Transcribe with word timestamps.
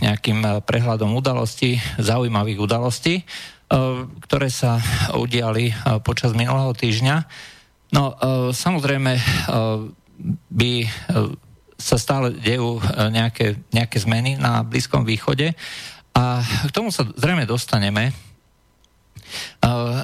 nejakým 0.04 0.40
e, 0.44 0.50
prehľadom 0.64 1.16
udalostí, 1.16 1.80
zaujímavých 1.98 2.60
udalostí, 2.60 3.22
e, 3.22 3.24
ktoré 4.28 4.52
sa 4.52 4.80
udiali 5.16 5.72
počas 6.04 6.36
minulého 6.36 6.76
týždňa. 6.76 7.16
No, 7.88 8.12
samozrejme, 8.52 9.16
by 10.52 10.72
sa 11.80 11.96
stále 11.96 12.36
dejú 12.36 12.84
nejaké, 12.92 13.64
nejaké 13.72 14.04
zmeny 14.04 14.36
na 14.36 14.60
Blízkom 14.60 15.08
východe 15.08 15.56
a 16.12 16.44
k 16.44 16.72
tomu 16.76 16.92
sa 16.92 17.08
zrejme 17.16 17.48
dostaneme. 17.48 18.12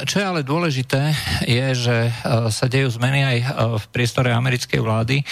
Čo 0.07 0.16
je 0.16 0.23
ale 0.23 0.47
dôležité, 0.47 1.11
je, 1.44 1.66
že 1.75 1.97
sa 2.55 2.66
dejú 2.72 2.88
zmeny 2.88 3.19
aj 3.19 3.38
v 3.83 3.85
priestore 3.91 4.31
americkej 4.31 4.80
vlády. 4.80 5.28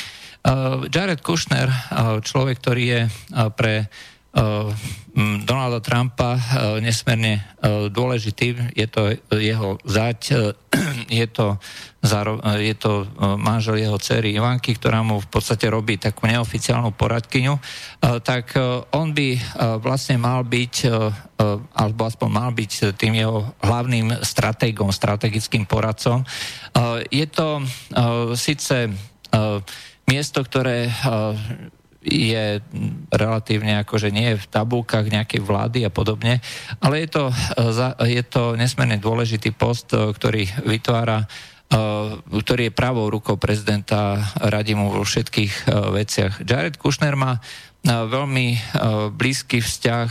Jared 0.89 1.21
Kushner, 1.21 1.69
človek, 2.25 2.57
ktorý 2.59 2.83
je 2.83 3.01
pre 3.53 3.85
Mm, 5.11 5.43
Donalda 5.43 5.83
Trumpa 5.83 6.39
nesmierne 6.79 7.43
dôležitý. 7.91 8.71
Je 8.79 8.87
to 8.87 9.19
jeho 9.35 9.75
zať, 9.83 10.19
je 11.11 11.27
to, 11.27 11.59
je 12.55 12.75
to 12.79 12.91
manžel 13.35 13.75
jeho 13.75 13.99
cery 13.99 14.31
Ivanky, 14.31 14.79
ktorá 14.79 15.03
mu 15.03 15.19
v 15.19 15.27
podstate 15.27 15.67
robí 15.67 15.99
takú 15.99 16.31
neoficiálnu 16.31 16.95
poradkyňu. 16.95 17.55
Tak 18.23 18.55
on 18.95 19.11
by 19.11 19.35
vlastne 19.83 20.15
mal 20.15 20.47
byť, 20.47 20.75
alebo 21.75 22.01
aspoň 22.07 22.29
mal 22.31 22.55
byť 22.55 22.95
tým 22.95 23.19
jeho 23.19 23.51
hlavným 23.67 24.23
stratégom, 24.23 24.95
strategickým 24.95 25.67
poradcom. 25.67 26.23
Je 27.11 27.27
to 27.27 27.67
síce 28.39 28.95
miesto, 30.09 30.43
ktoré 30.43 30.89
je 32.01 32.57
relatívne 33.13 33.77
že 34.01 34.09
nie 34.09 34.33
je 34.33 34.41
v 34.41 34.49
tabulkách 34.49 35.13
nejakej 35.13 35.41
vlády 35.45 35.79
a 35.85 35.93
podobne, 35.93 36.41
ale 36.81 37.05
je 37.05 37.09
to, 37.13 37.23
e, 37.29 38.09
je 38.09 38.23
to 38.25 38.57
nesmierne 38.57 38.97
dôležitý 38.97 39.53
post, 39.53 39.93
e, 39.93 40.09
ktorý 40.09 40.49
vytvára 40.65 41.29
ktorý 42.27 42.67
je 42.67 42.75
pravou 42.75 43.07
rukou 43.07 43.39
prezidenta, 43.39 44.19
radí 44.43 44.75
mu 44.75 44.91
vo 44.91 45.07
všetkých 45.07 45.71
veciach. 45.71 46.43
Jared 46.43 46.75
Kushner 46.75 47.15
má 47.15 47.39
veľmi 47.87 48.59
blízky 49.15 49.63
vzťah 49.63 50.09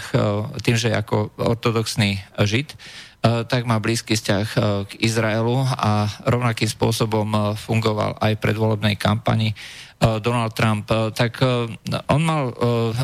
tým, 0.65 0.77
že 0.81 0.97
ako 0.97 1.37
ortodoxný 1.37 2.17
žid, 2.49 2.73
tak 3.21 3.69
má 3.69 3.77
blízky 3.77 4.17
vzťah 4.17 4.47
k 4.89 4.93
Izraelu 5.05 5.61
a 5.77 6.09
rovnakým 6.25 6.73
spôsobom 6.73 7.53
fungoval 7.53 8.17
aj 8.17 8.41
v 8.41 8.43
predvolebnej 8.49 8.97
kampani 8.97 9.53
Eh, 10.01 10.17
Donald 10.25 10.57
Trump, 10.57 10.89
eh, 10.89 11.13
tak 11.13 11.45
eh, 11.45 11.69
on 12.09 12.25
mal, 12.25 12.57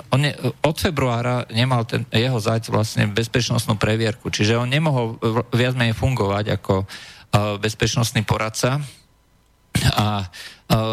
on 0.09 0.21
ne, 0.21 0.33
od 0.65 0.77
februára 0.81 1.45
nemal 1.53 1.85
ten, 1.85 2.09
jeho 2.09 2.41
zať 2.41 2.73
vlastne 2.73 3.05
bezpečnostnú 3.13 3.77
previerku, 3.77 4.33
čiže 4.33 4.57
on 4.57 4.73
nemohol 4.73 5.21
viac 5.53 5.77
menej 5.77 5.93
fungovať 5.93 6.57
ako 6.57 6.89
bezpečnostný 7.61 8.25
poradca 8.25 8.81
a 9.95 10.29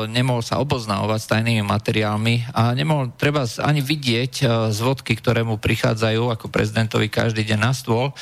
nemohol 0.05 0.45
sa 0.45 0.61
oboznáovať 0.61 1.19
s 1.19 1.29
tajnými 1.33 1.66
materiálmi 1.66 2.53
a 2.53 2.77
nemohol 2.77 3.09
treba 3.17 3.41
ani 3.66 3.81
vidieť 3.81 4.45
zvodky, 4.69 5.17
ktoré 5.17 5.41
mu 5.41 5.57
prichádzajú 5.57 6.29
ako 6.29 6.45
prezidentovi 6.53 7.09
každý 7.09 7.41
deň 7.41 7.59
na 7.59 7.73
stôl. 7.73 8.13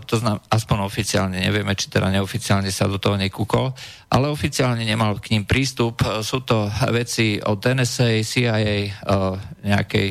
To 0.00 0.14
znamená, 0.16 0.40
aspoň 0.48 0.88
oficiálne, 0.88 1.44
nevieme, 1.44 1.76
či 1.76 1.92
teda 1.92 2.08
neoficiálne 2.08 2.72
sa 2.72 2.88
do 2.88 2.96
toho 2.96 3.20
nekúkol, 3.20 3.76
ale 4.08 4.32
oficiálne 4.32 4.80
nemal 4.80 5.20
k 5.20 5.36
ním 5.36 5.44
prístup. 5.44 6.00
Sú 6.24 6.40
to 6.40 6.72
veci 6.88 7.36
od 7.36 7.60
NSA, 7.60 8.24
CIA, 8.24 8.88
nejakej 9.60 10.08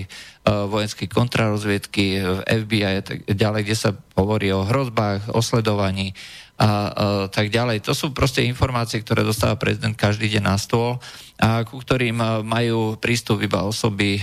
vojenskej 0.48 1.09
kontrarozviedky, 1.09 2.22
FBI 2.46 2.84
a 2.86 3.04
tak 3.04 3.25
ďalej, 3.25 3.62
kde 3.66 3.75
sa 3.75 3.92
hovorí 4.14 4.54
o 4.54 4.64
hrozbách, 4.64 5.34
o 5.34 5.42
sledovaní 5.42 6.14
a, 6.57 7.29
tak 7.29 7.53
ďalej. 7.53 7.85
To 7.85 7.94
sú 7.94 8.12
proste 8.12 8.41
informácie, 8.41 9.01
ktoré 9.06 9.22
dostáva 9.22 9.57
prezident 9.62 9.94
každý 9.94 10.38
deň 10.38 10.44
na 10.44 10.57
stôl 10.57 10.97
a 11.38 11.62
ku 11.62 11.78
ktorým 11.78 12.18
majú 12.41 12.97
prístup 12.97 13.45
iba 13.45 13.62
osoby 13.62 14.18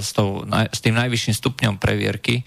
s, 0.00 0.16
tou, 0.16 0.48
s 0.48 0.80
tým 0.80 0.96
najvyšším 0.96 1.36
stupňom 1.36 1.74
previerky 1.76 2.40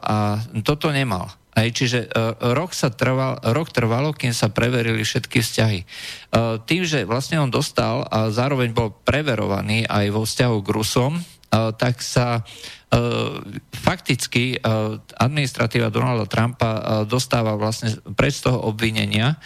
a 0.00 0.40
toto 0.64 0.88
nemal. 0.88 1.28
Aj, 1.54 1.70
čiže 1.70 2.10
uh, 2.10 2.34
rok, 2.50 2.74
sa 2.74 2.90
trval, 2.90 3.38
rok 3.54 3.70
trvalo, 3.70 4.10
kým 4.10 4.34
sa 4.34 4.50
preverili 4.50 5.06
všetky 5.06 5.38
vzťahy. 5.38 5.80
Uh, 6.34 6.58
tým, 6.58 6.82
že 6.82 7.06
vlastne 7.06 7.38
on 7.38 7.46
dostal 7.46 8.02
a 8.10 8.34
zároveň 8.34 8.74
bol 8.74 8.90
preverovaný 8.90 9.86
aj 9.86 10.06
vo 10.10 10.26
vzťahu 10.26 10.56
k 10.58 10.72
Rusom, 10.74 11.12
uh, 11.14 11.70
tak 11.70 12.02
sa 12.02 12.42
E, 12.83 12.83
fakticky 13.74 14.56
e, 14.56 14.60
administratíva 15.18 15.92
Donalda 15.92 16.26
Trumpa 16.26 16.70
e, 16.70 16.80
dostáva 17.04 17.54
vlastne 17.58 17.94
pred 18.14 18.32
z 18.32 18.50
toho 18.50 18.70
obvinenia, 18.70 19.36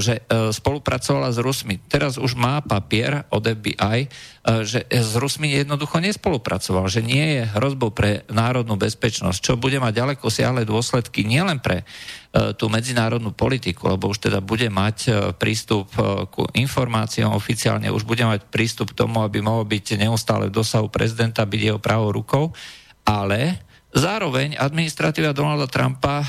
že 0.00 0.24
spolupracovala 0.28 1.28
s 1.28 1.36
Rusmi. 1.36 1.76
Teraz 1.76 2.16
už 2.16 2.32
má 2.32 2.64
papier 2.64 3.28
od 3.28 3.44
FBI, 3.44 4.08
že 4.64 4.88
s 4.88 5.12
Rusmi 5.20 5.52
jednoducho 5.52 6.00
nespolupracoval, 6.00 6.88
že 6.88 7.04
nie 7.04 7.40
je 7.40 7.42
hrozbou 7.52 7.92
pre 7.92 8.24
národnú 8.32 8.80
bezpečnosť, 8.80 9.38
čo 9.44 9.60
bude 9.60 9.76
mať 9.76 9.92
ďaleko 10.00 10.32
siahle 10.32 10.64
dôsledky 10.64 11.28
nielen 11.28 11.60
pre 11.60 11.84
tú 12.56 12.72
medzinárodnú 12.72 13.36
politiku, 13.36 13.92
lebo 13.92 14.08
už 14.08 14.32
teda 14.32 14.40
bude 14.40 14.72
mať 14.72 15.12
prístup 15.36 15.92
ku 16.32 16.48
informáciám 16.56 17.36
oficiálne, 17.36 17.92
už 17.92 18.08
bude 18.08 18.24
mať 18.24 18.48
prístup 18.48 18.96
k 18.96 19.04
tomu, 19.04 19.20
aby 19.20 19.44
mohol 19.44 19.68
byť 19.68 20.00
neustále 20.00 20.48
v 20.48 20.56
dosahu 20.56 20.88
prezidenta, 20.88 21.44
byť 21.44 21.60
jeho 21.60 21.80
pravou 21.80 22.10
rukou 22.16 22.56
ale 23.04 23.60
zároveň 23.94 24.58
administratíva 24.58 25.30
Donalda 25.30 25.70
Trumpa 25.70 26.20
uh, 26.20 26.26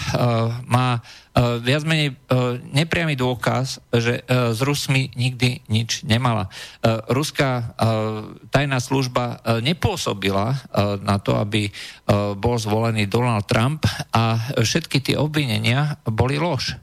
má 0.70 1.02
uh, 1.02 1.58
viac 1.58 1.81
menej 1.81 2.14
uh, 2.14 2.62
nepriamy 2.62 3.18
dôkaz, 3.18 3.81
že 3.90 4.22
uh, 4.22 4.53
s 4.53 4.62
Rusmi 4.62 5.09
nikdy 5.18 5.66
nič 5.66 6.06
nemala. 6.06 6.48
Uh, 6.86 7.02
ruská 7.09 7.52
uh, 7.58 8.38
tajná 8.53 8.78
služba 8.78 9.42
uh, 9.42 9.59
nepôsobila 9.66 10.53
uh, 10.53 11.02
na 11.02 11.18
to, 11.18 11.34
aby 11.42 11.74
uh, 11.74 12.38
bol 12.38 12.56
zvolený 12.62 13.09
Donald 13.09 13.50
Trump 13.50 13.90
a 14.14 14.53
všetky 14.62 15.02
tie 15.02 15.18
obvinenia 15.18 15.97
boli 16.06 16.38
lož. 16.38 16.78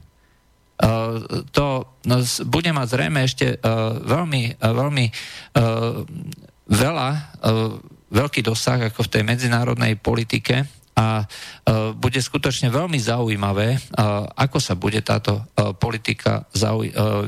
Uh, 0.83 1.47
to 1.55 1.87
no, 2.03 2.17
bude 2.51 2.71
mať 2.75 2.87
zrejme 2.91 3.23
ešte 3.23 3.55
uh, 3.55 4.03
veľmi, 4.03 4.59
uh, 4.59 4.73
veľmi 4.75 5.05
uh, 5.07 6.03
veľa 6.67 7.09
uh, 7.13 7.92
veľký 8.13 8.45
dosah 8.45 8.93
ako 8.93 9.09
v 9.09 9.11
tej 9.17 9.23
medzinárodnej 9.25 9.97
politike 9.97 10.63
a 10.93 11.25
uh, 11.25 11.91
bude 11.97 12.21
skutočne 12.21 12.69
veľmi 12.69 13.01
zaujímavé, 13.01 13.73
uh, 13.73 14.29
ako 14.37 14.61
sa 14.61 14.77
bude 14.77 15.01
táto 15.01 15.41
uh, 15.41 15.73
politika 15.73 16.45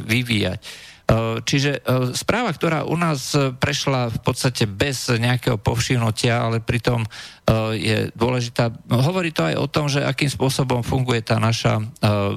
vyvíjať. 0.06 0.62
Uh, 1.06 1.38
čiže 1.46 1.86
uh, 1.86 2.18
správa, 2.18 2.50
ktorá 2.50 2.82
u 2.82 2.98
nás 2.98 3.38
prešla 3.62 4.10
v 4.10 4.20
podstate 4.26 4.66
bez 4.66 5.14
nejakého 5.14 5.62
povšimnutia, 5.62 6.50
ale 6.50 6.66
pritom 6.66 7.06
uh, 7.06 7.78
je 7.78 8.10
dôležitá, 8.18 8.74
hovorí 8.90 9.30
to 9.30 9.46
aj 9.46 9.56
o 9.62 9.70
tom, 9.70 9.86
že 9.86 10.02
akým 10.02 10.34
spôsobom 10.34 10.82
funguje 10.82 11.22
tá 11.22 11.38
naša 11.38 11.78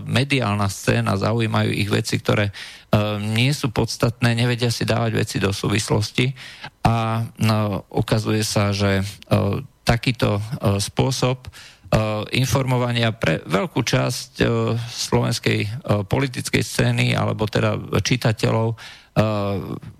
mediálna 0.04 0.68
scéna, 0.68 1.16
zaujímajú 1.16 1.72
ich 1.72 1.88
veci, 1.88 2.20
ktoré 2.20 2.52
nie 3.20 3.52
sú 3.56 3.72
podstatné, 3.72 4.36
nevedia 4.36 4.68
si 4.68 4.84
dávať 4.84 5.12
veci 5.16 5.36
do 5.40 5.52
súvislosti. 5.52 6.32
A 6.84 7.24
no, 7.40 7.84
ukazuje 7.92 8.44
sa, 8.44 8.72
že 8.72 9.04
takýto 9.84 10.40
spôsob 10.80 11.48
informovania 12.36 13.16
pre 13.16 13.40
veľkú 13.48 13.80
časť 13.80 14.44
slovenskej 14.92 15.58
politickej 16.04 16.60
scény 16.60 17.06
alebo 17.16 17.48
teda 17.48 17.80
čitateľov 18.04 18.76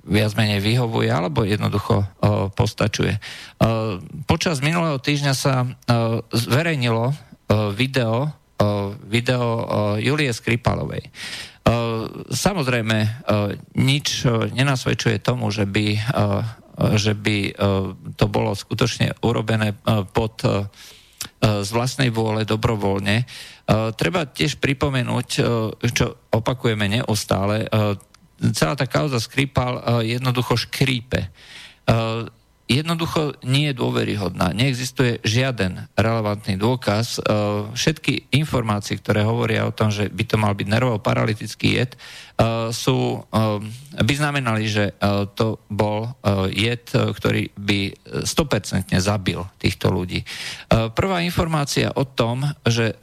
viac 0.05 0.32
menej 0.37 0.61
vyhovuje 0.61 1.08
alebo 1.08 1.49
jednoducho 1.49 2.05
postačuje. 2.52 3.17
Počas 4.29 4.61
minulého 4.61 5.00
týždňa 5.00 5.35
sa 5.35 5.64
zverejnilo 6.31 7.17
video, 7.73 8.37
video 9.08 9.44
Julie 9.96 10.31
Skripalovej. 10.31 11.08
Samozrejme, 12.29 12.99
nič 13.81 14.29
nenasvedčuje 14.52 15.25
tomu, 15.25 15.49
že 15.49 15.64
by 15.64 15.87
že 16.79 17.12
by 17.19 17.37
e, 17.50 17.52
to 18.14 18.26
bolo 18.31 18.55
skutočne 18.55 19.19
urobené 19.26 19.75
e, 19.75 20.06
pod 20.06 20.38
e, 20.46 20.70
z 21.38 21.70
vlastnej 21.70 22.11
vôle 22.11 22.43
dobrovoľne. 22.43 23.23
Treba 23.94 24.20
tiež 24.26 24.58
pripomenúť, 24.58 25.29
čo 25.94 26.06
opakujeme 26.35 26.90
neustále, 26.90 27.67
celá 28.55 28.75
tá 28.75 28.87
kauza 28.87 29.23
Skripal 29.23 30.02
jednoducho 30.02 30.58
škrípe 30.58 31.31
jednoducho 32.69 33.32
nie 33.49 33.73
je 33.73 33.79
dôveryhodná. 33.81 34.53
Neexistuje 34.53 35.25
žiaden 35.25 35.88
relevantný 35.97 36.61
dôkaz. 36.61 37.17
E, 37.17 37.20
všetky 37.73 38.29
informácie, 38.37 39.00
ktoré 39.00 39.25
hovoria 39.25 39.65
o 39.65 39.73
tom, 39.73 39.88
že 39.88 40.12
by 40.12 40.25
to 40.29 40.37
mal 40.37 40.53
byť 40.53 40.69
nervovo-paralytický 40.69 41.81
jed, 41.81 41.97
e, 41.97 41.99
sú, 42.76 43.25
e, 43.25 43.49
by 43.99 44.15
znamenali, 44.15 44.69
že 44.69 44.94
to 45.35 45.59
bol 45.73 46.12
jed, 46.53 46.87
ktorý 46.93 47.50
by 47.56 47.81
100% 48.23 48.94
zabil 49.00 49.41
týchto 49.56 49.88
ľudí. 49.91 50.23
Prvá 50.69 51.25
informácia 51.25 51.91
o 51.97 52.05
tom, 52.06 52.44
že 52.62 52.94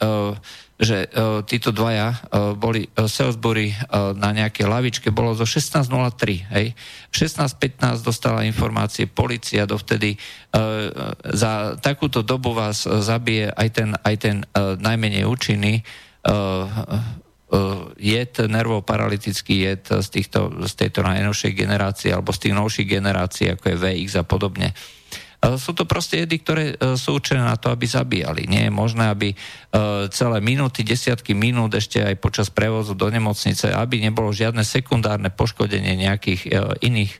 že 0.76 1.08
uh, 1.08 1.40
títo 1.40 1.72
dvaja 1.72 2.12
uh, 2.12 2.52
boli 2.52 2.84
uh, 2.84 3.08
Salisbury 3.08 3.72
uh, 3.72 4.12
na 4.12 4.36
nejakej 4.36 4.68
lavičke, 4.68 5.08
bolo 5.08 5.32
zo 5.32 5.48
16.03, 5.48 6.52
hej. 6.52 6.76
16.15 7.08 8.04
dostala 8.04 8.44
informácie 8.44 9.08
policia, 9.08 9.64
dovtedy 9.64 10.20
uh, 10.20 11.16
za 11.32 11.80
takúto 11.80 12.20
dobu 12.20 12.52
vás 12.52 12.84
uh, 12.84 13.00
zabije 13.00 13.48
aj 13.56 13.68
ten, 13.72 13.90
aj 13.96 14.14
ten 14.20 14.36
uh, 14.44 14.76
najmenej 14.76 15.24
účinný 15.24 15.80
uh, 16.28 16.68
jed, 17.96 18.36
nervoparalytický 18.36 19.54
jed 19.64 19.84
z, 19.88 20.08
týchto, 20.12 20.66
z 20.66 20.72
tejto 20.76 21.00
najnovšej 21.06 21.56
generácie 21.56 22.10
alebo 22.12 22.34
z 22.36 22.48
tých 22.48 22.54
novších 22.58 22.88
generácií, 23.00 23.46
ako 23.54 23.64
je 23.72 23.76
VX 23.80 24.20
a 24.20 24.24
podobne. 24.26 24.74
Uh, 24.76 24.96
sú 25.54 25.70
to 25.70 25.86
proste 25.86 26.26
jedy, 26.26 26.42
ktoré 26.42 26.64
e, 26.74 26.98
sú 26.98 27.22
určené 27.22 27.46
na 27.46 27.54
to, 27.54 27.70
aby 27.70 27.86
zabíjali. 27.86 28.50
Nie 28.50 28.66
je 28.66 28.72
možné, 28.74 29.06
aby 29.06 29.30
e, 29.30 29.36
celé 30.10 30.38
minúty, 30.42 30.82
desiatky 30.82 31.38
minút 31.38 31.78
ešte 31.78 32.02
aj 32.02 32.18
počas 32.18 32.50
prevozu 32.50 32.98
do 32.98 33.06
nemocnice, 33.06 33.70
aby 33.70 34.02
nebolo 34.02 34.34
žiadne 34.34 34.66
sekundárne 34.66 35.30
poškodenie 35.30 35.94
nejakých 35.94 36.42
e, 36.46 36.50
iných, 36.82 37.14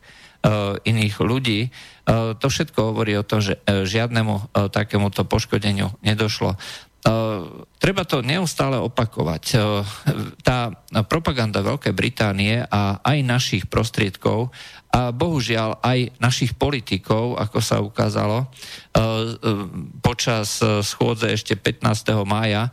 iných 0.86 1.16
ľudí. 1.26 1.74
To 2.06 2.46
všetko 2.46 2.94
hovorí 2.94 3.18
o 3.18 3.26
tom, 3.26 3.42
že 3.42 3.58
žiadnemu 3.66 4.54
takémuto 4.70 5.26
poškodeniu 5.26 5.90
nedošlo. 6.06 6.54
Treba 7.82 8.02
to 8.06 8.22
neustále 8.22 8.78
opakovať. 8.78 9.42
Tá 10.46 10.58
propaganda 11.10 11.66
Veľkej 11.66 11.94
Británie 11.94 12.62
a 12.62 13.02
aj 13.02 13.18
našich 13.26 13.64
prostriedkov 13.66 14.54
a 14.90 15.12
bohužiaľ 15.12 15.82
aj 15.84 16.16
našich 16.22 16.56
politikov, 16.56 17.36
ako 17.36 17.58
sa 17.60 17.82
ukázalo, 17.82 18.42
e, 18.42 18.46
e, 18.46 19.02
počas 20.00 20.62
e, 20.64 20.80
schôdze 20.80 21.28
ešte 21.28 21.58
15. 21.58 22.24
mája, 22.24 22.70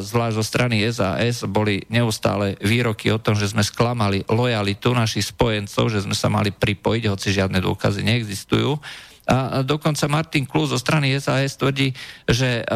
zvlášť 0.00 0.34
zo 0.34 0.44
strany 0.44 0.82
SAS, 0.90 1.46
boli 1.46 1.86
neustále 1.86 2.58
výroky 2.58 3.14
o 3.14 3.22
tom, 3.22 3.38
že 3.38 3.54
sme 3.54 3.62
sklamali 3.62 4.26
lojalitu 4.26 4.90
našich 4.90 5.30
spojencov, 5.30 5.94
že 5.94 6.02
sme 6.02 6.16
sa 6.16 6.26
mali 6.26 6.50
pripojiť, 6.50 7.06
hoci 7.06 7.30
žiadne 7.30 7.62
dôkazy 7.62 8.02
neexistujú. 8.02 8.74
A 9.30 9.62
dokonca 9.62 10.10
Martin 10.10 10.42
Klus 10.42 10.74
zo 10.74 10.78
strany 10.80 11.14
SAS 11.22 11.54
tvrdí, 11.54 11.94
že 12.26 12.66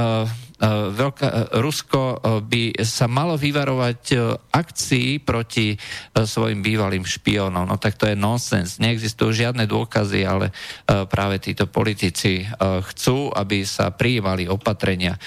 Veľká, 0.63 1.51
Rusko 1.59 2.23
by 2.47 2.79
sa 2.87 3.11
malo 3.11 3.35
vyvarovať 3.35 4.15
akcií 4.55 5.19
proti 5.19 5.75
svojim 6.15 6.63
bývalým 6.63 7.03
špiónom. 7.03 7.67
No 7.67 7.77
tak 7.77 7.99
to 7.99 8.07
je 8.07 8.15
nonsens. 8.15 8.79
Neexistujú 8.79 9.35
žiadne 9.35 9.67
dôkazy, 9.67 10.23
ale 10.23 10.55
práve 10.87 11.43
títo 11.43 11.67
politici 11.67 12.47
chcú, 12.63 13.35
aby 13.35 13.67
sa 13.67 13.91
prijímali 13.91 14.47
opatrenia. 14.47 15.19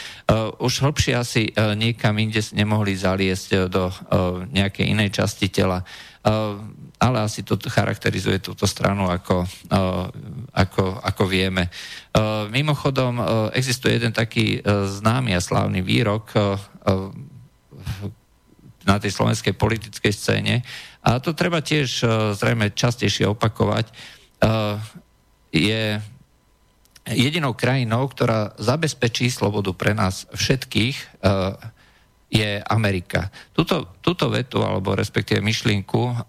Už 0.64 0.88
hlbšie 0.88 1.14
asi 1.20 1.52
niekam 1.76 2.16
inde 2.24 2.40
nemohli 2.56 2.96
zaliesť 2.96 3.68
do 3.68 3.92
nejakej 4.56 4.96
inej 4.96 5.12
časti 5.12 5.52
tela 5.52 5.84
ale 6.98 7.22
asi 7.22 7.46
to 7.46 7.58
charakterizuje 7.62 8.42
túto 8.42 8.66
stranu 8.66 9.06
ako, 9.06 9.46
uh, 9.46 10.10
ako, 10.54 10.98
ako 10.98 11.24
vieme. 11.30 11.70
Uh, 12.10 12.50
mimochodom, 12.50 13.14
uh, 13.22 13.26
existuje 13.54 14.02
jeden 14.02 14.10
taký 14.14 14.62
známy 14.66 15.38
a 15.38 15.42
slávny 15.42 15.86
výrok 15.86 16.34
na 18.88 18.96
tej 18.98 19.12
slovenskej 19.12 19.54
politickej 19.54 20.14
scéne 20.16 20.56
a 21.04 21.20
to 21.20 21.36
treba 21.36 21.60
tiež 21.64 22.04
zrejme 22.36 22.72
častejšie 22.76 23.28
opakovať. 23.32 23.92
Je 25.52 26.00
jedinou 27.08 27.56
krajinou, 27.56 28.08
ktorá 28.12 28.56
zabezpečí 28.60 29.32
slobodu 29.32 29.72
pre 29.72 29.96
nás 29.96 30.28
všetkých, 30.36 31.24
je 32.28 32.50
Amerika. 32.68 33.32
Tuto, 33.56 33.96
tuto 34.04 34.28
vetu, 34.28 34.60
alebo 34.64 34.96
respektíve 34.96 35.40
myšlienku, 35.40 36.28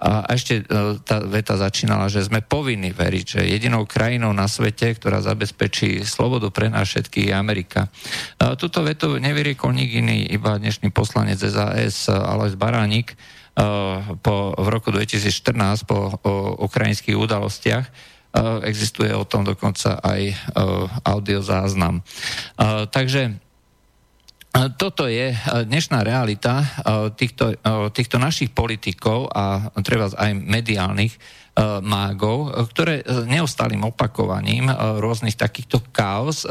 a 0.00 0.24
ešte 0.32 0.64
e, 0.64 0.96
tá 1.04 1.20
veta 1.20 1.60
začínala, 1.60 2.08
že 2.08 2.24
sme 2.24 2.40
povinni 2.40 2.88
veriť, 2.88 3.24
že 3.36 3.40
jedinou 3.44 3.84
krajinou 3.84 4.32
na 4.32 4.48
svete, 4.48 4.96
ktorá 4.96 5.20
zabezpečí 5.20 6.00
slobodu 6.08 6.48
pre 6.48 6.72
nás 6.72 6.88
všetkých, 6.88 7.28
je 7.28 7.34
Amerika. 7.36 7.92
Tuto 8.56 8.80
vetu 8.80 9.20
nevyriekol 9.20 9.76
nik 9.76 9.92
iný, 9.92 10.24
iba 10.24 10.56
dnešný 10.56 10.88
poslanec 10.88 11.36
SAS 11.36 12.08
Alois 12.08 12.56
Baránik 12.56 13.12
e, 13.12 13.16
po, 14.24 14.56
v 14.56 14.66
roku 14.72 14.88
2014 14.88 15.84
po 15.84 16.16
o, 16.16 16.64
ukrajinských 16.64 17.20
udalostiach. 17.20 17.84
E, 17.84 17.92
existuje 18.64 19.12
o 19.12 19.28
tom 19.28 19.44
dokonca 19.44 20.00
aj 20.00 20.32
audiozáznam. 21.04 22.00
Takže 22.88 23.49
toto 24.50 25.06
je 25.06 25.30
dnešná 25.46 26.02
realita 26.02 26.66
týchto, 27.14 27.54
týchto 27.94 28.18
našich 28.18 28.50
politikov 28.50 29.30
a 29.30 29.70
treba 29.80 30.10
aj 30.10 30.34
mediálnych 30.34 31.14
mágov, 31.86 32.50
ktoré 32.74 33.06
neustálým 33.30 33.86
opakovaním 33.86 34.70
rôznych 34.98 35.38
takýchto 35.38 35.82
chaos 35.94 36.42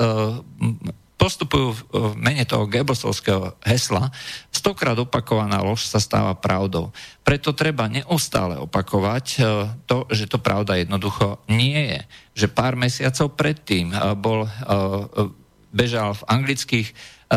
postupujú 1.19 1.75
v 1.91 2.15
mene 2.15 2.47
toho 2.47 2.63
Goebbelsovského 2.63 3.59
hesla. 3.67 4.07
Stokrát 4.55 4.95
opakovaná 4.95 5.59
lož 5.59 5.83
sa 5.83 5.99
stáva 5.99 6.31
pravdou. 6.39 6.95
Preto 7.27 7.51
treba 7.51 7.91
neustále 7.91 8.55
opakovať 8.55 9.43
to, 9.83 10.07
že 10.15 10.31
to 10.31 10.39
pravda 10.39 10.79
jednoducho 10.79 11.43
nie 11.51 11.91
je. 11.91 11.99
Že 12.39 12.55
pár 12.55 12.79
mesiacov 12.79 13.35
predtým 13.35 13.91
bol, 14.15 14.47
bežal 15.75 16.15
v 16.15 16.23
anglických 16.31 16.87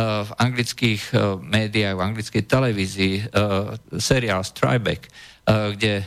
v 0.00 0.30
anglických 0.40 1.02
eh, 1.12 1.20
médiách, 1.36 1.96
v 1.96 2.04
anglickej 2.04 2.42
televízii 2.48 3.14
eh, 3.20 3.26
seriál 4.00 4.42
Strybeck, 4.42 5.08
kde 5.42 6.06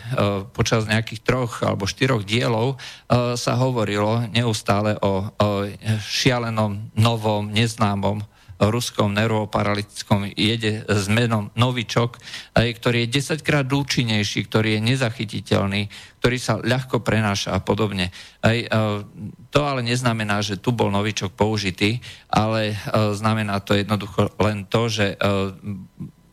počas 0.55 0.87
nejakých 0.87 1.19
troch 1.19 1.59
alebo 1.59 1.83
štyroch 1.83 2.23
dielov 2.23 2.79
sa 3.35 3.53
hovorilo 3.59 4.31
neustále 4.31 4.95
o 5.03 5.27
šialenom, 5.99 6.95
novom, 6.95 7.51
neznámom 7.51 8.23
ruskom 8.59 9.11
nervoparalytickom 9.11 10.31
jede 10.35 10.87
s 10.87 11.05
menom 11.11 11.51
Novičok, 11.59 12.17
ktorý 12.55 13.07
je 13.07 13.13
10 13.19 13.43
krát 13.43 13.67
účinnejší, 13.67 14.47
ktorý 14.47 14.79
je 14.79 14.85
nezachytiteľný, 14.95 15.91
ktorý 16.23 16.37
sa 16.39 16.57
ľahko 16.57 17.03
prenáša 17.03 17.53
a 17.53 17.59
podobne. 17.59 18.09
Aj, 18.41 18.57
e, 18.57 18.67
to 19.51 19.59
ale 19.61 19.85
neznamená, 19.85 20.41
že 20.41 20.57
tu 20.57 20.73
bol 20.73 20.89
Novičok 20.89 21.35
použitý, 21.35 21.99
ale 22.31 22.73
e, 22.73 22.75
znamená 23.13 23.61
to 23.61 23.77
jednoducho 23.77 24.33
len 24.39 24.65
to, 24.65 24.89
že 24.89 25.13
e, 25.13 25.15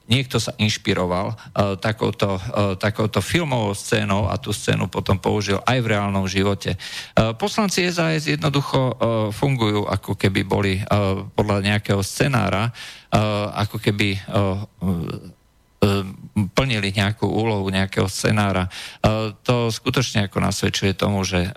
niekto 0.07 0.41
sa 0.41 0.55
inšpiroval 0.57 1.35
uh, 1.35 1.77
takouto, 1.77 2.39
uh, 2.39 2.75
takouto 2.79 3.21
filmovou 3.21 3.75
scénou 3.75 4.31
a 4.31 4.39
tú 4.39 4.55
scénu 4.55 4.89
potom 4.89 5.19
použil 5.19 5.61
aj 5.67 5.79
v 5.83 5.91
reálnom 5.93 6.25
živote. 6.31 6.79
Uh, 7.15 7.35
poslanci 7.37 7.87
SAS 7.91 8.31
jednoducho 8.31 8.81
uh, 8.81 8.95
fungujú 9.35 9.85
ako 9.87 10.15
keby 10.15 10.41
boli 10.47 10.81
uh, 10.81 11.27
podľa 11.35 11.63
nejakého 11.63 12.01
scenára, 12.01 12.71
uh, 12.71 13.51
ako 13.59 13.77
keby 13.83 14.19
uh, 14.31 14.63
plnili 16.33 16.95
nejakú 16.95 17.27
úlohu 17.27 17.67
nejakého 17.67 18.07
scenára. 18.07 18.71
To 19.43 19.67
skutočne 19.67 20.31
ako 20.31 20.39
nasvedčuje 20.39 20.95
tomu, 20.95 21.27
že 21.27 21.51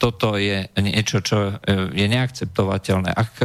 toto 0.00 0.40
je 0.40 0.72
niečo, 0.80 1.20
čo 1.20 1.60
je 1.92 2.06
neakceptovateľné. 2.08 3.12
Ak 3.12 3.36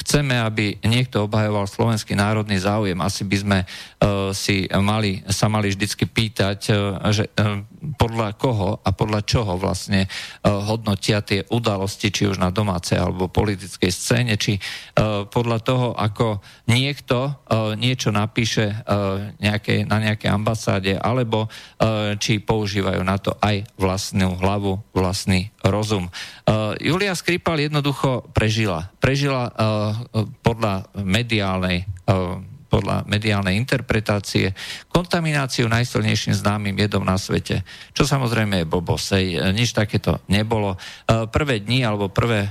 chceme, 0.00 0.40
aby 0.40 0.80
niekto 0.80 1.28
obhajoval 1.28 1.68
slovenský 1.68 2.16
národný 2.16 2.56
záujem, 2.56 2.96
asi 3.04 3.28
by 3.28 3.36
sme 3.36 3.58
si 4.32 4.64
mali, 4.72 5.20
sa 5.28 5.52
mali 5.52 5.68
vždycky 5.76 6.08
pýtať, 6.08 6.58
že 7.12 7.28
podľa 8.00 8.40
koho 8.40 8.80
a 8.80 8.90
podľa 8.96 9.20
čoho 9.28 9.60
vlastne 9.60 10.08
hodnotia 10.40 11.20
tie 11.20 11.44
udalosti, 11.52 12.08
či 12.08 12.32
už 12.32 12.40
na 12.40 12.48
domácej 12.48 12.96
alebo 12.96 13.28
politickej 13.28 13.92
scéne, 13.92 14.40
či 14.40 14.56
podľa 15.28 15.58
toho, 15.60 15.88
ako 15.92 16.40
niekto 16.64 17.44
niečo 17.76 18.08
napíše 18.08 18.72
nejakej, 19.50 19.90
na 19.90 19.98
nejakej 19.98 20.30
ambasáde, 20.30 20.94
alebo 20.94 21.50
či 22.22 22.38
používajú 22.38 23.02
na 23.02 23.18
to 23.18 23.34
aj 23.42 23.66
vlastnú 23.74 24.38
hlavu, 24.38 24.78
vlastný 24.94 25.50
rozum. 25.66 26.06
Julia 26.78 27.12
Skripal 27.18 27.66
jednoducho 27.66 28.30
prežila. 28.30 28.94
Prežila 29.02 29.50
podľa 30.46 30.86
mediálnej 30.94 31.84
podľa 32.70 33.02
mediálnej 33.10 33.58
interpretácie, 33.58 34.54
kontamináciu 34.86 35.66
najsilnejším 35.66 36.38
známym 36.38 36.78
jedom 36.78 37.02
na 37.02 37.18
svete. 37.18 37.66
Čo 37.90 38.06
samozrejme 38.06 38.62
je 38.62 38.70
blbosej, 38.70 39.24
nič 39.50 39.74
takéto 39.74 40.22
nebolo. 40.30 40.78
E, 40.78 40.78
prvé 41.26 41.58
dni 41.58 41.82
alebo 41.82 42.06
prvé, 42.14 42.46
e, 42.46 42.50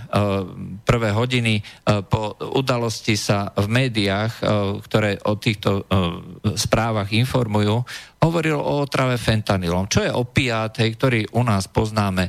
prvé 0.84 1.16
hodiny 1.16 1.56
e, 1.56 1.64
po 2.04 2.36
udalosti 2.52 3.16
sa 3.16 3.56
v 3.56 3.72
médiách, 3.72 4.44
ktoré 4.84 5.22
o 5.24 5.40
týchto 5.40 5.86
správach 6.58 7.14
informujú, 7.14 7.80
hovoril 8.20 8.60
o 8.60 8.84
otrave 8.84 9.16
fentanylom, 9.16 9.88
čo 9.88 10.04
je 10.04 10.12
opiát, 10.12 10.74
hej, 10.82 10.98
ktorý 11.00 11.22
u 11.38 11.46
nás 11.46 11.72
poznáme 11.72 12.28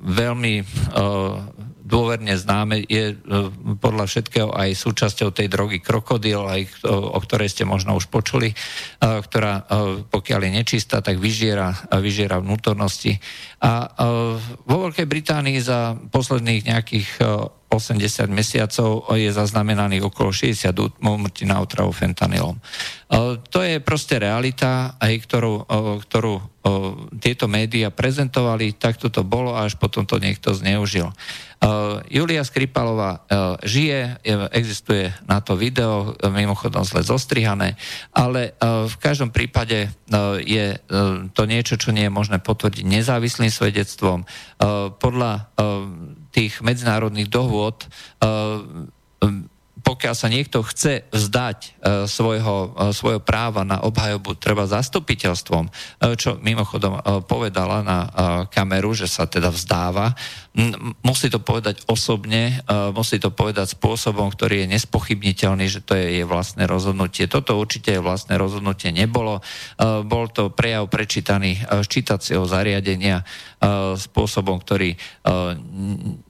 veľmi 0.00 0.54
dôverne 1.88 2.36
známe, 2.36 2.84
je 2.84 3.16
e, 3.16 3.40
podľa 3.80 4.04
všetkého 4.04 4.52
aj 4.52 4.76
súčasťou 4.76 5.32
tej 5.32 5.48
drogy 5.48 5.80
krokodil, 5.80 6.44
aj 6.44 6.84
o, 6.84 7.16
o 7.16 7.18
ktorej 7.24 7.48
ste 7.48 7.64
možno 7.64 7.96
už 7.96 8.12
počuli, 8.12 8.52
e, 8.52 8.56
ktorá 9.00 9.64
e, 9.64 10.04
pokiaľ 10.04 10.40
je 10.44 10.50
nečistá, 10.52 11.00
tak 11.00 11.16
vyžiera, 11.16 11.72
vyžiera 11.96 12.44
vnútornosti. 12.44 13.16
A 13.58 13.90
vo 14.66 14.76
Veľkej 14.86 15.06
Británii 15.10 15.58
za 15.58 15.98
posledných 15.98 16.62
nejakých 16.70 17.08
80 17.68 18.32
mesiacov 18.32 19.04
je 19.12 19.28
zaznamenaných 19.28 20.08
okolo 20.08 20.32
60 20.32 21.02
úmrtí 21.04 21.44
na 21.44 21.60
otravu 21.60 21.92
fentanylom. 21.92 22.56
To 23.50 23.58
je 23.60 23.82
proste 23.82 24.16
realita, 24.16 24.96
aj 24.96 25.12
ktorú, 25.26 25.54
ktorú 26.08 26.34
tieto 27.20 27.48
médiá 27.48 27.88
prezentovali, 27.88 28.76
tak 28.76 29.00
to 29.00 29.24
bolo 29.24 29.56
a 29.56 29.64
až 29.64 29.76
potom 29.80 30.04
to 30.04 30.20
niekto 30.20 30.52
zneužil. 30.52 31.12
Julia 32.12 32.46
Skripalová 32.46 33.24
žije, 33.66 34.22
existuje 34.54 35.10
na 35.26 35.40
to 35.42 35.58
video, 35.58 36.14
mimochodom 36.22 36.86
zle 36.86 37.02
zostrihané, 37.02 37.74
ale 38.14 38.54
v 38.62 38.96
každom 39.00 39.32
prípade 39.32 39.90
je 40.44 40.78
to 41.34 41.42
niečo, 41.48 41.80
čo 41.80 41.90
nie 41.90 42.06
je 42.06 42.12
možné 42.14 42.38
potvrdiť 42.38 42.84
nezávislým 42.84 43.47
svedectvom. 43.50 44.24
Podľa 44.98 45.32
tých 46.32 46.60
medzinárodných 46.62 47.28
dohôd 47.28 47.88
pokiaľ 49.88 50.12
sa 50.12 50.28
niekto 50.28 50.60
chce 50.60 51.08
vzdať 51.08 51.58
e, 51.64 51.68
svojho, 52.04 52.76
e, 52.76 52.92
svojho 52.92 53.24
práva 53.24 53.64
na 53.64 53.80
obhajobu 53.80 54.36
treba 54.36 54.68
zastupiteľstvom, 54.68 55.64
e, 55.64 55.70
čo 56.20 56.36
mimochodom 56.44 57.00
povedala 57.24 57.80
na 57.80 57.98
kameru, 58.52 58.92
že 58.92 59.08
sa 59.08 59.24
teda 59.24 59.48
vzdáva, 59.48 60.12
musí 61.06 61.30
to 61.30 61.38
povedať 61.38 61.86
osobne, 61.86 62.58
musí 62.90 63.22
to 63.22 63.30
povedať 63.30 63.78
spôsobom, 63.78 64.26
ktorý 64.34 64.66
je 64.66 64.72
nespochybniteľný, 64.74 65.70
že 65.70 65.80
to 65.84 65.94
je 65.94 66.18
jej 66.18 66.26
vlastné 66.26 66.66
rozhodnutie. 66.66 67.30
Toto 67.30 67.54
určite 67.54 67.94
je 67.94 68.02
vlastné 68.02 68.34
rozhodnutie 68.34 68.90
nebolo. 68.90 69.38
Bol 69.78 70.24
to 70.34 70.50
prejav 70.50 70.90
prečítaný 70.90 71.62
z 71.62 71.86
čítacieho 71.86 72.42
zariadenia 72.48 73.22
spôsobom, 73.94 74.58
ktorý 74.58 74.98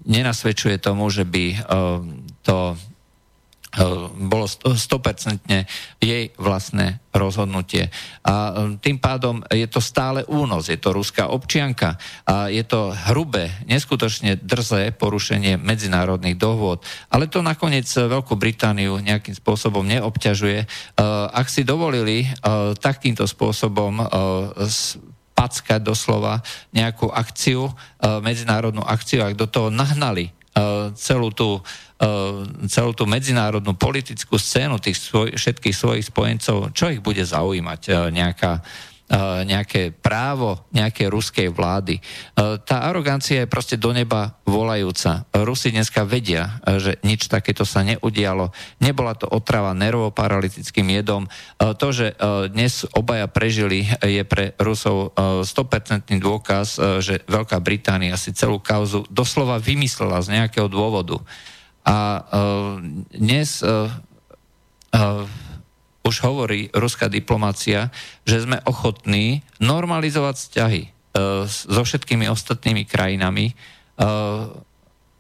nenasvedčuje 0.05 0.77
tomu, 0.77 1.09
že 1.09 1.25
by 1.25 1.45
to 2.45 2.77
bolo 4.29 4.47
100% 4.47 5.47
jej 6.03 6.25
vlastné 6.35 6.99
rozhodnutie. 7.19 7.91
A 8.23 8.35
eh, 8.35 8.79
tým 8.79 9.03
pádom 9.03 9.43
je 9.51 9.67
to 9.67 9.83
stále 9.83 10.23
únos, 10.31 10.71
je 10.71 10.79
to 10.79 10.95
ruská 10.95 11.27
občianka 11.29 11.99
a 12.25 12.47
je 12.47 12.63
to 12.63 12.95
hrubé, 13.11 13.51
neskutočne 13.67 14.39
drzé 14.39 14.95
porušenie 14.95 15.59
medzinárodných 15.59 16.39
dohôd. 16.39 16.83
Ale 17.11 17.27
to 17.27 17.43
nakoniec 17.43 17.87
Veľkú 17.89 18.39
Britániu 18.39 19.03
nejakým 19.03 19.35
spôsobom 19.35 19.83
neobťažuje. 19.87 20.59
Eh, 20.63 20.69
ak 21.29 21.47
si 21.51 21.67
dovolili 21.67 22.31
takýmto 22.79 23.25
spôsobom 23.25 24.05
packať 25.33 25.81
doslova 25.81 26.43
nejakú 26.75 27.09
akciu, 27.09 27.71
medzinárodnú 28.03 28.83
akciu, 28.83 29.25
ak 29.25 29.39
do 29.39 29.47
toho 29.47 29.69
nahnali 29.71 30.35
celú 30.99 31.31
tú 31.31 31.63
celú 32.71 32.95
tú 32.95 33.11
medzinárodnú 33.11 33.75
politickú 33.75 34.39
scénu 34.39 34.79
tých 34.79 35.03
svoj, 35.03 35.35
všetkých 35.35 35.75
svojich 35.75 36.07
spojencov, 36.07 36.71
čo 36.71 36.95
ich 36.95 37.03
bude 37.03 37.27
zaujímať 37.27 37.81
eh, 37.91 37.95
nejaká 38.15 38.53
eh, 39.11 39.43
nejaké 39.43 39.91
právo 39.91 40.69
nejakej 40.71 41.09
ruskej 41.11 41.49
vlády. 41.51 41.99
Tá 42.39 42.87
arogancia 42.87 43.43
je 43.43 43.51
proste 43.51 43.81
do 43.81 43.91
neba 43.91 44.37
volajúca. 44.45 45.27
Rusi 45.33 45.73
dneska 45.73 46.05
vedia, 46.05 46.61
že 46.79 47.01
nič 47.03 47.27
takéto 47.27 47.65
sa 47.65 47.81
neudialo. 47.83 48.53
Nebola 48.79 49.17
to 49.17 49.27
otrava 49.27 49.73
nervoparalytickým 49.73 50.93
jedom. 50.93 51.25
To, 51.59 51.89
že 51.89 52.15
dnes 52.53 52.85
obaja 52.93 53.27
prežili, 53.27 53.89
je 54.05 54.23
pre 54.29 54.53
Rusov 54.61 55.17
100% 55.17 56.13
dôkaz, 56.21 57.01
že 57.01 57.25
Veľká 57.27 57.59
Británia 57.65 58.15
si 58.21 58.37
celú 58.37 58.61
kauzu 58.61 59.09
doslova 59.09 59.57
vymyslela 59.57 60.21
z 60.21 60.39
nejakého 60.39 60.69
dôvodu. 60.69 61.19
A 61.89 62.21
uh, 62.21 62.77
dnes 63.17 63.65
uh, 63.65 63.89
uh, 64.93 65.25
už 66.05 66.17
hovorí 66.25 66.69
ruská 66.77 67.09
diplomácia, 67.09 67.89
že 68.29 68.45
sme 68.45 68.61
ochotní 68.69 69.45
normalizovať 69.61 70.35
vzťahy 70.37 70.83
so 71.45 71.83
všetkými 71.83 72.31
ostatnými 72.31 72.87
krajinami, 72.87 73.51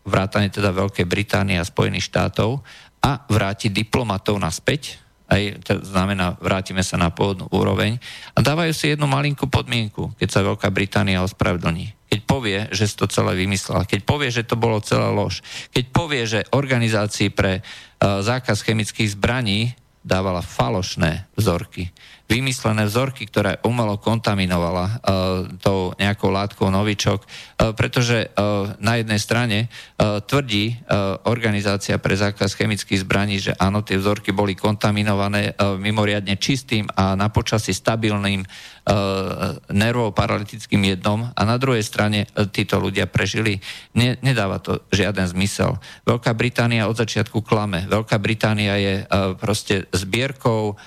vrátane 0.06 0.48
teda 0.48 0.70
Veľkej 0.70 1.04
Británie 1.04 1.58
a 1.58 1.66
Spojených 1.66 2.08
štátov 2.08 2.62
a 3.02 3.26
vrátiť 3.26 3.75
diplomatov 3.75 4.38
naspäť, 4.38 4.96
aj 5.28 5.61
to 5.61 5.73
znamená, 5.85 6.40
vrátime 6.40 6.80
sa 6.80 6.97
na 6.97 7.12
pôvodnú 7.12 7.52
úroveň. 7.52 8.00
A 8.32 8.40
dávajú 8.40 8.73
si 8.73 8.97
jednu 8.97 9.04
malinkú 9.04 9.44
podmienku, 9.44 10.16
keď 10.16 10.28
sa 10.28 10.47
Veľká 10.47 10.73
Británia 10.73 11.20
ospravedlní. 11.20 11.92
Keď 12.08 12.20
povie, 12.25 12.58
že 12.73 12.88
si 12.88 12.97
to 12.97 13.04
celé 13.04 13.37
vymyslela, 13.37 13.85
keď 13.85 14.00
povie, 14.08 14.32
že 14.32 14.49
to 14.49 14.56
bolo 14.56 14.80
celá 14.80 15.12
lož, 15.12 15.44
keď 15.68 15.85
povie, 15.92 16.25
že 16.25 16.49
organizácii 16.56 17.28
pre 17.28 17.61
uh, 17.61 18.25
zákaz 18.25 18.64
chemických 18.64 19.12
zbraní 19.12 19.76
dávala 20.00 20.40
falošné 20.40 21.28
vzorky 21.37 21.92
vymyslené 22.28 22.85
vzorky, 22.85 23.25
ktoré 23.25 23.56
umelo 23.64 23.97
kontaminovala 23.97 24.85
uh, 24.85 24.94
tou 25.64 25.97
nejakou 25.97 26.28
látkou 26.28 26.68
novičok, 26.68 27.25
uh, 27.25 27.73
pretože 27.73 28.28
uh, 28.28 28.76
na 28.78 29.00
jednej 29.00 29.16
strane 29.16 29.58
tvrdí 29.99 30.78
organizácia 31.26 31.99
pre 31.99 32.14
zákaz 32.14 32.54
chemických 32.54 33.02
zbraní, 33.02 33.42
že 33.42 33.52
áno, 33.58 33.82
tie 33.82 33.99
vzorky 33.99 34.30
boli 34.30 34.54
kontaminované 34.54 35.58
mimoriadne 35.58 36.38
čistým 36.38 36.87
a 36.94 37.18
na 37.18 37.32
počasí 37.35 37.75
stabilným 37.75 38.47
nervoparalytickým 39.68 40.80
jednom 40.97 41.28
a 41.28 41.40
na 41.45 41.61
druhej 41.61 41.85
strane 41.85 42.25
uh, 42.25 42.49
títo 42.49 42.80
ľudia 42.80 43.04
prežili. 43.04 43.61
Ne, 43.92 44.16
nedáva 44.25 44.59
to 44.64 44.80
žiaden 44.88 45.28
zmysel. 45.28 45.76
Veľká 46.09 46.33
Británia 46.33 46.88
od 46.88 46.97
začiatku 46.97 47.45
klame. 47.45 47.85
Veľká 47.85 48.16
Británia 48.16 48.80
je 48.80 48.95
uh, 49.04 49.37
proste 49.37 49.85
zbierkou, 49.92 50.80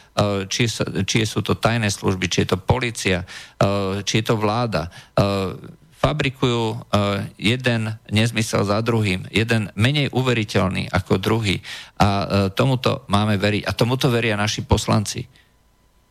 či, 0.48 0.68
či 1.08 1.18
sú 1.26 1.40
to 1.42 1.56
tajné 1.58 1.90
služby, 1.90 2.26
či 2.28 2.44
je 2.44 2.50
to 2.54 2.60
policia, 2.62 3.24
eh, 3.24 4.02
či 4.04 4.22
je 4.22 4.26
to 4.26 4.36
vláda, 4.38 4.90
eh, 4.90 5.56
fabrikujú 6.02 6.66
eh, 6.74 7.30
jeden 7.38 7.94
nezmysel 8.10 8.66
za 8.66 8.82
druhým, 8.82 9.30
jeden 9.30 9.70
menej 9.78 10.10
uveriteľný 10.10 10.90
ako 10.90 11.22
druhý. 11.22 11.62
A 12.02 12.50
tomuto 12.58 13.06
máme 13.14 13.38
veriť. 13.38 13.70
A 13.70 13.78
tomuto 13.78 14.10
veria 14.10 14.34
naši 14.34 14.66
poslanci. 14.66 15.22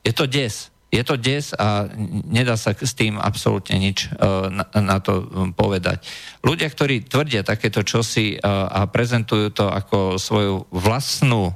Je 0.06 0.14
to 0.14 0.30
des. 0.30 0.70
Je 0.90 1.02
to 1.06 1.14
des 1.14 1.54
a 1.54 1.86
nedá 2.26 2.58
sa 2.58 2.74
s 2.74 2.98
tým 2.98 3.14
absolútne 3.14 3.78
nič 3.78 4.10
na, 4.50 4.66
na 4.74 4.98
to 4.98 5.22
hm, 5.22 5.54
povedať. 5.54 6.02
Ľudia, 6.42 6.66
ktorí 6.66 7.06
tvrdia 7.06 7.46
takéto 7.46 7.86
čosi 7.86 8.34
a 8.42 8.90
prezentujú 8.90 9.54
to 9.54 9.70
ako 9.70 10.18
svoju 10.18 10.66
vlastnú, 10.74 11.54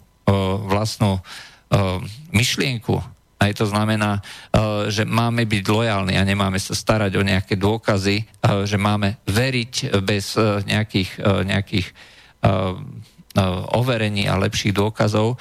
vlastnú 0.71 1.19
myšlienku, 2.31 2.95
Aj 3.45 3.53
to 3.53 3.67
znamená, 3.69 4.23
že 4.89 5.05
máme 5.05 5.45
byť 5.45 5.65
lojálni 5.69 6.15
a 6.17 6.25
nemáme 6.25 6.57
sa 6.57 6.73
starať 6.73 7.19
o 7.19 7.27
nejaké 7.27 7.61
dôkazy, 7.61 8.25
že 8.65 8.79
máme 8.81 9.21
veriť 9.29 10.01
bez 10.01 10.39
nejakých, 10.65 11.11
nejakých 11.45 11.87
overení 13.75 14.31
a 14.31 14.39
lepších 14.39 14.71
dôkazov. 14.71 15.37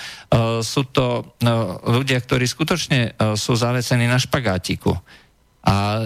Sú 0.66 0.82
to 0.90 1.38
ľudia, 1.86 2.18
ktorí 2.18 2.46
skutočne 2.50 3.14
sú 3.38 3.54
zavesení 3.54 4.10
na 4.10 4.18
špagátiku. 4.18 4.98
A 5.64 6.04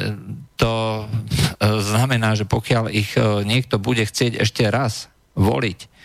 to 0.59 0.73
znamená, 1.61 2.37
že 2.37 2.45
pokiaľ 2.45 2.93
ich 2.93 3.15
niekto 3.47 3.81
bude 3.81 4.05
chcieť 4.05 4.37
ešte 4.43 4.67
raz 4.69 5.09
voliť, 5.33 5.96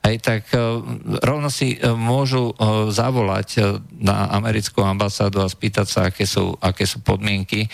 Hej, 0.00 0.16
tak 0.24 0.48
uh, 0.56 0.80
rovno 1.20 1.52
si 1.52 1.76
uh, 1.76 1.92
môžu 1.92 2.56
uh, 2.56 2.88
zavolať 2.88 3.60
na 4.00 4.32
americkú 4.32 4.80
ambasádu 4.80 5.44
a 5.44 5.52
spýtať 5.52 5.86
sa, 5.86 6.00
aké 6.08 6.24
sú, 6.24 6.56
aké 6.56 6.88
sú 6.88 7.04
podmienky, 7.04 7.68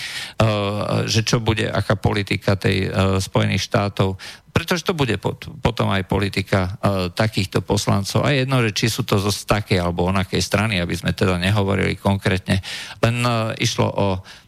že 1.07 1.23
čo 1.23 1.39
bude, 1.39 1.71
aká 1.71 1.95
politika 1.95 2.59
tej 2.59 2.91
Spojených 3.23 3.63
štátov, 3.71 4.19
pretože 4.51 4.83
to 4.83 4.97
bude 4.97 5.15
pot, 5.23 5.47
potom 5.63 5.87
aj 5.95 6.11
politika 6.11 6.75
takýchto 7.15 7.63
poslancov. 7.63 8.27
A 8.27 8.35
jedno, 8.35 8.59
že 8.67 8.75
či 8.75 8.91
sú 8.91 9.07
to 9.07 9.23
zo 9.23 9.31
takej 9.31 9.79
alebo 9.79 10.11
onakej 10.11 10.43
strany, 10.43 10.83
aby 10.83 10.99
sme 10.99 11.15
teda 11.15 11.39
nehovorili 11.39 11.95
konkrétne, 11.95 12.59
len 13.05 13.17
išlo 13.63 13.87
o 13.87 14.07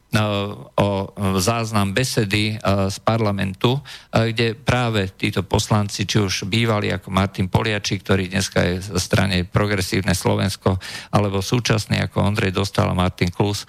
o 0.08 0.88
záznam 1.36 1.92
besedy 1.92 2.56
z 2.64 2.96
parlamentu, 3.04 3.76
kde 4.08 4.56
práve 4.56 5.12
títo 5.12 5.44
poslanci, 5.44 6.08
či 6.08 6.16
už 6.16 6.48
bývali 6.48 6.88
ako 6.88 7.12
Martin 7.12 7.52
Poliači, 7.52 8.00
ktorý 8.00 8.32
dneska 8.32 8.64
je 8.64 8.80
v 8.88 8.96
strane 8.96 9.44
Progresívne 9.44 10.16
Slovensko, 10.16 10.80
alebo 11.12 11.44
súčasný 11.44 12.00
ako 12.08 12.24
Ondrej 12.24 12.56
Dostal 12.56 12.88
a 12.88 12.96
Martin 12.96 13.28
Klus, 13.28 13.68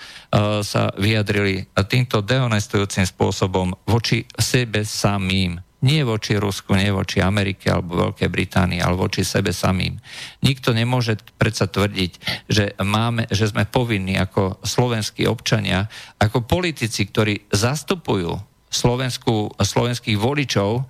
sa 0.63 0.96
vyjadrili 0.96 1.67
týmto 1.91 2.24
dehonestujúcim 2.24 3.03
spôsobom 3.03 3.75
voči 3.84 4.24
sebe 4.39 4.88
samým 4.88 5.60
nie 5.79 6.03
voči 6.03 6.36
Rusku, 6.36 6.75
nie 6.75 6.91
voči 6.91 7.24
Amerike 7.24 7.71
alebo 7.71 8.12
Veľkej 8.12 8.27
Británii, 8.27 8.83
ale 8.83 9.00
voči 9.00 9.24
sebe 9.24 9.55
samým. 9.55 9.95
Nikto 10.43 10.75
nemôže 10.75 11.15
predsa 11.39 11.71
tvrdiť, 11.71 12.12
že, 12.51 12.75
máme, 12.83 13.31
že 13.31 13.48
sme 13.48 13.63
povinní 13.63 14.19
ako 14.19 14.59
slovenskí 14.59 15.24
občania, 15.24 15.88
ako 16.19 16.43
politici, 16.43 17.07
ktorí 17.07 17.48
zastupujú 17.51 18.36
Slovensku, 18.69 19.55
slovenských 19.55 20.19
voličov, 20.19 20.86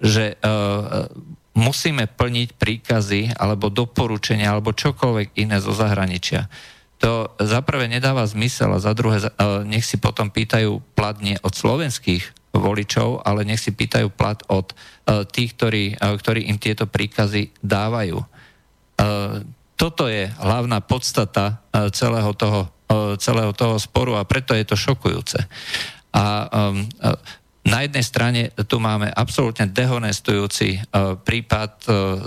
že 0.00 0.38
uh, 0.40 1.10
musíme 1.52 2.08
plniť 2.08 2.48
príkazy 2.56 3.36
alebo 3.36 3.68
doporučenia 3.68 4.54
alebo 4.54 4.72
čokoľvek 4.72 5.36
iné 5.36 5.60
zo 5.60 5.76
zahraničia. 5.76 6.48
To 7.04 7.32
za 7.36 7.60
prvé 7.60 7.88
nedáva 7.88 8.24
zmysel 8.24 8.72
a 8.76 8.80
za 8.80 8.96
druhé 8.96 9.20
uh, 9.20 9.66
nech 9.66 9.84
si 9.84 10.00
potom 10.00 10.32
pýtajú 10.32 10.80
platne 10.96 11.36
od 11.44 11.52
slovenských 11.52 12.39
voličov, 12.50 13.22
ale 13.22 13.46
nech 13.46 13.62
si 13.62 13.70
pýtajú 13.70 14.10
plat 14.10 14.38
od 14.50 14.74
uh, 14.74 15.22
tých, 15.26 15.54
ktorí, 15.54 15.84
uh, 15.96 16.18
ktorí 16.18 16.50
im 16.50 16.58
tieto 16.58 16.90
príkazy 16.90 17.54
dávajú. 17.62 18.18
Uh, 18.18 19.46
toto 19.78 20.12
je 20.12 20.28
hlavná 20.28 20.84
podstata 20.84 21.64
celého, 21.96 22.36
toho, 22.36 22.68
celého 23.16 23.48
toho 23.56 23.80
sporu 23.80 24.12
a 24.12 24.28
preto 24.28 24.52
je 24.52 24.68
to 24.68 24.76
šokujúce. 24.76 25.40
A 26.12 26.44
um, 26.52 26.84
na 27.64 27.88
jednej 27.88 28.04
strane 28.04 28.52
tu 28.68 28.76
máme 28.76 29.08
absolútne 29.08 29.64
dehonestujúci 29.64 30.84
prípad 31.24 31.72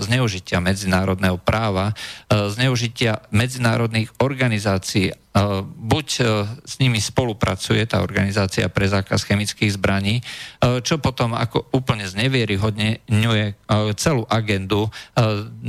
zneužitia 0.02 0.58
medzinárodného 0.58 1.38
práva, 1.38 1.94
zneužitia 2.26 3.22
medzinárodných 3.30 4.10
organizácií. 4.18 5.14
Uh, 5.34 5.66
buď 5.66 6.06
uh, 6.22 6.46
s 6.62 6.78
nimi 6.78 7.02
spolupracuje 7.02 7.82
tá 7.90 8.06
organizácia 8.06 8.70
pre 8.70 8.86
zákaz 8.86 9.26
chemických 9.26 9.74
zbraní, 9.74 10.22
uh, 10.22 10.78
čo 10.78 11.02
potom 11.02 11.34
ako 11.34 11.74
úplne 11.74 12.06
znevieryhodne 12.06 13.02
ňuje 13.10 13.46
uh, 13.50 13.90
celú 13.98 14.22
agendu 14.30 14.86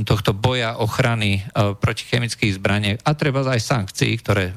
tohto 0.06 0.30
boja 0.36 0.78
ochrany 0.78 1.42
proti 1.82 2.06
chemických 2.06 2.58
zbraniach 2.58 2.98
a 3.02 3.10
treba 3.18 3.42
aj 3.42 3.62
sankcií, 3.62 4.12
ktoré 4.22 4.52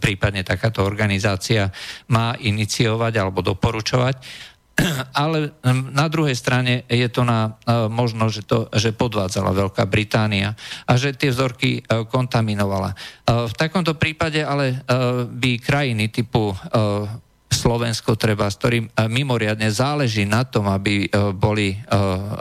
prípadne 0.00 0.40
takáto 0.46 0.84
organizácia 0.84 1.68
má 2.08 2.36
iniciovať 2.38 3.12
alebo 3.20 3.44
doporučovať 3.44 4.16
ale 5.24 5.56
na 5.92 6.06
druhej 6.06 6.36
strane 6.36 6.84
je 6.86 7.08
to 7.08 7.24
na 7.24 7.56
e, 7.64 7.88
možno, 7.88 8.28
že, 8.28 8.44
to, 8.44 8.68
že 8.76 8.92
podvádzala 8.92 9.56
Veľká 9.56 9.88
Británia 9.88 10.52
a 10.84 10.92
že 11.00 11.16
tie 11.16 11.32
vzorky 11.32 11.80
e, 11.80 12.04
kontaminovala. 12.04 12.92
E, 12.92 12.96
v 13.48 13.54
takomto 13.56 13.96
prípade 13.96 14.44
ale 14.44 14.84
by 15.26 15.50
krajiny 15.58 16.12
typu 16.12 16.52
Slovensko 17.56 18.20
treba, 18.20 18.52
s 18.52 18.60
ktorým 18.60 18.86
e, 18.86 18.90
mimoriadne 19.08 19.72
záleží 19.72 20.28
na 20.28 20.44
tom, 20.44 20.68
aby, 20.68 21.08
e, 21.08 21.32
boli, 21.32 21.72
e, 21.72 21.76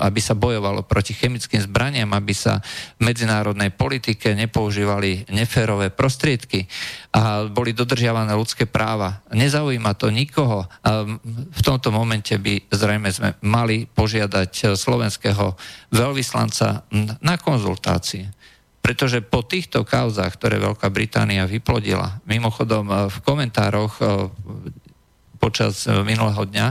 aby 0.03 0.19
sa 0.19 0.35
bojovalo 0.35 0.83
proti 0.83 1.15
chemickým 1.15 1.63
zbraniam, 1.63 2.11
aby 2.11 2.35
sa 2.35 2.59
v 2.99 3.07
medzinárodnej 3.07 3.71
politike 3.71 4.35
nepoužívali 4.35 5.31
neférové 5.31 5.95
prostriedky 5.95 6.67
a 7.15 7.47
boli 7.47 7.71
dodržiavané 7.71 8.35
ľudské 8.35 8.67
práva. 8.67 9.23
Nezaujíma 9.31 9.95
to 9.95 10.11
nikoho. 10.11 10.67
V 11.55 11.61
tomto 11.63 11.95
momente 11.95 12.35
by 12.35 12.67
zrejme 12.67 13.07
sme 13.07 13.39
mali 13.47 13.87
požiadať 13.87 14.75
slovenského 14.75 15.55
veľvyslanca 15.95 16.83
na 17.23 17.35
konzultácie 17.39 18.27
pretože 18.85 19.17
po 19.25 19.41
týchto 19.41 19.81
kauzách, 19.81 20.37
ktoré 20.37 20.61
Veľká 20.61 20.93
Británia 20.93 21.49
vyplodila, 21.49 22.21
mimochodom 22.29 23.09
v 23.09 23.17
komentároch 23.25 23.97
počas 25.45 25.85
e, 25.85 25.93
minulého 26.01 26.41
dňa 26.41 26.67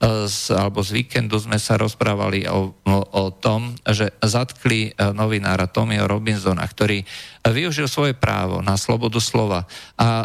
z, 0.00 0.56
alebo 0.56 0.80
z 0.80 0.96
víkendu 0.96 1.36
sme 1.36 1.60
sa 1.60 1.76
rozprávali 1.76 2.48
o, 2.48 2.72
o, 2.72 2.98
o 3.04 3.24
tom, 3.32 3.76
že 3.84 4.12
zatkli 4.20 4.92
e, 4.92 5.12
novinára 5.12 5.68
Tomio 5.68 6.08
Robinsona, 6.08 6.64
ktorý 6.64 7.04
využil 7.44 7.88
svoje 7.88 8.12
právo 8.16 8.60
na 8.60 8.76
slobodu 8.76 9.20
slova 9.20 9.64
a 9.96 10.24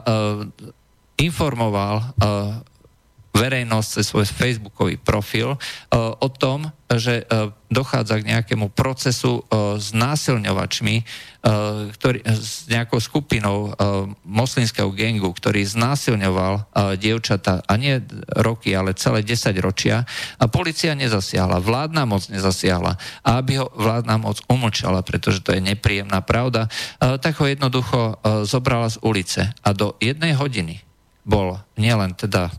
informoval 1.16 2.12
verejnosť 3.36 3.90
cez 4.00 4.06
svoj 4.08 4.26
facebookový 4.26 4.96
profil 4.96 5.54
uh, 5.54 5.60
o 6.16 6.30
tom, 6.32 6.72
že 6.88 7.28
uh, 7.28 7.52
dochádza 7.68 8.24
k 8.24 8.30
nejakému 8.32 8.72
procesu 8.72 9.44
uh, 9.44 9.76
s 9.76 9.92
násilňovačmi, 9.92 11.04
ktorý, 11.94 12.26
s 12.26 12.66
nejakou 12.66 12.98
skupinou 12.98 13.70
moslimského 14.26 14.90
gengu, 14.98 15.30
ktorý 15.30 15.62
znásilňoval 15.62 16.74
dievčata 16.98 17.62
a 17.62 17.74
nie 17.78 18.02
roky, 18.34 18.74
ale 18.74 18.98
celé 18.98 19.22
10 19.22 19.54
ročia 19.62 20.10
a 20.42 20.50
policia 20.50 20.98
nezasiahla, 20.98 21.62
vládna 21.62 22.10
moc 22.10 22.26
nezasiahla. 22.34 22.98
A 23.22 23.30
aby 23.38 23.62
ho 23.62 23.70
vládna 23.78 24.18
moc 24.18 24.42
umlčala, 24.50 25.06
pretože 25.06 25.46
to 25.46 25.54
je 25.54 25.62
nepríjemná 25.62 26.26
pravda, 26.26 26.66
tak 26.98 27.38
ho 27.38 27.46
jednoducho 27.46 28.18
zobrala 28.50 28.90
z 28.90 28.98
ulice. 29.06 29.54
A 29.62 29.70
do 29.78 29.94
jednej 30.02 30.34
hodiny 30.34 30.82
bol 31.26 31.58
nielen 31.74 32.14
teda 32.14 32.48
e, 32.48 32.52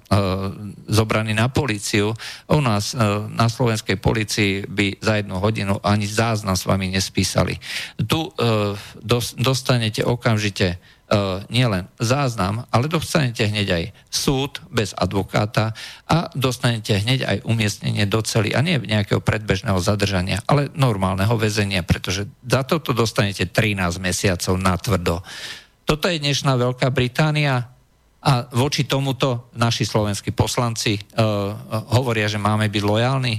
zobraný 0.90 1.38
na 1.38 1.46
políciu, 1.46 2.11
u 2.50 2.61
nás 2.61 2.92
e, 2.92 2.98
na 3.31 3.46
slovenskej 3.46 3.94
policii 4.02 4.66
by 4.66 4.98
za 4.98 5.22
jednu 5.22 5.38
hodinu 5.38 5.79
ani 5.87 6.11
záznam 6.11 6.59
s 6.59 6.66
vami 6.66 6.90
nespísali. 6.90 7.62
Tu 7.94 8.18
e, 8.18 8.31
dos, 8.98 9.38
dostanete 9.38 10.02
okamžite 10.02 10.66
e, 10.66 10.76
nielen 11.46 11.87
záznam, 12.02 12.66
ale 12.74 12.90
dostanete 12.90 13.46
hneď 13.46 13.68
aj 13.70 13.85
súd 14.11 14.59
bez 14.66 14.90
advokáta 14.98 15.70
a 16.11 16.26
dostanete 16.35 16.98
hneď 16.98 17.20
aj 17.22 17.38
umiestnenie 17.46 18.02
do 18.11 18.18
cely 18.18 18.50
a 18.50 18.66
nie 18.66 18.83
nejakého 18.83 19.22
predbežného 19.22 19.79
zadržania, 19.79 20.42
ale 20.50 20.74
normálneho 20.74 21.38
väzenia, 21.38 21.87
pretože 21.87 22.26
za 22.42 22.66
toto 22.66 22.90
dostanete 22.90 23.46
13 23.46 24.02
mesiacov 24.02 24.59
na 24.59 24.74
tvrdo. 24.74 25.22
Toto 25.87 26.11
je 26.11 26.18
dnešná 26.18 26.59
Veľká 26.59 26.90
Británia, 26.90 27.76
a 28.22 28.48
voči 28.50 28.88
tomuto 28.88 29.52
naši 29.55 29.85
slovenskí 29.85 30.33
poslanci 30.33 30.96
uh, 30.96 31.52
hovoria, 31.94 32.26
že 32.26 32.40
máme 32.40 32.66
byť 32.72 32.83
lojálni. 32.83 33.37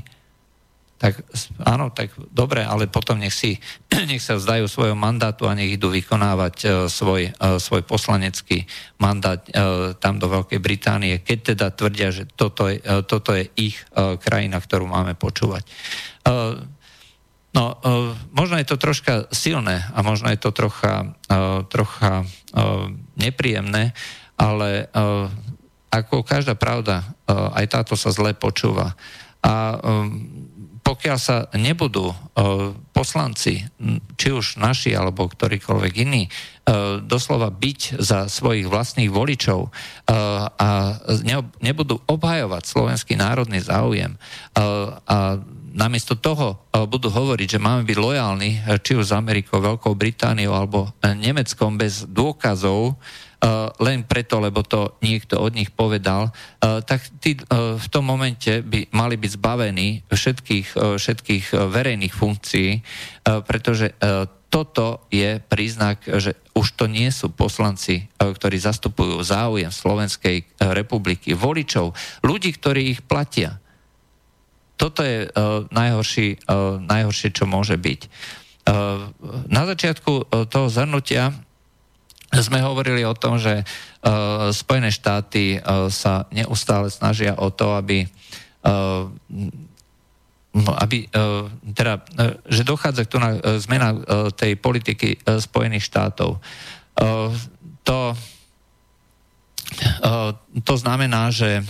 Tak 0.97 1.13
áno, 1.61 1.93
tak 1.93 2.09
dobre, 2.33 2.65
ale 2.65 2.89
potom 2.89 3.21
nech, 3.21 3.33
si, 3.33 3.61
nech 4.09 4.23
sa 4.23 4.37
vzdajú 4.37 4.65
svojho 4.65 4.97
mandátu 4.97 5.45
a 5.45 5.53
nech 5.53 5.77
idú 5.77 5.93
vykonávať 5.93 6.55
uh, 6.63 6.71
svoj, 6.89 7.29
uh, 7.35 7.61
svoj 7.61 7.83
poslanecký 7.83 8.65
mandát 8.97 9.43
uh, 9.53 9.93
tam 9.97 10.17
do 10.17 10.29
Veľkej 10.29 10.61
Británie, 10.63 11.21
keď 11.21 11.37
teda 11.53 11.67
tvrdia, 11.73 12.09
že 12.09 12.23
toto 12.25 12.71
je, 12.71 12.81
uh, 12.81 13.05
toto 13.05 13.35
je 13.35 13.45
ich 13.59 13.77
uh, 13.93 14.17
krajina, 14.17 14.57
ktorú 14.57 14.87
máme 14.89 15.13
počúvať. 15.17 15.63
Uh, 16.25 16.77
No, 17.57 17.73
uh, 17.73 18.13
možno 18.37 18.61
je 18.61 18.69
to 18.69 18.77
troška 18.77 19.33
silné 19.33 19.81
a 19.89 20.05
možno 20.05 20.29
je 20.29 20.37
to 20.37 20.53
trocha, 20.53 21.17
uh, 21.25 21.65
trocha 21.65 22.21
uh, 22.21 22.85
nepríjemné, 23.17 23.97
ale 24.37 24.87
uh, 24.93 25.27
ako 25.89 26.21
každá 26.21 26.53
pravda, 26.53 27.03
uh, 27.03 27.51
aj 27.57 27.65
táto 27.73 27.93
sa 27.97 28.13
zle 28.13 28.37
počúva. 28.37 28.93
A 29.41 29.77
um, 29.81 30.47
pokiaľ 30.87 31.17
sa 31.19 31.51
nebudú 31.51 32.15
poslanci, 32.95 33.59
či 34.15 34.27
už 34.31 34.55
naši 34.55 34.95
alebo 34.95 35.27
ktorýkoľvek 35.27 35.93
iní, 35.99 36.31
doslova 37.03 37.51
byť 37.51 37.99
za 37.99 38.31
svojich 38.31 38.71
vlastných 38.71 39.11
voličov 39.11 39.67
a 40.55 40.69
nebudú 41.59 41.99
obhajovať 42.07 42.63
slovenský 42.63 43.19
národný 43.19 43.59
záujem 43.59 44.15
a 44.55 45.43
namiesto 45.75 46.15
toho 46.15 46.63
budú 46.87 47.11
hovoriť, 47.11 47.59
že 47.59 47.63
máme 47.63 47.83
byť 47.83 47.97
lojálni 47.99 48.51
či 48.79 48.95
už 48.95 49.11
s 49.11 49.15
Amerikou, 49.15 49.59
Veľkou 49.59 49.91
Britániou 49.91 50.55
alebo 50.55 50.87
Nemeckom 51.03 51.75
bez 51.75 52.07
dôkazov, 52.07 52.95
Eh, 52.95 53.26
len 53.77 54.01
preto, 54.01 54.41
lebo 54.41 54.65
to 54.65 54.97
niekto 55.05 55.37
od 55.37 55.53
nich 55.53 55.69
povedal, 55.69 56.33
eh, 56.33 56.81
tak 56.81 57.05
tí 57.21 57.37
eh, 57.37 57.77
v 57.77 57.87
tom 57.93 58.09
momente 58.09 58.65
by 58.65 58.89
mali 58.93 59.15
byť 59.17 59.31
zbavení 59.37 59.89
všetkých, 60.09 60.67
všetkých 60.97 61.45
verejných 61.53 62.13
funkcií, 62.13 62.69
pretože 63.23 63.93
toto 64.47 65.03
je 65.11 65.43
príznak, 65.43 65.99
že 66.07 66.39
už 66.55 66.67
to 66.79 66.85
nie 66.87 67.11
sú 67.11 67.29
poslanci, 67.29 68.07
ktorí 68.17 68.57
zastupujú 68.57 69.19
záujem 69.19 69.69
Slovenskej 69.69 70.47
republiky, 70.71 71.35
voličov, 71.35 71.91
ľudí, 72.23 72.55
ktorí 72.55 72.95
ich 72.95 73.01
platia. 73.03 73.59
Toto 74.79 75.03
je 75.03 75.27
najhorší, 75.69 76.47
najhoršie, 76.87 77.29
čo 77.35 77.45
môže 77.49 77.75
byť. 77.75 78.01
Na 79.51 79.63
začiatku 79.67 80.31
toho 80.47 80.67
zhrnutia 80.71 81.35
sme 82.31 82.59
hovorili 82.59 83.07
o 83.07 83.15
tom, 83.15 83.39
že 83.39 83.63
uh, 83.63 84.51
Spojené 84.51 84.91
štáty 84.91 85.57
uh, 85.57 85.87
sa 85.87 86.27
neustále 86.31 86.91
snažia 86.91 87.35
o 87.39 87.47
to, 87.49 87.75
aby, 87.79 88.03
uh, 88.67 89.07
aby 90.81 91.07
teda, 91.77 92.01
že 92.49 92.65
dochádza 92.65 93.05
k 93.05 93.13
na 93.21 93.37
zmena 93.61 93.93
tej 94.33 94.57
politiky 94.57 95.21
Spojených 95.37 95.85
štátov. 95.85 96.41
To, 97.85 97.99
to 100.65 100.73
znamená, 100.81 101.29
že 101.29 101.61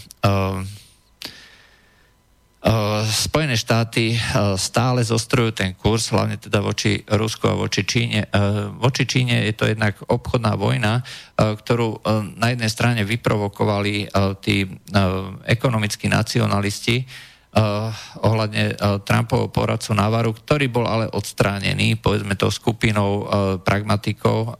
Spojené 3.07 3.55
štáty 3.55 4.19
stále 4.59 4.99
zostrujú 4.99 5.55
ten 5.55 5.71
kurz, 5.71 6.11
hlavne 6.11 6.35
teda 6.35 6.59
voči 6.59 6.99
Rusku 7.07 7.47
a 7.47 7.55
voči 7.55 7.87
Číne. 7.87 8.27
Voči 8.75 9.07
Číne 9.07 9.47
je 9.47 9.55
to 9.55 9.71
jednak 9.71 9.95
obchodná 10.03 10.59
vojna, 10.59 10.99
ktorú 11.39 12.03
na 12.35 12.51
jednej 12.51 12.67
strane 12.67 13.07
vyprovokovali 13.07 14.11
tí 14.43 14.67
ekonomickí 15.47 16.11
nacionalisti, 16.11 17.07
ohľadne 18.19 18.75
Trumpovho 19.07 19.47
poradcu 19.47 19.95
Navaru, 19.95 20.35
ktorý 20.35 20.67
bol 20.67 20.85
ale 20.85 21.07
odstránený, 21.07 21.95
povedzme 22.03 22.35
to 22.35 22.51
skupinou 22.51 23.23
pragmatikov 23.63 24.59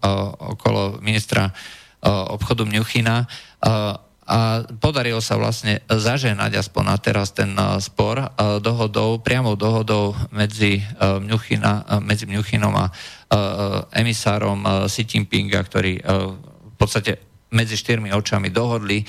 okolo 0.55 1.03
ministra 1.03 1.51
obchodu 2.07 2.63
Mnuchina 2.63 3.27
a 4.27 4.67
podarilo 4.67 5.23
sa 5.23 5.39
vlastne 5.39 5.79
zaženať 5.87 6.59
aspoň 6.59 6.83
na 6.83 6.97
teraz 6.99 7.31
ten 7.31 7.55
uh, 7.55 7.79
spor 7.79 8.19
uh, 8.19 8.59
dohodou, 8.59 9.23
priamou 9.23 9.55
dohodou 9.55 10.11
medzi, 10.35 10.83
uh, 10.83 11.23
Mnuchina, 11.23 12.03
medzi 12.03 12.27
Mnuchinom 12.27 12.75
a 12.75 12.91
emisárom 13.91 14.87
Xi 14.87 15.03
Jinpinga, 15.03 15.59
ktorí 15.59 15.99
v 15.99 16.75
podstate 16.79 17.19
medzi 17.51 17.75
štyrmi 17.75 18.15
očami 18.15 18.47
dohodli 18.47 19.03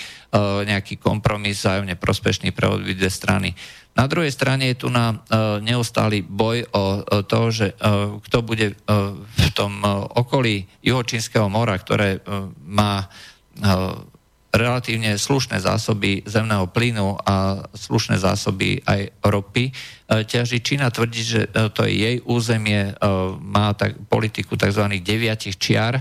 nejaký 0.66 0.98
kompromis 0.98 1.62
zájomne 1.62 1.94
prospešný 1.94 2.50
pre 2.50 2.66
obidve 2.66 3.14
strany. 3.14 3.54
Na 3.94 4.10
druhej 4.10 4.34
strane 4.34 4.74
je 4.74 4.82
tu 4.82 4.90
na 4.90 5.22
neustály 5.62 6.26
boj 6.26 6.66
o 6.74 7.06
to, 7.30 7.40
že 7.54 7.78
kto 8.26 8.38
bude 8.42 8.74
v 9.22 9.48
tom 9.54 9.86
okolí 10.18 10.66
Juhočínskeho 10.82 11.46
mora, 11.46 11.78
ktoré 11.78 12.18
má 12.66 13.06
relatívne 14.48 15.20
slušné 15.20 15.60
zásoby 15.60 16.24
zemného 16.24 16.72
plynu 16.72 17.20
a 17.20 17.64
slušné 17.76 18.16
zásoby 18.16 18.80
aj 18.88 19.12
ropy. 19.20 19.68
E, 19.68 19.72
ťaží 20.24 20.64
Čína 20.64 20.88
tvrdí, 20.88 21.20
že 21.20 21.40
e, 21.44 21.68
to 21.68 21.84
je 21.84 21.92
jej 21.92 22.16
územie, 22.24 22.92
e, 22.92 22.92
má 23.44 23.76
tak, 23.76 24.00
politiku 24.08 24.56
tzv. 24.56 24.88
deviatich 25.04 25.60
čiar, 25.60 26.00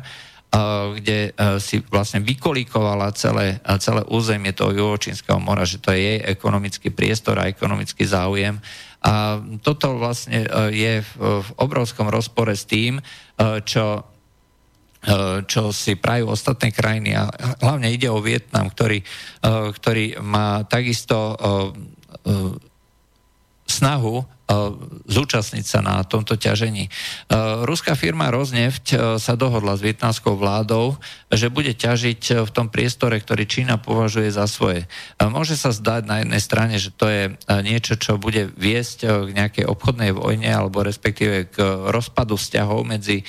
kde 0.96 1.36
si 1.60 1.84
vlastne 1.92 2.24
vykolíkovala 2.24 3.12
celé, 3.20 3.60
celé 3.84 4.00
územie 4.08 4.56
toho 4.56 4.72
juhočínskeho 4.72 5.44
mora, 5.44 5.68
že 5.68 5.76
to 5.76 5.92
je 5.92 6.00
jej 6.00 6.20
ekonomický 6.24 6.88
priestor 6.88 7.36
a 7.36 7.52
ekonomický 7.52 8.08
záujem. 8.08 8.56
A 9.04 9.44
toto 9.60 10.00
vlastne 10.00 10.48
je 10.72 11.04
v 11.04 11.50
obrovskom 11.60 12.08
rozpore 12.08 12.56
s 12.56 12.64
tým, 12.64 13.04
čo 13.68 14.08
čo 15.48 15.72
si 15.72 15.96
prajú 15.96 16.34
ostatné 16.34 16.74
krajiny 16.74 17.16
a 17.16 17.30
hlavne 17.62 17.94
ide 17.94 18.10
o 18.10 18.24
Vietnam, 18.24 18.68
ktorý, 18.68 19.00
eh, 19.02 19.68
ktorý 19.72 20.20
má 20.20 20.66
takisto 20.66 21.38
eh, 21.38 22.68
snahu 23.68 24.38
zúčastniť 25.08 25.66
sa 25.68 25.84
na 25.84 26.00
tomto 26.08 26.40
ťažení. 26.40 26.88
Ruská 27.68 28.00
firma 28.00 28.32
Rozneft 28.32 28.96
sa 28.96 29.34
dohodla 29.36 29.76
s 29.76 29.84
vietnamskou 29.84 30.40
vládou, 30.40 30.96
že 31.28 31.52
bude 31.52 31.76
ťažiť 31.76 32.48
v 32.48 32.52
tom 32.56 32.72
priestore, 32.72 33.20
ktorý 33.20 33.44
Čína 33.44 33.76
považuje 33.76 34.32
za 34.32 34.48
svoje. 34.48 34.88
Môže 35.20 35.60
sa 35.60 35.76
zdať 35.76 36.08
na 36.08 36.24
jednej 36.24 36.40
strane, 36.40 36.76
že 36.80 36.96
to 36.96 37.12
je 37.12 37.24
niečo, 37.60 38.00
čo 38.00 38.16
bude 38.16 38.48
viesť 38.56 39.28
k 39.28 39.36
nejakej 39.36 39.66
obchodnej 39.68 40.16
vojne 40.16 40.48
alebo 40.48 40.80
respektíve 40.80 41.52
k 41.52 41.60
rozpadu 41.92 42.40
vzťahov 42.40 42.88
medzi 42.88 43.28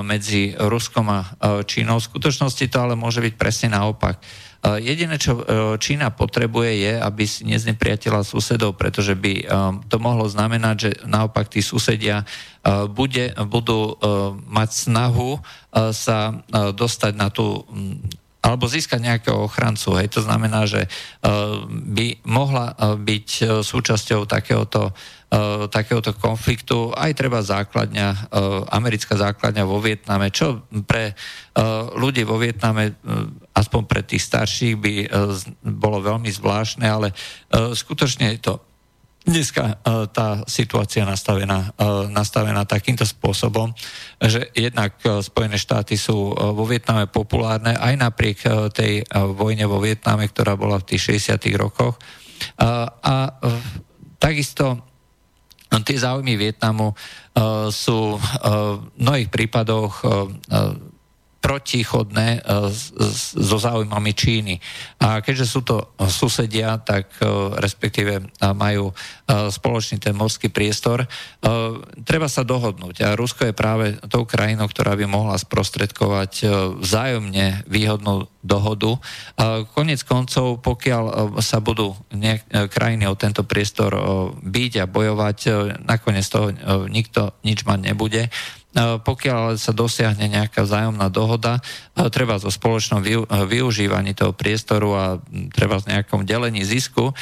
medzi 0.00 0.56
Ruskom 0.56 1.06
a 1.12 1.20
eh, 1.20 1.62
Čínou. 1.64 2.00
V 2.00 2.08
skutočnosti 2.08 2.64
to 2.68 2.78
ale 2.80 2.94
môže 2.96 3.20
byť 3.20 3.34
presne 3.36 3.76
naopak. 3.76 4.16
Eh, 4.16 4.80
jediné, 4.80 5.20
čo 5.20 5.44
Čína 5.76 6.12
potrebuje, 6.16 6.70
je, 6.80 6.92
aby 6.96 7.24
si 7.28 7.44
neznepriatila 7.44 8.24
susedov, 8.24 8.80
pretože 8.80 9.12
by 9.12 9.46
to 9.86 9.96
mohlo 10.00 10.24
znamenať, 10.26 10.76
že 10.80 10.90
naopak 11.04 11.52
tí 11.52 11.60
susedia 11.60 12.24
bude, 12.90 13.30
budú 13.46 13.94
mať 14.50 14.68
snahu 14.74 15.38
sa 15.94 16.42
dostať 16.74 17.12
na 17.14 17.28
tú 17.30 17.62
mm, 17.62 18.26
alebo 18.42 18.70
získať 18.70 19.02
nejakého 19.02 19.42
ochrancu. 19.42 19.98
Hej. 19.98 20.18
To 20.18 20.20
znamená, 20.22 20.70
že 20.70 20.86
by 21.66 22.22
mohla 22.22 22.78
byť 22.78 23.60
súčasťou 23.66 24.26
takéhoto 24.30 24.90
uh, 24.90 25.15
takéhoto 25.66 26.14
konfliktu, 26.14 26.94
aj 26.94 27.18
treba 27.18 27.42
základňa, 27.42 28.08
uh, 28.08 28.62
americká 28.70 29.18
základňa 29.18 29.66
vo 29.66 29.82
Vietname, 29.82 30.30
čo 30.30 30.62
pre 30.86 31.12
uh, 31.12 31.90
ľudí 31.98 32.22
vo 32.22 32.38
Vietname, 32.38 32.94
uh, 32.94 33.26
aspoň 33.50 33.82
pre 33.90 34.06
tých 34.06 34.22
starších, 34.22 34.74
by 34.78 34.94
uh, 35.02 35.34
bolo 35.66 35.98
veľmi 35.98 36.30
zvláštne, 36.30 36.86
ale 36.86 37.10
uh, 37.10 37.74
skutočne 37.74 38.38
je 38.38 38.40
to 38.40 38.54
dneska 39.26 39.82
uh, 39.82 40.06
tá 40.06 40.46
situácia 40.46 41.02
nastavená, 41.02 41.74
uh, 41.74 42.06
nastavená 42.06 42.62
takýmto 42.62 43.02
spôsobom, 43.02 43.74
že 44.22 44.54
jednak 44.54 44.94
uh, 45.02 45.18
Spojené 45.18 45.58
štáty 45.58 45.98
sú 45.98 46.30
uh, 46.30 46.54
vo 46.54 46.62
Vietname 46.70 47.10
populárne 47.10 47.74
aj 47.74 47.94
napriek 47.98 48.38
uh, 48.46 48.70
tej 48.70 49.02
uh, 49.02 49.26
vojne 49.34 49.66
vo 49.66 49.82
Vietname, 49.82 50.30
ktorá 50.30 50.54
bola 50.54 50.78
v 50.78 50.94
tých 50.94 51.18
60. 51.18 51.42
rokoch. 51.58 51.98
Uh, 52.54 52.86
a 53.02 53.14
uh, 53.42 53.58
takisto 54.22 54.95
tie 55.86 55.98
záujmy 55.98 56.34
Vietnamu 56.38 56.94
uh, 56.94 57.68
sú 57.70 58.16
uh, 58.16 58.20
v 58.78 58.98
mnohých 58.98 59.30
prípadoch 59.30 59.92
uh, 60.02 60.30
protichodné 61.46 62.42
so 63.38 63.56
záujmami 63.62 64.10
Číny. 64.10 64.58
A 64.98 65.22
keďže 65.22 65.46
sú 65.46 65.62
to 65.62 65.94
susedia, 66.10 66.74
tak 66.82 67.22
respektíve 67.62 68.34
majú 68.58 68.90
spoločný 69.30 70.02
ten 70.02 70.18
morský 70.18 70.50
priestor, 70.50 71.06
treba 72.02 72.26
sa 72.26 72.42
dohodnúť. 72.42 73.06
A 73.06 73.14
Rusko 73.14 73.46
je 73.46 73.54
práve 73.54 73.94
tou 74.10 74.26
krajinou, 74.26 74.66
ktorá 74.66 74.98
by 74.98 75.06
mohla 75.06 75.38
sprostredkovať 75.38 76.50
vzájomne 76.82 77.62
výhodnú 77.70 78.26
dohodu. 78.46 78.98
Konec 79.74 80.00
koncov, 80.06 80.62
pokiaľ 80.62 81.04
e, 81.04 81.14
sa 81.42 81.58
budú 81.58 81.98
e, 82.14 82.38
krajiny 82.70 83.10
o 83.10 83.18
tento 83.18 83.42
priestor 83.42 83.90
e, 83.92 84.00
byť 84.38 84.72
a 84.80 84.84
bojovať, 84.86 85.38
nakoniec 85.82 86.26
toho 86.30 86.54
nikto 86.86 87.34
nič 87.42 87.66
mať 87.66 87.78
nebude. 87.92 88.30
Pokiaľ 88.76 89.56
sa 89.56 89.72
dosiahne 89.72 90.28
nejaká 90.28 90.68
vzájomná 90.68 91.08
dohoda, 91.08 91.64
treba 92.12 92.36
zo 92.36 92.52
spoločnom 92.52 93.00
využívaní 93.48 94.12
toho 94.12 94.36
priestoru 94.36 94.92
a 94.92 95.04
treba 95.56 95.80
z 95.80 95.96
nejakom 95.96 96.28
delení 96.28 96.60
zisku, 96.60 97.16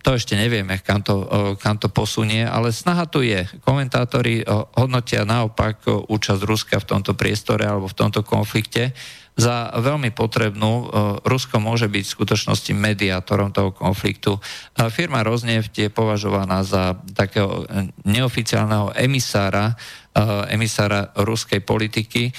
to 0.00 0.10
ešte 0.16 0.32
nevieme, 0.32 0.80
kam 0.80 1.04
to, 1.04 1.28
kam 1.60 1.76
to 1.76 1.92
posunie, 1.92 2.48
ale 2.48 2.72
snaha 2.72 3.04
tu 3.04 3.20
je. 3.20 3.44
Komentátori 3.60 4.40
hodnotia 4.72 5.28
naopak 5.28 5.84
účasť 6.08 6.42
Ruska 6.48 6.80
v 6.80 6.88
tomto 6.88 7.12
priestore 7.12 7.68
alebo 7.68 7.92
v 7.92 7.98
tomto 7.98 8.24
konflikte 8.24 8.96
za 9.32 9.72
veľmi 9.72 10.12
potrebnú. 10.12 10.72
E, 10.72 10.84
Rusko 11.24 11.56
môže 11.56 11.88
byť 11.88 12.04
v 12.04 12.14
skutočnosti 12.16 12.72
mediátorom 12.76 13.48
toho 13.48 13.72
konfliktu. 13.72 14.36
Firma 14.92 15.24
Roznev 15.24 15.72
je 15.72 15.88
považovaná 15.88 16.60
za 16.64 17.00
takého 17.16 17.64
neoficiálneho 18.04 18.92
emisára, 18.92 19.72
e, 20.12 20.52
emisára 20.52 21.16
ruskej 21.16 21.64
politiky. 21.64 22.28
E, 22.28 22.32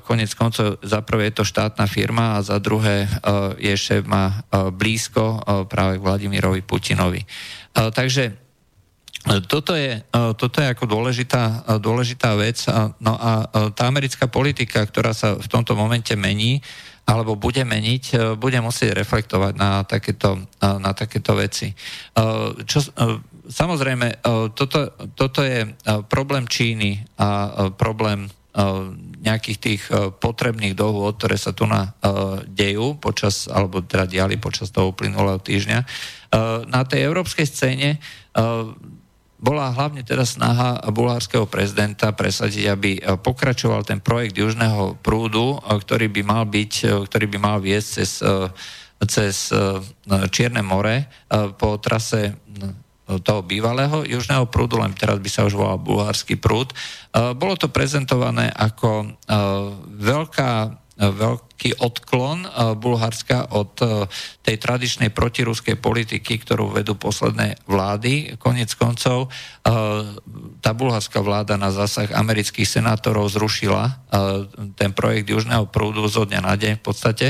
konec 0.00 0.32
koncov, 0.32 0.80
za 0.80 1.04
prvé 1.04 1.28
je 1.28 1.42
to 1.42 1.44
štátna 1.44 1.84
firma 1.84 2.40
a 2.40 2.44
za 2.44 2.56
druhé 2.62 3.10
je 3.60 3.74
šéf 3.76 4.08
má 4.08 4.46
blízko 4.72 5.42
práve 5.68 6.00
Vladimirovi 6.00 6.64
Putinovi. 6.64 7.20
Takže 7.76 8.45
toto 9.26 9.74
je, 9.74 9.98
e, 9.98 10.20
toto 10.38 10.62
je 10.62 10.68
ako 10.70 10.86
dôležitá, 10.86 11.42
e, 11.66 11.82
dôležitá 11.82 12.38
vec. 12.38 12.62
No 13.02 13.18
a 13.18 13.30
e, 13.42 13.74
tá 13.74 13.90
americká 13.90 14.30
politika, 14.30 14.86
ktorá 14.86 15.10
sa 15.10 15.34
v 15.34 15.46
tomto 15.50 15.74
momente 15.74 16.14
mení, 16.14 16.62
alebo 17.06 17.38
bude 17.38 17.62
meniť, 17.62 18.34
bude 18.34 18.58
musieť 18.58 18.98
reflektovať 18.98 19.54
na 19.54 19.86
takéto, 19.86 20.42
na 20.58 20.90
takéto 20.90 21.38
veci. 21.38 21.70
Čo, 22.66 22.82
samozrejme, 23.46 24.26
toto, 24.58 24.90
toto 25.14 25.46
je 25.46 25.70
problém 26.10 26.50
Číny 26.50 26.98
a 27.14 27.70
problém 27.78 28.26
nejakých 29.22 29.58
tých 29.62 29.82
potrebných 30.18 30.74
dohôd, 30.74 31.14
ktoré 31.14 31.38
sa 31.38 31.54
tu 31.54 31.70
na 31.70 31.94
dejú 32.50 32.98
počas, 32.98 33.46
alebo 33.46 33.86
teda 33.86 34.10
diali 34.10 34.34
počas 34.34 34.74
toho 34.74 34.90
uplynulého 34.90 35.38
týždňa. 35.38 35.78
Na 36.66 36.82
tej 36.90 37.06
európskej 37.06 37.46
scéne 37.46 38.02
bola 39.36 39.68
hlavne 39.68 40.00
teda 40.00 40.24
snaha 40.24 40.80
bulharského 40.88 41.44
prezidenta 41.44 42.08
presadiť, 42.16 42.64
aby 42.72 42.90
e, 42.96 43.00
pokračoval 43.20 43.84
ten 43.84 44.00
projekt 44.00 44.36
južného 44.36 44.96
prúdu, 45.04 45.60
e, 45.60 45.76
ktorý 45.76 46.08
by 46.08 46.22
mal 46.24 46.44
byť, 46.48 46.72
e, 46.82 46.86
ktorý 47.04 47.26
by 47.36 47.38
mal 47.38 47.56
viesť 47.60 47.88
cez, 48.00 48.10
cez 49.06 49.36
Čierne 50.32 50.64
more 50.64 51.04
po 51.60 51.76
trase 51.76 52.32
toho 53.22 53.40
bývalého 53.44 54.08
južného 54.08 54.48
prúdu, 54.48 54.80
len 54.80 54.96
teraz 54.96 55.20
by 55.20 55.28
sa 55.28 55.44
už 55.44 55.52
volal 55.52 55.76
bulharský 55.76 56.40
prúd. 56.40 56.72
Bolo 57.12 57.60
to 57.60 57.68
prezentované 57.68 58.48
ako 58.56 59.20
veľká 60.00 60.80
veľký 60.96 61.76
odklon 61.84 62.48
eh, 62.48 62.50
Bulharska 62.72 63.52
od 63.52 63.72
eh, 63.84 64.08
tej 64.40 64.56
tradičnej 64.56 65.12
protiruskej 65.12 65.76
politiky, 65.76 66.40
ktorú 66.40 66.72
vedú 66.72 66.96
posledné 66.96 67.60
vlády. 67.68 68.40
Konec 68.40 68.72
koncov 68.80 69.28
eh, 69.28 69.72
tá 70.64 70.70
bulharská 70.72 71.20
vláda 71.20 71.60
na 71.60 71.68
zásah 71.68 72.08
amerických 72.16 72.66
senátorov 72.66 73.28
zrušila 73.30 74.08
ten 74.74 74.90
projekt 74.96 75.30
Južného 75.30 75.68
prúdu 75.70 76.08
zo 76.10 76.26
dňa 76.26 76.40
na 76.42 76.54
deň 76.58 76.80
v 76.80 76.82
podstate. 76.82 77.26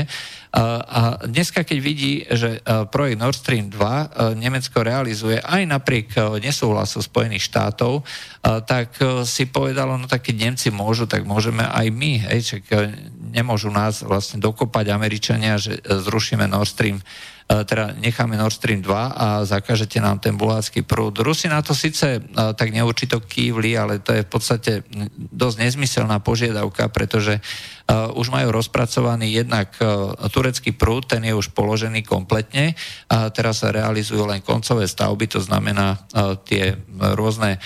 A 0.57 1.21
dneska, 1.27 1.61
keď 1.61 1.79
vidí, 1.83 2.25
že 2.25 2.63
projekt 2.89 3.21
Nord 3.21 3.37
Stream 3.37 3.69
2 3.69 4.33
Nemecko 4.33 4.81
realizuje 4.81 5.37
aj 5.37 5.61
napriek 5.69 6.17
nesúhlasu 6.41 7.03
Spojených 7.03 7.45
štátov, 7.45 8.01
tak 8.65 8.97
si 9.27 9.45
povedalo, 9.51 9.99
no 9.99 10.09
tak 10.09 10.25
keď 10.25 10.35
Nemci 10.49 10.67
môžu, 10.73 11.05
tak 11.05 11.27
môžeme 11.27 11.61
aj 11.61 11.87
my. 11.93 12.11
Hej, 12.31 12.57
čak 12.57 12.63
nemôžu 13.31 13.69
nás 13.69 14.01
vlastne 14.01 14.39
dokopať 14.39 14.85
Američania, 14.89 15.59
že 15.59 15.77
e, 15.77 15.81
zrušíme 16.01 16.47
Nord 16.47 16.67
Stream 16.67 16.97
e, 16.97 17.03
teda 17.67 17.95
necháme 17.99 18.35
Nord 18.39 18.55
Stream 18.55 18.81
2 18.81 18.89
a 18.91 19.27
zakážete 19.45 19.99
nám 19.99 20.19
ten 20.19 20.35
bulhársky 20.35 20.81
prúd. 20.83 21.19
Rusi 21.19 21.51
na 21.51 21.59
to 21.61 21.75
síce 21.75 22.17
e, 22.17 22.19
tak 22.31 22.69
neurčito 22.71 23.19
kývli, 23.19 23.77
ale 23.77 23.99
to 23.99 24.15
je 24.15 24.25
v 24.25 24.29
podstate 24.31 24.71
dosť 25.15 25.57
nezmyselná 25.63 26.19
požiadavka, 26.23 26.89
pretože 26.89 27.39
už 28.19 28.35
majú 28.35 28.51
rozpracovaný 28.51 29.31
jednak 29.31 29.71
turecký 30.35 30.75
prúd, 30.75 31.07
ten 31.07 31.23
je 31.23 31.31
už 31.31 31.55
položený 31.55 32.03
kompletne 32.03 32.75
a 33.07 33.31
teraz 33.31 33.63
sa 33.63 33.71
realizujú 33.71 34.27
len 34.27 34.43
koncové 34.43 34.91
stavby, 34.91 35.31
to 35.31 35.39
znamená 35.39 35.95
tie 36.43 36.75
rôzne 37.15 37.63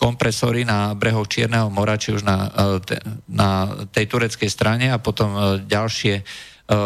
kompresory 0.00 0.64
na 0.64 0.96
brehoch 0.96 1.28
Čierneho 1.28 1.68
mora, 1.68 2.00
či 2.00 2.16
už 2.16 2.24
na, 2.24 2.48
e, 2.80 2.96
na 3.28 3.68
tej 3.92 4.08
tureckej 4.08 4.48
strane 4.48 4.88
a 4.88 4.96
potom 4.96 5.36
e, 5.36 5.40
ďalšie 5.68 6.24
E, 6.70 6.78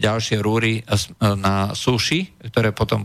ďalšie 0.00 0.40
rúry 0.40 0.80
na 1.20 1.76
súši, 1.76 2.40
ktoré 2.48 2.72
potom 2.72 3.04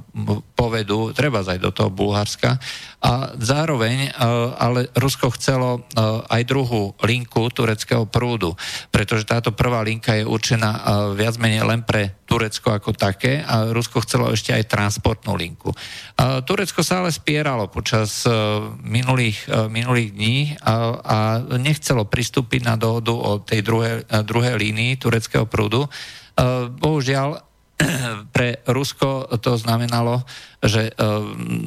povedú, 0.55 1.11
treba 1.11 1.43
aj 1.43 1.59
do 1.59 1.75
toho 1.75 1.91
Bulharska. 1.91 2.55
A 3.03 3.35
zároveň, 3.35 4.13
ale 4.55 4.87
Rusko 4.95 5.33
chcelo 5.35 5.83
aj 6.29 6.41
druhú 6.45 6.93
linku 7.03 7.49
tureckého 7.51 8.07
prúdu, 8.07 8.55
pretože 8.93 9.27
táto 9.27 9.51
prvá 9.51 9.83
linka 9.83 10.15
je 10.15 10.23
určená 10.23 10.71
viac 11.17 11.35
menej 11.41 11.65
len 11.65 11.81
pre 11.81 12.20
Turecko 12.31 12.71
ako 12.71 12.95
také 12.95 13.43
a 13.43 13.75
Rusko 13.75 13.99
chcelo 14.07 14.31
ešte 14.31 14.55
aj 14.55 14.71
transportnú 14.71 15.35
linku. 15.35 15.75
Turecko 16.47 16.79
sa 16.79 17.03
ale 17.03 17.11
spieralo 17.11 17.67
počas 17.67 18.23
minulých, 18.79 19.51
minulých 19.67 20.09
dní 20.15 20.37
a, 20.63 20.95
a 20.95 21.17
nechcelo 21.59 22.07
pristúpiť 22.07 22.63
na 22.63 22.79
dohodu 22.79 23.11
o 23.11 23.43
tej 23.43 23.59
druhej, 23.67 24.07
druhej 24.23 24.55
línii 24.55 24.95
tureckého 24.95 25.43
prúdu, 25.43 25.91
bohužiaľ, 26.79 27.43
pre 28.35 28.63
Rusko 28.63 29.27
to 29.41 29.59
znamenalo, 29.59 30.23
že 30.61 30.93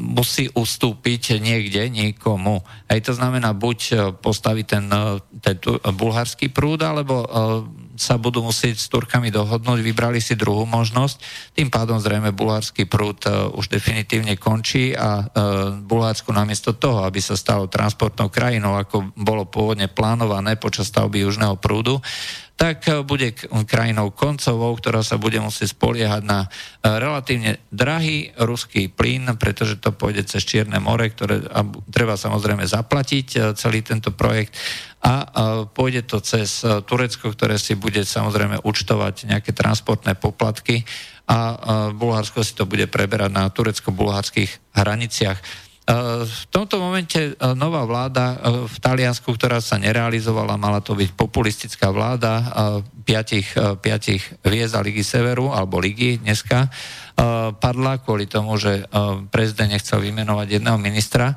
musí 0.01 0.49
ustúpiť 0.49 1.43
niekde 1.45 1.93
niekomu. 1.93 2.65
Aj 2.89 2.99
to 3.05 3.13
znamená 3.13 3.53
buď 3.53 4.11
postaviť 4.23 4.65
ten, 4.65 4.87
ten 5.43 5.57
bulharský 5.93 6.49
prúd, 6.49 6.81
alebo 6.81 7.27
sa 7.95 8.19
budú 8.19 8.43
musieť 8.43 8.77
s 8.77 8.91
Turkami 8.91 9.31
dohodnúť, 9.31 9.79
vybrali 9.81 10.19
si 10.19 10.35
druhú 10.35 10.67
možnosť. 10.67 11.23
Tým 11.55 11.71
pádom 11.71 12.03
zrejme 12.03 12.35
bulharský 12.35 12.91
prúd 12.91 13.23
už 13.55 13.71
definitívne 13.71 14.35
končí 14.35 14.93
a 14.95 15.27
Bulharsku 15.83 16.35
namiesto 16.35 16.75
toho, 16.75 17.07
aby 17.07 17.23
sa 17.23 17.39
stalo 17.39 17.71
transportnou 17.71 18.31
krajinou, 18.31 18.75
ako 18.75 19.15
bolo 19.15 19.47
pôvodne 19.47 19.87
plánované 19.87 20.59
počas 20.59 20.91
stavby 20.91 21.23
južného 21.23 21.55
prúdu, 21.59 22.03
tak 22.55 22.87
eh, 22.89 23.03
bude 23.03 23.35
krajinou 23.67 24.15
koncovou, 24.15 24.75
ktorá 24.79 25.03
sa 25.03 25.19
bude 25.19 25.39
musieť 25.43 25.75
spoliehať 25.75 26.23
na 26.23 26.47
eh, 26.47 26.97
relatívne 26.97 27.59
drahý 27.69 28.31
ruský 28.39 28.89
plyn, 28.89 29.35
pretože 29.37 29.79
to 29.83 29.91
pôjde 29.95 30.27
cez 30.31 30.47
Čierne 30.47 30.79
more, 30.79 31.11
ktoré 31.11 31.43
treba 31.91 32.15
samozrejme 32.15 32.63
zaplatiť 32.65 33.27
eh, 33.37 33.41
celý 33.59 33.83
tento 33.83 34.15
projekt 34.15 34.55
a 35.05 35.29
pôjde 35.69 36.09
to 36.09 36.17
cez 36.25 36.65
Turecko, 36.65 37.29
ktoré 37.29 37.61
si 37.61 37.77
bude 37.77 38.01
samozrejme 38.09 38.65
účtovať 38.65 39.29
nejaké 39.29 39.53
transportné 39.53 40.17
poplatky 40.17 40.81
a 41.29 41.61
Bulharsko 41.93 42.41
si 42.41 42.57
to 42.57 42.65
bude 42.65 42.89
preberať 42.89 43.29
na 43.29 43.53
turecko-bulharských 43.53 44.73
hraniciach. 44.73 45.64
V 46.25 46.45
tomto 46.49 46.81
momente 46.81 47.21
e, 47.21 47.33
nová 47.53 47.85
vláda 47.85 48.25
e, 48.33 48.37
v 48.65 48.77
Taliansku, 48.81 49.29
ktorá 49.37 49.61
sa 49.61 49.77
nerealizovala, 49.77 50.57
mala 50.57 50.81
to 50.81 50.97
byť 50.97 51.13
populistická 51.13 51.93
vláda 51.93 52.41
piatich, 53.05 53.53
piatich 53.85 54.25
hviezd 54.41 54.81
a 54.81 54.81
Ligy 54.81 55.05
Severu, 55.05 55.53
alebo 55.53 55.77
Ligy 55.77 56.25
dneska, 56.25 56.73
padla 57.61 58.01
kvôli 58.01 58.25
tomu, 58.25 58.57
že 58.57 58.89
prezident 59.29 59.69
nechcel 59.69 60.01
vymenovať 60.01 60.57
jedného 60.57 60.81
ministra. 60.81 61.37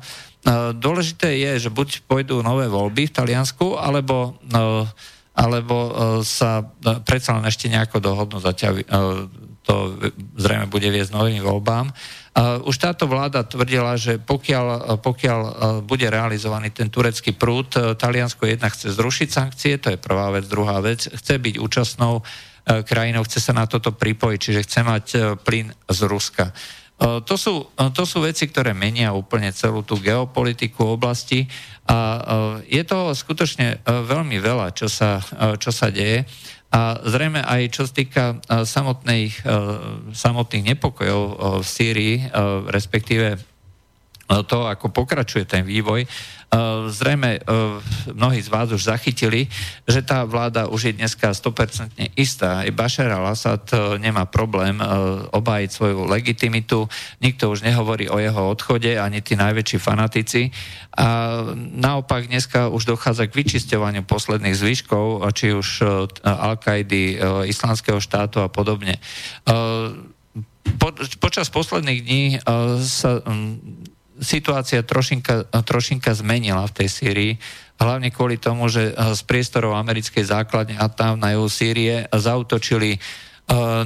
Dôležité 0.72 1.36
je, 1.36 1.68
že 1.68 1.70
buď 1.70 2.08
pôjdu 2.08 2.40
nové 2.40 2.72
voľby 2.72 3.12
v 3.12 3.14
Taliansku, 3.14 3.76
alebo 3.76 4.40
alebo 5.38 5.76
sa 6.26 6.66
predsa 7.06 7.36
len 7.38 7.46
ešte 7.46 7.70
nejako 7.70 8.00
dohodnú, 8.00 8.40
zatiaľ 8.42 8.82
to 9.68 9.74
zrejme 10.40 10.72
bude 10.72 10.88
viesť 10.88 11.12
novým 11.12 11.44
voľbám. 11.44 11.92
Už 12.38 12.76
táto 12.78 13.10
vláda 13.10 13.42
tvrdila, 13.42 13.98
že 13.98 14.22
pokiaľ, 14.22 14.98
pokiaľ 15.02 15.40
e, 15.42 15.50
bude 15.82 16.06
realizovaný 16.06 16.70
ten 16.70 16.86
turecký 16.86 17.34
prúd, 17.34 17.74
e, 17.74 17.98
Taliansko 17.98 18.46
jedna 18.46 18.70
chce 18.70 18.94
zrušiť 18.94 19.28
sankcie, 19.28 19.74
to 19.82 19.90
je 19.90 19.98
prvá 19.98 20.30
vec, 20.30 20.46
druhá 20.46 20.78
vec, 20.78 21.02
chce 21.02 21.34
byť 21.34 21.58
účastnou 21.58 22.22
e, 22.22 22.86
krajinou, 22.86 23.26
chce 23.26 23.42
sa 23.42 23.50
na 23.50 23.66
toto 23.66 23.90
pripojiť, 23.90 24.38
čiže 24.38 24.64
chce 24.70 24.80
mať 24.86 25.06
plyn 25.42 25.74
z 25.90 26.00
Ruska. 26.06 26.54
To 26.98 27.38
sú, 27.38 27.62
to 27.94 28.02
sú 28.02 28.26
veci, 28.26 28.50
ktoré 28.50 28.74
menia 28.74 29.14
úplne 29.14 29.54
celú 29.54 29.86
tú 29.86 30.02
geopolitiku 30.02 30.98
oblasti 30.98 31.46
a 31.86 32.18
je 32.66 32.82
toho 32.82 33.14
skutočne 33.14 33.86
veľmi 33.86 34.42
veľa, 34.42 34.74
čo 34.74 34.90
sa, 34.90 35.22
čo 35.62 35.70
sa 35.70 35.94
deje. 35.94 36.26
A 36.68 37.00
zrejme 37.00 37.40
aj 37.40 37.62
čo 37.72 37.88
sa 37.88 37.92
týka 37.96 38.24
e, 38.44 38.64
samotných, 38.68 39.40
e, 39.40 39.56
samotných 40.12 40.76
nepokojov 40.76 41.22
e, 41.24 41.34
v 41.64 41.66
Sýrii, 41.66 42.16
respektíve 42.68 43.40
to, 44.28 44.68
ako 44.68 44.92
pokračuje 44.92 45.48
ten 45.48 45.64
vývoj. 45.64 46.04
Zrejme 46.88 47.44
mnohí 48.08 48.40
z 48.40 48.48
vás 48.48 48.72
už 48.72 48.88
zachytili, 48.88 49.52
že 49.84 50.00
tá 50.00 50.24
vláda 50.24 50.64
už 50.72 50.88
je 50.88 50.92
dneska 50.96 51.28
100% 51.28 52.16
istá. 52.16 52.64
I 52.64 52.72
Bashar 52.72 53.12
al-Assad 53.12 53.68
nemá 54.00 54.24
problém 54.24 54.80
obájiť 55.28 55.70
svoju 55.72 56.08
legitimitu, 56.08 56.88
nikto 57.20 57.52
už 57.52 57.68
nehovorí 57.68 58.08
o 58.08 58.16
jeho 58.16 58.48
odchode, 58.48 58.96
ani 58.96 59.20
tí 59.20 59.36
najväčší 59.36 59.76
fanatici. 59.76 60.48
A 60.96 61.40
naopak 61.76 62.32
dneska 62.32 62.72
už 62.72 62.96
dochádza 62.96 63.28
k 63.28 63.36
vyčisťovaniu 63.44 64.08
posledných 64.08 64.56
zvyškov, 64.56 65.28
či 65.36 65.52
už 65.52 65.84
Al-Kaidy, 66.24 67.20
Islamského 67.44 68.00
štátu 68.00 68.40
a 68.40 68.48
podobne. 68.48 68.96
Po, 70.80 70.88
počas 71.20 71.52
posledných 71.52 72.00
dní 72.00 72.24
sa 72.84 73.20
situácia 74.20 74.82
trošinka, 74.82 75.48
trošinka 75.64 76.14
zmenila 76.14 76.66
v 76.66 76.76
tej 76.84 76.88
Sýrii, 76.88 77.32
hlavne 77.78 78.10
kvôli 78.10 78.36
tomu, 78.36 78.66
že 78.66 78.92
eh, 78.92 79.14
z 79.14 79.20
priestorov 79.24 79.78
americkej 79.78 80.26
základne 80.26 80.76
a 80.76 80.90
tam 80.90 81.22
na 81.22 81.34
juhu 81.34 81.48
Sýrie 81.48 82.10
zautočili 82.10 82.98
eh, 82.98 83.00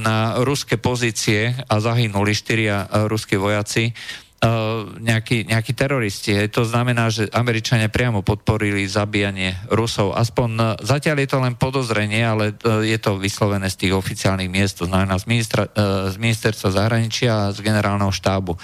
na 0.01 0.41
ruské 0.43 0.81
pozície 0.81 1.53
a 1.69 1.75
zahynuli 1.79 2.33
štyria 2.33 2.89
eh, 2.89 3.07
ruskí 3.07 3.37
vojaci 3.37 3.93
nejakí, 4.99 5.47
nejakí 5.47 5.71
teroristi. 5.71 6.35
To 6.51 6.67
znamená, 6.67 7.15
že 7.15 7.31
Američania 7.31 7.87
priamo 7.87 8.27
podporili 8.27 8.91
zabíjanie 8.91 9.55
Rusov. 9.71 10.19
Aspoň 10.19 10.83
zatiaľ 10.83 11.23
je 11.23 11.29
to 11.31 11.39
len 11.39 11.55
podozrenie, 11.55 12.27
ale 12.27 12.59
je 12.83 12.99
to 12.99 13.23
vyslovené 13.23 13.71
z 13.71 13.87
tých 13.87 13.95
oficiálnych 13.95 14.51
miest, 14.51 14.83
to 14.83 14.91
znamená 14.91 15.15
z, 15.23 15.31
ministra, 15.31 15.71
z 16.11 16.19
ministerstva 16.19 16.75
zahraničia 16.75 17.31
a 17.31 17.53
z 17.55 17.63
generálneho 17.63 18.11
štábu. 18.11 18.59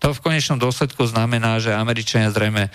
To 0.00 0.16
v 0.16 0.24
konečnom 0.24 0.56
dôsledku 0.56 1.04
znamená, 1.04 1.60
že 1.60 1.76
Američania 1.76 2.32
zrejme 2.32 2.68
e, 2.68 2.70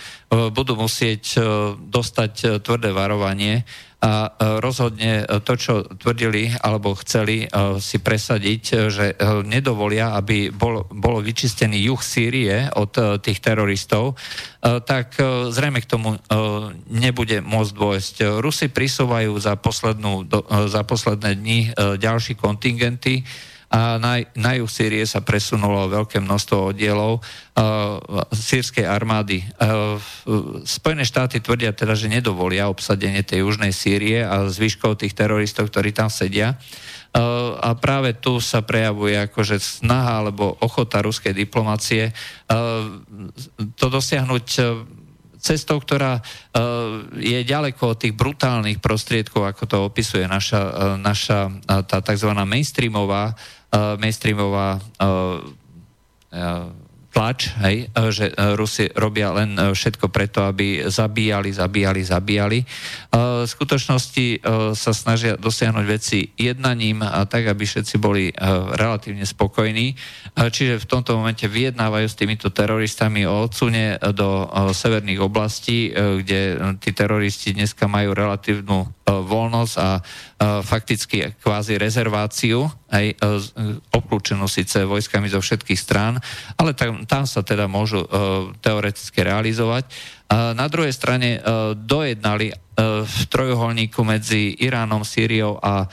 budú 0.54 0.78
musieť 0.78 1.24
e, 1.34 1.38
dostať 1.74 2.32
e, 2.38 2.46
tvrdé 2.62 2.94
varovanie 2.94 3.66
a 3.96 4.28
rozhodne 4.60 5.24
to, 5.48 5.56
čo 5.56 5.74
tvrdili 5.96 6.52
alebo 6.60 6.92
chceli 7.00 7.48
si 7.80 7.96
presadiť, 7.96 8.92
že 8.92 9.16
nedovolia, 9.48 10.12
aby 10.20 10.52
bol, 10.52 10.84
bolo 10.92 11.24
vyčistený 11.24 11.80
juh 11.80 11.98
Sýrie 12.04 12.68
od 12.76 12.92
tých 13.24 13.40
teroristov, 13.40 14.20
tak 14.60 15.16
zrejme 15.48 15.80
k 15.80 15.90
tomu 15.90 16.12
nebude 16.92 17.40
môcť 17.40 17.72
dôjsť. 17.72 18.14
Rusi 18.36 18.68
prisúvajú 18.68 19.32
za, 19.40 19.56
poslednú, 19.56 20.28
za 20.68 20.84
posledné 20.84 21.32
dni 21.32 21.60
ďalší 21.96 22.36
kontingenty, 22.36 23.24
a 23.66 23.98
na, 23.98 24.22
na 24.38 24.54
juh 24.54 24.70
Sýrie 24.70 25.02
sa 25.04 25.26
presunulo 25.26 25.90
veľké 25.90 26.22
množstvo 26.22 26.70
oddielov 26.70 27.18
uh, 27.18 27.98
sírskej 28.30 28.86
armády. 28.86 29.42
Uh, 29.58 29.98
Spojené 30.62 31.02
štáty 31.02 31.42
tvrdia 31.42 31.74
teda, 31.74 31.98
že 31.98 32.06
nedovolia 32.06 32.70
obsadenie 32.70 33.26
tej 33.26 33.42
južnej 33.42 33.74
Sýrie 33.74 34.22
a 34.22 34.46
zvyškov 34.46 35.02
tých 35.02 35.18
teroristov, 35.18 35.66
ktorí 35.74 35.90
tam 35.90 36.06
sedia. 36.06 36.54
Uh, 37.10 37.58
a 37.58 37.74
práve 37.74 38.14
tu 38.14 38.38
sa 38.38 38.62
prejavuje 38.62 39.18
akože 39.18 39.58
snaha 39.58 40.22
alebo 40.22 40.54
ochota 40.62 41.02
ruskej 41.02 41.34
diplomácie 41.34 42.12
uh, 42.12 42.86
to 43.74 43.86
dosiahnuť 43.90 44.46
uh, 44.62 44.66
cestou, 45.46 45.78
ktorá 45.78 46.18
uh, 46.18 47.06
je 47.14 47.46
ďaleko 47.46 47.94
od 47.94 47.98
tých 48.02 48.14
brutálnych 48.18 48.82
prostriedkov, 48.82 49.46
ako 49.46 49.62
to 49.70 49.76
opisuje 49.86 50.26
naša, 50.26 50.60
uh, 50.60 50.72
naša 50.98 51.46
uh, 51.46 51.86
tá 51.86 52.02
tzv. 52.02 52.30
mainstreamová 52.34 53.38
mainstreamová 53.74 54.78
uh, 54.78 55.40
uh, 56.34 56.86
tlač, 57.16 57.48
hej, 57.64 57.88
že 58.12 58.28
Rusi 58.60 58.92
robia 58.92 59.32
len 59.32 59.56
všetko 59.56 60.12
preto, 60.12 60.44
aby 60.44 60.84
zabíjali, 60.84 61.48
zabíjali, 61.48 62.04
zabíjali. 62.04 62.58
V 63.08 63.48
skutočnosti 63.48 64.44
sa 64.76 64.92
snažia 64.92 65.40
dosiahnuť 65.40 65.86
veci 65.88 66.28
jednaním 66.36 67.00
a 67.00 67.24
tak, 67.24 67.48
aby 67.48 67.64
všetci 67.64 67.96
boli 67.96 68.28
relatívne 68.76 69.24
spokojní. 69.24 69.96
Čiže 70.36 70.76
v 70.76 70.90
tomto 70.92 71.16
momente 71.16 71.48
vyjednávajú 71.48 72.04
s 72.04 72.20
týmito 72.20 72.52
teroristami 72.52 73.24
o 73.24 73.48
odsune 73.48 73.96
do 74.12 74.44
severných 74.76 75.24
oblastí, 75.24 75.96
kde 75.96 76.60
tí 76.84 76.92
teroristi 76.92 77.56
dneska 77.56 77.88
majú 77.88 78.12
relatívnu 78.12 78.92
voľnosť 79.06 79.74
a 79.78 80.02
fakticky 80.66 81.38
kvázi 81.38 81.78
rezerváciu, 81.78 82.66
aj 82.90 83.14
obklúčenú 83.94 84.50
síce 84.50 84.82
vojskami 84.82 85.30
zo 85.30 85.38
všetkých 85.38 85.78
strán, 85.78 86.18
ale 86.58 86.74
tam, 86.74 87.06
tam 87.06 87.22
sa 87.22 87.46
teda 87.46 87.70
môžu 87.70 88.02
teoreticky 88.58 89.22
realizovať. 89.22 89.86
Na 90.30 90.66
druhej 90.66 90.90
strane 90.90 91.38
dojednali 91.78 92.50
v 93.06 93.18
trojuholníku 93.30 94.02
medzi 94.02 94.58
Iránom, 94.58 95.06
Sýriou 95.06 95.62
a 95.62 95.86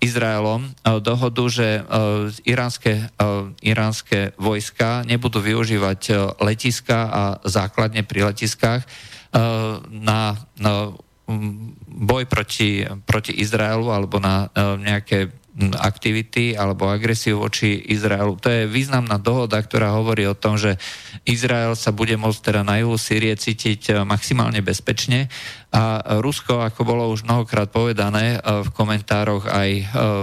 Izraelom 0.00 0.72
dohodu, 1.04 1.44
že 1.52 1.84
iránske, 2.48 3.12
iránske 3.60 4.32
vojska 4.40 5.04
nebudú 5.04 5.44
využívať 5.44 6.32
letiska 6.40 6.98
a 7.12 7.22
základne 7.44 8.00
pri 8.08 8.32
letiskách 8.32 8.88
na, 9.92 10.40
na 10.56 10.72
boj 11.88 12.28
proti, 12.28 12.84
proti 13.08 13.32
Izraelu 13.40 13.88
alebo 13.88 14.20
na 14.20 14.52
e, 14.52 14.76
nejaké 14.76 15.18
aktivity 15.78 16.58
alebo 16.58 16.90
agresiu 16.90 17.38
voči 17.38 17.78
Izraelu. 17.78 18.34
To 18.42 18.50
je 18.50 18.66
významná 18.66 19.22
dohoda, 19.22 19.62
ktorá 19.62 19.94
hovorí 19.94 20.26
o 20.26 20.34
tom, 20.34 20.58
že 20.58 20.76
Izrael 21.22 21.78
sa 21.78 21.94
bude 21.94 22.18
môcť 22.18 22.40
teda 22.42 22.66
na 22.66 22.82
juhu 22.82 22.98
Sýrie 22.98 23.32
cítiť 23.32 23.80
e, 23.88 23.92
maximálne 24.04 24.60
bezpečne 24.60 25.32
a 25.72 26.02
Rusko, 26.20 26.60
ako 26.60 26.80
bolo 26.84 27.08
už 27.08 27.24
mnohokrát 27.24 27.72
povedané 27.72 28.36
e, 28.36 28.38
v 28.60 28.68
komentároch 28.74 29.48
aj 29.48 29.70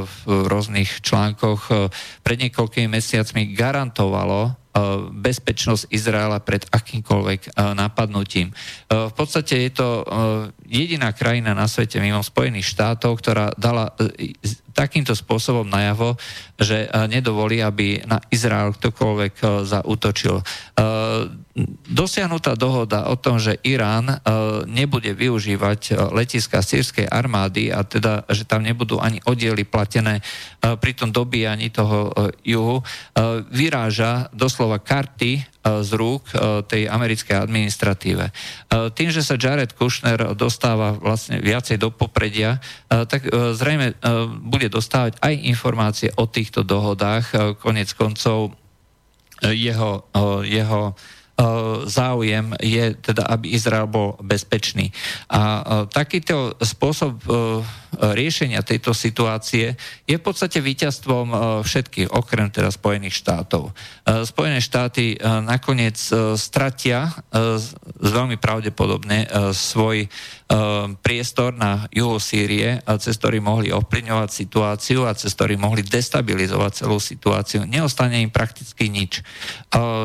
v 0.06 0.14
rôznych 0.46 1.02
článkoch, 1.02 1.90
pred 2.22 2.38
niekoľkými 2.38 2.92
mesiacmi 2.92 3.58
garantovalo 3.58 4.61
bezpečnosť 5.12 5.92
Izraela 5.92 6.40
pred 6.40 6.64
akýmkoľvek 6.72 7.42
eh, 7.48 7.52
napadnutím. 7.76 8.52
Eh, 8.52 9.12
v 9.12 9.14
podstate 9.14 9.68
je 9.68 9.72
to 9.72 9.90
jediná 10.66 11.12
krajina 11.12 11.52
na 11.52 11.68
svete 11.68 12.00
mimo 12.00 12.24
Spojených 12.24 12.72
štátov, 12.72 13.20
ktorá 13.20 13.52
dala 13.60 13.92
takýmto 14.72 15.12
spôsobom 15.12 15.68
najavo, 15.68 16.16
že 16.56 16.88
nedovolí, 17.12 17.60
aby 17.60 18.00
na 18.08 18.24
Izrael 18.32 18.72
ktokoľvek 18.72 19.68
zautočil. 19.68 20.40
Dosiahnutá 21.92 22.56
dohoda 22.56 23.12
o 23.12 23.20
tom, 23.20 23.36
že 23.36 23.60
Irán 23.68 24.24
nebude 24.72 25.12
využívať 25.12 26.00
letiska 26.16 26.64
sírskej 26.64 27.12
armády 27.12 27.68
a 27.76 27.84
teda, 27.84 28.24
že 28.32 28.48
tam 28.48 28.64
nebudú 28.64 29.04
ani 29.04 29.20
oddiely 29.28 29.68
platené 29.68 30.24
pri 30.64 30.92
tom 30.96 31.12
dobíjaní 31.12 31.68
toho 31.68 32.16
juhu, 32.48 32.80
vyráža 33.52 34.32
doslova 34.32 34.80
karty 34.80 35.32
e, 35.38 35.42
z 35.84 35.92
rúk 35.94 36.32
e, 36.32 36.64
tej 36.66 36.88
americkej 36.88 37.38
administratíve. 37.38 38.26
E, 38.28 38.34
tým, 38.96 39.12
že 39.12 39.22
sa 39.22 39.36
Jared 39.36 39.76
Kushner 39.76 40.34
dostáva 40.34 40.96
vlastne 40.96 41.44
viacej 41.44 41.78
do 41.78 41.92
popredia, 41.92 42.64
tak 42.88 43.28
zrejme 43.32 43.96
bude 44.44 44.68
dostávať 44.68 45.20
aj 45.24 45.34
informácie 45.48 46.10
o 46.20 46.28
týchto 46.28 46.64
dohodách. 46.64 47.56
Konec 47.60 47.92
koncov 47.96 48.56
jeho, 49.42 50.06
jeho 50.44 50.94
záujem 51.90 52.54
je 52.62 52.94
teda, 52.98 53.26
aby 53.26 53.52
Izrael 53.54 53.90
bol 53.90 54.16
bezpečný. 54.22 54.94
A 55.32 55.42
takýto 55.90 56.54
spôsob 56.62 57.22
riešenia 57.92 58.64
tejto 58.64 58.96
situácie 58.96 59.76
je 60.08 60.16
v 60.16 60.24
podstate 60.24 60.64
víťazstvom 60.64 61.28
všetkých, 61.66 62.14
okrem 62.14 62.48
teda 62.48 62.72
Spojených 62.72 63.20
štátov. 63.20 63.76
Spojené 64.08 64.64
štáty 64.64 65.20
nakoniec 65.24 66.00
stratia 66.40 67.12
veľmi 68.00 68.40
pravdepodobne 68.40 69.28
svoj 69.52 70.08
priestor 71.00 71.56
na 71.56 71.88
juhu 71.96 72.20
Sýrie, 72.20 72.84
cez 73.00 73.16
ktorý 73.16 73.40
mohli 73.40 73.72
ovplyvňovať 73.72 74.30
situáciu 74.36 75.08
a 75.08 75.16
cez 75.16 75.32
ktorý 75.32 75.56
mohli 75.56 75.80
destabilizovať 75.80 76.72
celú 76.84 77.00
situáciu. 77.00 77.64
Neostane 77.64 78.20
im 78.20 78.28
prakticky 78.28 78.92
nič. 78.92 79.24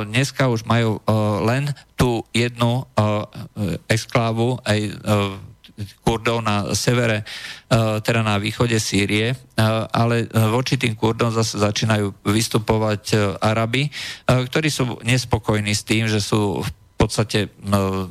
Dneska 0.06 0.46
už 0.46 0.62
majú 0.70 1.02
len 1.42 1.74
tú 1.98 2.22
jednu 2.30 2.86
exklávu 3.90 4.62
aj 4.62 4.80
Kurdov 6.06 6.40
na 6.40 6.72
severe, 6.72 7.26
teda 8.00 8.24
na 8.24 8.40
východe 8.40 8.80
Sýrie, 8.80 9.36
ale 9.92 10.24
voči 10.30 10.80
tým 10.80 10.96
Kurdom 10.96 11.28
zase 11.28 11.60
začínajú 11.60 12.22
vystupovať 12.24 13.36
Araby, 13.42 13.92
ktorí 14.24 14.68
sú 14.72 14.96
nespokojní 15.04 15.76
s 15.76 15.84
tým, 15.84 16.08
že 16.08 16.22
sú 16.22 16.64
v 16.64 16.68
podstate 17.06 17.48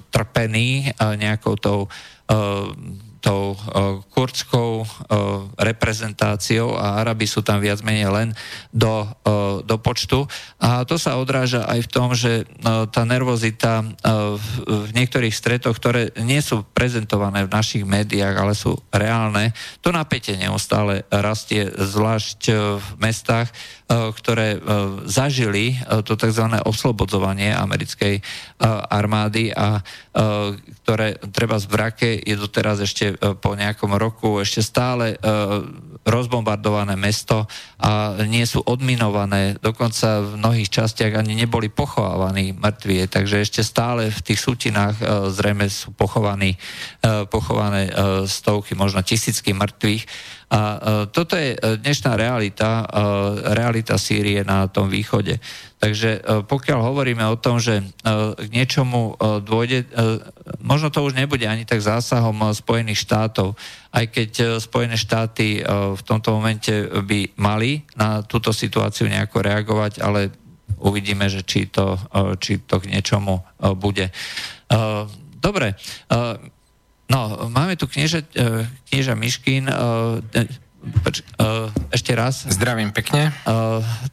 trpení 0.10 0.92
nejakou 1.20 1.56
tou 1.60 1.80
tou 3.26 3.58
kurdskou 4.14 4.86
reprezentáciou 5.58 6.78
a 6.78 7.02
Arabi 7.02 7.26
sú 7.26 7.42
tam 7.42 7.58
viac 7.58 7.82
menej 7.82 8.14
len 8.14 8.30
do, 8.70 9.10
do 9.66 9.82
počtu. 9.82 10.30
A 10.62 10.86
to 10.86 11.02
sa 11.02 11.18
odráža 11.18 11.66
aj 11.66 11.80
v 11.82 11.90
tom, 11.90 12.14
že 12.14 12.46
tá 12.94 13.02
nervozita 13.02 13.82
v 14.70 14.90
niektorých 14.94 15.34
stretoch, 15.34 15.74
ktoré 15.74 16.14
nie 16.22 16.38
sú 16.46 16.62
prezentované 16.70 17.50
v 17.50 17.54
našich 17.54 17.82
médiách, 17.82 18.36
ale 18.38 18.54
sú 18.54 18.78
reálne, 18.94 19.58
to 19.82 19.90
napätie 19.90 20.38
neustále 20.38 21.02
rastie, 21.10 21.66
zvlášť 21.74 22.42
v 22.78 22.88
mestách, 23.02 23.50
ktoré 23.90 24.62
zažili 25.10 25.82
to 26.06 26.14
tzv. 26.14 26.46
oslobodzovanie 26.62 27.54
americkej 27.54 28.22
armády 28.90 29.50
a 29.54 29.82
ktoré 30.86 31.18
treba 31.34 31.58
z 31.58 31.66
Brake 31.66 32.10
je 32.22 32.36
doteraz 32.38 32.82
ešte 32.82 33.15
po 33.18 33.56
nejakom 33.56 33.96
roku 33.96 34.40
ešte 34.44 34.62
stále 34.62 35.16
rozbombardované 36.06 36.94
mesto 36.94 37.50
a 37.82 38.14
nie 38.30 38.46
sú 38.46 38.62
odminované, 38.62 39.58
dokonca 39.58 40.22
v 40.22 40.38
mnohých 40.38 40.70
častiach 40.70 41.18
ani 41.18 41.34
neboli 41.34 41.74
pochovávaní 41.74 42.54
mŕtvie, 42.54 43.10
takže 43.10 43.42
ešte 43.42 43.62
stále 43.66 44.14
v 44.14 44.22
tých 44.22 44.40
sútinách 44.40 44.96
e, 45.02 45.06
zrejme 45.34 45.66
sú 45.66 45.98
pochovaní, 45.98 46.56
e, 47.02 47.26
pochované 47.26 47.90
e, 47.90 47.92
stovky, 48.30 48.78
možno 48.78 49.02
tisícky 49.02 49.58
mŕtvych. 49.58 50.06
A 50.46 50.60
toto 51.10 51.34
je 51.34 51.58
dnešná 51.58 52.14
realita, 52.14 52.86
realita 53.58 53.98
Sýrie 53.98 54.46
na 54.46 54.70
tom 54.70 54.94
východe. 54.94 55.42
Takže 55.82 56.22
pokiaľ 56.46 56.80
hovoríme 56.80 57.26
o 57.26 57.38
tom, 57.38 57.58
že 57.58 57.82
k 58.38 58.48
niečomu 58.54 59.18
dôjde, 59.42 59.90
možno 60.62 60.94
to 60.94 61.02
už 61.02 61.18
nebude 61.18 61.46
ani 61.46 61.66
tak 61.66 61.82
zásahom 61.82 62.54
Spojených 62.54 63.02
štátov, 63.02 63.58
aj 63.96 64.06
keď 64.12 64.32
e, 64.36 64.46
Spojené 64.60 64.98
štáty 65.00 65.60
e, 65.60 65.62
v 65.96 66.02
tomto 66.04 66.36
momente 66.36 66.72
by 66.86 67.38
mali 67.40 67.82
na 67.96 68.22
túto 68.22 68.52
situáciu 68.52 69.08
nejako 69.08 69.42
reagovať, 69.42 70.04
ale 70.04 70.30
uvidíme, 70.84 71.26
že 71.32 71.48
či 71.48 71.72
to, 71.72 71.96
e, 71.96 72.36
či 72.38 72.62
to 72.68 72.84
k 72.84 72.92
niečomu 72.92 73.42
bude. 73.80 74.12
Dobre, 75.36 75.78
no, 77.12 77.50
máme 77.52 77.76
tu 77.76 77.86
knieža, 77.90 78.24
knieža 78.90 79.14
Miškin, 79.14 79.68
ešte 81.90 82.12
raz. 82.14 82.46
Zdravím 82.46 82.94
pekne. 82.94 83.34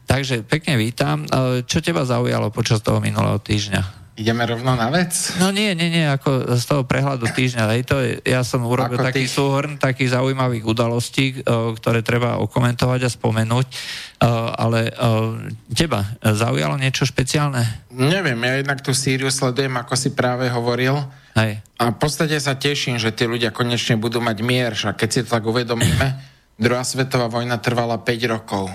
Takže 0.09 0.41
pekne 0.41 0.73
vítam. 0.77 1.25
Čo 1.69 1.85
teba 1.85 2.01
zaujalo 2.01 2.49
počas 2.49 2.81
toho 2.81 2.97
minulého 2.97 3.37
týždňa? 3.37 4.02
Ideme 4.13 4.45
rovno 4.45 4.77
na 4.77 4.93
vec? 4.93 5.09
No 5.41 5.49
nie, 5.49 5.73
nie, 5.73 5.89
nie, 5.89 6.05
ako 6.05 6.53
z 6.53 6.63
toho 6.69 6.85
prehľadu 6.85 7.25
týždňa. 7.33 7.63
Hej, 7.73 7.81
to 7.89 7.97
je, 7.97 8.21
ja 8.29 8.45
som 8.45 8.61
urobil 8.61 9.01
ako 9.01 9.09
taký 9.09 9.25
tých... 9.25 9.33
súhrn 9.33 9.81
takých 9.81 10.13
zaujímavých 10.13 10.69
udalostí, 10.69 11.41
uh, 11.41 11.73
ktoré 11.73 12.05
treba 12.05 12.37
okomentovať 12.37 12.99
a 13.01 13.09
spomenúť, 13.09 13.65
uh, 13.73 14.53
ale 14.53 14.93
uh, 14.93 15.33
teba 15.73 16.13
zaujalo 16.21 16.77
niečo 16.77 17.09
špeciálne? 17.09 17.89
Neviem, 17.89 18.37
ja 18.45 18.61
jednak 18.61 18.85
tú 18.85 18.93
Sýriu 18.93 19.33
sledujem, 19.33 19.73
ako 19.81 19.97
si 19.97 20.13
práve 20.13 20.45
hovoril. 20.45 20.93
Hej. 21.33 21.65
A 21.81 21.89
v 21.89 21.97
podstate 21.97 22.37
sa 22.37 22.53
teším, 22.53 23.01
že 23.01 23.09
tí 23.09 23.25
ľudia 23.25 23.49
konečne 23.49 23.97
budú 23.97 24.21
mať 24.21 24.37
mier, 24.45 24.77
a 24.77 24.93
keď 24.93 25.09
si 25.09 25.19
to 25.25 25.33
tak 25.33 25.41
uvedomíme, 25.41 26.21
druhá 26.61 26.85
svetová 26.85 27.33
vojna 27.33 27.57
trvala 27.57 27.97
5 27.97 28.29
rokov. 28.29 28.69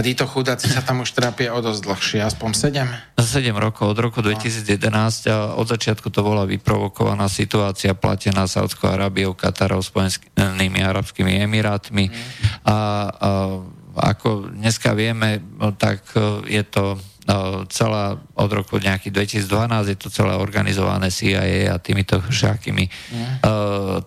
A 0.00 0.06
títo 0.08 0.24
chudáci 0.24 0.64
sa 0.72 0.80
tam 0.80 1.04
už 1.04 1.12
trápia 1.12 1.52
o 1.52 1.60
dosť 1.60 1.84
dlhšie, 1.84 2.20
aspoň 2.24 2.50
7? 2.56 3.20
7 3.20 3.52
rokov, 3.52 3.92
od 3.92 4.00
roku 4.00 4.24
2011 4.24 5.28
a 5.28 5.52
od 5.60 5.68
začiatku 5.68 6.08
to 6.08 6.24
bola 6.24 6.48
vyprovokovaná 6.48 7.28
situácia 7.28 7.92
platená 7.92 8.48
Saudskou 8.48 8.88
Arábiou, 8.88 9.36
Katarou, 9.36 9.84
Spojenými 9.84 10.80
arabskými 10.80 11.44
emirátmi 11.44 12.08
mm. 12.08 12.16
a, 12.64 12.72
a 12.72 12.78
ako 14.00 14.56
dneska 14.56 14.96
vieme, 14.96 15.44
tak 15.76 16.00
je 16.48 16.64
to 16.64 16.96
celá 17.68 18.16
od 18.34 18.50
roku 18.50 18.80
nejakých 18.80 19.36
2012 19.44 19.92
je 19.92 19.98
to 20.00 20.08
celé 20.08 20.32
organizované 20.32 21.12
CIA 21.12 21.68
a 21.68 21.76
týmito 21.76 22.24
všakými 22.24 22.84
mm. 22.88 23.34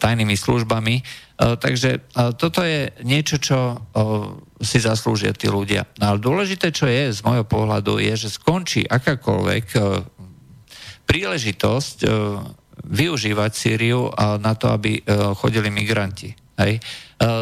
tajnými 0.01 0.33
službami. 0.33 0.95
Takže 1.37 2.09
toto 2.41 2.65
je 2.65 2.89
niečo, 3.05 3.37
čo 3.37 3.77
si 4.63 4.79
zaslúžia 4.81 5.35
tí 5.35 5.51
ľudia. 5.51 5.85
No 5.99 6.15
ale 6.15 6.19
dôležité, 6.23 6.71
čo 6.71 6.87
je 6.89 7.11
z 7.11 7.19
môjho 7.21 7.45
pohľadu, 7.45 7.99
je, 7.99 8.27
že 8.27 8.33
skončí 8.33 8.87
akákoľvek 8.87 9.65
príležitosť 11.03 11.97
využívať 12.83 13.51
Sýriu 13.53 14.09
na 14.39 14.55
to, 14.55 14.71
aby 14.71 15.03
chodili 15.35 15.69
migranti. 15.69 16.33
Hej. 16.53 16.77
E, 16.77 16.81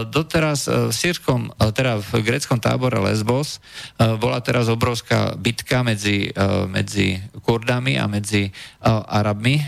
doteraz 0.07 0.71
e, 0.71 0.87
v 0.87 0.93
sírskom, 0.95 1.51
e, 1.51 1.67
teda 1.75 1.99
v 1.99 2.23
greckom 2.23 2.63
tábore 2.63 2.95
Lesbos 3.03 3.59
bola 3.99 4.39
teraz 4.39 4.71
obrovská 4.71 5.35
bitka 5.35 5.83
medzi, 5.83 6.31
medzi 6.71 7.19
Kurdami 7.43 7.99
a 7.99 8.07
medzi 8.07 8.49
Arabmi. 8.89 9.61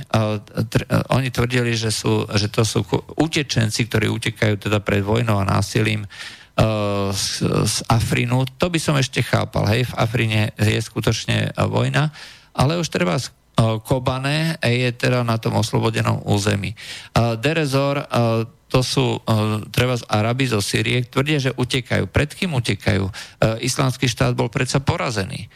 Oni 1.13 1.29
tvrdili, 1.29 1.75
že, 1.77 1.91
sú, 1.93 2.25
že 2.33 2.47
to 2.49 2.65
sú 2.65 2.81
utečenci, 3.19 3.85
ktorí 3.85 4.09
utekajú 4.09 4.57
teda 4.57 4.79
pred 4.81 5.05
vojnou 5.05 5.37
a 5.37 5.47
násilím 5.47 6.07
z, 7.13 7.25
z 7.65 7.75
Afrinu. 7.89 8.45
To 8.61 8.69
by 8.69 8.79
som 8.81 8.93
ešte 8.93 9.25
chápal. 9.25 9.65
Hej, 9.69 9.89
v 9.89 9.97
Afrine 9.97 10.41
je 10.57 10.77
skutočne 10.77 11.53
vojna, 11.69 12.13
ale 12.53 12.77
už 12.77 12.89
treba 12.93 13.17
Kobane 13.85 14.57
je 14.61 14.89
teda 14.97 15.21
na 15.21 15.37
tom 15.37 15.53
oslobodenom 15.61 16.25
území. 16.25 16.73
Derezor 17.37 18.01
to 18.65 18.81
sú 18.81 19.21
treba 19.69 19.93
z 19.93 20.03
Arabi 20.09 20.49
zo 20.49 20.57
Syrie, 20.57 21.05
tvrdia, 21.05 21.37
že 21.37 21.53
utekajú. 21.53 22.09
Pred 22.09 22.33
kým 22.33 22.57
utekajú? 22.57 23.05
Islamský 23.61 24.09
štát 24.09 24.33
bol 24.33 24.49
predsa 24.49 24.81
porazený. 24.81 25.53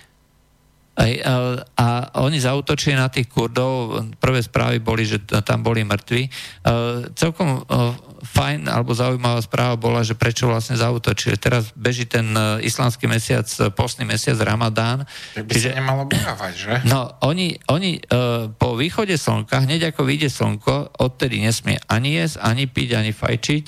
Aj, 0.97 1.13
a, 1.21 1.33
a 1.77 1.87
oni 2.25 2.41
zautočili 2.41 2.97
na 2.97 3.05
tých 3.05 3.29
Kurdov, 3.29 4.01
prvé 4.17 4.41
správy 4.41 4.81
boli, 4.81 5.05
že 5.05 5.21
tam 5.45 5.61
boli 5.61 5.85
mŕtvi. 5.85 6.25
Uh, 6.65 7.05
celkom 7.13 7.61
uh, 7.61 7.93
fajn 8.25 8.65
alebo 8.65 8.97
zaujímavá 8.97 9.37
správa 9.45 9.77
bola, 9.77 10.01
že 10.01 10.17
prečo 10.17 10.49
vlastne 10.49 10.73
zautočili. 10.73 11.37
Teraz 11.37 11.69
beží 11.77 12.09
ten 12.09 12.25
uh, 12.33 12.57
islamský 12.65 13.05
mesiac, 13.05 13.45
postný 13.77 14.09
mesiac 14.09 14.41
Ramadán. 14.41 15.05
Tak 15.37 15.45
by 15.45 15.51
čiže, 15.53 15.69
sa 15.69 15.77
nemalo 15.77 16.09
bojovať, 16.09 16.53
že? 16.57 16.73
No, 16.97 17.13
oni, 17.21 17.53
oni 17.69 18.01
uh, 18.01 18.49
po 18.49 18.73
východe 18.73 19.13
slnka, 19.21 19.69
hneď 19.69 19.93
ako 19.93 20.01
vyjde 20.01 20.33
slnko, 20.33 20.97
odtedy 20.97 21.37
nesmie 21.37 21.77
ani 21.85 22.17
jesť, 22.17 22.41
ani 22.41 22.65
piť, 22.65 22.89
ani 22.97 23.11
fajčiť. 23.13 23.65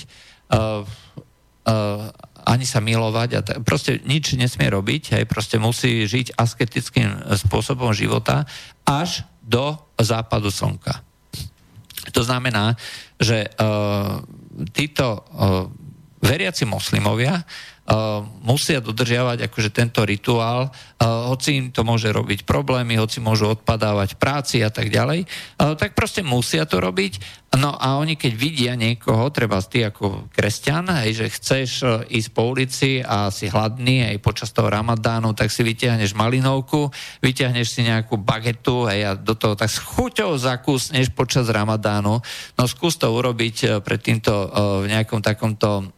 Uh, 0.50 0.82
uh, 1.70 2.10
ani 2.50 2.66
sa 2.66 2.82
milovať 2.82 3.30
a 3.38 3.40
t- 3.46 3.58
proste 3.62 4.02
nič 4.02 4.34
nesmie 4.34 4.74
robiť, 4.74 5.14
hej, 5.14 5.24
proste 5.30 5.62
musí 5.62 6.10
žiť 6.10 6.34
asketickým 6.34 7.38
spôsobom 7.46 7.94
života 7.94 8.50
až 8.90 9.22
do 9.46 9.78
západu 10.02 10.50
slnka. 10.50 11.06
To 12.10 12.26
znamená, 12.26 12.74
že 13.22 13.46
uh, 13.46 14.18
títo 14.74 15.06
uh, 15.14 15.70
veriaci 16.26 16.66
moslimovia 16.66 17.46
uh, 17.90 18.22
musia 18.46 18.80
dodržiavať 18.80 19.50
akože 19.50 19.70
tento 19.74 20.06
rituál, 20.06 20.70
uh, 20.70 21.34
hoci 21.34 21.58
im 21.58 21.66
to 21.74 21.82
môže 21.82 22.14
robiť 22.14 22.46
problémy, 22.46 23.02
hoci 23.02 23.18
môžu 23.18 23.50
odpadávať 23.58 24.22
práci 24.22 24.62
a 24.62 24.70
tak 24.70 24.94
ďalej, 24.94 25.26
uh, 25.26 25.74
tak 25.74 25.98
proste 25.98 26.22
musia 26.22 26.70
to 26.70 26.78
robiť. 26.78 27.42
No 27.58 27.74
a 27.74 27.98
oni 27.98 28.14
keď 28.14 28.34
vidia 28.38 28.74
niekoho, 28.78 29.34
treba 29.34 29.58
ty 29.66 29.82
ako 29.82 30.30
kresťan, 30.30 31.02
hej, 31.02 31.26
že 31.26 31.34
chceš 31.34 31.70
ísť 32.06 32.30
po 32.30 32.54
ulici 32.54 33.02
a 33.02 33.34
si 33.34 33.50
hladný 33.50 34.06
aj 34.06 34.22
počas 34.22 34.54
toho 34.54 34.70
ramadánu, 34.70 35.34
tak 35.34 35.50
si 35.50 35.66
vyťahneš 35.66 36.14
malinovku, 36.14 36.94
vyťahneš 37.26 37.68
si 37.74 37.82
nejakú 37.90 38.22
bagetu 38.22 38.86
hej, 38.86 39.02
a 39.02 39.12
do 39.18 39.34
toho 39.34 39.58
tak 39.58 39.74
s 39.74 39.82
chuťou 39.82 40.38
zakúsneš 40.38 41.10
počas 41.10 41.50
ramadánu. 41.50 42.22
No 42.54 42.64
skús 42.70 43.02
to 43.02 43.10
urobiť 43.10 43.82
pred 43.82 43.98
týmto 43.98 44.30
v 44.86 44.94
nejakom 44.94 45.26
takomto 45.26 45.90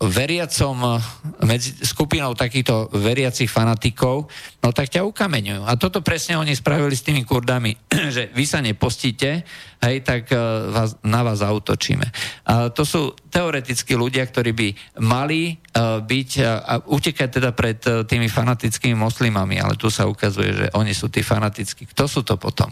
veriacom 0.00 0.76
eh, 0.84 1.00
medzi 1.48 1.72
skupinou 1.80 2.36
takýchto 2.36 2.92
veriacich 2.92 3.48
fanatikov, 3.48 4.28
no 4.60 4.68
tak 4.68 4.92
ťa 4.92 5.08
ukameňujú. 5.08 5.64
A 5.64 5.72
toto 5.80 6.04
presne 6.04 6.36
oni 6.36 6.52
spravili 6.52 6.92
s 6.92 7.04
tými 7.04 7.24
kurdami, 7.24 7.72
že 8.14 8.28
vy 8.36 8.44
sa 8.44 8.60
nepostíte, 8.60 9.44
hej, 9.80 9.96
tak 10.04 10.28
uh, 10.36 10.68
vás, 10.68 11.00
na 11.00 11.24
vás 11.24 11.40
zautočíme. 11.40 12.04
A 12.44 12.68
to 12.68 12.84
sú 12.84 13.16
teoretickí 13.32 13.96
ľudia, 13.96 14.28
ktorí 14.28 14.52
by 14.52 14.68
mali 15.00 15.56
byť 15.80 16.30
a 16.44 16.82
utekať 16.84 17.28
teda 17.40 17.50
pred 17.56 17.78
tými 17.80 18.28
fanatickými 18.28 18.92
moslimami, 18.92 19.56
ale 19.62 19.78
tu 19.80 19.88
sa 19.88 20.04
ukazuje, 20.04 20.52
že 20.52 20.66
oni 20.76 20.92
sú 20.92 21.08
tí 21.08 21.24
fanatickí. 21.24 21.88
Kto 21.88 22.04
sú 22.10 22.20
to 22.26 22.36
potom? 22.36 22.68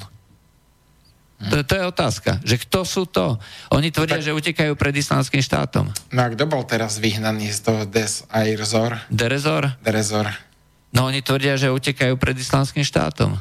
To, 1.38 1.62
to 1.62 1.72
je 1.78 1.84
otázka, 1.86 2.42
že 2.42 2.58
kto 2.58 2.82
sú 2.82 3.06
to? 3.06 3.38
Oni 3.70 3.94
tvrdia, 3.94 4.18
tak, 4.18 4.26
že 4.26 4.34
utekajú 4.34 4.74
pred 4.74 4.90
islamským 4.90 5.38
štátom. 5.38 5.86
No 6.10 6.20
a 6.26 6.28
kto 6.34 6.50
bol 6.50 6.66
teraz 6.66 6.98
vyhnaný 6.98 7.54
z 7.54 7.60
toho 7.62 7.82
Des 7.86 8.26
Airzor? 8.26 8.98
Derezor? 9.06 9.78
Derezor. 9.78 10.34
No 10.90 11.06
oni 11.06 11.22
tvrdia, 11.22 11.54
že 11.54 11.70
utekajú 11.70 12.18
pred 12.18 12.34
islamským 12.34 12.82
štátom. 12.82 13.38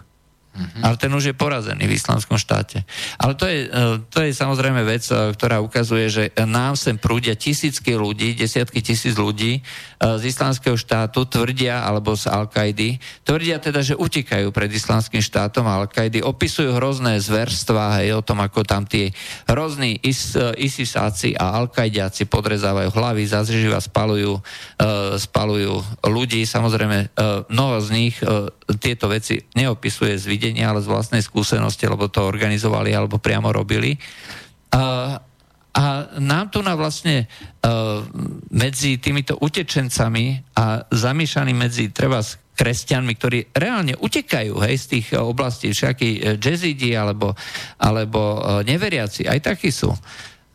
Uh-huh. 0.57 0.81
Ale 0.89 0.97
ten 0.97 1.13
už 1.13 1.29
je 1.29 1.35
porazený 1.37 1.85
v 1.85 1.93
islamskom 1.93 2.41
štáte. 2.41 2.81
Ale 3.21 3.37
to 3.37 3.45
je, 3.45 3.69
e, 3.69 4.01
to 4.09 4.25
je 4.25 4.33
samozrejme 4.33 4.81
vec, 4.81 5.05
e, 5.05 5.13
ktorá 5.37 5.61
ukazuje, 5.61 6.09
že 6.09 6.23
nám 6.33 6.73
sem 6.73 6.97
prúdia 6.97 7.37
tisícky 7.37 7.93
ľudí, 7.93 8.33
desiatky 8.33 8.81
tisíc 8.81 9.13
ľudí 9.13 9.61
e, 9.61 9.61
z 10.17 10.23
islamského 10.25 10.73
štátu, 10.73 11.29
tvrdia, 11.29 11.85
alebo 11.85 12.17
z 12.17 12.33
Al-Kaidy, 12.33 12.97
tvrdia 13.21 13.61
teda, 13.61 13.85
že 13.85 13.93
utekajú 13.93 14.49
pred 14.49 14.73
islamským 14.73 15.21
štátom 15.21 15.69
Al-Kaidy, 15.69 16.25
opisujú 16.25 16.73
hrozné 16.73 17.21
zverstva 17.21 18.01
hej, 18.01 18.17
o 18.17 18.25
tom, 18.25 18.41
ako 18.41 18.65
tam 18.65 18.89
tie 18.89 19.13
hrozní 19.45 20.01
is, 20.01 20.33
isisáci 20.57 21.37
a 21.37 21.53
Al-Kaidiaci 21.61 22.25
podrezávajú 22.25 22.89
hlavy, 22.97 23.29
zazživa 23.29 23.77
spalujú, 23.77 24.41
spalujú 25.21 26.01
ľudí. 26.07 26.43
Samozrejme, 26.47 27.13
mnoho 27.51 27.75
z 27.83 27.89
nich 27.93 28.15
tieto 28.79 29.07
veci 29.07 29.39
neopisuje 29.55 30.19
z 30.19 30.25
ale 30.55 30.79
z 30.79 30.87
vlastnej 30.87 31.23
skúsenosti, 31.23 31.89
lebo 31.89 32.07
to 32.07 32.23
organizovali 32.23 32.95
alebo 32.95 33.19
priamo 33.19 33.51
robili. 33.51 33.97
A, 34.71 35.17
a 35.73 35.83
nám 36.21 36.53
tu 36.53 36.63
na 36.63 36.77
vlastne 36.77 37.27
uh, 37.27 38.03
medzi 38.51 38.99
týmito 39.01 39.35
utečencami 39.39 40.55
a 40.55 40.85
zamýšaní 40.87 41.51
medzi 41.51 41.91
treba 41.91 42.23
kresťanmi, 42.57 43.13
ktorí 43.13 43.39
reálne 43.53 43.93
utekajú 43.93 44.57
hej, 44.65 44.75
z 44.81 44.85
tých 44.97 45.07
oblastí, 45.13 45.69
všakí 45.69 46.09
e, 46.17 46.21
jazzidi 46.41 46.97
alebo, 46.97 47.37
alebo 47.77 48.41
uh, 48.41 48.65
neveriaci, 48.65 49.29
aj 49.29 49.53
takí 49.53 49.69
sú. 49.69 49.93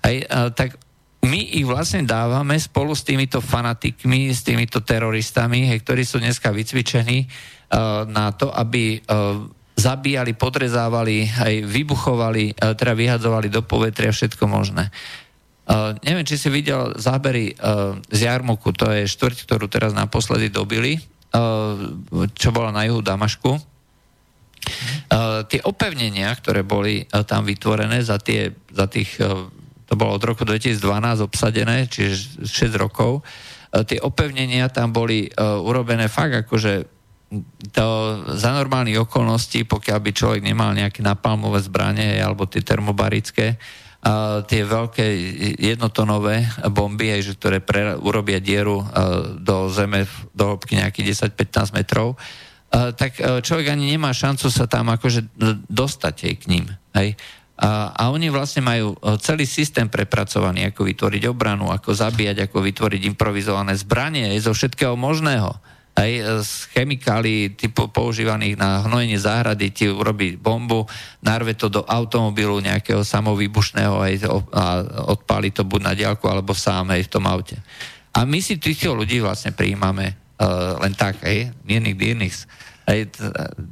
Hej, 0.02 0.26
uh, 0.26 0.50
tak 0.50 0.82
my 1.22 1.38
ich 1.38 1.62
vlastne 1.62 2.02
dávame 2.02 2.58
spolu 2.58 2.98
s 2.98 3.06
týmito 3.06 3.38
fanatikmi, 3.38 4.34
s 4.34 4.42
týmito 4.42 4.82
teroristami, 4.82 5.70
hej, 5.70 5.78
ktorí 5.86 6.02
sú 6.02 6.18
dneska 6.18 6.50
vycvičení 6.50 7.30
uh, 7.30 8.02
na 8.10 8.34
to, 8.34 8.50
aby 8.50 8.98
uh, 8.98 9.46
zabíjali, 9.78 10.36
podrezávali, 10.36 11.28
aj 11.32 11.54
vybuchovali, 11.64 12.56
uh, 12.56 12.76
teda 12.76 12.92
vyhadzovali 12.92 13.48
do 13.48 13.64
povetria 13.64 14.12
všetko 14.12 14.44
možné. 14.46 14.92
Uh, 15.62 15.94
neviem, 16.02 16.26
či 16.26 16.36
si 16.36 16.50
videl 16.50 16.98
zábery 16.98 17.54
uh, 17.54 17.96
z 18.10 18.28
Jarmuku, 18.28 18.74
to 18.74 18.90
je 18.90 19.06
štvrť, 19.06 19.46
ktorú 19.46 19.70
teraz 19.70 19.94
naposledy 19.94 20.50
dobili, 20.50 20.98
uh, 20.98 21.78
čo 22.34 22.50
bola 22.50 22.74
na 22.74 22.84
juhu 22.84 23.00
Damašku. 23.00 23.52
Uh, 23.52 25.42
tie 25.50 25.58
opevnenia, 25.62 26.30
ktoré 26.34 26.62
boli 26.62 27.02
uh, 27.02 27.22
tam 27.26 27.46
vytvorené 27.46 28.02
za, 28.02 28.18
tie, 28.18 28.54
za 28.70 28.86
tých 28.86 29.18
uh, 29.18 29.50
to 29.92 30.00
bolo 30.00 30.16
od 30.16 30.24
roku 30.24 30.48
2012 30.48 30.80
obsadené, 31.20 31.84
čiže 31.84 32.48
6 32.48 32.80
rokov, 32.80 33.20
e, 33.20 33.84
tie 33.84 34.00
opevnenia 34.00 34.72
tam 34.72 34.88
boli 34.88 35.28
uh, 35.28 35.60
urobené 35.60 36.08
fakt 36.08 36.48
akože 36.48 37.01
to 37.72 37.86
za 38.36 38.50
normálnych 38.52 39.08
okolností, 39.08 39.64
pokiaľ 39.64 39.98
by 40.04 40.10
človek 40.12 40.42
nemal 40.44 40.76
nejaké 40.76 41.00
napalmové 41.00 41.64
zbranie 41.64 42.20
alebo 42.20 42.44
tie 42.44 42.60
termobarické, 42.60 43.56
uh, 43.56 44.44
tie 44.44 44.62
veľké 44.66 45.06
jednotonové 45.56 46.44
bomby, 46.68 47.12
aj, 47.16 47.20
že 47.24 47.32
ktoré 47.40 47.58
pre, 47.64 47.96
urobia 47.96 48.38
dieru 48.42 48.84
uh, 48.84 48.86
do 49.40 49.72
zeme 49.72 50.04
do 50.36 50.54
hĺbky 50.54 50.76
nejakých 50.76 51.32
10-15 51.32 51.72
metrov, 51.72 52.14
uh, 52.14 52.92
tak 52.92 53.16
uh, 53.16 53.40
človek 53.40 53.72
ani 53.72 53.96
nemá 53.96 54.12
šancu 54.12 54.52
sa 54.52 54.68
tam 54.68 54.92
akože 54.92 55.32
dostať 55.72 56.14
aj 56.28 56.34
k 56.36 56.44
ním. 56.52 56.66
Hej. 56.92 57.16
A, 57.62 57.94
a 57.94 58.02
oni 58.10 58.26
vlastne 58.26 58.58
majú 58.58 58.98
e, 58.98 59.16
celý 59.22 59.46
systém 59.46 59.86
prepracovaný, 59.86 60.74
ako 60.74 60.82
vytvoriť 60.82 61.22
obranu, 61.30 61.70
ako 61.70 61.94
zabíjať, 61.94 62.50
ako 62.50 62.58
vytvoriť 62.58 63.06
improvizované 63.06 63.78
zbranie 63.78 64.34
zo 64.42 64.50
všetkého 64.50 64.98
možného. 64.98 65.54
Aj 65.92 66.08
e, 66.08 66.22
z 66.40 66.52
chemikálií 66.72 67.52
typu 67.52 67.88
používaných 67.92 68.56
na 68.56 68.80
hnojenie 68.88 69.20
záhrady 69.20 69.68
ti 69.72 69.84
urobí 69.92 70.40
bombu, 70.40 70.88
narve 71.20 71.52
to 71.52 71.68
do 71.68 71.84
automobilu 71.84 72.64
nejakého 72.64 73.04
samovýbušného 73.04 73.96
aj, 74.00 74.14
a 74.56 74.64
odpáli 75.12 75.52
to 75.52 75.68
buď 75.68 75.80
na 75.84 75.92
diálku, 75.92 76.24
alebo 76.28 76.56
sám 76.56 76.96
aj 76.96 77.06
v 77.06 77.12
tom 77.12 77.24
aute. 77.28 77.60
A 78.12 78.24
my 78.28 78.40
si 78.44 78.60
týchto 78.60 78.92
ľudí 78.92 79.24
vlastne 79.24 79.56
prijímame 79.56 80.12
uh, 80.36 80.76
len 80.84 80.92
tak, 80.92 81.24
aj, 81.24 81.52
miernych 81.64 81.96
dýrnych. 81.96 82.34
Hej, 82.82 83.14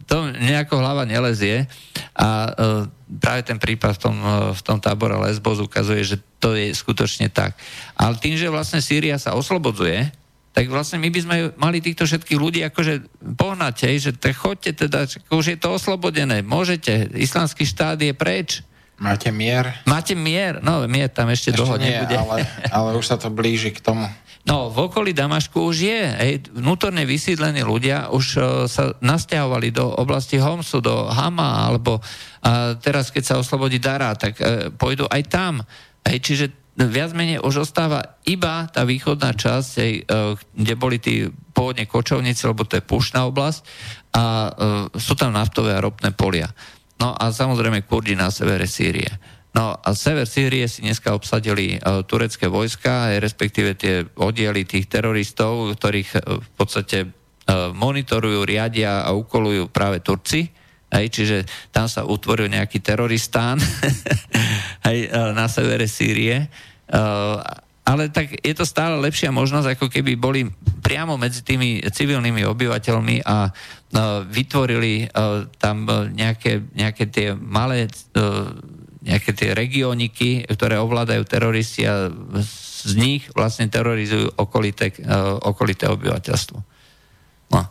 to 0.07 0.31
nejako 0.33 0.79
hlava 0.79 1.03
nelezie 1.03 1.67
a 2.15 2.29
uh, 2.47 2.87
práve 3.19 3.43
ten 3.43 3.59
prípad 3.59 3.99
v 3.99 4.01
tom, 4.01 4.17
uh, 4.23 4.55
v 4.55 4.63
tom 4.63 4.79
tábore 4.79 5.19
Lesbos 5.19 5.59
ukazuje, 5.59 6.07
že 6.07 6.17
to 6.39 6.55
je 6.55 6.71
skutočne 6.71 7.27
tak. 7.27 7.59
Ale 7.99 8.17
tým, 8.23 8.39
že 8.39 8.47
vlastne 8.49 8.79
Sýria 8.79 9.19
sa 9.19 9.35
oslobodzuje, 9.35 10.20
tak 10.51 10.67
vlastne 10.67 10.99
my 10.99 11.09
by 11.15 11.21
sme 11.23 11.37
mali 11.55 11.79
týchto 11.79 12.11
všetkých 12.11 12.39
ľudí 12.39 12.61
akože 12.67 13.23
pohnať, 13.39 13.77
hej, 13.87 13.97
že 14.11 14.11
tak 14.19 14.35
choďte 14.35 14.87
teda, 14.87 15.07
už 15.31 15.45
je 15.55 15.59
to 15.59 15.79
oslobodené, 15.79 16.43
môžete, 16.43 17.15
islamský 17.15 17.63
štát 17.63 17.99
je 18.03 18.11
preč. 18.11 18.67
Máte 19.01 19.33
mier? 19.33 19.81
Máte 19.89 20.13
mier, 20.13 20.61
no 20.61 20.85
mier 20.85 21.09
tam 21.09 21.33
ešte, 21.33 21.55
ešte 21.55 21.59
dlho 21.63 21.81
nie, 21.81 21.95
nebude. 21.95 22.17
Ale, 22.21 22.37
ale 22.69 22.91
už 22.99 23.07
sa 23.07 23.17
to 23.17 23.31
blíži 23.33 23.73
k 23.73 23.81
tomu. 23.81 24.05
No, 24.41 24.73
v 24.73 24.89
okolí 24.89 25.13
Damašku 25.13 25.69
už 25.69 25.85
je. 25.85 26.01
Hej, 26.01 26.49
vnútorne 26.57 27.05
vysídlení 27.05 27.61
ľudia 27.61 28.09
už 28.09 28.25
uh, 28.41 28.43
sa 28.65 28.97
nasťahovali 29.05 29.69
do 29.69 29.85
oblasti 29.85 30.41
Homsu, 30.41 30.81
do 30.81 31.13
Hama, 31.13 31.69
alebo 31.69 32.01
uh, 32.01 32.73
teraz, 32.81 33.13
keď 33.13 33.23
sa 33.23 33.35
oslobodí 33.37 33.77
Dara, 33.77 34.17
tak 34.17 34.41
uh, 34.41 34.73
pôjdu 34.73 35.05
aj 35.13 35.23
tam. 35.29 35.61
Hej, 36.09 36.19
čiže 36.25 36.45
viac 36.89 37.13
menej 37.13 37.45
už 37.45 37.69
ostáva 37.69 38.17
iba 38.25 38.65
tá 38.73 38.89
východná 38.89 39.37
časť, 39.37 39.71
hej, 39.83 39.93
uh, 40.09 40.33
kde 40.57 40.75
boli 40.79 40.97
tí 40.97 41.29
pôvodne 41.53 41.85
kočovníci, 41.85 42.49
lebo 42.49 42.65
to 42.65 42.81
je 42.81 42.85
pušná 42.89 43.29
oblasť 43.29 43.61
a 44.17 44.23
uh, 44.23 44.49
sú 44.97 45.13
tam 45.19 45.37
naftové 45.37 45.77
a 45.77 45.83
ropné 45.85 46.15
polia. 46.17 46.49
No 47.01 47.13
a 47.13 47.33
samozrejme 47.33 47.85
Kurdi 47.85 48.17
na 48.17 48.33
severe 48.33 48.65
Sýrie. 48.65 49.09
No 49.51 49.75
a 49.75 49.89
sever 49.99 50.31
Sýrie 50.31 50.71
si 50.71 50.87
dneska 50.87 51.11
obsadili 51.11 51.75
uh, 51.75 52.07
turecké 52.07 52.47
vojska, 52.47 53.19
respektíve 53.19 53.75
tie 53.75 54.07
oddiely 54.15 54.63
tých 54.63 54.87
teroristov, 54.87 55.75
ktorých 55.75 56.11
uh, 56.17 56.39
v 56.39 56.51
podstate 56.55 56.99
uh, 57.05 57.75
monitorujú, 57.75 58.47
riadia 58.47 59.03
a 59.03 59.11
ukolujú 59.11 59.67
práve 59.69 59.99
Turci. 60.01 60.47
Hej, 60.91 61.07
čiže 61.15 61.37
tam 61.71 61.87
sa 61.87 62.03
utvoril 62.03 62.51
nejaký 62.51 62.83
teroristán 62.83 63.63
hej, 64.91 65.07
na 65.39 65.47
severe 65.47 65.87
Sýrie. 65.87 66.51
Uh, 66.91 67.39
ale 67.87 68.11
tak 68.11 68.39
je 68.39 68.55
to 68.55 68.67
stále 68.67 68.99
lepšia 69.03 69.35
možnosť, 69.35 69.79
ako 69.79 69.87
keby 69.91 70.15
boli 70.15 70.47
priamo 70.83 71.15
medzi 71.19 71.43
tými 71.43 71.83
civilnými 71.83 72.43
obyvateľmi 72.47 73.23
a 73.27 73.51
uh, 73.51 73.53
vytvorili 74.27 75.07
uh, 75.07 75.47
tam 75.59 75.87
nejaké, 76.15 76.67
nejaké 76.75 77.05
tie 77.11 77.35
malé 77.35 77.87
nejaké 79.01 79.33
tie 79.33 79.57
regióniky, 79.57 80.45
ktoré 80.45 80.77
ovládajú 80.77 81.25
teroristi 81.25 81.89
a 81.89 82.13
z 82.85 82.93
nich 83.01 83.33
vlastne 83.33 83.65
terorizujú 83.73 84.37
okolité, 84.37 84.93
okolité 85.41 85.89
obyvateľstvo. 85.89 86.59
No. 87.51 87.65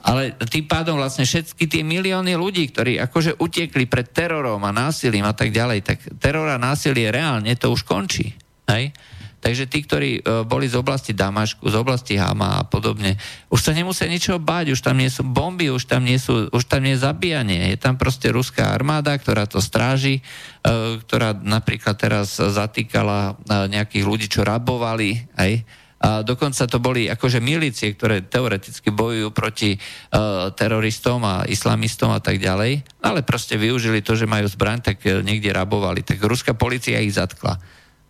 Ale 0.00 0.32
tým 0.48 0.64
pádom 0.64 0.96
vlastne 0.96 1.28
všetky 1.28 1.68
tie 1.68 1.82
milióny 1.84 2.32
ľudí, 2.32 2.64
ktorí 2.72 2.96
akože 3.04 3.36
utiekli 3.36 3.84
pred 3.84 4.08
terorom 4.08 4.64
a 4.64 4.72
násilím 4.72 5.28
a 5.28 5.36
tak 5.36 5.52
ďalej, 5.52 5.84
tak 5.84 5.98
teror 6.16 6.48
a 6.48 6.56
násilie 6.56 7.12
reálne 7.12 7.52
to 7.52 7.68
už 7.68 7.84
končí. 7.84 8.32
Hej? 8.70 8.94
Takže 9.40 9.64
tí, 9.72 9.80
ktorí 9.88 10.10
e, 10.20 10.44
boli 10.44 10.68
z 10.68 10.76
oblasti 10.76 11.16
Damašku, 11.16 11.64
z 11.64 11.76
oblasti 11.80 12.20
Hama 12.20 12.60
a 12.60 12.62
podobne, 12.68 13.16
už 13.48 13.60
sa 13.64 13.72
nemusia 13.72 14.04
ničoho 14.04 14.36
báť, 14.36 14.76
už 14.76 14.84
tam 14.84 15.00
nie 15.00 15.08
sú 15.08 15.24
bomby, 15.24 15.72
už 15.72 15.88
tam 15.88 16.04
nie, 16.04 16.20
sú, 16.20 16.52
už 16.52 16.68
tam 16.68 16.84
nie 16.84 16.92
je 16.92 17.08
zabíjanie. 17.08 17.72
Je 17.72 17.80
tam 17.80 17.96
proste 17.96 18.28
ruská 18.28 18.76
armáda, 18.76 19.16
ktorá 19.16 19.48
to 19.48 19.64
stráži, 19.64 20.20
e, 20.20 21.00
ktorá 21.00 21.32
napríklad 21.32 21.96
teraz 21.96 22.36
zatýkala 22.36 23.32
e, 23.32 23.72
nejakých 23.72 24.04
ľudí, 24.04 24.28
čo 24.28 24.44
rabovali, 24.44 25.32
aj, 25.40 25.52
a 26.00 26.24
dokonca 26.24 26.64
to 26.64 26.76
boli 26.80 27.08
akože 27.12 27.44
milície, 27.44 27.92
ktoré 27.92 28.24
teoreticky 28.24 28.88
bojujú 28.88 29.36
proti 29.36 29.76
uh, 29.76 30.48
teroristom 30.48 31.20
a 31.28 31.44
islamistom 31.44 32.08
a 32.16 32.24
tak 32.24 32.40
ďalej, 32.40 32.80
ale 33.04 33.20
proste 33.20 33.60
využili 33.60 34.00
to, 34.00 34.16
že 34.16 34.24
majú 34.24 34.48
zbraň, 34.48 34.80
tak 34.80 35.04
niekde 35.04 35.52
rabovali. 35.52 36.00
Tak 36.00 36.24
ruská 36.24 36.56
policia 36.56 37.04
ich 37.04 37.12
zatkla. 37.12 37.60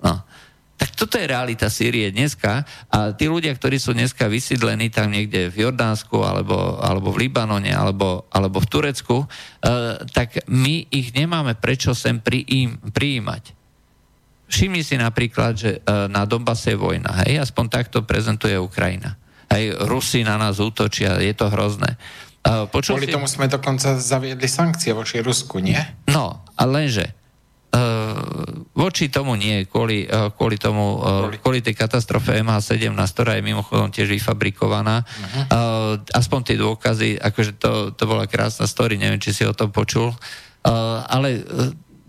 No. 0.06 0.22
Tak 0.80 0.96
toto 0.96 1.20
je 1.20 1.28
realita 1.28 1.68
Sýrie 1.68 2.08
dneska 2.08 2.64
a 2.88 3.12
tí 3.12 3.28
ľudia, 3.28 3.52
ktorí 3.52 3.76
sú 3.76 3.92
dneska 3.92 4.32
vysídlení 4.32 4.88
tam 4.88 5.12
niekde 5.12 5.52
v 5.52 5.68
Jordánsku 5.68 6.24
alebo, 6.24 6.80
alebo 6.80 7.12
v 7.12 7.28
Libanone 7.28 7.68
alebo, 7.68 8.24
alebo 8.32 8.64
v 8.64 8.70
Turecku, 8.72 9.16
uh, 9.20 9.28
tak 10.16 10.40
my 10.48 10.88
ich 10.88 11.12
nemáme 11.12 11.52
prečo 11.60 11.92
sem 11.92 12.16
priím, 12.16 12.80
prijímať. 12.96 13.52
Všimni 14.48 14.80
si 14.80 14.96
napríklad, 14.96 15.52
že 15.52 15.70
uh, 15.84 16.08
na 16.08 16.24
Donbase 16.24 16.72
je 16.72 16.80
vojna, 16.80 17.28
hej, 17.28 17.44
aspoň 17.44 17.64
takto 17.68 18.00
prezentuje 18.08 18.56
Ukrajina. 18.56 19.20
Hej, 19.52 19.84
Rusi 19.84 20.24
na 20.24 20.40
nás 20.40 20.56
útočia, 20.64 21.20
je 21.20 21.34
to 21.36 21.52
hrozné. 21.52 22.00
Uh, 22.40 22.64
Kvôli 22.72 23.04
si... 23.04 23.12
tomu 23.12 23.28
sme 23.28 23.52
dokonca 23.52 24.00
zaviedli 24.00 24.48
sankcie 24.48 24.96
voči 24.96 25.20
Rusku, 25.20 25.60
nie? 25.60 25.76
No, 26.08 26.40
ale 26.56 26.88
lenže 26.88 27.19
voči 28.74 29.06
tomu 29.06 29.38
nie, 29.38 29.62
kvôli, 29.68 30.08
kvôli 30.34 30.58
tomu, 30.58 30.98
kvôli, 30.98 31.38
kvôli 31.38 31.60
tej 31.62 31.78
katastrofe 31.78 32.34
MH17, 32.42 32.98
ktorá 32.98 33.38
je 33.38 33.46
mimochodom 33.46 33.94
tiež 33.94 34.10
vyfabrikovaná. 34.10 35.06
Uh-huh. 35.06 36.02
Aspoň 36.10 36.40
tie 36.42 36.56
dôkazy, 36.58 37.14
akože 37.20 37.62
to, 37.62 37.94
to 37.94 38.04
bola 38.10 38.26
krásna 38.26 38.66
story, 38.66 38.98
neviem, 38.98 39.22
či 39.22 39.30
si 39.30 39.46
o 39.46 39.54
tom 39.54 39.70
počul, 39.70 40.10
ale 41.06 41.46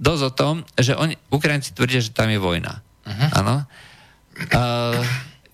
dosť 0.01 0.24
o 0.26 0.32
tom, 0.34 0.55
že 0.74 0.97
oni, 0.97 1.14
Ukrajinci 1.30 1.78
tvrdia, 1.78 2.01
že 2.01 2.09
tam 2.09 2.34
je 2.34 2.41
vojna. 2.41 2.82
Uh-huh. 3.05 3.30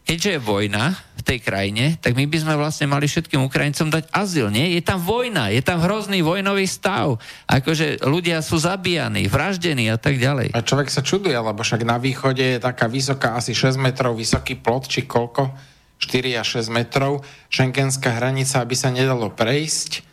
Keďže 0.08 0.40
je 0.40 0.40
vojna 0.40 0.96
v 1.20 1.22
tej 1.28 1.44
krajine, 1.44 2.00
tak 2.00 2.16
my 2.16 2.24
by 2.32 2.38
sme 2.40 2.56
vlastne 2.56 2.88
mali 2.88 3.12
všetkým 3.12 3.44
Ukrajincom 3.44 3.92
dať 3.92 4.08
azyl, 4.16 4.48
nie? 4.48 4.80
Je 4.80 4.80
tam 4.80 5.04
vojna, 5.04 5.52
je 5.52 5.60
tam 5.60 5.84
hrozný 5.84 6.24
vojnový 6.24 6.64
stav. 6.64 7.20
Akože 7.44 8.00
ľudia 8.08 8.40
sú 8.40 8.56
zabíjani, 8.56 9.28
vraždení 9.28 9.92
a 9.92 10.00
tak 10.00 10.16
ďalej. 10.16 10.56
A 10.56 10.64
človek 10.64 10.88
sa 10.88 11.04
čuduje, 11.04 11.36
lebo 11.36 11.60
však 11.60 11.84
na 11.84 12.00
východe 12.00 12.56
je 12.56 12.64
taká 12.64 12.88
vysoká, 12.88 13.36
asi 13.36 13.52
6 13.52 13.76
metrov 13.76 14.16
vysoký 14.16 14.56
plot, 14.56 14.88
či 14.88 15.04
koľko? 15.04 15.52
4 16.00 16.40
až 16.40 16.64
6 16.64 16.72
metrov. 16.72 17.28
Schengenská 17.52 18.16
hranica, 18.16 18.64
aby 18.64 18.80
sa 18.80 18.88
nedalo 18.96 19.28
prejsť. 19.28 20.08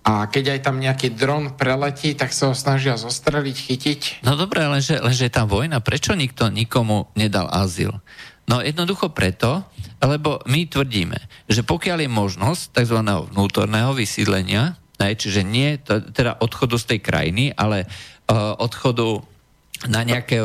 A 0.00 0.26
keď 0.26 0.58
aj 0.58 0.60
tam 0.66 0.82
nejaký 0.82 1.14
dron 1.14 1.54
preletí, 1.54 2.18
tak 2.18 2.34
sa 2.34 2.50
ho 2.50 2.54
snažia 2.56 2.98
zostreliť, 2.98 3.56
chytiť. 3.56 4.00
No 4.26 4.34
dobré, 4.34 4.66
lenže, 4.66 4.98
lenže 4.98 5.28
je 5.28 5.32
tam 5.38 5.46
vojna. 5.46 5.78
Prečo 5.84 6.18
nikto 6.18 6.48
nikomu 6.50 7.12
nedal 7.14 7.46
azyl? 7.52 8.00
No 8.50 8.58
jednoducho 8.58 9.14
preto, 9.14 9.62
lebo 10.02 10.42
my 10.50 10.66
tvrdíme, 10.66 11.46
že 11.46 11.62
pokiaľ 11.62 12.02
je 12.02 12.10
možnosť 12.10 12.82
tzv. 12.82 12.98
vnútorného 13.30 13.94
vysídlenia, 13.94 14.74
čiže 14.98 15.46
nie 15.46 15.78
teda 15.86 16.42
odchodu 16.42 16.74
z 16.74 16.88
tej 16.96 17.00
krajiny, 17.00 17.44
ale 17.54 17.86
uh, 17.86 18.58
odchodu 18.58 19.22
na 19.88 20.04
nejaké, 20.04 20.36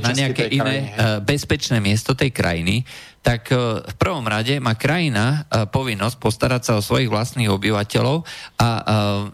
na 0.00 0.12
nejaké 0.16 0.48
iné 0.48 0.94
krajiny, 0.94 1.20
bezpečné 1.26 1.76
miesto 1.82 2.16
tej 2.16 2.32
krajiny, 2.32 2.88
tak 3.20 3.52
uh, 3.52 3.84
v 3.84 3.94
prvom 4.00 4.24
rade 4.24 4.56
má 4.62 4.78
krajina 4.78 5.44
uh, 5.44 5.68
povinnosť 5.68 6.16
postarať 6.16 6.62
sa 6.62 6.72
o 6.78 6.84
svojich 6.84 7.10
vlastných 7.10 7.52
obyvateľov 7.52 8.24
a 8.62 8.68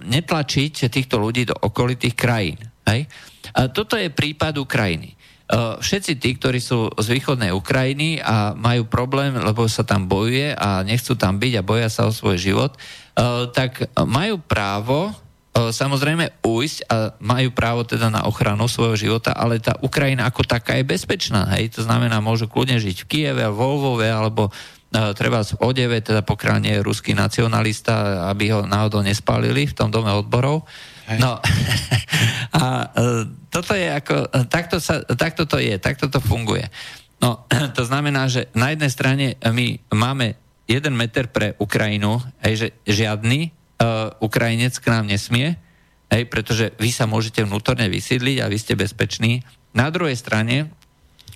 netlačiť 0.00 0.88
týchto 0.90 1.20
ľudí 1.20 1.46
do 1.46 1.54
okolitých 1.54 2.16
krajín. 2.16 2.58
Hej? 2.88 3.06
A 3.54 3.70
toto 3.70 3.94
je 3.94 4.10
prípad 4.10 4.58
Ukrajiny. 4.58 5.14
Všetci 5.52 6.16
tí, 6.16 6.40
ktorí 6.40 6.56
sú 6.56 6.88
z 6.96 7.06
východnej 7.12 7.52
Ukrajiny 7.52 8.16
a 8.24 8.56
majú 8.56 8.88
problém, 8.88 9.36
lebo 9.36 9.68
sa 9.68 9.84
tam 9.84 10.08
bojuje 10.08 10.56
a 10.56 10.80
nechcú 10.80 11.20
tam 11.20 11.36
byť 11.36 11.52
a 11.60 11.66
boja 11.66 11.88
sa 11.92 12.08
o 12.08 12.16
svoj 12.16 12.40
život, 12.40 12.72
tak 13.52 13.92
majú 14.08 14.40
právo 14.40 15.12
samozrejme 15.54 16.42
ujsť 16.42 16.78
a 16.90 17.14
majú 17.22 17.54
právo 17.54 17.86
teda 17.86 18.10
na 18.10 18.26
ochranu 18.26 18.66
svojho 18.66 18.98
života, 18.98 19.30
ale 19.38 19.62
tá 19.62 19.78
Ukrajina 19.86 20.26
ako 20.26 20.42
taká 20.42 20.74
je 20.80 20.82
bezpečná. 20.82 21.46
Hej? 21.54 21.78
To 21.78 21.86
znamená, 21.86 22.18
môžu 22.18 22.50
kľudne 22.50 22.82
žiť 22.82 23.04
v 23.04 23.08
Kieve, 23.08 23.46
v 23.46 23.54
Lvove 23.54 24.08
alebo 24.10 24.50
treba 24.90 25.46
v 25.46 25.54
Odeve, 25.62 26.02
teda 26.02 26.26
pokiaľ 26.26 26.56
nie 26.58 26.74
je 26.74 26.82
ruský 26.82 27.14
nacionalista, 27.14 28.26
aby 28.34 28.50
ho 28.50 28.66
náhodou 28.66 29.06
nespálili 29.06 29.70
v 29.70 29.76
tom 29.78 29.94
dome 29.94 30.10
odborov. 30.10 30.66
No 31.20 31.40
a 32.60 32.64
e, 32.64 33.08
toto 33.52 33.76
je 33.76 33.88
ako, 33.92 34.16
e, 34.30 34.38
takto, 34.48 34.80
sa, 34.80 35.04
takto 35.04 35.44
to 35.44 35.60
je, 35.60 35.76
takto 35.76 36.08
to 36.08 36.22
funguje. 36.22 36.64
No, 37.20 37.44
to 37.76 37.82
znamená, 37.84 38.28
že 38.28 38.48
na 38.56 38.72
jednej 38.72 38.90
strane 38.92 39.26
my 39.40 39.80
máme 39.92 40.36
jeden 40.64 40.96
meter 40.96 41.28
pre 41.28 41.52
Ukrajinu, 41.60 42.20
hej, 42.40 42.54
že 42.56 42.68
žiadny 42.88 43.52
uh, 43.52 44.16
Ukrajinec 44.16 44.80
k 44.80 44.88
nám 44.88 45.04
nesmie, 45.04 45.60
hej, 46.08 46.24
pretože 46.32 46.72
vy 46.80 46.88
sa 46.88 47.04
môžete 47.04 47.44
vnútorne 47.44 47.84
vysídliť 47.92 48.40
a 48.40 48.48
vy 48.48 48.56
ste 48.56 48.72
bezpeční. 48.72 49.44
Na 49.76 49.92
druhej 49.92 50.16
strane 50.16 50.72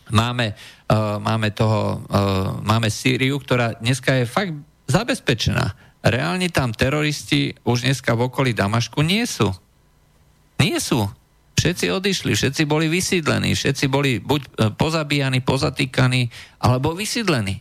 máme, 0.09 0.57
uh, 0.57 1.21
máme 1.21 1.53
toho, 1.53 2.01
uh, 2.09 2.57
máme 2.64 2.89
Sýriu, 2.89 3.37
ktorá 3.37 3.77
dneska 3.77 4.16
je 4.16 4.25
fakt 4.25 4.57
zabezpečená 4.89 5.88
reálne 6.03 6.49
tam 6.49 6.71
teroristi 6.71 7.55
už 7.67 7.87
dneska 7.87 8.15
v 8.15 8.31
okolí 8.31 8.51
Damašku 8.55 9.03
nie 9.03 9.27
sú. 9.27 9.51
Nie 10.59 10.83
sú. 10.83 11.07
Všetci 11.59 11.91
odišli, 11.91 12.39
všetci 12.39 12.63
boli 12.71 12.87
vysídlení, 12.87 13.59
všetci 13.59 13.91
boli 13.91 14.23
buď 14.23 14.41
e, 14.47 14.49
pozabíjani, 14.79 15.43
pozatýkaní, 15.43 16.31
alebo 16.63 16.95
vysídlení. 16.95 17.59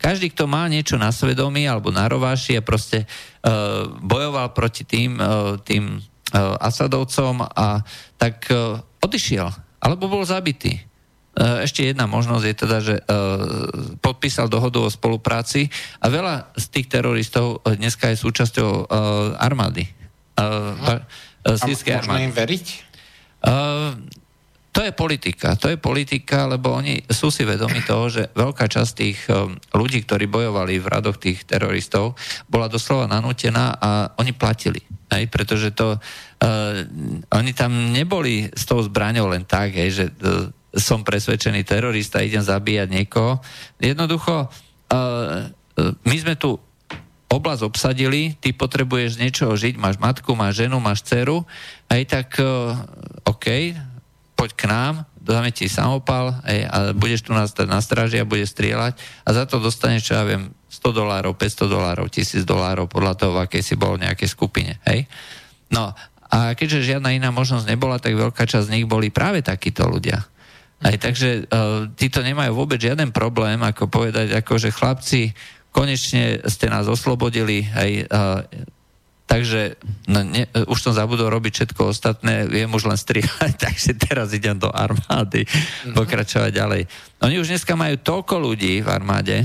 Každý, 0.00 0.32
kto 0.34 0.50
má 0.50 0.66
niečo 0.66 0.98
na 0.98 1.14
svedomí 1.14 1.68
alebo 1.68 1.92
na 1.92 2.08
rováši 2.08 2.56
a 2.56 2.64
proste 2.64 3.04
uh, 3.04 3.92
bojoval 4.00 4.56
proti 4.56 4.88
tým, 4.88 5.20
uh, 5.20 5.60
tým 5.60 6.00
uh, 6.00 6.56
Asadovcom 6.56 7.44
a 7.44 7.84
tak 8.16 8.48
uh, 8.48 8.80
odišiel, 9.04 9.52
alebo 9.84 10.08
bol 10.08 10.24
zabitý. 10.24 10.80
E, 11.30 11.62
ešte 11.62 11.86
jedna 11.86 12.10
možnosť 12.10 12.44
je 12.44 12.54
teda, 12.58 12.78
že 12.82 12.94
e, 12.98 13.02
podpísal 14.02 14.50
dohodu 14.50 14.82
o 14.82 14.90
spolupráci 14.90 15.70
a 16.02 16.10
veľa 16.10 16.50
z 16.58 16.64
tých 16.74 16.90
teroristov 16.90 17.62
e, 17.62 17.78
dneska 17.78 18.10
je 18.10 18.18
súčasťou 18.18 18.90
armády. 19.38 19.86
Sýrskej 21.44 21.94
armády. 22.02 22.26
im 22.26 22.34
veriť? 22.34 22.66
To 24.70 24.80
je 24.80 24.92
politika. 24.94 25.52
To 25.60 25.68
je 25.68 25.76
politika, 25.76 26.48
lebo 26.48 26.72
oni 26.72 27.04
sú 27.12 27.28
si 27.28 27.44
vedomi 27.44 27.84
toho, 27.84 28.08
že 28.08 28.22
veľká 28.32 28.64
časť 28.64 28.92
tých 28.96 29.18
ľudí, 29.76 30.00
ktorí 30.08 30.30
bojovali 30.30 30.80
v 30.80 30.86
radoch 30.88 31.20
tých 31.20 31.44
teroristov, 31.44 32.16
bola 32.48 32.72
doslova 32.72 33.04
nanútená 33.04 33.76
a 33.76 34.16
oni 34.16 34.32
platili. 34.32 34.80
Hej, 35.10 35.26
pretože 35.26 35.74
to, 35.74 35.98
uh, 35.98 36.74
oni 37.34 37.50
tam 37.50 37.90
neboli 37.90 38.46
s 38.46 38.62
tou 38.62 38.78
zbraňou 38.78 39.26
len 39.26 39.42
tak, 39.42 39.74
hej, 39.74 39.90
že 39.90 40.04
uh, 40.06 40.46
som 40.74 41.02
presvedčený 41.02 41.66
terorista, 41.66 42.22
idem 42.22 42.42
zabíjať 42.42 42.88
niekoho. 42.90 43.42
Jednoducho, 43.82 44.46
uh, 44.46 45.50
my 46.06 46.16
sme 46.18 46.34
tu 46.38 46.58
oblasť 47.30 47.62
obsadili, 47.62 48.34
ty 48.42 48.50
potrebuješ 48.50 49.22
niečoho 49.22 49.54
žiť, 49.54 49.78
máš 49.78 50.02
matku, 50.02 50.34
máš 50.34 50.66
ženu, 50.66 50.82
máš 50.82 51.06
dceru, 51.06 51.46
aj 51.86 52.02
tak 52.10 52.28
uh, 52.42 52.74
OK, 53.22 53.78
poď 54.34 54.50
k 54.58 54.62
nám, 54.66 54.94
dáme 55.20 55.54
ti 55.54 55.70
samopal 55.70 56.42
aj, 56.42 56.58
a 56.66 56.78
budeš 56.96 57.28
tu 57.28 57.36
na, 57.36 57.46
na 57.46 57.78
stráži 57.78 58.18
a 58.18 58.26
budeš 58.26 58.56
strieľať 58.56 58.98
a 59.22 59.28
za 59.30 59.44
to 59.46 59.62
dostaneš, 59.62 60.10
čo 60.10 60.18
ja 60.18 60.24
viem, 60.26 60.50
100 60.70 60.96
dolárov, 60.96 61.36
500 61.36 61.70
dolárov, 61.70 62.06
1000 62.08 62.42
dolárov 62.42 62.86
podľa 62.88 63.14
toho, 63.14 63.32
v 63.36 63.42
akej 63.46 63.62
si 63.62 63.74
bol 63.76 63.94
v 64.00 64.08
nejakej 64.08 64.28
skupine. 64.32 64.80
Hej? 64.88 65.06
No 65.70 65.94
a 66.30 66.54
keďže 66.54 66.94
žiadna 66.94 67.10
iná 67.14 67.34
možnosť 67.34 67.66
nebola, 67.66 67.98
tak 67.98 68.14
veľká 68.14 68.46
časť 68.46 68.70
z 68.70 68.74
nich 68.80 68.86
boli 68.86 69.10
práve 69.10 69.42
takíto 69.42 69.86
ľudia. 69.86 70.22
Aj 70.80 70.96
takže 70.96 71.44
uh, 71.44 71.92
títo 71.92 72.24
nemajú 72.24 72.56
vôbec 72.56 72.80
žiaden 72.80 73.12
problém, 73.12 73.60
ako 73.60 73.92
povedať, 73.92 74.32
ako 74.32 74.56
že 74.56 74.72
chlapci, 74.72 75.36
konečne 75.76 76.40
ste 76.48 76.72
nás 76.72 76.88
oslobodili, 76.88 77.68
aj, 77.68 77.90
uh, 78.08 78.40
takže 79.28 79.76
no, 80.08 80.24
ne, 80.24 80.48
už 80.48 80.80
som 80.80 80.96
zabudol 80.96 81.28
robiť 81.28 81.52
všetko 81.52 81.80
ostatné, 81.84 82.48
viem 82.48 82.72
už 82.72 82.88
len 82.88 82.96
strieľať, 82.96 83.52
takže 83.68 83.92
teraz 84.00 84.32
idem 84.32 84.56
do 84.56 84.72
armády 84.72 85.44
mhm. 85.44 85.92
pokračovať 85.92 86.50
ďalej. 86.56 86.82
Oni 87.28 87.36
už 87.36 87.52
dneska 87.52 87.76
majú 87.76 88.00
toľko 88.00 88.40
ľudí 88.40 88.80
v 88.80 88.88
armáde, 88.88 89.36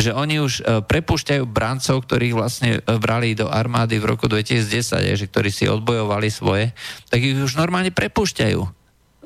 že 0.00 0.16
oni 0.16 0.40
už 0.40 0.64
uh, 0.64 0.80
prepúšťajú 0.80 1.52
brancov, 1.52 2.08
ktorých 2.08 2.32
vlastne 2.32 2.80
uh, 2.80 2.96
brali 2.96 3.36
do 3.36 3.52
armády 3.52 4.00
v 4.00 4.08
roku 4.08 4.24
2010, 4.24 5.04
je, 5.04 5.14
že 5.20 5.28
ktorí 5.28 5.52
si 5.52 5.68
odbojovali 5.68 6.32
svoje, 6.32 6.72
tak 7.12 7.20
ich 7.20 7.36
už 7.36 7.60
normálne 7.60 7.92
prepúšťajú. 7.92 8.60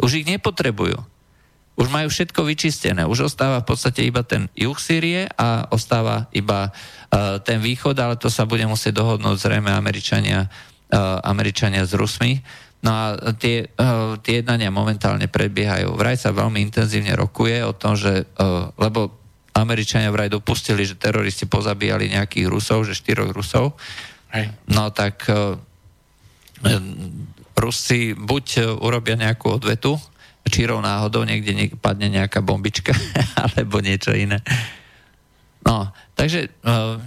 Už 0.02 0.10
ich 0.20 0.26
nepotrebujú 0.26 1.15
už 1.76 1.92
majú 1.92 2.08
všetko 2.08 2.40
vyčistené. 2.48 3.04
Už 3.04 3.28
ostáva 3.28 3.60
v 3.60 3.68
podstate 3.68 4.00
iba 4.00 4.24
ten 4.24 4.48
juh 4.56 4.76
Sýrie 4.80 5.28
a 5.36 5.68
ostáva 5.68 6.24
iba 6.32 6.72
uh, 6.72 7.36
ten 7.44 7.60
východ, 7.60 7.92
ale 8.00 8.16
to 8.16 8.32
sa 8.32 8.48
bude 8.48 8.64
musieť 8.64 8.96
dohodnúť 8.96 9.36
zrejme 9.36 9.68
Američania, 9.68 10.48
uh, 10.48 11.20
Američania 11.20 11.84
s 11.84 11.92
Rusmi. 11.92 12.40
No 12.80 12.90
a 12.96 13.04
tie, 13.36 13.68
uh, 13.76 14.16
tie 14.24 14.40
jednania 14.40 14.72
momentálne 14.72 15.28
prebiehajú. 15.28 15.92
Vraj 16.00 16.16
sa 16.16 16.32
veľmi 16.32 16.64
intenzívne 16.64 17.12
rokuje 17.12 17.60
o 17.60 17.76
tom, 17.76 17.92
že, 17.92 18.24
uh, 18.24 18.72
lebo 18.80 19.12
Američania 19.52 20.08
vraj 20.08 20.32
dopustili, 20.32 20.84
že 20.84 20.96
teroristi 20.96 21.44
pozabíjali 21.44 22.12
nejakých 22.12 22.48
Rusov, 22.48 22.88
že 22.88 22.96
štyroch 22.96 23.36
Rusov. 23.36 23.76
Hej. 24.32 24.48
No 24.72 24.88
tak 24.96 25.28
uh, 25.28 25.60
Rusi 27.56 28.16
buď 28.16 28.80
urobia 28.80 29.16
nejakú 29.16 29.60
odvetu, 29.60 30.00
čírov 30.46 30.78
náhodou 30.80 31.26
niekde 31.26 31.52
niek- 31.52 31.78
padne 31.78 32.08
nejaká 32.08 32.40
bombička 32.40 32.94
alebo 33.44 33.82
niečo 33.82 34.14
iné. 34.14 34.40
No, 35.66 35.90
takže 36.14 36.50
uh, 36.62 37.02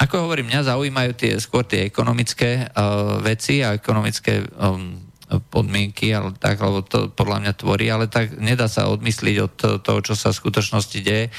ako 0.00 0.26
hovorím, 0.26 0.50
mňa 0.50 0.74
zaujímajú 0.74 1.12
tie, 1.14 1.32
skôr 1.38 1.62
tie 1.62 1.86
ekonomické 1.86 2.66
uh, 2.66 3.22
veci 3.22 3.62
a 3.62 3.76
ekonomické 3.76 4.42
um, 4.58 4.98
podmienky, 5.38 6.10
ale 6.10 6.34
tak, 6.34 6.58
lebo 6.58 6.82
to 6.82 7.06
podľa 7.14 7.46
mňa 7.46 7.52
tvorí, 7.54 7.86
ale 7.86 8.10
tak 8.10 8.34
nedá 8.42 8.66
sa 8.66 8.90
odmysliť 8.90 9.36
od 9.38 9.54
toho, 9.78 9.98
čo 10.02 10.18
sa 10.18 10.34
v 10.34 10.40
skutočnosti 10.42 10.98
deje. 10.98 11.30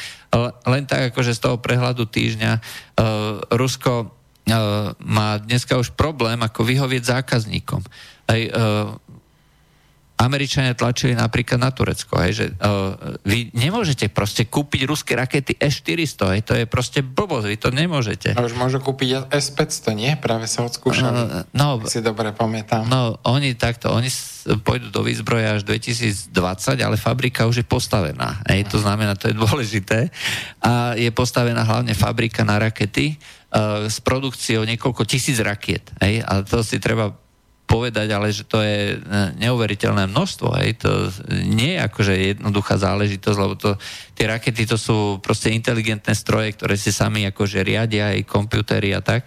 Len 0.64 0.84
tak, 0.88 1.12
akože 1.12 1.36
z 1.36 1.44
toho 1.44 1.60
prehľadu 1.60 2.08
týždňa 2.08 2.52
uh, 2.56 2.62
Rusko 3.52 4.08
uh, 4.08 4.10
má 4.96 5.30
dneska 5.44 5.76
už 5.76 5.92
problém, 6.00 6.40
ako 6.40 6.64
vyhovieť 6.64 7.20
zákazníkom. 7.20 7.84
Aj, 8.32 8.42
uh, 8.48 8.96
Američania 10.22 10.78
tlačili 10.78 11.18
napríklad 11.18 11.58
na 11.58 11.74
Turecko, 11.74 12.22
hej, 12.22 12.32
že 12.38 12.46
uh, 12.54 13.18
vy 13.26 13.50
nemôžete 13.58 14.14
proste 14.14 14.46
kúpiť 14.46 14.86
ruské 14.86 15.18
rakety 15.18 15.58
S-400, 15.58 16.38
hej, 16.38 16.42
to 16.46 16.54
je 16.54 16.66
proste 16.70 17.02
blbosť, 17.02 17.48
vy 17.50 17.58
to 17.58 17.70
nemôžete. 17.74 18.38
No 18.38 18.46
už 18.46 18.54
môžu 18.54 18.78
kúpiť 18.78 19.34
S-500, 19.34 19.98
nie? 19.98 20.14
Práve 20.22 20.46
sa 20.46 20.62
odskúšali, 20.62 21.18
uh, 21.18 21.50
no, 21.58 21.82
si 21.90 22.06
dobre 22.06 22.30
pamätám. 22.38 22.86
No, 22.86 23.18
oni 23.26 23.58
takto, 23.58 23.90
oni 23.90 24.14
pôjdu 24.62 24.94
do 24.94 25.02
výzbroja 25.02 25.58
až 25.58 25.66
2020, 25.66 26.30
ale 26.78 27.02
fabrika 27.02 27.50
už 27.50 27.66
je 27.66 27.66
postavená, 27.66 28.46
hej, 28.46 28.70
to 28.70 28.78
znamená, 28.78 29.18
to 29.18 29.34
je 29.34 29.36
dôležité 29.36 30.14
a 30.62 30.94
je 30.94 31.10
postavená 31.10 31.66
hlavne 31.66 31.98
fabrika 31.98 32.46
na 32.46 32.62
rakety 32.62 33.18
uh, 33.18 33.90
s 33.90 33.98
produkciou 33.98 34.70
niekoľko 34.70 35.02
tisíc 35.10 35.42
rakiet, 35.42 35.90
hej, 35.98 36.22
a 36.22 36.46
to 36.46 36.62
si 36.62 36.78
treba 36.78 37.18
povedať, 37.72 38.12
ale 38.12 38.36
že 38.36 38.44
to 38.44 38.60
je 38.60 39.00
e, 39.00 39.08
neuveriteľné 39.40 40.12
množstvo. 40.12 40.60
Hej. 40.60 40.84
To 40.84 40.92
nie 41.48 41.80
je 41.80 41.84
akože 41.88 42.14
jednoduchá 42.36 42.76
záležitosť, 42.76 43.38
lebo 43.40 43.56
to, 43.56 43.80
tie 44.12 44.28
rakety 44.28 44.68
to 44.68 44.76
sú 44.76 45.24
proste 45.24 45.56
inteligentné 45.56 46.12
stroje, 46.12 46.52
ktoré 46.52 46.76
si 46.76 46.92
sami 46.92 47.24
akože 47.32 47.64
riadia, 47.64 48.12
aj 48.12 48.28
komputery 48.28 48.92
a 48.92 49.00
tak. 49.00 49.24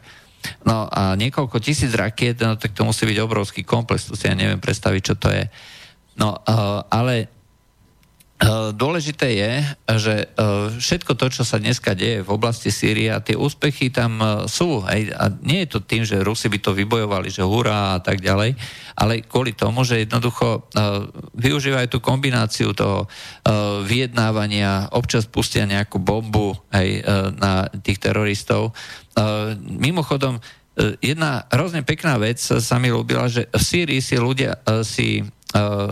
No 0.69 0.85
a 0.93 1.17
niekoľko 1.17 1.57
tisíc 1.57 1.89
rakiet, 1.97 2.37
no 2.45 2.61
tak 2.61 2.77
to 2.77 2.85
musí 2.85 3.09
byť 3.09 3.19
obrovský 3.25 3.65
komplex, 3.65 4.13
to 4.13 4.13
si 4.13 4.29
ja 4.29 4.37
neviem 4.37 4.61
predstaviť, 4.61 5.01
čo 5.01 5.15
to 5.17 5.33
je. 5.33 5.49
No, 6.21 6.37
uh, 6.37 6.85
ale 6.93 7.34
dôležité 8.75 9.31
je, 9.31 9.53
že 9.95 10.15
eh, 10.27 10.29
všetko 10.75 11.15
to, 11.15 11.27
čo 11.31 11.43
sa 11.47 11.63
dneska 11.63 11.95
deje 11.95 12.27
v 12.27 12.31
oblasti 12.35 12.75
Sýrie 12.75 13.15
a 13.15 13.23
tie 13.23 13.39
úspechy 13.39 13.95
tam 13.95 14.19
eh, 14.19 14.27
sú. 14.51 14.83
A 14.83 15.31
nie 15.47 15.63
je 15.65 15.79
to 15.79 15.81
tým, 15.87 16.03
že 16.03 16.19
Rusi 16.19 16.51
by 16.51 16.59
to 16.59 16.75
vybojovali, 16.75 17.31
že 17.31 17.47
hurá 17.47 17.95
a 17.95 18.01
tak 18.03 18.19
ďalej, 18.19 18.59
ale 18.99 19.23
kvôli 19.23 19.55
tomu, 19.55 19.83
že 19.83 20.07
jednoducho 20.07 20.71
využívajú 21.35 21.87
tú 21.91 21.99
kombináciu 21.99 22.71
toho 22.79 23.11
vyjednávania, 23.83 24.95
občas 24.95 25.27
pustia 25.27 25.67
nejakú 25.67 25.99
bombu 25.99 26.55
aj 26.71 26.89
na 27.35 27.67
tých 27.83 27.99
teroristov. 27.99 28.71
Mimochodom, 29.59 30.39
jedna 31.03 31.43
hrozne 31.51 31.83
pekná 31.83 32.23
vec 32.23 32.39
sa 32.39 32.77
mi 32.79 32.95
ľúbila, 32.95 33.27
že 33.27 33.51
v 33.51 33.63
Sýrii 33.63 33.99
si 33.99 34.15
ľudia 34.15 34.63
si 34.87 35.27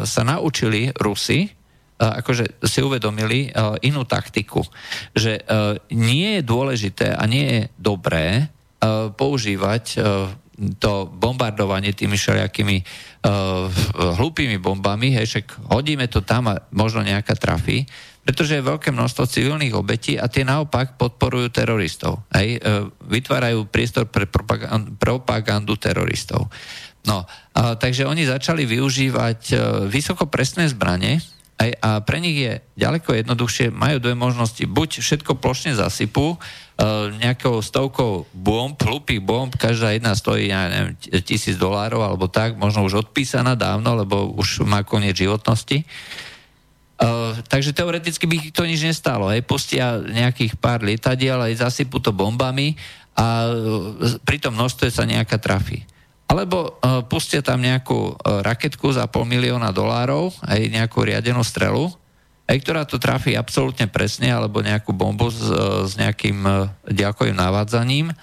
sa 0.07 0.23
naučili 0.23 0.95
Rusi, 0.95 1.62
akože 2.03 2.67
si 2.67 2.83
uvedomili 2.83 3.55
inú 3.87 4.03
taktiku, 4.03 4.67
že 5.15 5.39
nie 5.95 6.39
je 6.39 6.43
dôležité 6.43 7.15
a 7.15 7.23
nie 7.31 7.47
je 7.47 7.61
dobré 7.79 8.51
používať 9.15 9.85
to 10.83 10.93
bombardovanie 11.07 11.95
tými 11.95 12.19
všelijakými 12.19 12.77
hlupými 14.19 14.59
bombami, 14.59 15.15
hej, 15.15 15.27
však 15.31 15.71
hodíme 15.71 16.11
to 16.11 16.27
tam 16.27 16.51
a 16.51 16.59
možno 16.75 17.07
nejaká 17.07 17.39
trafí, 17.39 17.87
pretože 18.23 18.55
je 18.55 18.63
veľké 18.63 18.95
množstvo 18.95 19.27
civilných 19.27 19.75
obetí 19.75 20.15
a 20.15 20.31
tie 20.31 20.47
naopak 20.47 20.95
podporujú 20.95 21.51
teroristov. 21.51 22.23
Hej, 22.31 22.63
uh, 22.63 22.87
vytvárajú 23.11 23.67
priestor 23.67 24.07
pre 24.07 24.31
propagandu, 24.31 25.75
teroristov. 25.75 26.47
No, 27.03 27.27
uh, 27.27 27.75
takže 27.75 28.07
oni 28.07 28.23
začali 28.23 28.63
využívať 28.63 29.41
uh, 29.51 29.59
vysokopresné 29.91 30.71
zbranie, 30.71 31.19
aj, 31.61 31.71
a 31.79 31.91
pre 32.03 32.19
nich 32.19 32.37
je 32.39 32.53
ďaleko 32.75 33.13
jednoduchšie, 33.13 33.71
majú 33.71 34.03
dve 34.03 34.17
možnosti. 34.17 34.63
Buď 34.67 35.05
všetko 35.05 35.39
plošne 35.39 35.79
zasypú, 35.79 36.35
e, 36.35 36.39
nejakou 37.23 37.63
stovkou 37.63 38.27
bomb, 38.35 38.75
hlupých 38.75 39.23
bomb, 39.23 39.53
každá 39.55 39.95
jedna 39.95 40.17
stojí, 40.17 40.51
ja 40.51 40.67
neviem, 40.67 40.97
tisíc 41.23 41.55
dolárov 41.61 42.03
alebo 42.03 42.27
tak, 42.27 42.59
možno 42.59 42.83
už 42.83 43.07
odpísaná 43.09 43.55
dávno, 43.55 43.95
lebo 43.95 44.33
už 44.35 44.67
má 44.67 44.83
koniec 44.83 45.15
životnosti. 45.15 45.85
Uh, 47.03 47.35
takže 47.51 47.75
teoreticky 47.75 48.31
by 48.31 48.55
to 48.55 48.63
nič 48.63 48.87
nestalo. 48.87 49.27
Hej. 49.27 49.43
Pustia 49.43 49.99
nejakých 49.99 50.55
pár 50.55 50.87
lietadiel, 50.87 51.35
aj 51.35 51.67
zasypú 51.67 51.99
to 51.99 52.15
bombami 52.15 52.79
a 53.19 53.51
uh, 53.51 54.23
pri 54.23 54.39
tom 54.39 54.55
množstve 54.55 54.87
sa 54.87 55.03
nejaká 55.03 55.35
trafí. 55.43 55.83
Alebo 56.31 56.79
uh, 56.81 57.05
pustia 57.05 57.45
tam 57.45 57.61
nejakú 57.61 58.17
uh, 58.17 58.41
raketku 58.41 58.89
za 58.95 59.05
pol 59.11 59.29
milióna 59.29 59.69
dolárov, 59.69 60.33
aj 60.41 60.61
nejakú 60.73 61.05
riadenú 61.05 61.45
strelu, 61.45 61.93
aj 62.49 62.57
ktorá 62.65 62.83
to 62.89 62.97
trafí 62.97 63.37
absolútne 63.37 63.87
presne, 63.87 64.33
alebo 64.33 64.65
nejakú 64.65 64.97
bombu 64.97 65.29
s, 65.29 65.45
uh, 65.45 65.85
s 65.85 66.01
nejakým 66.01 66.39
uh, 66.43 66.73
ďalkovým 66.89 67.37
navádzaním. 67.37 68.17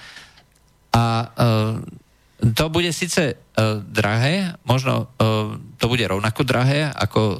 A 0.89 1.05
uh, 1.29 1.77
to 2.39 2.65
bude 2.71 2.89
síce 2.95 3.35
uh, 3.35 3.83
drahé, 3.83 4.57
možno 4.65 5.11
uh, 5.19 5.53
to 5.77 5.85
bude 5.85 6.07
rovnako 6.07 6.41
drahé 6.47 6.89
ako 6.89 7.21
uh, 7.21 7.37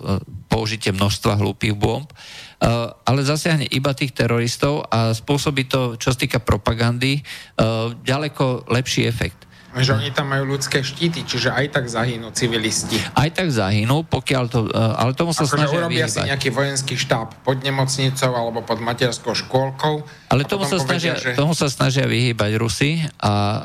použitie 0.52 0.94
množstva 0.94 1.40
hlúpých 1.40 1.74
bomb, 1.74 2.06
uh, 2.06 2.94
ale 3.08 3.26
zasiahne 3.26 3.66
iba 3.74 3.96
tých 3.98 4.14
teroristov 4.14 4.86
a 4.92 5.18
spôsobí 5.18 5.66
to, 5.66 5.98
čo 5.98 6.14
sa 6.14 6.18
týka 6.20 6.44
propagandy, 6.44 7.26
uh, 7.58 7.96
ďaleko 8.06 8.70
lepší 8.70 9.10
efekt. 9.10 9.49
Že 9.70 10.02
oni 10.02 10.10
tam 10.10 10.34
majú 10.34 10.58
ľudské 10.58 10.82
štíty, 10.82 11.22
čiže 11.30 11.54
aj 11.54 11.78
tak 11.78 11.86
zahynú 11.86 12.34
civilisti. 12.34 12.98
Aj 13.14 13.30
tak 13.30 13.54
zahynú, 13.54 14.02
pokiaľ 14.02 14.44
to... 14.50 14.60
E, 14.66 14.74
ale 14.74 15.14
tomu 15.14 15.30
sa 15.30 15.46
Ako 15.46 15.62
snažia 15.62 15.78
urobia 15.78 16.10
vyhýbať. 16.10 16.26
si 16.26 16.30
nejaký 16.30 16.50
vojenský 16.50 16.96
štáb 16.98 17.38
pod 17.46 17.62
nemocnicou 17.62 18.34
alebo 18.34 18.66
pod 18.66 18.82
materskou 18.82 19.38
škôlkou. 19.38 20.02
Ale 20.34 20.42
tomu 20.50 20.66
sa, 20.66 20.82
povedia, 20.82 21.14
snažia, 21.14 21.14
že... 21.22 21.32
tomu 21.38 21.54
sa 21.54 21.70
snažia 21.70 22.10
vyhýbať 22.10 22.52
Rusy 22.58 23.06
a 23.22 23.34
uh, 23.34 23.60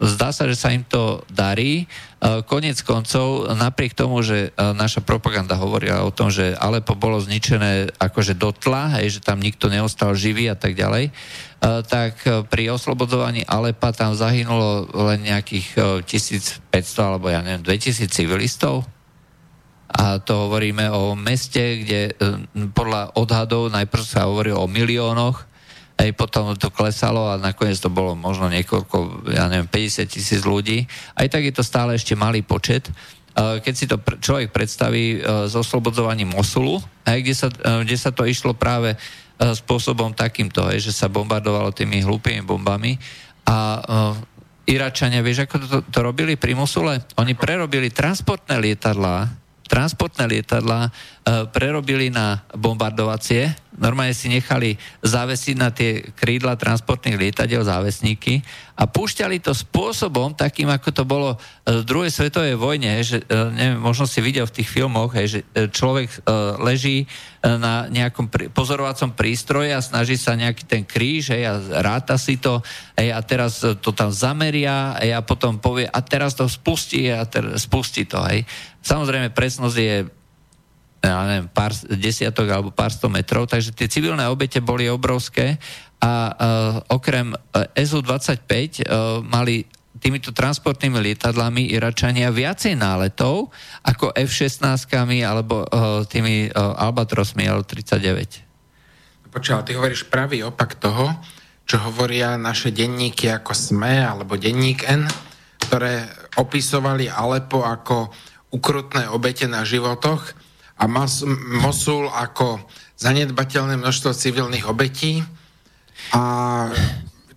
zdá 0.00 0.32
sa, 0.32 0.48
že 0.48 0.56
sa 0.56 0.72
im 0.72 0.80
to 0.84 1.20
darí. 1.28 1.84
Uh, 2.24 2.40
konec 2.40 2.80
koncov, 2.80 3.52
napriek 3.52 3.92
tomu, 3.92 4.24
že 4.24 4.48
uh, 4.56 4.72
naša 4.72 5.04
propaganda 5.04 5.60
hovorila 5.60 6.08
o 6.08 6.14
tom, 6.14 6.32
že 6.32 6.56
Alepo 6.56 6.96
bolo 6.96 7.20
zničené 7.20 7.92
akože 8.00 8.32
dotla, 8.32 8.96
hej, 8.96 9.20
že 9.20 9.20
tam 9.20 9.44
nikto 9.44 9.68
neostal 9.68 10.16
živý 10.16 10.48
a 10.48 10.56
tak 10.56 10.72
ďalej, 10.72 11.12
E, 11.64 11.80
tak 11.80 12.20
e, 12.28 12.44
pri 12.44 12.76
oslobodzovaní 12.76 13.48
Alepa 13.48 13.96
tam 13.96 14.12
zahynulo 14.12 14.92
len 15.08 15.24
nejakých 15.24 16.04
1500 16.04 16.60
e, 16.76 17.00
alebo 17.00 17.32
ja 17.32 17.40
neviem, 17.40 17.64
2000 17.64 18.04
civilistov. 18.12 18.84
A 19.94 20.18
to 20.18 20.50
hovoríme 20.50 20.90
o 20.90 21.14
meste, 21.14 21.86
kde 21.86 22.18
podľa 22.74 23.14
odhadov 23.14 23.70
najprv 23.70 24.02
sa 24.02 24.26
hovorí 24.26 24.50
o 24.50 24.66
miliónoch, 24.66 25.46
aj 25.94 26.10
potom 26.18 26.52
to 26.58 26.68
klesalo 26.74 27.30
a 27.30 27.38
nakoniec 27.38 27.78
to 27.78 27.88
bolo 27.88 28.18
možno 28.18 28.50
niekoľko, 28.50 29.30
ja 29.30 29.46
neviem, 29.46 29.70
50 29.70 30.10
tisíc 30.10 30.42
ľudí. 30.42 30.84
Aj 31.14 31.30
tak 31.30 31.46
je 31.46 31.54
to 31.54 31.62
stále 31.62 31.94
ešte 31.94 32.18
malý 32.18 32.42
počet. 32.42 32.90
Keď 33.34 33.74
si 33.74 33.86
to 33.90 33.98
človek 34.22 34.54
predstaví 34.54 35.22
s 35.22 35.54
oslobodzovaním 35.54 36.34
Mosulu, 36.34 36.78
aj 37.06 37.18
kde, 37.18 37.34
sa, 37.34 37.48
kde 37.82 37.96
sa 37.98 38.10
to 38.14 38.26
išlo 38.26 38.54
práve 38.54 38.94
E, 39.34 39.50
spôsobom 39.50 40.14
takýmto, 40.14 40.62
že 40.78 40.94
sa 40.94 41.10
bombardovalo 41.10 41.74
tými 41.74 42.06
hlúpými 42.06 42.46
bombami 42.46 42.94
a 43.42 43.82
Iračania, 44.64 45.26
vieš, 45.26 45.44
ako 45.44 45.56
to, 45.58 45.78
to 45.90 45.98
robili 46.00 46.38
pri 46.38 46.54
Musule? 46.54 47.02
Oni 47.18 47.34
prerobili 47.34 47.90
transportné 47.90 48.62
lietadlá, 48.62 49.28
transportné 49.66 50.24
lietadlá 50.24 50.88
uh, 50.88 51.50
prerobili 51.52 52.08
na 52.08 52.46
bombardovacie, 52.56 53.52
normálne 53.78 54.14
si 54.14 54.30
nechali 54.30 54.78
závesiť 55.02 55.54
na 55.58 55.70
tie 55.74 56.02
krídla 56.14 56.54
transportných 56.54 57.18
lietadiel 57.18 57.66
závesníky 57.66 58.40
a 58.74 58.90
púšťali 58.90 59.38
to 59.38 59.54
spôsobom 59.54 60.34
takým, 60.34 60.66
ako 60.70 60.88
to 60.90 61.04
bolo 61.06 61.38
v 61.62 61.82
druhej 61.86 62.10
svetovej 62.10 62.58
vojne, 62.58 63.02
že 63.06 63.22
neviem, 63.30 63.78
možno 63.78 64.06
si 64.06 64.18
videl 64.18 64.46
v 64.50 64.56
tých 64.62 64.68
filmoch, 64.70 65.14
že 65.14 65.46
človek 65.54 66.26
leží 66.58 67.06
na 67.44 67.86
nejakom 67.92 68.30
pozorovacom 68.50 69.14
prístroji 69.14 69.70
a 69.76 69.84
snaží 69.84 70.18
sa 70.18 70.34
nejaký 70.34 70.64
ten 70.66 70.82
kríž 70.82 71.36
a 71.36 71.60
ráta 71.84 72.18
si 72.18 72.40
to 72.40 72.64
a 72.98 73.20
teraz 73.22 73.62
to 73.62 73.90
tam 73.94 74.10
zameria 74.10 74.96
hej, 74.98 75.14
a 75.14 75.20
potom 75.22 75.62
povie 75.62 75.86
a 75.86 75.98
teraz 76.02 76.34
to 76.34 76.50
spustí 76.50 77.12
a 77.14 77.22
teraz 77.28 77.68
spustí 77.68 78.08
to. 78.08 78.18
Samozrejme, 78.82 79.30
presnosť 79.30 79.76
je 79.76 79.96
ja 81.04 81.20
neviem, 81.28 81.48
pár 81.52 81.76
desiatok 81.92 82.48
alebo 82.48 82.70
pár 82.72 82.88
sto 82.88 83.12
metrov, 83.12 83.44
takže 83.44 83.76
tie 83.76 83.92
civilné 83.92 84.24
obete 84.26 84.64
boli 84.64 84.88
obrovské 84.88 85.60
a 86.00 86.12
uh, 86.32 86.96
okrem 86.96 87.36
SU-25 87.76 88.44
uh, 88.84 89.20
mali 89.20 89.68
týmito 90.00 90.34
transportnými 90.34 91.00
lietadlami 91.00 91.70
Iračania 91.70 92.28
viacej 92.28 92.74
náletov 92.74 93.54
ako 93.86 94.12
F-16 94.12 94.64
alebo 95.22 95.64
uh, 95.64 96.02
tými 96.04 96.50
uh, 96.50 96.76
Albatrosmi 96.76 97.46
L-39. 97.46 98.44
Počúval, 99.30 99.62
ty 99.66 99.72
hovoríš 99.74 100.06
pravý 100.06 100.46
opak 100.46 100.78
toho, 100.78 101.10
čo 101.64 101.80
hovoria 101.80 102.36
naše 102.36 102.70
denníky 102.70 103.32
ako 103.32 103.56
SME 103.56 104.04
alebo 104.04 104.36
denník 104.36 104.84
N, 104.84 105.08
ktoré 105.64 106.04
opisovali 106.36 107.08
Alepo 107.08 107.64
ako 107.64 108.12
ukrutné 108.52 109.10
obete 109.10 109.48
na 109.48 109.64
životoch 109.66 110.43
a 110.84 110.86
Mas- 110.86 111.24
Mosul 111.64 112.12
ako 112.12 112.60
zanedbateľné 113.00 113.80
množstvo 113.80 114.12
civilných 114.12 114.68
obetí 114.68 115.24
a 116.12 116.22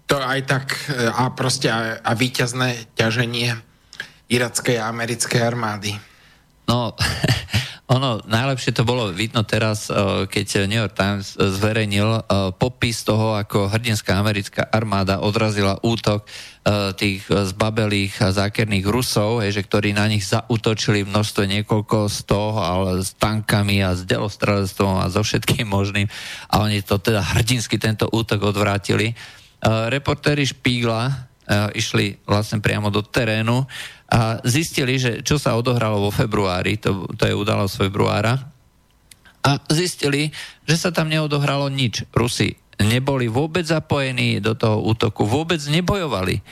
to 0.04 0.20
aj 0.20 0.40
tak 0.44 0.66
a 0.92 1.32
proste 1.32 1.72
a, 1.72 2.04
a 2.04 2.12
víťazné 2.12 2.92
ťaženie 3.00 3.56
irackej 4.28 4.76
a 4.84 4.92
americkej 4.92 5.40
armády. 5.40 5.96
No, 6.68 6.92
Ono, 7.88 8.20
najlepšie 8.28 8.76
to 8.76 8.84
bolo 8.84 9.16
vidno 9.16 9.48
teraz, 9.48 9.88
eh, 9.88 10.28
keď 10.28 10.68
New 10.68 10.76
York 10.76 10.92
Times 10.92 11.40
zverejnil 11.40 12.20
eh, 12.20 12.22
popis 12.52 13.08
toho, 13.08 13.40
ako 13.40 13.72
hrdinská 13.72 14.20
americká 14.20 14.68
armáda 14.68 15.24
odrazila 15.24 15.80
útok 15.80 16.28
eh, 16.28 16.92
tých 17.00 17.24
zbabelých 17.32 18.28
a 18.28 18.36
zákerných 18.36 18.84
Rusov, 18.92 19.40
že 19.40 19.64
ktorí 19.64 19.96
na 19.96 20.04
nich 20.12 20.28
zautočili 20.28 21.08
v 21.08 21.16
množstve 21.16 21.48
niekoľko 21.48 22.12
sto, 22.12 22.60
ale 22.60 23.08
s 23.08 23.16
tankami 23.16 23.80
a 23.80 23.96
s 23.96 24.04
delostrelectvom 24.04 25.00
a 25.00 25.08
so 25.08 25.24
všetkým 25.24 25.72
možným. 25.72 26.12
A 26.52 26.68
oni 26.68 26.84
to 26.84 27.00
teda 27.00 27.24
hrdinsky 27.24 27.80
tento 27.80 28.12
útok 28.12 28.52
odvrátili. 28.52 29.16
Reportéri 29.68 30.46
Špígla 30.46 31.10
išli 31.74 32.20
vlastne 32.30 32.62
priamo 32.62 32.94
do 32.94 33.02
terénu 33.02 33.66
a 34.08 34.40
zistili, 34.48 34.96
že 34.96 35.20
čo 35.24 35.36
sa 35.36 35.60
odohralo 35.60 36.00
vo 36.00 36.12
februári, 36.12 36.80
to, 36.80 37.08
to 37.20 37.28
je 37.28 37.36
udalosť 37.36 37.88
februára, 37.88 38.40
a 39.48 39.64
zistili, 39.72 40.36
že 40.68 40.76
sa 40.76 40.92
tam 40.92 41.08
neodohralo 41.08 41.72
nič. 41.72 42.04
Rusi 42.12 42.60
neboli 42.78 43.26
vôbec 43.26 43.66
zapojení 43.66 44.38
do 44.38 44.54
toho 44.54 44.86
útoku, 44.86 45.26
vôbec 45.26 45.58
nebojovali. 45.66 46.46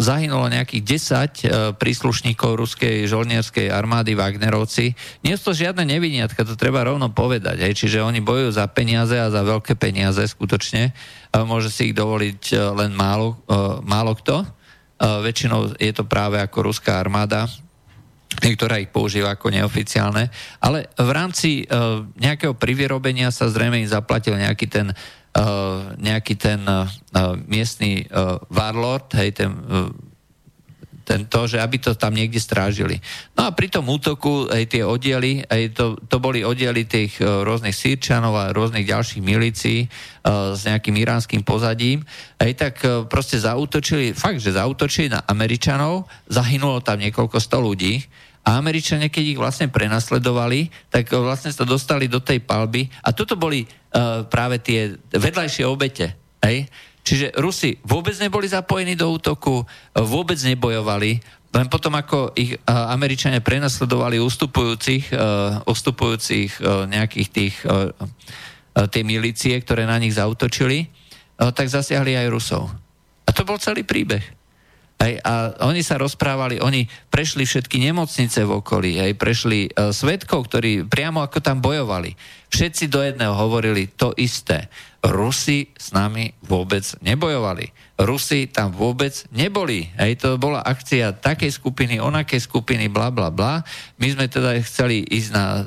Zahynulo 0.00 0.48
nejakých 0.48 0.82
10 0.82 1.04
e, 1.04 1.48
príslušníkov 1.76 2.56
ruskej 2.56 3.04
žolnierskej 3.04 3.68
armády 3.68 4.16
Wagnerovci. 4.16 4.96
Nie 5.20 5.36
sú 5.36 5.52
to 5.52 5.60
žiadne 5.68 5.84
neviniatka, 5.84 6.48
to 6.48 6.56
treba 6.56 6.88
rovno 6.88 7.12
povedať. 7.12 7.60
Hej. 7.60 7.76
Čiže 7.76 8.08
oni 8.08 8.24
bojujú 8.24 8.56
za 8.56 8.64
peniaze 8.72 9.14
a 9.20 9.28
za 9.28 9.44
veľké 9.44 9.76
peniaze 9.76 10.24
skutočne. 10.24 10.96
Môže 11.44 11.68
si 11.68 11.92
ich 11.92 11.94
dovoliť 11.94 12.42
e, 12.50 12.54
len 12.80 12.96
málo, 12.96 13.36
e, 13.44 13.84
málo 13.84 14.16
kto. 14.16 14.48
Väčšinou 15.00 15.74
je 15.74 15.92
to 15.92 16.06
práve 16.06 16.38
ako 16.38 16.70
ruská 16.70 17.02
armáda, 17.02 17.50
ktorá 18.34 18.78
ich 18.78 18.90
používa 18.90 19.34
ako 19.34 19.50
neoficiálne, 19.50 20.30
ale 20.62 20.90
v 20.94 21.10
rámci 21.10 21.50
uh, 21.66 22.02
nejakého 22.18 22.54
privyrobenia 22.54 23.30
sa 23.34 23.50
zrejme 23.50 23.78
im 23.78 23.90
zaplatil 23.90 24.38
nejaký 24.38 24.66
ten, 24.70 24.90
uh, 24.90 25.94
nejaký 25.98 26.34
ten 26.38 26.62
miestny 27.46 28.06
warlord, 28.50 29.10
hej, 29.18 29.34
ten 29.34 29.50
tento, 31.04 31.44
že 31.44 31.60
aby 31.60 31.76
to 31.78 31.92
tam 31.94 32.16
niekde 32.16 32.40
strážili. 32.40 32.98
No 33.36 33.46
a 33.46 33.52
pri 33.52 33.68
tom 33.68 33.84
útoku 33.86 34.48
aj 34.48 34.72
tie 34.72 34.82
oddiely, 34.82 35.44
aj 35.44 35.62
to, 35.76 36.00
to 36.08 36.16
boli 36.18 36.40
oddiely 36.40 36.88
tých 36.88 37.20
uh, 37.20 37.44
rôznych 37.44 37.76
sírčanov 37.76 38.34
a 38.34 38.50
rôznych 38.56 38.88
ďalších 38.88 39.20
milícií 39.20 39.86
uh, 39.86 40.56
s 40.56 40.64
nejakým 40.64 40.96
iránskym 40.96 41.44
pozadím, 41.44 42.02
aj 42.40 42.52
tak 42.56 42.74
uh, 42.82 43.04
proste 43.04 43.36
zautočili, 43.36 44.16
fakt, 44.16 44.40
že 44.40 44.56
zautočili 44.56 45.12
na 45.12 45.20
Američanov, 45.28 46.08
zahynulo 46.26 46.80
tam 46.80 46.98
niekoľko 46.98 47.36
sto 47.36 47.60
ľudí 47.60 48.00
a 48.44 48.60
Američania, 48.60 49.08
keď 49.08 49.24
ich 49.24 49.40
vlastne 49.40 49.72
prenasledovali, 49.72 50.68
tak 50.92 51.08
vlastne 51.16 51.48
sa 51.48 51.64
dostali 51.64 52.12
do 52.12 52.20
tej 52.20 52.44
palby 52.44 52.88
a 53.00 53.12
toto 53.16 53.40
boli 53.40 53.64
uh, 53.64 54.28
práve 54.28 54.60
tie 54.60 54.96
vedľajšie 55.12 55.64
obete. 55.64 56.12
Hej? 56.44 56.68
Čiže 57.04 57.36
Rusi 57.36 57.76
vôbec 57.84 58.16
neboli 58.16 58.48
zapojení 58.48 58.96
do 58.96 59.12
útoku, 59.12 59.68
vôbec 59.92 60.40
nebojovali, 60.40 61.20
len 61.54 61.70
potom, 61.70 61.94
ako 61.94 62.34
ich 62.34 62.58
Američania 62.66 63.38
prenasledovali 63.38 64.18
ustupujúcich, 64.18 65.14
ustupujúcich 65.68 66.58
nejakých 66.90 67.28
tých 67.30 67.54
tie 68.74 69.02
milície, 69.06 69.54
ktoré 69.62 69.86
na 69.86 69.94
nich 70.02 70.18
zautočili, 70.18 70.90
tak 71.38 71.70
zasiahli 71.70 72.18
aj 72.18 72.26
Rusov. 72.26 72.74
A 73.22 73.30
to 73.30 73.46
bol 73.46 73.54
celý 73.62 73.86
príbeh. 73.86 74.24
Hej, 74.98 75.18
a 75.26 75.54
oni 75.66 75.82
sa 75.82 75.98
rozprávali, 75.98 76.62
oni 76.62 76.86
prešli 77.10 77.46
všetky 77.46 77.82
nemocnice 77.82 78.46
v 78.46 78.50
okolí, 78.62 79.02
hej, 79.02 79.18
prešli 79.18 79.66
uh, 79.66 79.90
svetkov, 79.90 80.46
ktorí 80.48 80.86
priamo 80.86 81.18
ako 81.20 81.42
tam 81.42 81.58
bojovali. 81.58 82.14
Všetci 82.54 82.86
do 82.86 83.02
jedného 83.02 83.34
hovorili 83.34 83.90
to 83.90 84.14
isté. 84.14 84.70
Rusi 85.02 85.74
s 85.74 85.90
nami 85.90 86.30
vôbec 86.46 86.86
nebojovali. 87.02 87.74
Rusi 87.98 88.46
tam 88.46 88.70
vôbec 88.70 89.10
neboli. 89.34 89.90
Hej, 89.98 90.22
to 90.22 90.38
bola 90.38 90.62
akcia 90.62 91.18
takej 91.18 91.50
skupiny, 91.50 91.98
onakej 91.98 92.38
skupiny, 92.46 92.86
bla, 92.86 93.10
bla, 93.10 93.34
bla. 93.34 93.66
My 93.98 94.06
sme 94.06 94.30
teda 94.30 94.54
chceli 94.62 95.02
ísť 95.02 95.30
na 95.34 95.66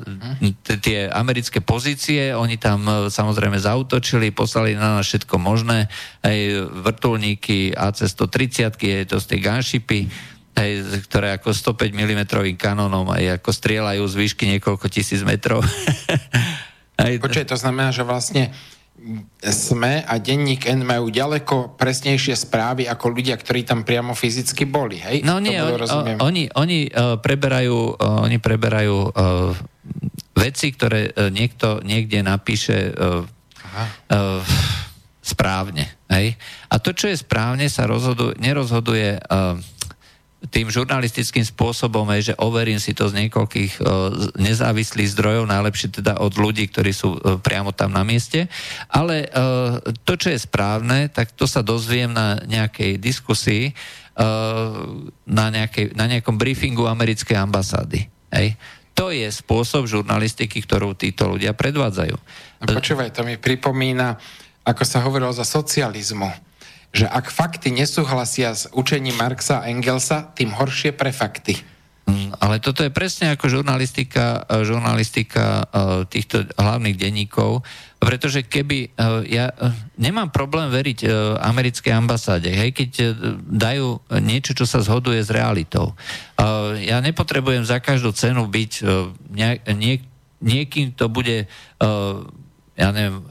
tie 0.80 1.12
americké 1.12 1.60
pozície, 1.60 2.32
oni 2.32 2.56
tam 2.56 2.88
e, 2.88 3.12
samozrejme 3.12 3.60
zautočili, 3.60 4.32
poslali 4.32 4.72
na 4.72 4.96
nás 4.96 5.04
všetko 5.12 5.36
možné, 5.36 5.92
aj 6.24 6.38
vrtulníky 6.88 7.76
AC-130, 7.76 8.80
je 8.80 9.04
to 9.04 9.20
z 9.20 9.26
tej 9.28 9.38
gunshipy, 9.44 10.08
aj, 10.56 11.04
ktoré 11.04 11.36
ako 11.36 11.52
105 11.52 11.92
mm 11.92 12.20
kanónom 12.56 13.12
aj 13.12 13.44
ako 13.44 13.50
strieľajú 13.52 14.02
z 14.08 14.14
výšky 14.24 14.44
niekoľko 14.56 14.88
tisíc 14.88 15.20
metrov. 15.20 15.60
Počkaj, 16.98 17.46
to 17.46 17.56
znamená, 17.56 17.94
že 17.94 18.02
vlastne 18.02 18.50
SME 19.38 20.02
a 20.02 20.18
denník 20.18 20.66
N 20.66 20.82
majú 20.82 21.06
ďaleko 21.14 21.78
presnejšie 21.78 22.34
správy 22.34 22.90
ako 22.90 23.14
ľudia, 23.14 23.38
ktorí 23.38 23.62
tam 23.62 23.86
priamo 23.86 24.10
fyzicky 24.10 24.66
boli, 24.66 24.98
hej? 24.98 25.22
No 25.22 25.38
nie, 25.38 25.54
oni, 25.54 26.18
oni, 26.18 26.42
oni 26.50 26.78
uh, 26.90 27.14
preberajú, 27.22 27.94
uh, 27.94 28.26
oni 28.26 28.42
preberajú 28.42 28.98
uh, 28.98 29.54
veci, 30.34 30.74
ktoré 30.74 31.14
uh, 31.14 31.30
niekto 31.30 31.78
niekde 31.86 32.26
napíše 32.26 32.90
uh, 32.90 33.22
uh, 34.10 34.42
správne, 35.22 35.86
hej? 36.10 36.34
A 36.66 36.82
to, 36.82 36.90
čo 36.90 37.06
je 37.06 37.22
správne, 37.22 37.70
sa 37.70 37.86
rozhoduje, 37.86 38.34
nerozhoduje 38.42 39.22
uh, 39.22 39.54
tým 40.38 40.70
žurnalistickým 40.70 41.42
spôsobom 41.42 42.06
je, 42.14 42.30
že 42.30 42.38
overím 42.38 42.78
si 42.78 42.94
to 42.94 43.10
z 43.10 43.26
niekoľkých 43.26 43.82
uh, 43.82 44.14
nezávislých 44.38 45.10
zdrojov, 45.18 45.50
najlepšie 45.50 45.98
teda 45.98 46.22
od 46.22 46.38
ľudí, 46.38 46.70
ktorí 46.70 46.94
sú 46.94 47.18
uh, 47.18 47.42
priamo 47.42 47.74
tam 47.74 47.90
na 47.90 48.06
mieste. 48.06 48.46
Ale 48.86 49.26
uh, 49.26 49.82
to, 50.06 50.14
čo 50.14 50.30
je 50.30 50.38
správne, 50.38 51.10
tak 51.10 51.34
to 51.34 51.50
sa 51.50 51.66
dozviem 51.66 52.14
na 52.14 52.38
nejakej 52.46 53.02
diskusii, 53.02 53.74
na, 55.30 55.46
nejakej, 55.46 55.94
na 55.94 56.10
nejakom 56.10 56.42
briefingu 56.42 56.90
americkej 56.90 57.38
ambasády. 57.38 58.10
Hej? 58.34 58.58
To 58.98 59.14
je 59.14 59.30
spôsob 59.30 59.86
žurnalistiky, 59.86 60.58
ktorú 60.58 60.98
títo 60.98 61.30
ľudia 61.30 61.54
predvádzajú. 61.54 62.16
No 62.58 62.64
počúvaj, 62.66 63.14
to 63.14 63.22
mi 63.22 63.38
pripomína, 63.38 64.18
ako 64.66 64.82
sa 64.82 65.06
hovorilo 65.06 65.30
za 65.30 65.46
socializmu 65.46 66.47
že 66.92 67.04
ak 67.04 67.28
fakty 67.28 67.68
nesúhlasia 67.70 68.56
s 68.56 68.66
učením 68.72 69.16
Marxa 69.20 69.60
a 69.60 69.68
Engelsa, 69.68 70.32
tým 70.32 70.56
horšie 70.56 70.96
pre 70.96 71.12
fakty. 71.12 71.60
Mm, 72.08 72.32
ale 72.40 72.56
toto 72.56 72.80
je 72.80 72.88
presne 72.88 73.36
ako 73.36 73.52
žurnalistika, 73.52 74.48
e, 74.48 74.64
žurnalistika 74.64 75.44
e, 75.44 75.62
týchto 76.08 76.48
hlavných 76.56 76.96
denníkov, 76.96 77.60
pretože 78.00 78.48
keby 78.48 78.78
e, 78.80 78.88
ja 79.28 79.52
nemám 80.00 80.32
problém 80.32 80.72
veriť 80.72 81.04
americkej 81.36 81.92
ambasáde, 81.92 82.48
hej, 82.48 82.72
keď 82.72 82.90
dajú 83.44 84.00
niečo, 84.24 84.56
čo 84.56 84.64
sa 84.64 84.80
zhoduje 84.80 85.20
s 85.20 85.28
realitou. 85.28 85.92
Ja 86.78 87.02
nepotrebujem 87.02 87.66
za 87.66 87.82
každú 87.82 88.14
cenu 88.14 88.46
byť 88.46 88.72
niekým, 90.38 90.94
kto 90.94 91.04
bude 91.10 91.50
ja 92.78 92.88
neviem, 92.94 93.26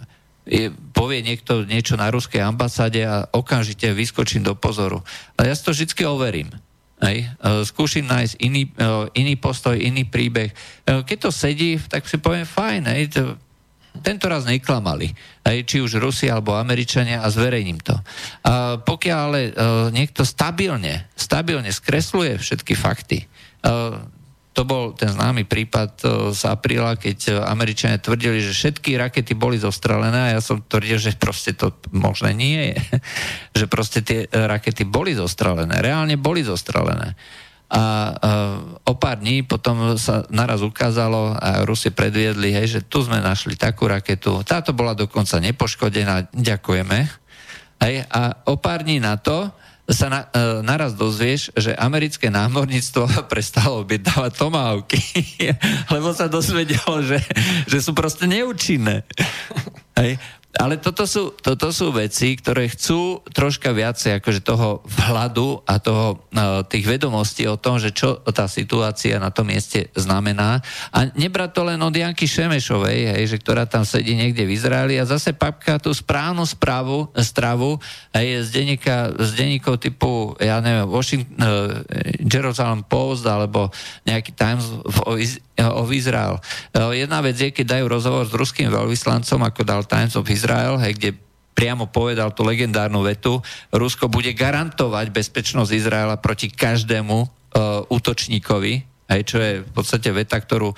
povie 0.98 1.22
niekto 1.22 1.62
niečo 1.62 1.94
na 1.94 2.10
ruskej 2.10 2.42
ambasáde 2.42 3.06
a 3.06 3.30
okamžite 3.30 3.94
vyskočím 3.94 4.42
do 4.42 4.58
pozoru. 4.58 5.06
Ale 5.38 5.54
ja 5.54 5.56
si 5.56 5.62
to 5.62 5.70
vždy 5.70 5.94
overím. 6.10 6.50
Hej. 6.98 7.30
E, 7.30 7.62
skúšim 7.62 8.10
nájsť 8.10 8.42
iný, 8.42 8.74
e, 8.74 8.90
iný 9.22 9.38
postoj, 9.38 9.78
iný 9.78 10.10
príbeh. 10.10 10.50
E, 10.50 10.56
keď 11.06 11.30
to 11.30 11.30
sedí, 11.30 11.78
tak 11.78 12.10
si 12.10 12.18
poviem, 12.18 12.50
fajn, 12.50 12.82
hej, 12.90 13.04
to, 13.14 13.38
tento 14.02 14.26
raz 14.26 14.50
neklamali. 14.50 15.14
Hej, 15.46 15.70
či 15.70 15.78
už 15.78 16.02
Rusi 16.02 16.26
alebo 16.26 16.58
Američania 16.58 17.22
a 17.22 17.30
zverejním 17.30 17.78
to. 17.86 17.94
A 18.50 18.82
pokiaľ 18.82 19.18
ale 19.30 19.42
niekto 19.90 20.26
stabilne, 20.26 21.10
stabilne 21.18 21.70
skresluje 21.74 22.38
všetky 22.38 22.74
fakty, 22.78 23.26
to 24.58 24.66
bol 24.66 24.98
ten 24.98 25.14
známy 25.14 25.46
prípad 25.46 25.92
e, 26.02 26.06
z 26.34 26.42
apríla, 26.50 26.98
keď 26.98 27.18
e, 27.30 27.32
Američania 27.46 28.02
tvrdili, 28.02 28.42
že 28.42 28.58
všetky 28.58 28.98
rakety 28.98 29.38
boli 29.38 29.62
zostrelené 29.62 30.34
a 30.34 30.34
ja 30.34 30.42
som 30.42 30.58
tvrdil, 30.58 30.98
že 30.98 31.14
proste 31.14 31.54
to 31.54 31.78
možné 31.94 32.34
nie 32.34 32.74
je. 32.74 32.78
že 33.62 33.66
proste 33.70 34.02
tie 34.02 34.26
e, 34.26 34.28
rakety 34.34 34.82
boli 34.82 35.14
zostrelené. 35.14 35.78
Reálne 35.78 36.18
boli 36.18 36.42
zostrelené. 36.42 37.14
A 37.68 38.16
o 38.88 38.96
pár 38.96 39.20
dní 39.20 39.44
potom 39.44 40.00
sa 40.00 40.24
naraz 40.32 40.64
ukázalo 40.64 41.36
a 41.36 41.68
Rusi 41.68 41.92
predviedli, 41.92 42.56
hej, 42.56 42.80
že 42.80 42.82
tu 42.88 43.04
sme 43.04 43.20
našli 43.20 43.60
takú 43.60 43.92
raketu. 43.92 44.40
Táto 44.48 44.72
bola 44.72 44.96
dokonca 44.96 45.36
nepoškodená, 45.44 46.32
ďakujeme. 46.32 46.98
Hej, 47.84 48.08
a 48.08 48.40
o 48.48 48.56
pár 48.56 48.88
dní 48.88 49.04
na 49.04 49.20
to 49.20 49.52
sa 49.88 50.12
na, 50.12 50.20
e, 50.36 50.60
naraz 50.68 50.92
dozvieš, 51.00 51.56
že 51.56 51.72
americké 51.72 52.28
námorníctvo 52.28 53.08
prestalo 53.32 53.88
objednávať 53.88 54.32
tomahawky, 54.36 55.00
lebo 55.96 56.12
sa 56.12 56.28
dozvedelo, 56.28 57.00
že, 57.04 57.24
že 57.66 57.80
sú 57.80 57.96
proste 57.96 58.28
neúčinné. 58.28 59.08
Hej. 59.98 60.20
Ale 60.58 60.82
toto 60.82 61.06
sú, 61.06 61.38
toto 61.38 61.70
sú 61.70 61.94
veci, 61.94 62.34
ktoré 62.34 62.66
chcú 62.68 63.22
troška 63.30 63.72
viacej 63.72 64.18
akože 64.20 64.42
toho 64.42 64.82
vhľadu 64.84 65.62
a 65.64 65.78
toho, 65.78 66.18
uh, 66.34 66.66
tých 66.66 66.90
vedomostí 66.90 67.46
o 67.46 67.62
tom, 67.62 67.78
že 67.78 67.94
čo 67.94 68.20
tá 68.34 68.50
situácia 68.50 69.22
na 69.22 69.30
tom 69.30 69.48
mieste 69.48 69.94
znamená. 69.94 70.60
A 70.90 71.08
nebrať 71.14 71.50
to 71.54 71.62
len 71.70 71.80
od 71.80 71.94
Janky 71.94 72.26
Šemešovej, 72.26 73.16
hej, 73.16 73.24
že 73.30 73.38
ktorá 73.38 73.70
tam 73.70 73.86
sedí 73.86 74.18
niekde 74.18 74.50
v 74.50 74.58
Izraeli 74.58 74.98
a 74.98 75.06
zase 75.06 75.38
papka 75.38 75.78
tú 75.78 75.94
správnu 75.94 76.44
správu, 76.44 77.14
stravu 77.22 77.78
hej, 78.18 78.44
z, 78.44 78.50
denníka, 78.50 79.14
z 79.14 79.30
denníkov 79.38 79.78
typu, 79.78 80.34
ja 80.42 80.58
neviem, 80.60 80.90
Washington, 80.90 81.38
uh, 81.38 81.80
Jerusalem 82.18 82.82
Post 82.82 83.24
alebo 83.30 83.70
nejaký 84.10 84.34
Times 84.34 84.66
of, 84.84 85.06
of 85.58 85.90
Israel. 85.90 86.38
Uh, 86.72 86.94
jedna 86.94 87.20
vec 87.26 87.38
je, 87.38 87.50
keď 87.50 87.80
dajú 87.80 87.86
rozhovor 87.90 88.26
s 88.30 88.34
ruským 88.38 88.70
veľvyslancom, 88.70 89.42
ako 89.42 89.62
dal 89.66 89.82
Times 89.90 90.14
of 90.14 90.30
Israel, 90.30 90.78
hej, 90.78 90.94
kde 90.94 91.10
priamo 91.58 91.90
povedal 91.90 92.30
tú 92.38 92.46
legendárnu 92.46 93.02
vetu, 93.02 93.42
Rusko 93.74 94.06
bude 94.14 94.30
garantovať 94.38 95.10
bezpečnosť 95.10 95.72
Izraela 95.74 96.22
proti 96.22 96.54
každému 96.54 97.18
uh, 97.18 97.30
útočníkovi, 97.90 98.86
aj 99.10 99.22
čo 99.26 99.38
je 99.42 99.66
v 99.66 99.72
podstate 99.74 100.14
veta, 100.14 100.38
ktorú 100.38 100.70
uh, 100.70 100.78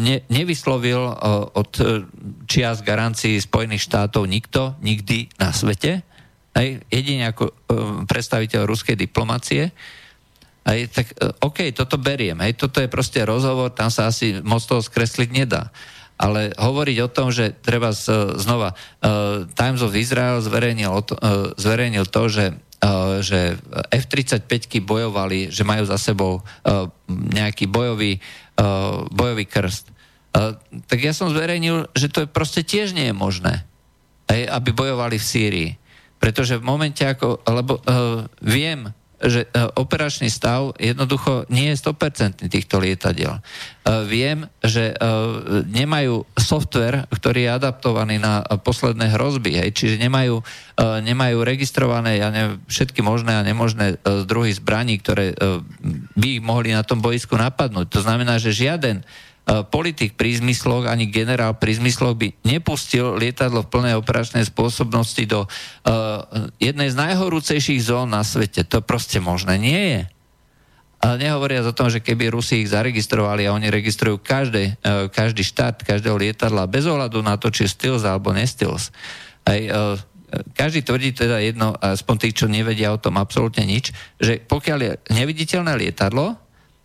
ne, 0.00 0.24
nevyslovil 0.32 1.12
uh, 1.12 1.12
od 1.52 1.70
uh, 1.84 2.08
čias 2.48 2.80
garancií 2.80 3.36
Spojených 3.36 3.84
štátov 3.84 4.24
nikto, 4.24 4.80
nikdy 4.80 5.28
na 5.36 5.52
svete, 5.52 6.00
aj 6.56 6.88
jedine 6.88 7.28
ako 7.28 7.44
uh, 7.44 7.52
predstaviteľ 8.08 8.64
ruskej 8.64 8.96
diplomacie. 8.96 9.76
Aj, 10.68 10.78
tak 10.92 11.16
uh, 11.16 11.32
OK, 11.48 11.72
toto 11.72 11.96
beriem, 11.96 12.36
hej, 12.44 12.52
toto 12.60 12.84
je 12.84 12.92
proste 12.92 13.24
rozhovor, 13.24 13.72
tam 13.72 13.88
sa 13.88 14.12
asi 14.12 14.44
moc 14.44 14.60
toho 14.60 14.84
skresliť 14.84 15.32
nedá. 15.32 15.72
Ale 16.18 16.52
hovoriť 16.52 16.96
o 17.00 17.08
tom, 17.08 17.32
že 17.32 17.56
treba 17.56 17.94
z, 17.96 18.36
znova, 18.36 18.76
uh, 18.76 19.48
Times 19.56 19.80
of 19.80 19.96
Israel 19.96 20.44
zverejnil, 20.44 20.92
to, 21.08 21.14
uh, 21.16 21.56
zverejnil 21.56 22.04
to, 22.04 22.28
že 22.28 22.44
uh, 22.84 23.24
že 23.24 23.58
F-35 23.90 24.82
bojovali, 24.82 25.50
že 25.50 25.66
majú 25.66 25.88
za 25.88 25.96
sebou 25.96 26.42
uh, 26.42 26.86
nejaký 27.08 27.66
bojový, 27.66 28.18
uh, 28.60 29.06
bojový 29.10 29.48
krst. 29.48 29.96
Tak 30.68 30.98
ja 31.00 31.16
som 31.16 31.32
zverejnil, 31.32 31.88
že 31.96 32.12
to 32.12 32.22
je 32.22 32.28
proste 32.28 32.62
tiež 32.62 32.92
nie 32.92 33.10
je 33.10 33.16
možné, 33.16 33.64
aj, 34.28 34.60
aby 34.60 34.70
bojovali 34.76 35.16
v 35.16 35.24
Sýrii. 35.24 35.70
Pretože 36.20 36.60
v 36.60 36.68
momente 36.68 37.02
ako, 37.02 37.42
lebo 37.48 37.80
viem, 38.44 38.92
že 39.18 39.46
e, 39.46 39.48
operačný 39.74 40.30
stav 40.30 40.78
jednoducho 40.78 41.50
nie 41.50 41.74
je 41.74 41.80
100% 41.82 42.46
týchto 42.46 42.78
lietadiel. 42.78 43.38
E, 43.38 43.42
viem, 44.06 44.46
že 44.62 44.94
e, 44.94 44.96
nemajú 45.66 46.22
software, 46.38 47.10
ktorý 47.10 47.50
je 47.50 47.50
adaptovaný 47.50 48.22
na 48.22 48.46
posledné 48.62 49.10
hrozby, 49.18 49.58
čiže 49.74 49.98
nemajú, 49.98 50.40
nemajú 50.78 51.38
registrované 51.42 52.22
ja 52.22 52.30
neviem, 52.30 52.62
všetky 52.70 53.02
možné 53.02 53.34
a 53.34 53.46
nemožné 53.46 53.98
druhy 54.02 54.54
zbraní, 54.54 55.02
ktoré 55.02 55.34
by 56.14 56.28
ich 56.38 56.42
mohli 56.42 56.70
na 56.70 56.86
tom 56.86 57.02
boisku 57.02 57.34
napadnúť. 57.34 57.90
To 57.90 58.00
znamená, 58.06 58.38
že 58.38 58.54
žiaden 58.54 59.02
politik 59.48 60.12
pri 60.20 60.36
zmysloch, 60.36 60.84
ani 60.84 61.08
generál 61.08 61.56
pri 61.56 61.80
zmysloch 61.80 62.20
by 62.20 62.36
nepustil 62.44 63.16
lietadlo 63.16 63.64
v 63.64 63.72
plnej 63.72 63.94
operačnej 63.96 64.44
spôsobnosti 64.44 65.24
do 65.24 65.48
uh, 65.48 65.48
jednej 66.60 66.92
z 66.92 67.00
najhorúcejších 67.00 67.80
zón 67.80 68.12
na 68.12 68.20
svete. 68.20 68.68
To 68.68 68.84
proste 68.84 69.24
možné 69.24 69.56
nie 69.56 69.82
je. 69.96 70.02
A 71.00 71.16
nehovoria 71.16 71.64
o 71.64 71.72
tom, 71.72 71.88
že 71.88 72.04
keby 72.04 72.28
Rusi 72.28 72.60
ich 72.60 72.74
zaregistrovali 72.74 73.48
a 73.48 73.54
oni 73.56 73.72
registrujú 73.72 74.20
každé, 74.20 74.76
uh, 74.84 75.08
každý 75.08 75.40
štát 75.40 75.80
každého 75.80 76.20
lietadla 76.20 76.68
bez 76.68 76.84
ohľadu 76.84 77.24
na 77.24 77.40
to, 77.40 77.48
či 77.48 77.64
je 77.64 77.72
Stills 77.72 78.04
alebo 78.04 78.36
nestils. 78.36 78.92
Aj, 79.48 79.60
uh, 79.64 79.96
každý 80.52 80.84
tvrdí 80.84 81.16
teda 81.16 81.40
jedno, 81.40 81.72
aspoň 81.80 82.14
tí, 82.20 82.28
čo 82.36 82.52
nevedia 82.52 82.92
o 82.92 83.00
tom 83.00 83.16
absolútne 83.16 83.64
nič, 83.64 83.96
že 84.20 84.44
pokiaľ 84.44 84.78
je 84.84 84.92
neviditeľné 85.16 85.72
lietadlo, 85.72 86.36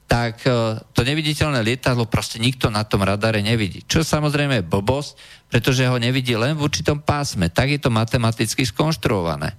tak 0.07 0.45
e, 0.45 0.77
to 0.93 1.01
neviditeľné 1.01 1.63
lietadlo 1.63 2.05
proste 2.05 2.37
nikto 2.37 2.69
na 2.69 2.85
tom 2.85 3.01
radare 3.01 3.41
nevidí. 3.41 3.81
Čo 3.87 4.05
samozrejme 4.05 4.61
je 4.61 4.69
blbosť, 4.69 5.11
pretože 5.49 5.87
ho 5.87 5.97
nevidí 5.97 6.37
len 6.37 6.53
v 6.53 6.65
určitom 6.65 7.01
pásme. 7.01 7.49
Tak 7.49 7.67
je 7.73 7.79
to 7.81 7.89
matematicky 7.89 8.61
skonštruované. 8.67 9.53
E, 9.53 9.55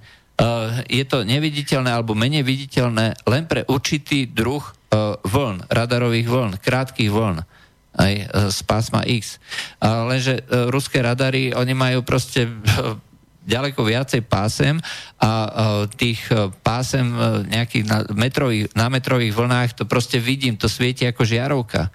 je 0.87 1.05
to 1.09 1.27
neviditeľné 1.27 1.91
alebo 1.91 2.15
menej 2.15 2.47
viditeľné 2.47 3.27
len 3.27 3.45
pre 3.51 3.67
určitý 3.67 4.31
druh 4.31 4.63
e, 4.63 4.73
vln, 5.27 5.67
radarových 5.73 6.29
vln, 6.29 6.53
krátkých 6.63 7.11
vln 7.11 7.43
aj 7.95 8.15
z 8.51 8.59
pásma 8.67 9.07
X. 9.07 9.39
Lenže 9.79 10.43
ruské 10.67 10.99
radary, 10.99 11.55
oni 11.55 11.79
majú 11.79 12.03
proste 12.03 12.51
ďaleko 13.45 13.85
viacej 13.85 14.25
pásem 14.25 14.81
a 15.21 15.31
tých 15.95 16.25
e, 16.33 16.51
pásem 16.65 17.05
e, 17.05 17.17
nejakých 17.53 17.85
na 17.85 17.99
metrových, 18.17 18.65
na 18.73 18.89
metrových 18.89 19.37
vlnách 19.37 19.71
to 19.77 19.85
proste 19.85 20.17
vidím, 20.17 20.57
to 20.57 20.67
svieti 20.67 21.05
ako 21.05 21.23
žiarovka. 21.25 21.93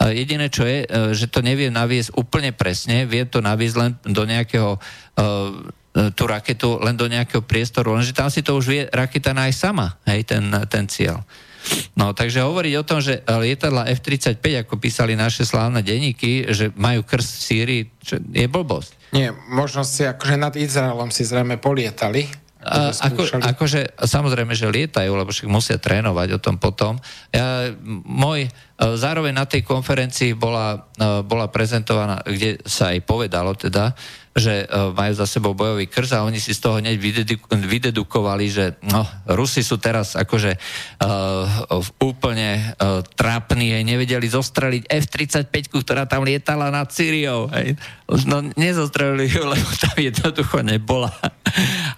Jediné, 0.00 0.48
čo 0.48 0.64
je, 0.64 0.84
e, 0.84 1.12
že 1.12 1.28
to 1.28 1.44
nevie 1.44 1.68
naviesť 1.68 2.16
úplne 2.16 2.52
presne, 2.52 3.04
vie 3.04 3.24
to 3.28 3.44
naviesť 3.44 3.76
len 3.76 3.90
do 4.04 4.22
nejakého 4.24 4.80
tú 5.90 6.24
raketu 6.24 6.78
len 6.80 6.94
do 6.94 7.10
nejakého 7.10 7.42
priestoru, 7.42 7.92
lenže 7.92 8.14
tam 8.14 8.30
si 8.30 8.46
to 8.46 8.54
už 8.54 8.64
vie 8.70 8.82
raketa 8.88 9.34
nájsť 9.34 9.58
sama, 9.58 9.98
hej, 10.06 10.22
ten, 10.22 10.46
ten 10.70 10.86
cieľ. 10.86 11.20
No, 11.94 12.16
takže 12.16 12.46
hovoriť 12.46 12.74
o 12.80 12.86
tom, 12.86 12.98
že 13.04 13.20
lietadla 13.26 13.90
F-35, 13.92 14.40
ako 14.66 14.80
písali 14.80 15.14
naše 15.14 15.44
slávne 15.44 15.84
denníky, 15.84 16.48
že 16.48 16.72
majú 16.74 17.04
krst 17.04 17.30
v 17.30 17.42
Sýrii, 17.44 17.82
čo 18.00 18.16
je 18.18 18.46
blbosť. 18.48 19.12
Nie, 19.12 19.34
možno 19.34 19.82
si 19.82 20.06
akože 20.06 20.36
nad 20.38 20.54
Izraelom 20.54 21.10
si 21.10 21.26
zrejme 21.26 21.58
polietali. 21.58 22.30
A, 22.60 22.92
ako, 22.92 23.40
akože, 23.40 24.04
samozrejme, 24.04 24.52
že 24.52 24.68
lietajú, 24.68 25.08
lebo 25.16 25.32
však 25.32 25.48
musia 25.48 25.80
trénovať 25.80 26.36
o 26.36 26.42
tom 26.44 26.60
potom. 26.60 27.00
Ja, 27.32 27.72
môj, 28.04 28.44
e, 28.44 28.50
zároveň 28.76 29.32
na 29.32 29.48
tej 29.48 29.64
konferencii 29.64 30.36
bola, 30.36 30.92
e, 30.92 31.24
bola 31.24 31.48
prezentovaná, 31.48 32.20
kde 32.20 32.60
sa 32.68 32.92
aj 32.92 33.00
povedalo 33.08 33.56
teda, 33.56 33.96
že 34.30 34.62
uh, 34.70 34.94
majú 34.94 35.12
za 35.18 35.26
sebou 35.26 35.58
bojový 35.58 35.90
krz 35.90 36.14
a 36.14 36.22
oni 36.22 36.38
si 36.38 36.54
z 36.54 36.62
toho 36.62 36.78
hneď 36.78 37.02
vydedukovali, 37.50 38.46
že 38.46 38.78
no, 38.86 39.02
Rusi 39.26 39.66
sú 39.66 39.82
teraz 39.82 40.14
akože 40.14 40.54
uh, 41.02 41.82
úplne 41.98 42.62
uh, 42.78 43.02
trápni, 43.18 43.74
aj 43.74 43.82
nevedeli 43.82 44.30
zostreliť 44.30 44.86
F-35, 44.86 45.74
ktorá 45.82 46.06
tam 46.06 46.22
lietala 46.22 46.70
nad 46.70 46.86
Syriou. 46.94 47.50
Hej. 47.50 47.74
No 48.30 48.46
nezostrelili 48.54 49.26
ju, 49.26 49.42
lebo 49.52 49.66
tam 49.82 49.98
jednoducho 49.98 50.62
nebola. 50.62 51.10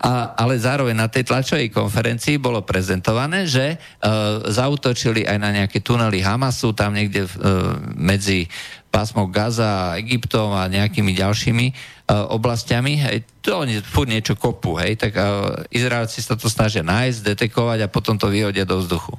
A, 0.00 0.32
ale 0.32 0.56
zároveň 0.56 0.96
na 0.96 1.12
tej 1.12 1.28
tlačovej 1.28 1.68
konferencii 1.68 2.40
bolo 2.40 2.64
prezentované, 2.64 3.44
že 3.44 3.76
uh, 3.76 4.40
zautočili 4.48 5.28
aj 5.28 5.36
na 5.36 5.52
nejaké 5.52 5.84
tunely 5.84 6.24
Hamasu, 6.24 6.72
tam 6.72 6.96
niekde 6.96 7.28
uh, 7.28 7.76
medzi 7.92 8.48
pásmou 8.92 9.24
Gaza 9.32 9.96
Egyptom 9.96 10.52
a 10.52 10.68
nejakými 10.68 11.16
ďalšími 11.16 11.66
uh, 11.72 12.28
oblastiami. 12.28 13.00
Hej, 13.00 13.24
to 13.40 13.64
oni 13.64 13.80
furt 13.80 14.12
niečo 14.12 14.36
kopú, 14.36 14.76
hej, 14.76 15.00
tak 15.00 15.16
uh, 15.16 15.64
Izraelci 15.72 16.20
sa 16.20 16.36
to 16.36 16.52
snažia 16.52 16.84
nájsť, 16.84 17.24
detekovať 17.24 17.88
a 17.88 17.88
potom 17.88 18.20
to 18.20 18.28
vyhodia 18.28 18.68
do 18.68 18.76
vzduchu. 18.76 19.16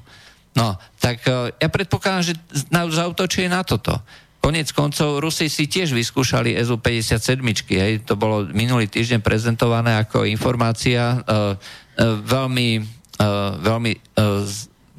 No, 0.53 0.77
tak 1.01 1.25
uh, 1.25 1.49
ja 1.57 1.67
predpokladám, 1.73 2.21
že 2.21 2.33
zautočuje 2.69 3.49
na 3.49 3.65
toto. 3.65 3.97
Konec 4.43 4.69
koncov 4.75 5.23
Rusi 5.23 5.49
si 5.49 5.65
tiež 5.65 5.95
vyskúšali 5.95 6.53
SU-57, 6.61 7.41
hej, 7.73 7.93
to 8.05 8.13
bolo 8.13 8.45
minulý 8.53 8.85
týždeň 8.85 9.25
prezentované 9.25 9.97
ako 9.97 10.29
informácia 10.29 11.17
uh, 11.17 11.23
uh, 11.25 12.19
veľmi, 12.21 12.69
uh, 13.23 13.57
veľmi 13.57 13.91
uh, 14.19 14.43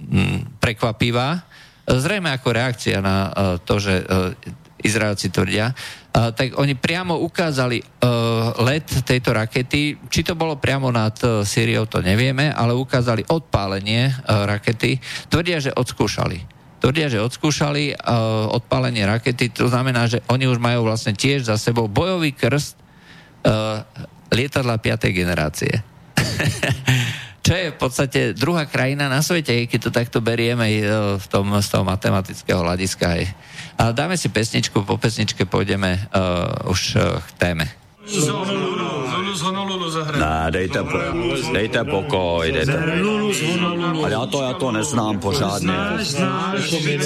m, 0.01 0.49
prekvapivá, 0.59 1.45
zrejme 1.85 2.33
ako 2.33 2.49
reakcia 2.57 3.05
na 3.05 3.17
uh, 3.29 3.33
to, 3.61 3.77
že 3.77 4.01
uh, 4.01 4.33
Izraelci 4.85 5.33
tvrdia, 5.33 5.73
tak 6.15 6.55
oni 6.55 6.79
priamo 6.79 7.19
ukázali 7.19 7.83
uh, 7.83 8.55
let 8.63 8.87
tejto 9.03 9.35
rakety. 9.35 9.99
Či 10.07 10.21
to 10.23 10.39
bolo 10.39 10.55
priamo 10.55 10.87
nad 10.95 11.11
uh, 11.27 11.43
Syriou, 11.43 11.91
to 11.91 11.99
nevieme, 11.99 12.55
ale 12.55 12.71
ukázali 12.71 13.27
odpálenie 13.27 14.15
uh, 14.15 14.47
rakety. 14.47 15.03
Tvrdia, 15.27 15.59
že 15.59 15.75
odskúšali. 15.75 16.39
Tvrdia, 16.79 17.11
že 17.11 17.19
odskúšali 17.19 17.99
uh, 17.99 18.47
odpálenie 18.47 19.03
rakety, 19.03 19.51
to 19.51 19.67
znamená, 19.67 20.07
že 20.07 20.23
oni 20.31 20.47
už 20.47 20.63
majú 20.63 20.87
vlastne 20.87 21.19
tiež 21.19 21.51
za 21.51 21.59
sebou 21.59 21.91
bojový 21.91 22.31
krst 22.31 22.79
lietadla 24.33 24.81
5. 24.81 25.05
generácie. 25.13 25.85
čo 27.45 27.53
je 27.53 27.69
v 27.69 27.77
podstate 27.77 28.33
druhá 28.33 28.65
krajina 28.65 29.13
na 29.13 29.21
svete, 29.21 29.69
keď 29.69 29.81
to 29.85 29.91
takto 29.93 30.19
berieme 30.25 30.81
v 31.21 31.27
tom, 31.29 31.53
z 31.61 31.69
toho 31.69 31.85
matematického 31.85 32.65
hľadiska. 32.65 33.05
Aj. 33.05 33.23
Dáme 33.93 34.17
si 34.17 34.29
pesničku, 34.29 34.83
po 34.83 34.99
pesničke 34.99 35.45
půjdeme 35.45 36.09
uh, 36.65 36.71
už 36.71 36.97
uh, 36.97 37.03
k 37.21 37.33
téme. 37.33 37.69
Ne, 40.19 40.47
dejte, 40.51 40.83
po, 40.83 40.99
dejte 41.53 41.85
pokoj, 41.85 42.53
dejte. 42.53 42.83
Ale 44.03 44.11
já 44.11 44.27
to, 44.27 44.43
já 44.43 44.53
to 44.53 44.73
neznám 44.73 45.19
pořádně. 45.19 45.73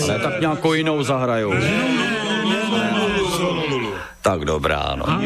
Ale 0.03 0.19
tak 0.19 0.41
nějakou 0.41 0.73
jinou 0.73 1.03
zahraju. 1.03 1.55
Tak 4.23 4.45
dobrá, 4.45 4.97
no. 4.97 5.21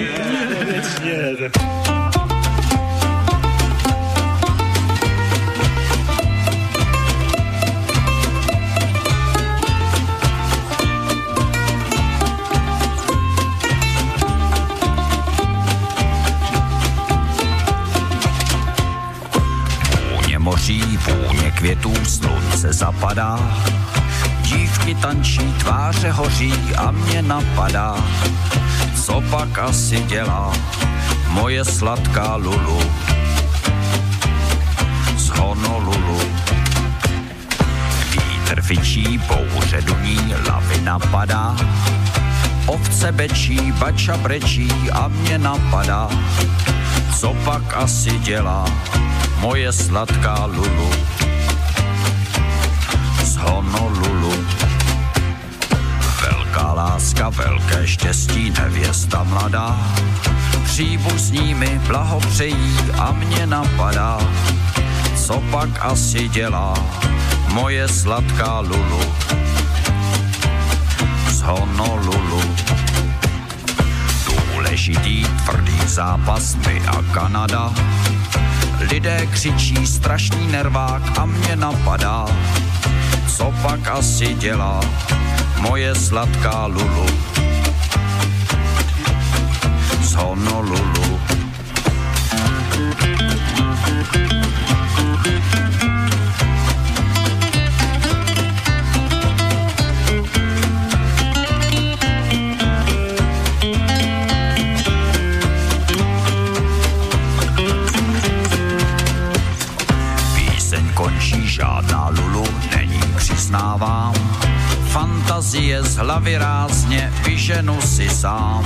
Hoří 26.43 26.75
a 26.77 26.91
mě 26.91 27.23
napadá, 27.23 27.97
co 29.05 29.23
pak 29.31 29.59
asi 29.59 30.03
dělá 30.03 30.53
moje 31.29 31.65
sladká 31.65 32.37
Lulu 32.37 32.81
z 35.17 35.29
Honolulu. 35.29 36.21
Vítr 38.11 38.63
fičí, 38.63 39.19
bouře 39.19 39.83
duní, 39.83 40.35
lavy 40.49 40.81
napadá, 40.81 41.57
ovce 42.67 43.13
bečí, 43.13 43.73
bača 43.73 44.17
brečí 44.17 44.73
a 44.93 45.09
mě 45.09 45.39
napadá, 45.39 46.09
co 47.19 47.35
pak 47.45 47.77
asi 47.77 48.19
dělá 48.19 48.65
moje 49.39 49.73
sladká 49.73 50.45
Lulu 50.45 50.91
z 53.25 53.37
Honolulu. 53.37 53.92
Láska, 57.23 57.43
velké 57.43 57.87
štěstí, 57.87 58.53
nevěsta 58.59 59.23
mladá, 59.23 59.79
příbuzní 60.65 61.55
mi 61.55 61.81
blahopřejí 61.87 62.79
a 62.99 63.13
mě 63.13 63.47
napadá, 63.47 64.19
co 65.17 65.43
pak 65.51 65.69
asi 65.81 66.29
dělá 66.29 66.75
moje 67.49 67.89
sladká 67.89 68.61
Lulu 68.61 69.15
z 71.31 71.41
Honolulu. 71.41 72.43
Důležitý 74.27 75.25
tvrdý 75.25 75.79
zápas 75.87 76.55
my 76.55 76.83
a 76.87 77.03
Kanada, 77.15 77.73
Lidé 78.91 79.27
křičí 79.27 79.87
strašný 79.87 80.47
nervák 80.47 81.19
a 81.19 81.25
mě 81.25 81.57
napadá, 81.57 82.27
co 83.37 83.55
pak 83.63 83.89
asi 83.89 84.35
dělá 84.35 84.81
moje 85.63 85.95
sladká 85.95 86.67
Lulu 86.67 87.07
z 90.03 90.15
Honolulu. 90.15 91.03
Z 115.93 115.97
hlavy 115.97 116.39
rázně 116.39 117.13
vyženu 117.25 117.81
si 117.81 118.09
sám. 118.09 118.65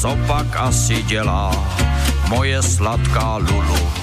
Co 0.00 0.18
pak 0.26 0.56
asi 0.56 1.02
dělá 1.02 1.50
moje 2.28 2.62
sladká 2.62 3.36
Lulu? 3.36 3.99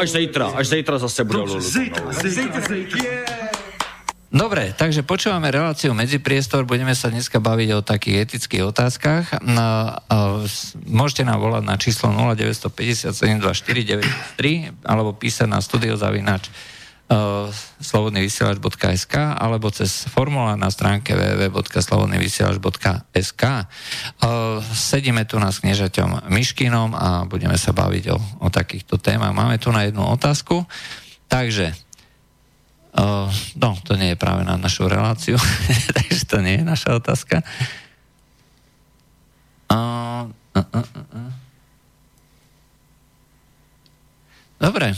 Až 0.00 0.08
zítra, 0.16 0.46
až 0.56 0.66
zítra 0.72 0.96
zase 0.98 1.24
bude 1.24 1.38
Lulu. 1.44 1.60
Dobre, 4.30 4.70
takže 4.78 5.02
počúvame 5.02 5.50
reláciu 5.50 5.90
Medzipriestor, 5.90 6.62
budeme 6.62 6.94
sa 6.94 7.10
dneska 7.10 7.42
baviť 7.42 7.68
o 7.74 7.80
takých 7.82 8.16
etických 8.30 8.62
otázkach. 8.62 9.42
No, 9.42 9.98
môžete 10.86 11.26
nám 11.26 11.42
volať 11.42 11.66
na 11.66 11.74
číslo 11.74 12.14
0957 12.14 13.10
alebo 14.86 15.10
písať 15.18 15.46
na 15.50 15.58
studiozavinač 15.58 16.46
uh, 16.46 16.79
slobodnyvysielač.sk 17.80 19.14
alebo 19.34 19.66
cez 19.74 20.06
formulár 20.06 20.54
na 20.54 20.70
stránke 20.70 21.18
www.slobodnyvysielač.sk 21.18 23.42
uh, 23.42 23.66
Sedíme 24.70 25.26
tu 25.26 25.42
na 25.42 25.50
s 25.50 25.58
kniežaťom 25.58 26.30
Miškinom 26.30 26.94
a 26.94 27.26
budeme 27.26 27.58
sa 27.58 27.74
baviť 27.74 28.14
o, 28.14 28.18
o 28.46 28.48
takýchto 28.48 29.02
témach. 29.02 29.34
Máme 29.34 29.58
tu 29.58 29.74
na 29.74 29.82
jednu 29.82 30.06
otázku, 30.06 30.62
takže 31.26 31.74
uh, 32.94 33.26
no, 33.58 33.74
to 33.82 33.98
nie 33.98 34.14
je 34.14 34.22
práve 34.22 34.46
na 34.46 34.54
našu 34.54 34.86
reláciu, 34.86 35.34
takže 35.98 36.22
to 36.30 36.38
nie 36.38 36.62
je 36.62 36.64
naša 36.68 36.94
otázka. 36.94 37.42
Dobre, 44.60 44.92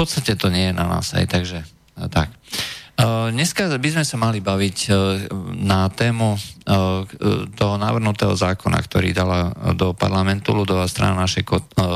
podstate 0.00 0.32
to 0.40 0.48
nie 0.48 0.72
je 0.72 0.74
na 0.74 0.88
nás, 0.88 1.12
aj 1.12 1.28
takže 1.28 1.60
no 2.00 2.08
tak. 2.08 2.32
Dneska 3.32 3.68
by 3.80 3.88
sme 3.96 4.04
sa 4.04 4.16
mali 4.20 4.44
baviť 4.44 4.92
na 5.60 5.88
tému 5.88 6.36
toho 7.56 7.74
navrhnutého 7.80 8.36
zákona, 8.36 8.76
ktorý 8.76 9.16
dala 9.16 9.56
do 9.72 9.96
parlamentu 9.96 10.52
ľudová 10.52 10.84
strana 10.84 11.24
naše, 11.24 11.40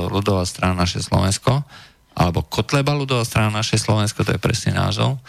ľudová 0.09 0.49
strana 0.49 0.85
naše 0.85 1.05
Slovensko, 1.05 1.61
alebo 2.17 2.49
Kotleba 2.49 2.97
ľudová 2.97 3.21
strana 3.29 3.53
naše 3.53 3.77
Slovensko, 3.77 4.25
to 4.25 4.33
je 4.33 4.41
presný 4.41 4.73
názov. 4.73 5.21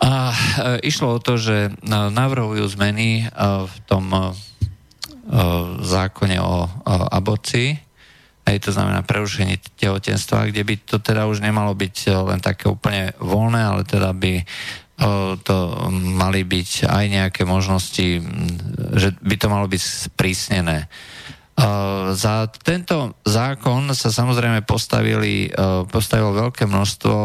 A 0.00 0.32
išlo 0.80 1.20
o 1.20 1.20
to, 1.20 1.36
že 1.36 1.76
navrhujú 1.84 2.64
zmeny 2.72 3.28
v 3.68 3.74
tom 3.84 4.32
zákone 5.84 6.40
o 6.40 6.72
aborcii, 7.12 7.76
Hej, 8.48 8.66
to 8.66 8.70
znamená 8.72 9.04
prerušenie 9.04 9.60
tehotenstva, 9.76 10.48
kde 10.48 10.64
by 10.64 10.74
to 10.80 10.96
teda 10.98 11.28
už 11.28 11.44
nemalo 11.44 11.76
byť 11.76 11.96
eh, 12.08 12.12
len 12.16 12.40
také 12.40 12.72
úplne 12.72 13.12
voľné, 13.20 13.60
ale 13.60 13.82
teda 13.84 14.16
by 14.16 14.40
eh, 14.40 14.44
to 15.44 15.56
mali 16.16 16.42
byť 16.42 16.88
aj 16.88 17.04
nejaké 17.06 17.42
možnosti, 17.44 18.24
že 18.96 19.08
by 19.20 19.34
to 19.36 19.46
malo 19.52 19.68
byť 19.68 19.82
sprísnené. 20.10 20.88
Eh, 20.88 22.16
za 22.16 22.48
tento 22.48 23.20
zákon 23.28 23.92
sa 23.92 24.08
samozrejme 24.08 24.64
postavili, 24.64 25.52
postavilo 25.92 26.48
veľké 26.48 26.64
množstvo 26.64 27.16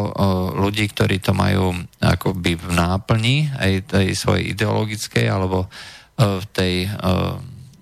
ľudí, 0.60 0.92
ktorí 0.92 1.24
to 1.24 1.32
majú 1.32 1.72
akoby 2.04 2.60
v 2.60 2.68
náplni 2.76 3.50
aj 3.56 3.72
tej 3.98 4.08
svojej 4.14 4.52
ideologickej 4.52 5.26
alebo 5.32 5.72
v 6.16 6.46
tej 6.56 6.88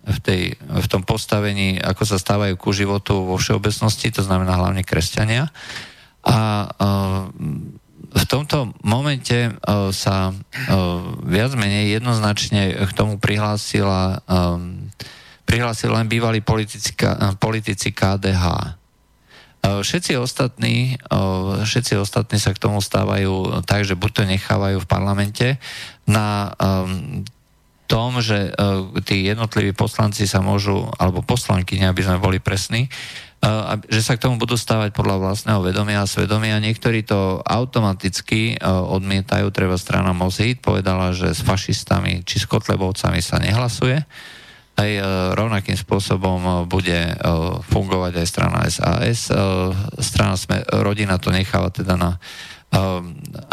v, 0.04 0.18
tej, 0.20 0.42
v 0.60 0.88
tom 0.92 1.08
postavení, 1.08 1.80
ako 1.80 2.04
sa 2.04 2.20
stávajú 2.20 2.60
ku 2.60 2.76
životu 2.76 3.24
vo 3.24 3.40
všeobecnosti, 3.40 4.12
to 4.12 4.22
znamená 4.22 4.60
hlavne 4.60 4.84
kresťania. 4.84 5.48
A 6.24 6.68
v 8.14 8.26
tomto 8.28 8.76
momente 8.84 9.56
sa 9.96 10.32
viac 11.24 11.52
menej 11.56 11.98
jednoznačne 11.98 12.84
k 12.84 12.92
tomu 12.94 13.18
prihlásila 13.18 14.22
prihlásil 15.44 15.92
len 15.92 16.08
bývalí 16.08 16.40
politici, 16.40 16.96
politici 17.38 17.92
KDH. 17.92 18.74
Všetci 19.64 20.20
ostatní, 20.20 21.00
všetci 21.64 21.96
ostatní 21.96 22.36
sa 22.40 22.52
k 22.52 22.60
tomu 22.60 22.84
stávajú 22.84 23.64
tak, 23.64 23.88
že 23.88 23.96
buď 23.96 24.12
to 24.12 24.24
nechávajú 24.28 24.78
v 24.84 24.90
parlamente 24.90 25.48
na 26.04 26.52
tom, 27.86 28.24
že 28.24 28.54
tí 29.04 29.28
jednotliví 29.28 29.76
poslanci 29.76 30.26
sa 30.26 30.40
môžu, 30.40 30.88
alebo 30.98 31.22
poslanky, 31.26 31.78
aby 31.82 32.02
sme 32.02 32.18
boli 32.18 32.40
presní, 32.40 32.88
že 33.92 34.00
sa 34.00 34.16
k 34.16 34.24
tomu 34.24 34.40
budú 34.40 34.56
stávať 34.56 34.96
podľa 34.96 35.20
vlastného 35.20 35.60
vedomia 35.60 36.00
a 36.00 36.08
svedomia. 36.08 36.64
Niektorí 36.64 37.04
to 37.04 37.44
automaticky 37.44 38.56
odmietajú, 38.64 39.52
treba 39.52 39.76
strana 39.76 40.16
Mozít 40.16 40.64
povedala, 40.64 41.12
že 41.12 41.36
s 41.36 41.44
fašistami 41.44 42.24
či 42.24 42.40
s 42.40 42.48
kotlebovcami 42.48 43.20
sa 43.20 43.44
nehlasuje. 43.44 44.00
Aj 44.74 44.92
rovnakým 45.36 45.76
spôsobom 45.76 46.66
bude 46.72 47.20
fungovať 47.68 48.14
aj 48.24 48.28
strana 48.32 48.64
SAS. 48.72 49.28
Strana 50.00 50.40
sme, 50.40 50.64
rodina 50.82 51.20
to 51.20 51.30
necháva 51.30 51.68
teda 51.68 52.00
na 52.00 52.18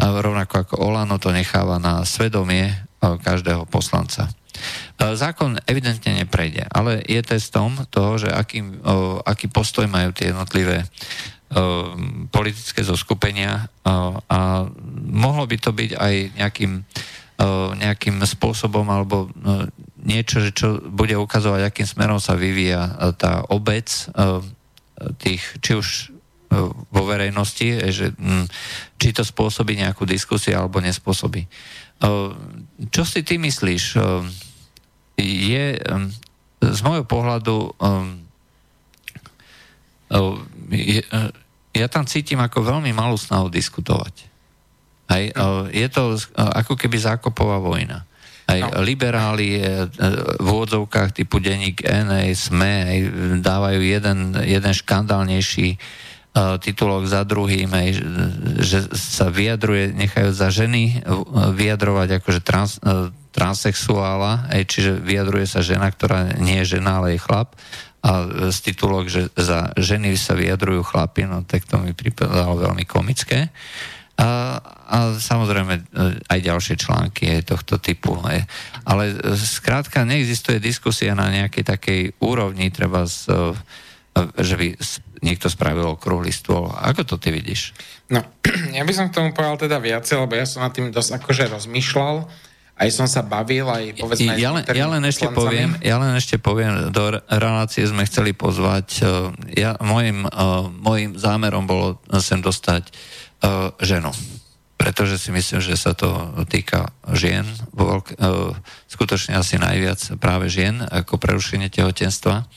a 0.01 0.05
rovnako 0.17 0.65
ako 0.65 0.75
Olano 0.81 1.21
to 1.21 1.29
necháva 1.29 1.77
na 1.77 2.09
svedomie 2.09 2.73
každého 3.01 3.65
poslanca. 3.67 4.29
E, 4.29 5.17
zákon 5.17 5.57
evidentne 5.65 6.21
neprejde, 6.21 6.69
ale 6.69 7.01
je 7.09 7.21
testom 7.25 7.73
toho, 7.89 8.21
že 8.21 8.29
aký, 8.29 8.63
aký 9.25 9.49
postoj 9.49 9.89
majú 9.89 10.13
tie 10.13 10.31
jednotlivé 10.31 10.85
politické 12.31 12.87
zoskupenia 12.87 13.67
a 14.31 14.39
mohlo 15.11 15.45
by 15.51 15.57
to 15.59 15.75
byť 15.75 15.91
aj 15.99 16.15
nejakým, 16.39 16.73
nejakým 17.75 18.17
spôsobom 18.23 18.87
alebo 18.87 19.27
niečo, 19.99 20.47
čo 20.55 20.79
bude 20.79 21.19
ukazovať, 21.19 21.67
akým 21.67 21.91
smerom 21.91 22.23
sa 22.23 22.39
vyvíja 22.39 22.95
tá 23.19 23.43
obec 23.51 23.91
tých, 25.19 25.43
či 25.59 25.73
už 25.75 25.89
vo 26.87 27.03
verejnosti, 27.03 27.91
že 27.91 28.15
či 29.03 29.09
to 29.11 29.27
spôsobí 29.27 29.75
nejakú 29.75 30.07
diskusiu 30.07 30.55
alebo 30.55 30.79
nespôsobí. 30.79 31.51
Čo 32.89 33.05
si 33.05 33.21
ty 33.21 33.37
myslíš? 33.37 34.01
je 35.21 35.67
z 36.61 36.81
môjho 36.85 37.05
pohľadu 37.05 37.77
je, 40.73 41.01
ja 41.77 41.87
tam 41.87 42.05
cítim 42.09 42.41
ako 42.41 42.65
veľmi 42.65 42.91
malú 42.97 43.21
snahu 43.21 43.53
diskutovať. 43.53 44.27
Hej, 45.11 45.35
je 45.75 45.89
to 45.91 46.19
ako 46.35 46.75
keby 46.79 46.99
zákopová 46.99 47.59
vojna. 47.63 48.07
Aj 48.51 48.59
no. 48.59 48.83
liberáli 48.83 49.63
v 50.43 50.47
úvodzovkách 50.47 51.15
typu 51.15 51.39
denník 51.39 51.87
NA, 51.87 52.35
SME 52.35 52.75
aj, 52.83 52.99
dávajú 53.39 53.79
jeden, 53.79 54.35
jeden 54.43 54.73
škandálnejší 54.75 55.79
uh, 55.79 56.10
titulok 56.37 57.11
za 57.11 57.27
druhým, 57.27 57.67
aj, 57.75 57.89
že 58.63 58.87
sa 58.95 59.35
vyjadruje, 59.35 59.91
nechajú 59.91 60.31
za 60.31 60.47
ženy 60.55 61.03
vyjadrovať 61.59 62.23
akože 62.23 62.41
trans, 62.47 62.79
transexuála, 63.35 64.47
aj, 64.47 64.63
čiže 64.71 65.03
vyjadruje 65.03 65.47
sa 65.51 65.59
žena, 65.59 65.91
ktorá 65.91 66.39
nie 66.39 66.63
je 66.63 66.79
žena, 66.79 67.03
ale 67.03 67.19
je 67.19 67.25
chlap 67.27 67.59
a 68.01 68.49
z 68.49 68.59
titulok, 68.65 69.13
že 69.13 69.29
za 69.37 69.77
ženy 69.77 70.17
sa 70.17 70.33
vyjadrujú 70.33 70.81
chlapi, 70.89 71.29
no 71.29 71.45
tak 71.45 71.69
to 71.69 71.77
mi 71.77 71.93
pripadalo 71.93 72.57
veľmi 72.57 72.89
komické. 72.89 73.53
A, 74.21 74.61
a 74.65 74.97
samozrejme 75.17 75.75
e, 75.81 75.83
aj 76.29 76.39
ďalšie 76.45 76.77
články 76.77 77.41
aj 77.41 77.57
tohto 77.57 77.81
typu. 77.81 78.21
Aj. 78.21 78.45
Ale 78.85 79.17
e, 79.17 79.33
skrátka 79.33 80.05
neexistuje 80.05 80.61
diskusia 80.61 81.17
na 81.17 81.33
nejakej 81.33 81.65
takej 81.65 82.01
úrovni, 82.21 82.69
treba 82.69 83.09
z, 83.09 83.33
e, 83.33 83.57
že 84.45 84.55
by 84.61 84.69
niekto 85.21 85.53
spravil 85.53 85.97
okrúhly 85.97 86.33
stôl. 86.33 86.73
Ako 86.73 87.05
to 87.05 87.17
ty 87.21 87.33
vidíš? 87.33 87.77
No, 88.09 88.25
ja 88.77 88.83
by 88.85 88.93
som 88.93 89.09
k 89.09 89.17
tomu 89.21 89.37
povedal 89.37 89.69
teda 89.69 89.79
viacej, 89.81 90.17
lebo 90.21 90.35
ja 90.37 90.45
som 90.49 90.65
nad 90.65 90.73
tým 90.73 90.93
dosť 90.93 91.21
akože 91.21 91.45
rozmýšľal 91.53 92.29
aj 92.81 92.89
som 92.89 93.05
sa 93.05 93.21
bavil, 93.21 93.69
aj 93.69 94.01
povedzme... 94.01 94.41
Ja, 94.41 94.57
len, 94.57 94.65
ja, 94.65 94.89
len 94.89 95.05
ešte 95.05 95.29
poviem, 95.29 95.77
ja 95.85 96.01
len 96.01 96.17
ešte 96.17 96.41
poviem, 96.41 96.89
do 96.89 97.21
relácie 97.29 97.85
sme 97.85 98.09
chceli 98.09 98.33
pozvať, 98.33 99.05
uh, 99.05 99.29
ja, 99.53 99.77
môjim, 99.85 100.25
uh, 100.25 100.73
môjim 100.73 101.13
zámerom 101.13 101.69
bolo 101.69 102.01
sem 102.25 102.41
dostať 102.41 102.89
uh, 102.89 103.77
ženu, 103.85 104.09
pretože 104.81 105.21
si 105.21 105.29
myslím, 105.29 105.61
že 105.61 105.77
sa 105.77 105.93
to 105.93 106.09
týka 106.49 106.89
žien, 107.13 107.45
skutočne 108.89 109.37
asi 109.37 109.61
najviac 109.61 110.17
práve 110.17 110.49
žien, 110.49 110.81
ako 110.81 111.21
prerušenie 111.21 111.69
tehotenstva. 111.69 112.49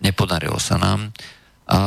Nepodarilo 0.00 0.56
sa 0.56 0.80
nám. 0.80 1.12
A 1.66 1.82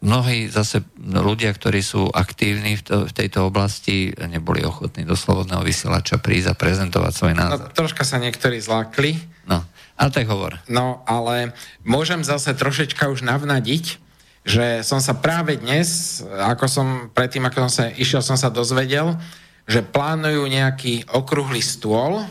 mnohí 0.00 0.48
zase 0.48 0.80
ľudia, 0.96 1.52
ktorí 1.52 1.84
sú 1.84 2.08
aktívni 2.08 2.80
v, 2.80 2.82
to, 2.82 2.96
v 3.04 3.12
tejto 3.12 3.52
oblasti, 3.52 4.16
neboli 4.16 4.64
ochotní 4.64 5.04
do 5.04 5.12
slobodného 5.12 5.60
vysielača 5.60 6.16
prísť 6.16 6.56
a 6.56 6.58
prezentovať 6.58 7.12
svoj 7.12 7.34
názor. 7.36 7.68
No, 7.68 7.76
troška 7.76 8.00
sa 8.00 8.16
niektorí 8.16 8.64
zlákli. 8.64 9.20
No, 9.44 9.60
ale 10.00 10.08
tak 10.08 10.24
hovor. 10.24 10.56
No, 10.72 11.04
ale 11.04 11.52
môžem 11.84 12.24
zase 12.24 12.56
trošička 12.56 13.12
už 13.12 13.20
navnadiť, 13.28 14.00
že 14.48 14.80
som 14.80 15.04
sa 15.04 15.20
práve 15.20 15.60
dnes, 15.60 16.24
ako 16.24 16.64
som 16.64 16.86
predtým, 17.12 17.44
ako 17.44 17.68
som 17.68 17.72
sa 17.72 17.84
išiel, 17.92 18.24
som 18.24 18.40
sa 18.40 18.48
dozvedel, 18.48 19.20
že 19.68 19.84
plánujú 19.84 20.48
nejaký 20.48 21.12
okrúhly 21.12 21.60
stôl 21.60 22.24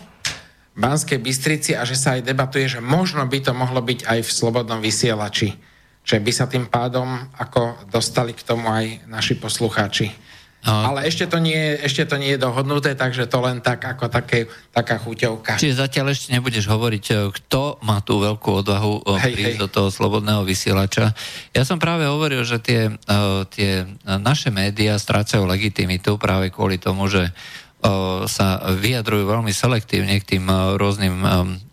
v 0.74 0.78
Banskej 0.82 1.22
Bystrici 1.22 1.78
a 1.78 1.86
že 1.86 1.94
sa 1.94 2.18
aj 2.18 2.26
debatuje, 2.26 2.66
že 2.66 2.82
možno 2.82 3.22
by 3.30 3.40
to 3.46 3.54
mohlo 3.54 3.80
byť 3.86 4.10
aj 4.10 4.20
v 4.26 4.32
slobodnom 4.34 4.82
vysielači 4.82 5.70
že 6.02 6.18
by 6.18 6.32
sa 6.34 6.50
tým 6.50 6.66
pádom 6.68 7.06
ako 7.38 7.88
dostali 7.90 8.34
k 8.34 8.42
tomu 8.42 8.68
aj 8.68 9.06
naši 9.06 9.38
poslucháči. 9.38 10.10
No. 10.62 10.94
Ale 10.94 11.10
ešte 11.10 11.26
to, 11.26 11.42
nie, 11.42 11.58
ešte 11.58 12.06
to 12.06 12.22
nie 12.22 12.38
je 12.38 12.40
dohodnuté, 12.46 12.94
takže 12.94 13.26
to 13.26 13.42
len 13.42 13.66
tak 13.66 13.82
ako 13.82 14.14
také, 14.14 14.46
taká 14.70 15.02
chuťovka. 15.02 15.58
Čiže 15.58 15.82
zatiaľ 15.82 16.14
ešte 16.14 16.38
nebudeš 16.38 16.70
hovoriť, 16.70 17.06
e, 17.10 17.14
kto 17.34 17.82
má 17.82 17.98
tú 18.06 18.22
veľkú 18.22 18.62
odvahu 18.62 19.02
e, 19.02 19.02
hej, 19.26 19.34
prísť 19.34 19.58
hej. 19.58 19.62
do 19.66 19.68
toho 19.74 19.90
slobodného 19.90 20.46
vysielača. 20.46 21.18
Ja 21.50 21.66
som 21.66 21.82
práve 21.82 22.06
hovoril, 22.06 22.46
že 22.46 22.62
tie, 22.62 22.94
uh, 22.94 23.42
tie 23.50 23.90
naše 24.06 24.54
médiá 24.54 25.02
strácajú 25.02 25.50
legitimitu 25.50 26.22
práve 26.22 26.54
kvôli 26.54 26.78
tomu, 26.78 27.10
že 27.10 27.34
sa 28.30 28.62
vyjadrujú 28.78 29.26
veľmi 29.26 29.50
selektívne 29.50 30.14
k 30.22 30.38
tým 30.38 30.46
rôznym 30.78 31.26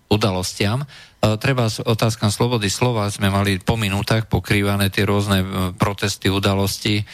udalostiam 0.09 0.89
E, 0.89 1.08
treba 1.19 1.67
s 1.67 1.83
otázkam 1.83 2.31
slobody 2.31 2.71
slova 2.71 3.11
sme 3.11 3.29
mali 3.29 3.59
po 3.59 3.75
minútach 3.75 4.31
pokrývané 4.31 4.89
tie 4.89 5.03
rôzne 5.03 5.43
e, 5.43 5.47
protesty, 5.75 6.31
udalosti 6.31 7.03
e, 7.03 7.05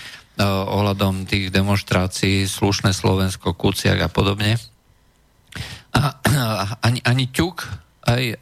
ohľadom 0.44 1.24
tých 1.24 1.48
demonstrácií, 1.48 2.44
slušné 2.44 2.92
Slovensko, 2.92 3.56
Kuciak 3.56 4.04
a 4.04 4.10
podobne. 4.12 4.60
A, 5.94 6.18
ani, 6.82 7.00
ani 7.06 7.30
ťuk, 7.30 7.64
aj 8.04 8.36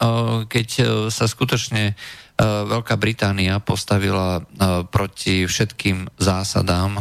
keď 0.51 0.67
sa 1.07 1.23
skutočne 1.23 1.95
Veľká 2.33 2.97
Británia 2.97 3.61
postavila 3.61 4.41
proti 4.89 5.45
všetkým 5.45 6.17
zásadám, 6.17 6.97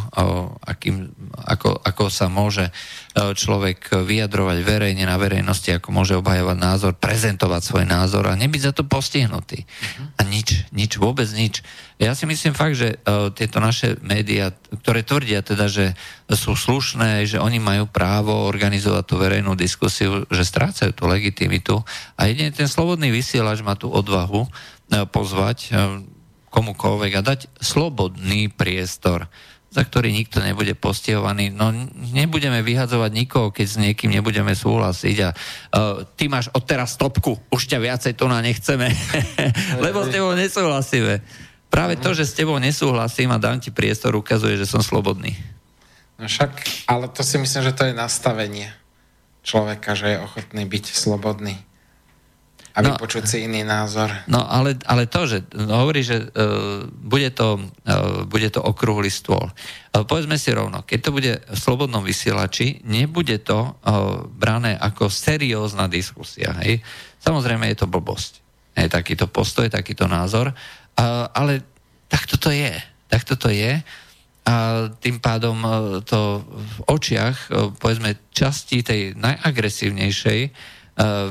akým, 0.61 1.09
ako, 1.33 1.81
ako 1.81 2.05
sa 2.13 2.29
môže 2.29 2.69
človek 3.17 3.97
vyjadrovať 4.05 4.59
verejne 4.61 5.09
na 5.09 5.17
verejnosti, 5.17 5.73
ako 5.73 5.89
môže 5.89 6.21
obhajovať 6.21 6.59
názor, 6.61 6.93
prezentovať 6.97 7.65
svoj 7.65 7.85
názor 7.89 8.29
a 8.29 8.37
nebyť 8.37 8.61
za 8.61 8.73
to 8.77 8.85
postihnutý. 8.85 9.65
Uh-huh. 9.65 10.21
A 10.21 10.29
nič, 10.29 10.69
nič, 10.69 11.01
vôbec 11.01 11.29
nič. 11.33 11.65
Ja 11.97 12.13
si 12.13 12.29
myslím 12.29 12.53
fakt, 12.53 12.77
že 12.77 13.01
tieto 13.33 13.63
naše 13.63 13.97
médiá, 14.05 14.53
ktoré 14.85 15.01
tvrdia 15.01 15.41
teda, 15.41 15.71
že 15.71 15.97
sú 16.29 16.57
slušné, 16.59 17.25
že 17.25 17.41
oni 17.41 17.57
majú 17.57 17.89
právo 17.89 18.49
organizovať 18.49 19.05
tú 19.07 19.17
verejnú 19.17 19.57
diskusiu, 19.57 20.29
že 20.29 20.45
strácajú 20.45 20.93
tú 20.93 21.09
legitimitu 21.09 21.81
a 22.19 22.29
jedine 22.29 22.53
ten 22.53 22.69
slobodný 22.69 23.09
vysielač 23.15 23.65
má 23.65 23.79
tú 23.79 23.93
odvahu 23.93 24.49
pozvať 25.09 25.59
uh, 25.73 26.01
komukoľvek 26.52 27.12
a 27.16 27.23
dať 27.24 27.40
slobodný 27.59 28.52
priestor 28.52 29.27
za 29.73 29.89
ktorý 29.89 30.12
nikto 30.12 30.44
nebude 30.44 30.77
postihovaný. 30.77 31.48
No 31.48 31.73
nebudeme 32.12 32.60
vyhadzovať 32.60 33.10
nikoho, 33.16 33.48
keď 33.48 33.66
s 33.66 33.81
niekým 33.81 34.12
nebudeme 34.12 34.52
súhlasiť 34.52 35.16
a 35.24 35.28
uh, 35.32 36.05
ty 36.12 36.28
máš 36.28 36.52
odteraz 36.52 36.93
stopku, 36.93 37.40
už 37.48 37.73
ťa 37.73 37.81
viacej 37.81 38.12
to 38.12 38.28
na 38.28 38.44
nechceme, 38.44 38.93
lebo 39.85 40.05
s 40.05 40.12
tebou 40.12 40.36
nesúhlasíme. 40.36 41.24
Práve 41.73 41.97
to, 41.97 42.12
že 42.12 42.28
s 42.28 42.36
tebou 42.36 42.60
nesúhlasím 42.60 43.32
a 43.32 43.40
dám 43.40 43.56
ti 43.56 43.73
priestor, 43.73 44.12
ukazuje, 44.12 44.60
že 44.60 44.69
som 44.69 44.85
slobodný. 44.85 45.32
No 46.20 46.28
však, 46.28 46.85
ale 46.85 47.09
to 47.09 47.24
si 47.24 47.40
myslím, 47.40 47.64
že 47.64 47.73
to 47.73 47.89
je 47.89 47.97
nastavenie 47.97 48.69
človeka, 49.40 49.97
že 49.97 50.14
je 50.14 50.19
ochotný 50.20 50.69
byť 50.69 50.85
slobodný 50.93 51.56
a 52.73 52.78
vypočuť 52.81 53.23
no, 53.24 53.31
si 53.31 53.39
iný 53.44 53.62
názor. 53.69 54.09
No 54.24 54.40
ale, 54.49 54.81
ale 54.89 55.05
to, 55.05 55.28
že 55.28 55.44
no, 55.53 55.85
hovorí, 55.85 56.01
že 56.01 56.24
uh, 56.24 56.89
bude, 56.89 57.28
to, 57.36 57.61
uh, 57.61 58.24
bude 58.24 58.49
to 58.49 58.65
okrúhly 58.65 59.12
stôl. 59.12 59.53
Uh, 59.93 60.09
povedzme 60.09 60.40
si 60.40 60.49
rovno, 60.57 60.81
keď 60.81 60.99
to 61.05 61.11
bude 61.12 61.32
v 61.36 61.59
slobodnom 61.59 62.01
vysielači, 62.01 62.81
nebude 62.89 63.36
to 63.44 63.77
uh, 63.77 64.24
brané 64.24 64.73
ako 64.81 65.12
seriózna 65.12 65.85
diskusia. 65.93 66.57
Hej? 66.65 66.81
Samozrejme 67.20 67.69
je 67.73 67.85
to 67.85 67.93
blbosť. 67.93 68.40
Hej, 68.73 68.89
takýto 68.89 69.28
postoj, 69.28 69.69
takýto 69.69 70.09
názor. 70.09 70.57
Uh, 70.97 71.28
ale 71.36 71.61
takto 72.09 72.40
to 72.40 72.49
je. 72.49 72.73
Takto 73.12 73.36
to 73.36 73.53
je. 73.53 73.85
A 74.43 74.55
tým 74.99 75.23
pádom 75.23 75.55
to 76.03 76.43
v 76.43 76.77
očiach, 76.90 77.47
povedzme, 77.78 78.19
časti 78.35 78.82
tej 78.82 79.15
najagresívnejšej 79.15 80.40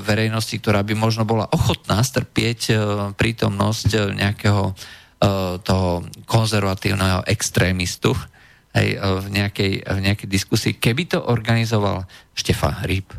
verejnosti, 0.01 0.57
ktorá 0.57 0.81
by 0.81 0.97
možno 0.97 1.21
bola 1.21 1.45
ochotná 1.53 2.01
strpieť 2.01 2.73
prítomnosť 3.13 4.17
nejakého 4.17 4.73
toho 5.61 5.89
konzervatívneho 6.25 7.21
extrémistu 7.29 8.17
hej, 8.73 8.97
v, 8.97 9.25
nejakej, 9.29 9.85
v 9.85 9.99
nejakej 10.01 10.27
diskusii. 10.27 10.73
Keby 10.81 11.13
to 11.13 11.21
organizoval 11.21 12.09
Štefan 12.33 12.81
Hryb, 12.81 13.13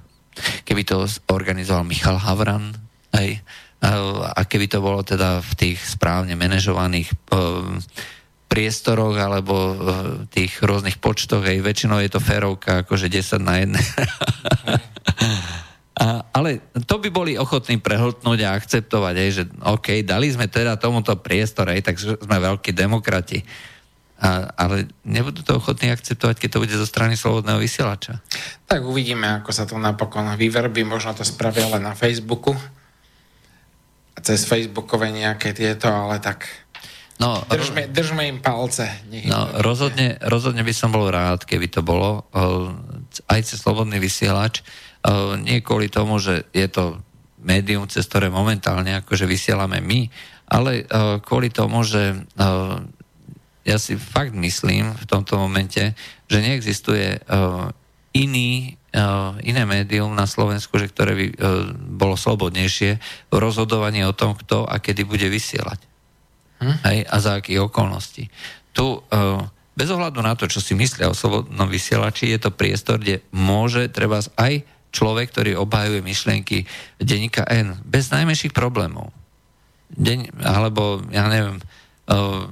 keby 0.66 0.82
to 0.82 1.06
organizoval 1.30 1.86
Michal 1.86 2.18
Havran, 2.18 2.74
hej, 3.14 3.38
a 3.82 4.40
keby 4.46 4.66
to 4.70 4.78
bolo 4.82 5.02
teda 5.02 5.42
v 5.42 5.52
tých 5.58 5.78
správne 5.78 6.38
manažovaných 6.38 7.10
priestoroch 8.46 9.16
alebo 9.18 9.54
v 9.74 9.88
tých 10.30 10.62
rôznych 10.62 11.02
počtoch, 11.02 11.42
aj 11.42 11.64
väčšinou 11.64 11.98
je 11.98 12.10
to 12.12 12.20
férovka 12.22 12.86
akože 12.86 13.10
10 13.10 13.42
na 13.42 13.54
1. 13.58 13.74
a, 15.92 16.24
ale 16.32 16.64
to 16.88 16.96
by 16.96 17.12
boli 17.12 17.36
ochotní 17.36 17.76
prehltnúť 17.76 18.40
a 18.48 18.56
akceptovať, 18.56 19.14
aj, 19.14 19.30
že 19.30 19.42
OK, 19.60 20.00
dali 20.00 20.32
sme 20.32 20.48
teda 20.48 20.80
tomuto 20.80 21.12
priestor, 21.20 21.68
aj, 21.68 21.84
tak 21.84 22.00
sme 22.00 22.36
veľkí 22.40 22.72
demokrati. 22.72 23.44
A, 24.22 24.48
ale 24.56 24.88
nebudú 25.04 25.44
to 25.44 25.60
ochotní 25.60 25.92
akceptovať, 25.92 26.40
keď 26.40 26.48
to 26.48 26.62
bude 26.64 26.72
zo 26.72 26.88
strany 26.88 27.12
slobodného 27.12 27.60
vysielača. 27.60 28.24
Tak 28.64 28.80
uvidíme, 28.88 29.42
ako 29.42 29.50
sa 29.52 29.68
to 29.68 29.76
napokon 29.76 30.32
vyverbí. 30.32 30.80
Možno 30.86 31.12
to 31.12 31.28
spravia 31.28 31.68
len 31.68 31.84
na 31.84 31.92
Facebooku. 31.92 32.56
A 34.16 34.18
cez 34.24 34.48
Facebookové 34.48 35.12
nejaké 35.12 35.52
tieto, 35.52 35.92
ale 35.92 36.22
tak 36.24 36.48
No, 37.20 37.38
držme, 37.46 37.86
držme 37.86 38.26
im 38.26 38.42
palce. 38.42 38.88
No, 39.30 39.46
rozhodne, 39.62 40.18
rozhodne 40.26 40.66
by 40.66 40.74
som 40.74 40.90
bol 40.90 41.06
rád, 41.06 41.46
keby 41.46 41.70
to 41.70 41.78
bolo 41.78 42.26
eh, 42.34 43.30
aj 43.30 43.40
cez 43.46 43.62
slobodný 43.62 44.02
vysielač. 44.02 44.66
Eh, 45.02 45.34
nie 45.42 45.58
kvôli 45.66 45.90
tomu, 45.90 46.22
že 46.22 46.46
je 46.54 46.66
to 46.70 47.02
médium, 47.42 47.90
cez 47.90 48.06
ktoré 48.06 48.30
momentálne 48.30 48.94
akože 49.02 49.26
vysielame 49.26 49.82
my, 49.82 50.06
ale 50.46 50.86
eh, 50.86 51.18
kvôli 51.18 51.50
tomu, 51.50 51.82
že 51.82 52.22
ja 53.62 53.78
si 53.78 53.94
fakt 53.94 54.34
myslím 54.34 54.90
v 54.94 55.04
tomto 55.06 55.38
momente, 55.38 55.94
že 56.26 56.38
neexistuje 56.42 57.22
iný, 58.10 58.74
iné 59.46 59.62
médium 59.62 60.10
na 60.18 60.26
Slovensku, 60.26 60.82
že 60.82 60.90
ktoré 60.90 61.14
by 61.14 61.26
bolo 61.94 62.18
slobodnejšie 62.18 62.98
v 63.30 63.34
rozhodovaní 63.38 64.02
o 64.02 64.10
tom, 64.10 64.34
kto 64.34 64.66
a 64.66 64.82
kedy 64.82 65.06
bude 65.06 65.30
vysielať. 65.30 65.78
Hm? 66.58 66.74
Hej, 66.82 66.98
a 67.06 67.16
za 67.22 67.38
akých 67.38 67.70
okolností. 67.70 68.34
Tu, 68.74 68.86
bez 69.78 69.88
ohľadu 69.88 70.18
na 70.26 70.34
to, 70.34 70.50
čo 70.50 70.58
si 70.58 70.74
myslia 70.74 71.06
o 71.06 71.14
slobodnom 71.14 71.70
vysielači, 71.70 72.34
je 72.34 72.42
to 72.42 72.50
priestor, 72.50 72.98
kde 72.98 73.22
môže 73.30 73.86
treba 73.94 74.18
aj 74.34 74.66
človek, 74.92 75.32
ktorý 75.32 75.56
obhajuje 75.56 76.04
myšlienky 76.04 76.68
denníka 77.00 77.48
N, 77.48 77.80
bez 77.82 78.12
najmenších 78.12 78.52
problémov. 78.52 79.10
Deň, 79.92 80.44
alebo, 80.44 81.00
ja 81.12 81.28
neviem, 81.28 81.58
uh, 82.08 82.44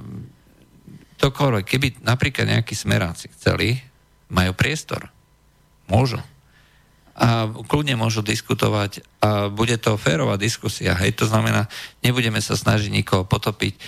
ktokoľvek, 1.21 1.65
keby 1.65 1.87
napríklad 2.01 2.49
nejakí 2.49 2.73
smeráci 2.73 3.29
chceli, 3.37 3.77
majú 4.33 4.57
priestor. 4.57 5.13
Môžu 5.85 6.17
a 7.11 7.47
kľudne 7.47 7.99
môžu 7.99 8.23
diskutovať 8.23 9.03
a 9.21 9.51
bude 9.51 9.75
to 9.77 9.99
férová 9.99 10.39
diskusia. 10.39 10.95
Hej, 10.97 11.19
to 11.19 11.25
znamená, 11.27 11.67
nebudeme 12.01 12.39
sa 12.39 12.55
snažiť 12.55 12.89
nikoho 12.89 13.27
potopiť, 13.27 13.73
e, 13.75 13.79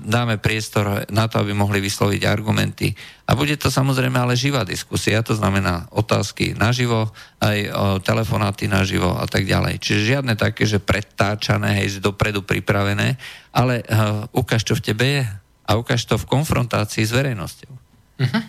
dáme 0.00 0.40
priestor 0.40 1.06
na 1.12 1.28
to, 1.28 1.44
aby 1.44 1.52
mohli 1.52 1.78
vysloviť 1.84 2.24
argumenty 2.24 2.96
a 3.24 3.36
bude 3.36 3.56
to 3.56 3.72
samozrejme 3.72 4.16
ale 4.16 4.36
živá 4.36 4.64
diskusia, 4.68 5.24
to 5.24 5.32
znamená 5.32 5.88
otázky 5.92 6.52
naživo, 6.52 7.08
aj 7.40 7.58
telefonáty 8.04 8.68
naživo 8.68 9.16
a 9.16 9.24
tak 9.24 9.48
ďalej. 9.48 9.80
Čiže 9.80 10.10
žiadne 10.16 10.34
také, 10.36 10.68
že 10.68 10.80
predtáčané, 10.80 11.80
hej, 11.80 12.04
dopredu 12.04 12.44
pripravené, 12.44 13.16
ale 13.54 13.80
uh, 13.80 14.28
ukáž, 14.36 14.68
čo 14.68 14.76
v 14.76 14.84
tebe 14.84 15.06
je 15.08 15.24
a 15.64 15.70
ukáž 15.80 16.04
to 16.04 16.20
v 16.20 16.28
konfrontácii 16.28 17.04
s 17.04 17.12
verejnosťou. 17.16 17.72
Uh-huh. 18.20 18.42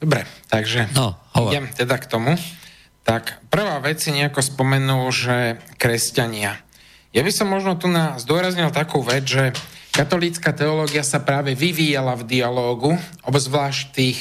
Dobre, 0.00 0.24
takže 0.48 0.88
no, 0.96 1.12
idem 1.52 1.68
teda 1.76 2.00
k 2.00 2.08
tomu. 2.08 2.32
Tak 3.04 3.42
prvá 3.48 3.80
vec 3.80 4.00
si 4.00 4.12
nejako 4.12 4.44
spomenul, 4.44 5.08
že 5.10 5.58
kresťania. 5.80 6.60
Ja 7.10 7.26
by 7.26 7.32
som 7.34 7.50
možno 7.50 7.74
tu 7.74 7.90
na, 7.90 8.14
zdôraznil 8.22 8.70
takú 8.70 9.02
vec, 9.02 9.26
že 9.26 9.50
katolícka 9.90 10.54
teológia 10.54 11.02
sa 11.02 11.18
práve 11.18 11.58
vyvíjala 11.58 12.14
v 12.14 12.26
dialógu, 12.38 12.94
obzvlášť 13.26 13.80
v 13.90 13.94
tých 13.98 14.18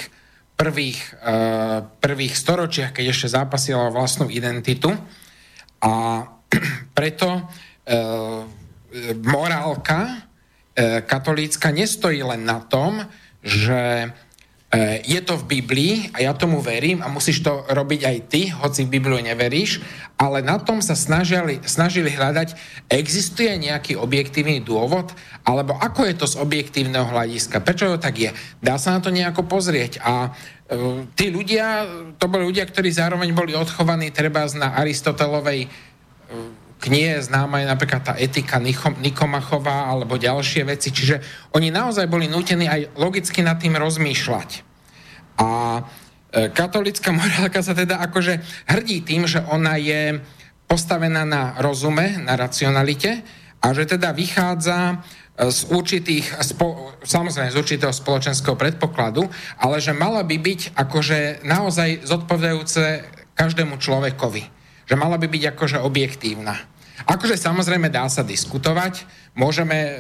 prvých, 0.57 0.99
uh, 1.21 1.85
prvých 2.01 2.33
storočiach, 2.35 2.91
keď 2.91 3.05
ešte 3.13 3.31
zápasila 3.31 3.93
vlastnú 3.93 4.27
identitu. 4.27 4.91
A 5.79 6.25
preto 6.97 7.29
uh, 7.29 7.45
morálka 9.21 9.99
uh, 10.09 10.99
katolícka 11.05 11.69
nestojí 11.69 12.25
len 12.25 12.41
na 12.41 12.59
tom, 12.59 13.05
že 13.39 14.11
je 15.01 15.17
to 15.25 15.33
v 15.41 15.57
Biblii 15.57 15.93
a 16.13 16.21
ja 16.29 16.37
tomu 16.37 16.61
verím 16.61 17.01
a 17.01 17.09
musíš 17.09 17.41
to 17.41 17.65
robiť 17.65 18.01
aj 18.05 18.17
ty, 18.29 18.53
hoci 18.53 18.85
v 18.85 19.01
Bibliu 19.01 19.17
neveríš, 19.17 19.81
ale 20.13 20.45
na 20.45 20.61
tom 20.61 20.77
sa 20.85 20.93
snažili, 20.93 21.57
snažili 21.65 22.13
hľadať, 22.13 22.53
existuje 22.85 23.49
nejaký 23.57 23.97
objektívny 23.97 24.61
dôvod, 24.61 25.09
alebo 25.41 25.73
ako 25.73 26.05
je 26.05 26.15
to 26.21 26.25
z 26.29 26.35
objektívneho 26.37 27.09
hľadiska, 27.09 27.65
prečo 27.65 27.89
to 27.89 27.97
tak 27.97 28.13
je. 28.13 28.29
Dá 28.61 28.77
sa 28.77 28.93
na 28.93 29.01
to 29.01 29.09
nejako 29.09 29.49
pozrieť 29.49 30.05
a 30.05 30.29
e, 30.69 31.09
tí 31.17 31.33
ľudia, 31.33 31.89
to 32.21 32.29
boli 32.29 32.45
ľudia, 32.45 32.69
ktorí 32.69 32.93
zároveň 32.93 33.33
boli 33.33 33.57
odchovaní 33.57 34.13
treba 34.13 34.45
na 34.53 34.77
Aristotelovej 34.77 35.88
e, 36.79 36.83
knihe 36.83 37.19
známa 37.19 37.59
je 37.59 37.67
napríklad 37.67 38.01
tá 38.07 38.13
etika 38.15 38.57
Nikomachová 39.03 39.91
alebo 39.91 40.15
ďalšie 40.15 40.63
veci, 40.63 40.95
čiže 40.95 41.19
oni 41.51 41.67
naozaj 41.75 42.07
boli 42.07 42.31
nútení 42.31 42.71
aj 42.71 42.95
logicky 42.95 43.43
nad 43.43 43.59
tým 43.59 43.75
rozmýšľať. 43.75 44.49
A 45.39 45.47
e, 46.31 46.47
katolická 46.49 47.11
morálka 47.19 47.59
sa 47.59 47.75
teda 47.75 47.99
akože 47.99 48.39
hrdí 48.71 49.03
tým, 49.03 49.27
že 49.27 49.43
ona 49.51 49.75
je 49.75 50.23
postavená 50.71 51.27
na 51.27 51.59
rozume, 51.59 52.15
na 52.23 52.39
racionalite 52.39 53.25
a 53.59 53.75
že 53.75 53.83
teda 53.83 54.15
vychádza 54.15 54.95
e, 54.95 55.51
z 55.51 55.59
určitých, 55.67 56.25
samozrejme 57.03 57.51
z 57.51 57.59
určitého 57.59 57.91
spoločenského 57.91 58.55
predpokladu, 58.55 59.27
ale 59.59 59.83
že 59.83 59.91
mala 59.91 60.23
by 60.23 60.35
byť 60.39 60.79
akože 60.79 61.43
naozaj 61.43 62.07
zodpovedajúce 62.07 63.03
každému 63.35 63.79
človekovi 63.79 64.58
že 64.89 64.95
mala 64.97 65.21
by 65.21 65.29
byť 65.29 65.43
akože 65.53 65.77
objektívna. 65.85 66.57
Akože 67.05 67.37
samozrejme 67.37 67.93
dá 67.93 68.09
sa 68.09 68.25
diskutovať, 68.25 69.05
môžeme, 69.37 69.77
e, 69.77 69.93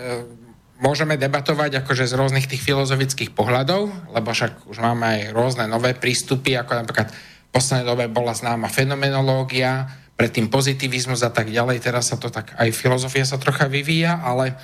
môžeme 0.81 1.13
debatovať 1.15 1.85
akože 1.85 2.09
z 2.09 2.17
rôznych 2.17 2.49
tých 2.49 2.65
filozofických 2.65 3.31
pohľadov, 3.37 3.87
lebo 4.11 4.29
však 4.33 4.65
už 4.65 4.81
máme 4.81 5.05
aj 5.05 5.19
rôzne 5.31 5.69
nové 5.69 5.93
prístupy, 5.93 6.57
ako 6.57 6.81
napríklad 6.81 7.13
v 7.13 7.49
poslednej 7.53 7.85
dobe 7.85 8.05
bola 8.09 8.33
známa 8.33 8.67
fenomenológia, 8.67 9.87
predtým 10.19 10.51
pozitivizmus 10.51 11.23
a 11.23 11.31
tak 11.31 11.47
ďalej, 11.47 11.79
teraz 11.79 12.11
sa 12.11 12.19
to 12.19 12.27
tak, 12.27 12.51
aj 12.59 12.75
filozofia 12.75 13.23
sa 13.23 13.39
trocha 13.39 13.71
vyvíja, 13.71 14.19
ale 14.19 14.59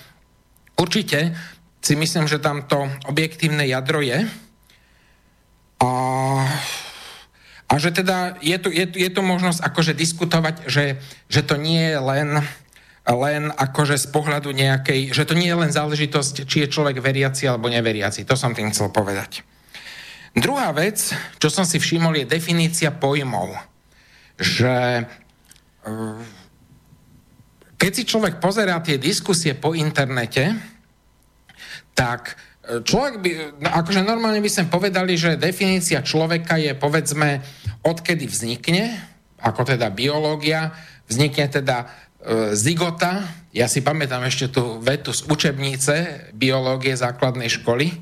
určite 0.76 1.32
si 1.80 1.96
myslím, 1.96 2.28
že 2.28 2.44
tam 2.44 2.68
to 2.68 2.90
objektívne 3.08 3.64
jadro 3.64 4.04
je. 4.04 4.26
A 5.80 5.90
a 7.66 7.82
že 7.82 7.90
teda 7.90 8.38
je 8.46 8.58
tu, 8.62 8.70
je 8.70 8.86
je 8.86 9.10
tu 9.10 9.22
možnosť 9.26 9.60
akože 9.66 9.98
diskutovať, 9.98 10.70
že, 10.70 11.02
že 11.26 11.42
to 11.42 11.58
nie 11.58 11.82
je 11.82 11.98
len, 11.98 12.30
len 13.10 13.44
akože 13.50 13.98
z 13.98 14.08
pohľadu 14.14 14.54
nejakej, 14.54 15.10
že 15.10 15.26
to 15.26 15.34
nie 15.34 15.50
je 15.50 15.58
len 15.58 15.72
záležitosť, 15.74 16.46
či 16.46 16.66
je 16.66 16.74
človek 16.74 17.02
veriaci 17.02 17.50
alebo 17.50 17.70
neveriaci. 17.70 18.22
To 18.30 18.38
som 18.38 18.54
tým 18.54 18.70
chcel 18.70 18.94
povedať. 18.94 19.42
Druhá 20.36 20.70
vec, 20.76 21.00
čo 21.42 21.48
som 21.50 21.66
si 21.66 21.82
všimol, 21.82 22.22
je 22.22 22.26
definícia 22.28 22.94
pojmov. 22.94 23.56
Že 24.38 25.08
eh, 25.90 26.18
keď 27.82 27.92
si 27.92 28.04
človek 28.06 28.38
pozerá 28.38 28.78
tie 28.82 29.02
diskusie 29.02 29.58
po 29.58 29.74
internete, 29.74 30.54
tak 31.96 32.36
Človek 32.66 33.16
by, 33.22 33.32
akože 33.62 34.02
normálne 34.02 34.42
by 34.42 34.50
sme 34.50 34.74
povedali, 34.74 35.14
že 35.14 35.38
definícia 35.38 36.02
človeka 36.02 36.58
je 36.58 36.74
povedzme, 36.74 37.46
odkedy 37.86 38.26
vznikne, 38.26 38.98
ako 39.38 39.70
teda 39.70 39.94
biológia, 39.94 40.74
vznikne 41.06 41.46
teda 41.46 41.78
e, 41.86 41.88
zigota, 42.58 43.22
ja 43.54 43.70
si 43.70 43.86
pamätám 43.86 44.26
ešte 44.26 44.50
tú 44.50 44.82
vetu 44.82 45.14
z 45.14 45.30
učebnice 45.30 45.94
biológie 46.34 46.98
základnej 46.98 47.54
školy, 47.54 47.94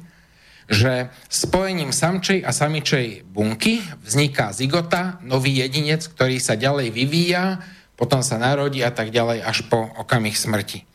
že 0.71 1.11
spojením 1.27 1.91
samčej 1.91 2.47
a 2.47 2.55
samičej 2.55 3.27
bunky 3.27 3.83
vzniká 3.99 4.55
zigota, 4.55 5.19
nový 5.21 5.59
jedinec, 5.59 6.07
ktorý 6.07 6.39
sa 6.39 6.55
ďalej 6.55 6.95
vyvíja, 6.95 7.59
potom 7.99 8.23
sa 8.23 8.39
narodí 8.39 8.79
a 8.79 8.89
tak 8.89 9.11
ďalej 9.11 9.43
až 9.43 9.67
po 9.67 9.91
okamih 9.99 10.33
smrti. 10.33 10.92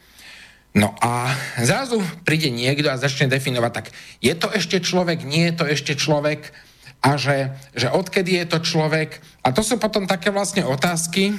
No 0.79 0.95
a 1.03 1.35
zrazu 1.59 1.99
príde 2.23 2.55
niekto 2.55 2.87
a 2.87 3.01
začne 3.03 3.27
definovať, 3.27 3.73
tak 3.75 3.87
je 4.23 4.31
to 4.39 4.47
ešte 4.55 4.79
človek, 4.79 5.27
nie 5.27 5.51
je 5.51 5.55
to 5.59 5.65
ešte 5.67 5.99
človek 5.99 6.55
a 7.03 7.19
že, 7.19 7.51
že 7.75 7.91
odkedy 7.91 8.39
je 8.39 8.47
to 8.47 8.59
človek. 8.63 9.19
A 9.43 9.51
to 9.51 9.67
sú 9.67 9.83
potom 9.83 10.07
také 10.07 10.31
vlastne 10.31 10.63
otázky, 10.63 11.35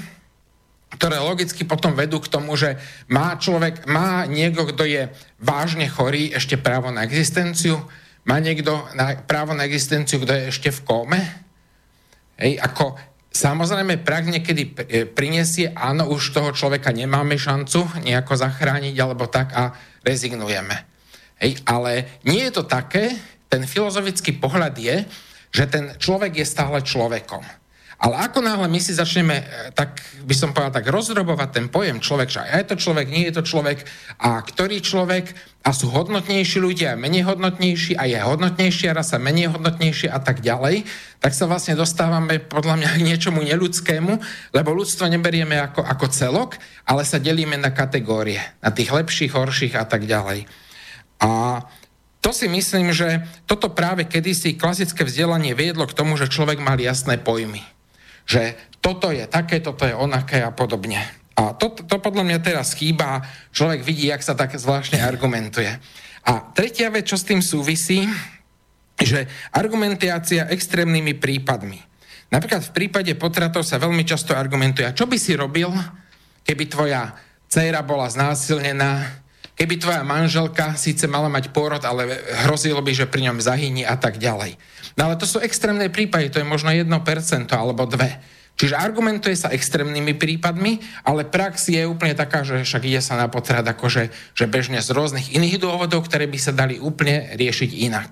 ktoré 0.91 1.24
logicky 1.24 1.64
potom 1.64 1.95
vedú 1.95 2.20
k 2.20 2.28
tomu, 2.28 2.60
že 2.60 2.76
má 3.07 3.40
človek, 3.40 3.88
má 3.88 4.28
niekto, 4.28 4.68
kto 4.68 4.84
je 4.84 5.07
vážne 5.40 5.88
chorý, 5.88 6.36
ešte 6.36 6.60
právo 6.60 6.91
na 6.91 7.07
existenciu, 7.07 7.80
má 8.28 8.44
niekto 8.44 8.76
na, 8.91 9.16
právo 9.24 9.56
na 9.56 9.64
existenciu, 9.64 10.20
kto 10.20 10.36
je 10.36 10.44
ešte 10.52 10.70
v 10.76 10.84
kóme. 10.84 11.22
Hej, 12.36 12.60
ako 12.60 12.99
samozrejme 13.30 14.01
prak 14.01 14.26
niekedy 14.30 14.64
e, 14.64 14.72
prinesie, 15.06 15.72
áno, 15.73 16.10
už 16.10 16.34
toho 16.34 16.49
človeka 16.53 16.89
nemáme 16.89 17.38
šancu 17.38 18.01
nejako 18.01 18.34
zachrániť 18.35 18.95
alebo 18.97 19.30
tak 19.30 19.53
a 19.53 19.73
rezignujeme. 20.01 20.76
Hej, 21.39 21.64
ale 21.64 22.19
nie 22.27 22.43
je 22.49 22.53
to 22.60 22.64
také, 22.68 23.15
ten 23.49 23.65
filozofický 23.65 24.38
pohľad 24.38 24.76
je, 24.77 25.07
že 25.49 25.65
ten 25.65 25.97
človek 25.97 26.38
je 26.38 26.45
stále 26.45 26.77
človekom. 26.85 27.41
Ale 27.99 28.15
ako 28.15 28.39
náhle 28.39 28.71
my 28.71 28.80
si 28.80 28.95
začneme, 28.95 29.43
e, 29.43 29.45
tak 29.76 29.99
by 30.23 30.31
som 30.31 30.55
povedal, 30.55 30.80
tak 30.80 30.88
rozdrobovať 30.88 31.49
ten 31.51 31.67
pojem 31.67 31.99
človek, 31.99 32.31
že 32.31 32.39
je 32.47 32.65
to 32.71 32.76
človek, 32.80 33.11
nie 33.11 33.27
je 33.27 33.35
to 33.35 33.43
človek, 33.43 33.84
a 34.23 34.39
ktorý 34.39 34.80
človek, 34.80 35.35
a 35.67 35.76
sú 35.76 35.91
hodnotnejší 35.91 36.63
ľudia, 36.63 36.95
a 36.95 37.01
menej 37.01 37.27
hodnotnejší, 37.27 37.99
a 37.99 38.07
je 38.07 38.15
hodnotnejšia 38.15 38.95
rasa, 38.95 39.19
menej 39.19 39.51
hodnotnejšia 39.51 40.15
a 40.15 40.19
tak 40.23 40.39
ďalej, 40.39 40.88
tak 41.19 41.35
sa 41.35 41.43
vlastne 41.51 41.76
dostávame 41.76 42.39
podľa 42.39 42.80
mňa 42.80 42.89
k 42.95 43.03
niečomu 43.03 43.43
neludskému, 43.43 44.13
lebo 44.55 44.69
ľudstvo 44.71 45.11
neberieme 45.11 45.59
ako, 45.59 45.84
ako 45.84 46.05
celok, 46.07 46.55
ale 46.88 47.03
sa 47.03 47.19
delíme 47.19 47.59
na 47.59 47.76
kategórie, 47.76 48.39
na 48.63 48.71
tých 48.71 48.95
lepších, 48.95 49.35
horších 49.35 49.76
a 49.76 49.84
tak 49.84 50.07
ďalej. 50.07 50.47
A 51.19 51.61
to 52.23 52.31
si 52.31 52.47
myslím, 52.47 52.95
že 52.95 53.27
toto 53.43 53.67
práve 53.67 54.07
kedysi 54.07 54.55
klasické 54.55 55.03
vzdelanie 55.03 55.51
viedlo 55.51 55.84
k 55.84 55.95
tomu, 55.99 56.15
že 56.15 56.31
človek 56.31 56.63
mal 56.63 56.80
jasné 56.80 57.19
pojmy 57.19 57.78
že 58.30 58.53
toto 58.77 59.10
je 59.10 59.26
také, 59.26 59.57
toto 59.57 59.89
je 59.89 59.97
onaké 59.97 60.45
a 60.45 60.53
podobne. 60.53 61.01
A 61.34 61.57
to, 61.57 61.73
to 61.73 61.97
podľa 61.97 62.30
mňa 62.30 62.39
teraz 62.45 62.77
chýba, 62.77 63.26
človek 63.49 63.81
vidí, 63.81 64.14
jak 64.14 64.22
sa 64.22 64.38
tak 64.38 64.53
zvláštne 64.53 65.01
argumentuje. 65.01 65.72
A 66.30 66.31
tretia 66.53 66.93
vec, 66.93 67.10
čo 67.10 67.18
s 67.18 67.26
tým 67.26 67.41
súvisí, 67.41 68.06
že 68.99 69.26
argumentácia 69.56 70.45
extrémnymi 70.51 71.18
prípadmi. 71.18 71.80
Napríklad 72.30 72.69
v 72.69 72.76
prípade 72.76 73.11
potratov 73.18 73.65
sa 73.65 73.81
veľmi 73.81 74.06
často 74.06 74.38
argumentuje, 74.38 74.85
čo 74.93 75.10
by 75.10 75.18
si 75.18 75.34
robil, 75.34 75.72
keby 76.45 76.64
tvoja 76.69 77.18
dcéra 77.49 77.81
bola 77.81 78.06
znásilnená, 78.06 79.19
keby 79.60 79.76
tvoja 79.76 80.07
manželka 80.07 80.80
síce 80.80 81.03
mala 81.11 81.27
mať 81.27 81.52
pôrod, 81.52 81.84
ale 81.84 82.07
hrozilo 82.48 82.80
by, 82.80 82.95
že 82.95 83.11
pri 83.11 83.27
ňom 83.27 83.44
zahyní 83.44 83.84
a 83.84 83.99
tak 83.99 84.15
ďalej. 84.15 84.56
No 84.95 85.11
ale 85.11 85.19
to 85.19 85.27
sú 85.27 85.44
extrémne 85.44 85.91
prípady, 85.91 86.31
to 86.31 86.40
je 86.40 86.48
možno 86.48 86.72
1% 86.72 86.88
alebo 87.52 87.84
2%. 87.84 88.40
Čiže 88.60 88.76
argumentuje 88.76 89.40
sa 89.40 89.56
extrémnymi 89.56 90.19
prípadmi, 90.19 90.84
ale 91.07 91.23
prax 91.23 91.72
je 91.72 91.80
úplne 91.88 92.11
taká, 92.11 92.44
že 92.44 92.60
však 92.68 92.84
ide 92.91 92.99
sa 92.99 93.15
na 93.15 93.31
potrat 93.31 93.64
akože, 93.64 94.36
že 94.36 94.52
bežne 94.52 94.84
z 94.84 94.91
rôznych 94.91 95.31
iných 95.31 95.64
dôvodov, 95.64 96.03
ktoré 96.03 96.27
by 96.27 96.36
sa 96.36 96.52
dali 96.52 96.76
úplne 96.76 97.40
riešiť 97.40 97.72
inak. 97.88 98.11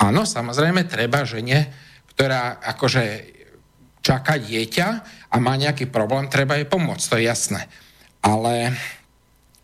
Áno, 0.00 0.24
samozrejme, 0.24 0.88
treba 0.88 1.28
žene, 1.28 1.68
ktorá 2.16 2.64
akože 2.72 3.04
čaká 4.00 4.40
dieťa 4.40 4.88
a 5.28 5.36
má 5.36 5.60
nejaký 5.60 5.92
problém, 5.92 6.32
treba 6.32 6.56
jej 6.56 6.64
pomôcť, 6.64 7.04
to 7.12 7.20
je 7.20 7.28
jasné. 7.28 7.68
Ale 8.24 8.72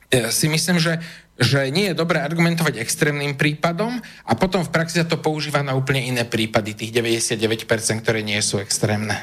si 0.08 0.48
myslím, 0.48 0.80
že 0.80 1.00
že 1.38 1.70
nie 1.70 1.94
je 1.94 1.94
dobré 1.94 2.18
argumentovať 2.18 2.82
extrémnym 2.82 3.38
prípadom 3.38 3.94
a 4.26 4.32
potom 4.34 4.66
v 4.66 4.74
praxi 4.74 4.98
sa 4.98 5.06
to 5.06 5.22
používa 5.22 5.62
na 5.62 5.78
úplne 5.78 6.02
iné 6.02 6.26
prípady, 6.26 6.74
tých 6.74 6.90
99%, 6.90 8.02
ktoré 8.02 8.26
nie 8.26 8.42
sú 8.42 8.58
extrémne. 8.58 9.14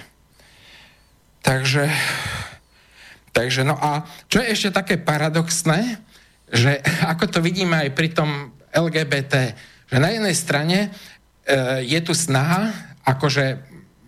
Takže, 1.44 1.92
takže 3.36 3.68
no 3.68 3.76
a 3.76 4.08
čo 4.32 4.40
je 4.40 4.48
ešte 4.48 4.72
také 4.72 4.96
paradoxné, 4.96 6.00
že 6.48 6.80
ako 7.12 7.28
to 7.28 7.40
vidíme 7.44 7.76
aj 7.76 7.92
pri 7.92 8.16
tom 8.16 8.56
LGBT, 8.72 9.52
že 9.92 9.98
na 10.00 10.16
jednej 10.16 10.36
strane 10.36 10.78
e, 10.88 10.90
je 11.84 12.00
tu 12.00 12.16
snaha, 12.16 12.72
akože 13.04 13.60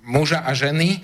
muža 0.07 0.47
a 0.47 0.55
ženy, 0.55 1.03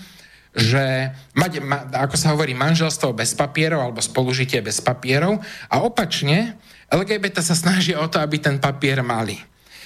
že 0.54 1.10
mať, 1.34 1.52
ma, 1.66 1.90
ako 2.06 2.16
sa 2.18 2.34
hovorí, 2.34 2.54
manželstvo 2.54 3.14
bez 3.18 3.34
papierov 3.34 3.82
alebo 3.90 4.00
spolužitie 4.02 4.62
bez 4.62 4.80
papierov 4.80 5.42
a 5.70 5.82
opačne 5.82 6.58
LGBT 6.94 7.42
sa 7.42 7.58
snaží 7.58 7.98
o 7.98 8.06
to, 8.06 8.22
aby 8.22 8.38
ten 8.38 8.62
papier 8.62 9.02
mali. 9.02 9.42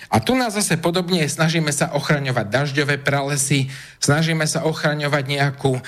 A 0.07 0.23
tu 0.23 0.39
nás 0.39 0.55
zase 0.55 0.79
podobne 0.79 1.27
snažíme 1.27 1.67
sa 1.75 1.91
ochraňovať 1.91 2.47
dažďové 2.47 2.95
pralesy, 3.03 3.67
snažíme 3.99 4.47
sa 4.47 4.63
ochraňovať 4.63 5.23
nejakú 5.27 5.75
e, 5.75 5.81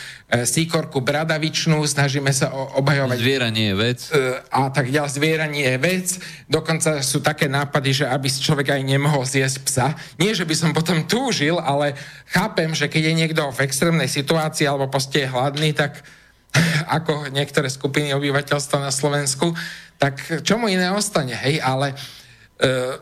síkorku 0.43 0.99
bradavičnú, 0.99 1.79
snažíme 1.87 2.27
sa 2.35 2.51
o, 2.51 2.83
obhajovať... 2.83 3.15
Zvieranie 3.15 3.71
je 3.71 3.75
vec. 3.79 3.99
E, 4.11 4.43
a 4.51 4.67
tak 4.67 4.91
ďalej, 4.91 5.15
zvieranie 5.15 5.63
je 5.63 5.77
vec. 5.79 6.07
Dokonca 6.51 6.99
sú 6.99 7.23
také 7.23 7.47
nápady, 7.47 8.03
že 8.03 8.05
aby 8.11 8.27
človek 8.27 8.75
aj 8.75 8.81
nemohol 8.83 9.23
zjesť 9.23 9.57
psa. 9.63 9.87
Nie, 10.19 10.35
že 10.35 10.43
by 10.43 10.55
som 10.55 10.75
potom 10.75 11.07
túžil, 11.07 11.55
ale 11.55 11.95
chápem, 12.27 12.75
že 12.75 12.91
keď 12.91 13.03
je 13.07 13.19
niekto 13.23 13.43
v 13.55 13.63
extrémnej 13.63 14.11
situácii 14.11 14.67
alebo 14.67 14.91
proste 14.91 15.23
je 15.23 15.31
hladný, 15.31 15.71
tak 15.71 16.03
ako 16.99 17.31
niektoré 17.31 17.71
skupiny 17.71 18.11
obyvateľstva 18.11 18.83
na 18.83 18.91
Slovensku, 18.91 19.55
tak 19.95 20.19
čo 20.43 20.59
mu 20.59 20.67
iné 20.67 20.91
ostane, 20.91 21.35
hej, 21.35 21.59
ale 21.63 21.95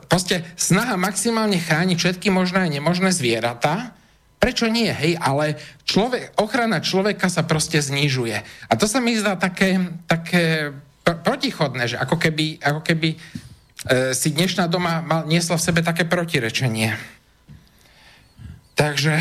proste 0.06 0.46
snaha 0.54 0.94
maximálne 1.02 1.58
chrániť 1.58 1.98
všetky 1.98 2.30
možné 2.30 2.62
a 2.62 2.70
nemožné 2.70 3.10
zvieratá, 3.10 3.98
prečo 4.38 4.70
nie, 4.70 4.94
hej, 4.94 5.18
ale 5.18 5.58
človek, 5.82 6.38
ochrana 6.38 6.78
človeka 6.78 7.26
sa 7.26 7.42
proste 7.42 7.82
znižuje. 7.82 8.38
A 8.70 8.74
to 8.78 8.86
sa 8.86 9.02
mi 9.02 9.18
zdá 9.18 9.34
také, 9.34 9.82
také 10.06 10.72
pr- 11.02 11.20
protichodné, 11.26 11.90
že 11.90 11.98
ako 11.98 12.22
keby, 12.22 12.62
ako 12.62 12.82
keby 12.86 13.10
e, 13.12 13.18
si 14.14 14.30
dnešná 14.30 14.70
doma 14.70 15.02
mal, 15.02 15.26
niesla 15.26 15.58
v 15.58 15.66
sebe 15.66 15.82
také 15.82 16.06
protirečenie. 16.06 16.94
Takže, 18.78 19.18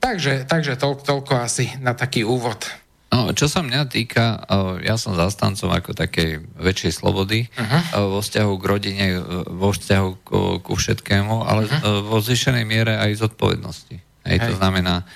takže, 0.00 0.48
takže 0.48 0.80
toľko, 0.80 1.02
toľko 1.04 1.32
asi 1.44 1.68
na 1.84 1.92
taký 1.92 2.24
úvod. 2.24 2.64
No, 3.08 3.32
čo 3.32 3.48
sa 3.48 3.64
mňa 3.64 3.88
týka, 3.88 4.44
ja 4.84 5.00
som 5.00 5.16
zastancom 5.16 5.72
ako 5.72 5.96
takej 5.96 6.44
väčšej 6.60 6.92
slobody 6.92 7.48
uh-huh. 7.48 8.12
vo 8.12 8.20
vzťahu 8.20 8.52
k 8.60 8.64
rodine, 8.68 9.06
vo 9.48 9.72
vzťahu 9.72 10.08
ku, 10.28 10.40
ku 10.60 10.72
všetkému, 10.76 11.40
ale 11.40 11.64
uh-huh. 11.64 12.04
vo 12.04 12.20
zvyšenej 12.20 12.68
miere 12.68 13.00
aj 13.00 13.24
zodpovednosti. 13.24 13.96
Hej, 14.28 14.38
Hej. 14.44 14.48
To 14.52 14.54
znamená 14.60 15.08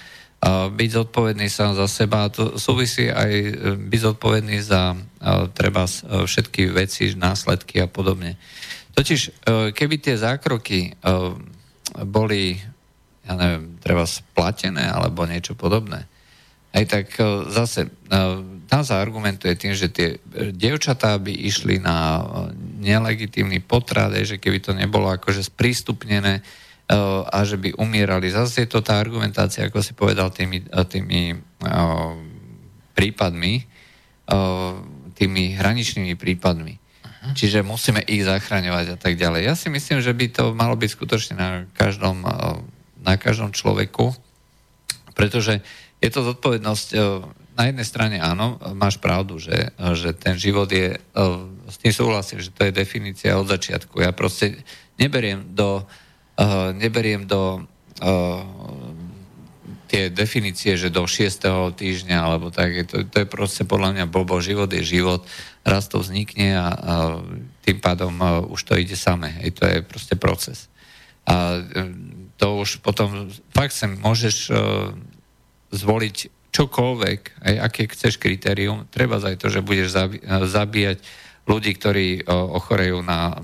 byť 0.73 0.90
zodpovedný 0.90 1.47
sám 1.52 1.77
za 1.77 1.86
seba, 1.86 2.32
to 2.32 2.59
súvisí 2.59 3.06
aj 3.12 3.31
e, 3.31 3.52
byť 3.77 4.01
zodpovedný 4.10 4.59
za 4.59 4.98
treba 5.55 5.86
všetky 6.10 6.73
veci, 6.74 7.14
následky 7.14 7.78
a 7.78 7.86
podobne. 7.86 8.40
Totiž, 8.97 9.44
keby 9.77 9.94
tie 10.02 10.19
zákroky 10.19 10.98
boli, 12.09 12.59
ja 13.23 13.32
neviem, 13.39 13.78
treba 13.78 14.02
splatené 14.02 14.82
alebo 14.89 15.28
niečo 15.28 15.55
podobné, 15.55 16.10
aj 16.73 16.85
tak 16.89 17.07
e, 17.20 17.53
zase 17.53 17.93
tá 18.09 18.81
e, 18.81 18.85
sa 18.85 19.05
argumentuje 19.05 19.53
tým, 19.61 19.77
že 19.77 19.93
tie 19.93 20.16
e, 20.16 20.57
dievčatá 20.57 21.20
by 21.20 21.28
išli 21.28 21.77
na 21.77 22.24
nelegitímny 22.81 23.61
potrat, 23.61 24.16
že 24.24 24.40
keby 24.40 24.59
to 24.65 24.73
nebolo 24.73 25.12
akože 25.12 25.44
sprístupnené 25.44 26.40
a 27.32 27.39
že 27.49 27.57
by 27.57 27.73
umierali. 27.81 28.28
Zase 28.28 28.66
je 28.66 28.69
to 28.69 28.85
tá 28.85 29.01
argumentácia, 29.01 29.65
ako 29.65 29.81
si 29.81 29.97
povedal, 29.97 30.28
tými, 30.28 30.61
tými 30.93 31.40
prípadmi, 32.93 33.65
tými 35.16 35.43
hraničnými 35.57 36.12
prípadmi. 36.12 36.74
Uh-huh. 36.77 37.32
Čiže 37.32 37.65
musíme 37.65 38.05
ich 38.05 38.28
zachraňovať 38.28 38.86
a 38.93 38.97
tak 39.01 39.16
ďalej. 39.16 39.40
Ja 39.40 39.55
si 39.57 39.73
myslím, 39.73 40.05
že 40.05 40.12
by 40.12 40.27
to 40.36 40.44
malo 40.53 40.77
byť 40.77 40.90
skutočne 40.93 41.35
na 41.39 41.65
každom, 41.73 42.28
na 43.01 43.15
každom 43.16 43.57
človeku, 43.57 44.12
pretože 45.16 45.65
je 46.03 46.11
to 46.11 46.27
zodpovednosť, 46.27 46.89
e, 46.93 46.99
na 47.55 47.65
jednej 47.70 47.87
strane 47.87 48.16
áno, 48.19 48.59
máš 48.74 48.99
pravdu, 48.99 49.39
že, 49.39 49.70
že 49.95 50.11
ten 50.19 50.35
život 50.35 50.66
je, 50.66 50.99
e, 50.99 51.24
s 51.70 51.77
tým 51.79 51.95
súhlasím, 51.95 52.43
že 52.43 52.51
to 52.51 52.66
je 52.66 52.74
definícia 52.74 53.39
od 53.39 53.47
začiatku. 53.47 54.03
Ja 54.03 54.11
proste 54.11 54.66
neberiem 54.99 55.55
do, 55.55 55.87
e, 56.35 56.74
neberiem 56.74 57.24
do 57.31 57.70
tie 59.87 60.11
definície, 60.11 60.74
že 60.74 60.91
do 60.91 61.07
6. 61.07 61.39
týždňa, 61.79 62.19
alebo 62.19 62.51
tak, 62.51 62.74
to, 62.91 63.07
to 63.07 63.16
je 63.23 63.29
proste 63.31 63.62
podľa 63.62 63.95
mňa 63.95 64.05
blbo, 64.11 64.43
život 64.43 64.66
je 64.66 64.83
život, 64.83 65.23
raz 65.62 65.87
to 65.87 66.03
vznikne 66.03 66.59
a, 66.59 66.66
a 66.66 66.95
tým 67.62 67.79
pádom 67.79 68.11
a, 68.19 68.43
už 68.43 68.59
to 68.66 68.74
ide 68.74 68.99
samé, 68.99 69.39
hej, 69.39 69.55
to 69.55 69.62
je 69.70 69.79
proste 69.87 70.19
proces. 70.19 70.66
A 71.31 71.62
to 72.35 72.59
už 72.59 72.83
potom 72.83 73.31
fakt 73.55 73.70
sem 73.70 73.95
môžeš 73.95 74.51
zvoliť 75.73 76.16
čokoľvek, 76.53 77.20
aj 77.49 77.55
aké 77.65 77.89
chceš 77.89 78.20
kritérium, 78.20 78.85
treba 78.93 79.16
aj 79.16 79.40
to, 79.40 79.49
že 79.49 79.65
budeš 79.65 79.97
zabíjať 80.28 81.01
ľudí, 81.49 81.73
ktorí 81.81 82.28
ochorejú 82.28 83.01
na 83.01 83.40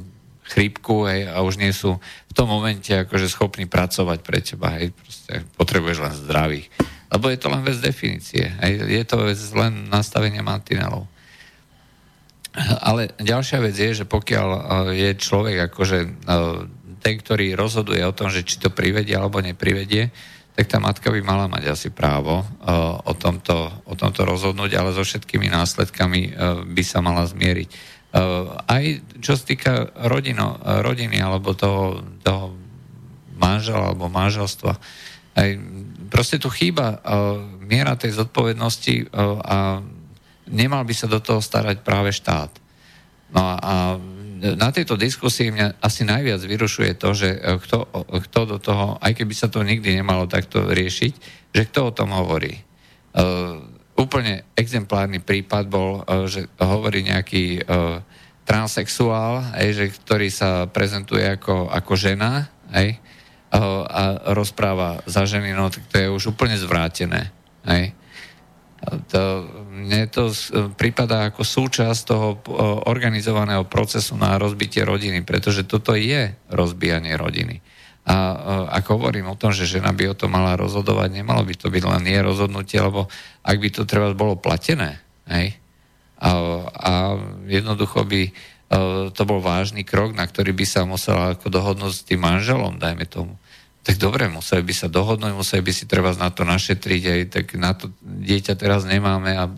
chrípku 0.49 1.09
hej, 1.09 1.29
a 1.29 1.45
už 1.45 1.61
nie 1.61 1.73
sú 1.73 2.01
v 2.01 2.33
tom 2.33 2.49
momente 2.49 2.89
akože 2.89 3.29
schopní 3.29 3.69
pracovať 3.69 4.19
pre 4.25 4.41
teba. 4.41 4.81
Hej, 4.81 4.97
proste 4.97 5.45
potrebuješ 5.61 5.99
len 6.05 6.15
zdravých. 6.25 6.69
Lebo 7.09 7.33
je 7.33 7.39
to 7.41 7.49
len 7.53 7.65
vec 7.65 7.77
definície. 7.81 8.49
Hej, 8.61 8.85
je 8.89 9.05
to 9.09 9.25
vec 9.25 9.41
len 9.57 9.89
nastavenia 9.89 10.45
mantinelov. 10.45 11.05
Ale 12.85 13.13
ďalšia 13.21 13.61
vec 13.61 13.77
je, 13.77 14.05
že 14.05 14.09
pokiaľ 14.09 14.49
uh, 14.49 14.61
je 14.93 15.11
človek 15.21 15.69
akože 15.69 15.99
ten, 16.99 17.15
ktorý 17.21 17.55
rozhoduje 17.55 18.03
o 18.03 18.17
tom, 18.17 18.33
že 18.33 18.43
či 18.43 18.57
to 18.57 18.73
privedie 18.73 19.15
alebo 19.15 19.39
neprivedie, 19.45 20.11
tak 20.59 20.67
tá 20.67 20.83
matka 20.83 21.15
by 21.15 21.23
mala 21.23 21.47
mať 21.47 21.71
asi 21.71 21.95
právo 21.95 22.43
uh, 22.43 22.99
o, 23.07 23.15
tomto, 23.15 23.71
o 23.87 23.95
tomto 23.95 24.27
rozhodnúť, 24.27 24.75
ale 24.75 24.91
so 24.91 25.07
všetkými 25.07 25.47
následkami 25.47 26.35
uh, 26.35 26.67
by 26.67 26.83
sa 26.83 26.99
mala 26.99 27.23
zmieriť. 27.31 27.71
Uh, 28.11 28.59
aj 28.67 28.85
čo 29.23 29.39
sa 29.39 29.45
týka 29.47 29.95
rodino, 30.11 30.59
rodiny 30.83 31.23
alebo 31.23 31.55
toho, 31.55 32.03
toho 32.27 32.59
manžela 33.39 33.95
alebo 33.95 34.11
manželstva, 34.11 34.75
aj, 35.39 35.49
proste 36.11 36.43
tu 36.43 36.51
chýba 36.51 36.99
miera 37.63 37.95
tej 37.95 38.19
zodpovednosti 38.19 39.15
a 39.47 39.79
nemal 40.51 40.83
by 40.83 40.95
sa 40.97 41.07
do 41.07 41.23
toho 41.23 41.39
starať 41.39 41.87
práve 41.87 42.11
štát. 42.11 42.51
No 43.31 43.55
a 43.55 44.03
na 44.39 44.69
tejto 44.71 44.95
diskusii 44.95 45.51
mňa 45.51 45.83
asi 45.83 46.07
najviac 46.07 46.41
vyrušuje 46.43 46.95
to, 46.97 47.11
že 47.15 47.29
e, 47.35 47.39
kto, 47.59 47.91
kto 48.31 48.41
do 48.47 48.59
toho, 48.63 48.97
aj 49.03 49.13
keby 49.19 49.35
sa 49.35 49.51
to 49.51 49.67
nikdy 49.67 49.99
nemalo 49.99 50.31
takto 50.31 50.71
riešiť, 50.71 51.13
že 51.53 51.63
kto 51.69 51.91
o 51.91 51.97
tom 51.97 52.15
hovorí. 52.15 52.63
Uh, 53.19 53.65
úplne 53.99 54.47
exemplárny 54.55 55.19
prípad 55.19 55.65
bol, 55.67 56.05
uh, 56.05 56.29
že 56.29 56.47
hovorí 56.61 57.03
nejaký 57.03 57.65
uh, 57.65 57.99
transexuál, 58.47 59.43
aj, 59.57 59.69
že, 59.75 59.85
ktorý 59.91 60.29
sa 60.31 60.69
prezentuje 60.71 61.25
ako, 61.25 61.73
ako 61.73 61.93
žena 61.99 62.49
aj, 62.73 62.97
a 63.49 64.33
rozpráva 64.37 65.01
za 65.09 65.25
ženy, 65.25 65.57
no 65.57 65.73
tak 65.73 65.85
to 65.89 65.97
je 65.97 66.09
už 66.13 66.37
úplne 66.37 66.57
zvrátené. 66.57 67.33
Aj. 67.65 67.93
To, 68.79 69.23
mne 69.75 70.07
to 70.07 70.31
prípada 70.79 71.35
ako 71.35 71.43
súčasť 71.43 72.01
toho 72.07 72.39
organizovaného 72.87 73.67
procesu 73.67 74.15
na 74.15 74.39
rozbitie 74.39 74.87
rodiny, 74.87 75.27
pretože 75.27 75.67
toto 75.67 75.99
je 75.99 76.31
rozbijanie 76.47 77.19
rodiny. 77.19 77.59
A 78.09 78.17
ako 78.79 79.03
hovorím 79.03 79.29
o 79.29 79.37
tom, 79.37 79.51
že 79.51 79.69
žena 79.69 79.91
by 79.91 80.15
o 80.15 80.19
tom 80.19 80.33
mala 80.33 80.55
rozhodovať, 80.55 81.11
nemalo 81.11 81.43
by 81.43 81.55
to 81.59 81.69
byť 81.69 81.85
len 81.85 82.03
nie 82.07 82.23
rozhodnutie, 82.23 82.79
lebo 82.79 83.11
ak 83.43 83.57
by 83.59 83.69
to 83.69 83.83
treba 83.83 84.15
bolo 84.15 84.39
platené, 84.39 85.03
hej, 85.27 85.59
a, 86.23 86.31
a 86.73 86.93
jednoducho 87.51 88.07
by 88.07 88.31
to 89.13 89.23
bol 89.25 89.41
vážny 89.41 89.83
krok, 89.83 90.13
na 90.15 90.23
ktorý 90.29 90.55
by 90.55 90.67
sa 90.69 90.87
musela 90.87 91.35
ako 91.35 91.51
dohodnúť 91.51 91.93
s 91.93 92.07
tým 92.07 92.21
manželom, 92.21 92.79
dajme 92.79 93.05
tomu 93.11 93.35
tak 93.83 93.97
dobre, 93.97 94.29
museli 94.29 94.61
by 94.61 94.75
sa 94.75 94.89
dohodnúť, 94.91 95.33
museli 95.33 95.63
by 95.65 95.73
si 95.73 95.89
treba 95.89 96.13
na 96.13 96.29
to 96.29 96.45
našetriť, 96.45 97.03
aj 97.09 97.21
tak 97.33 97.47
na 97.57 97.73
to 97.73 97.89
dieťa 98.05 98.55
teraz 98.59 98.85
nemáme. 98.85 99.33
A, 99.33 99.49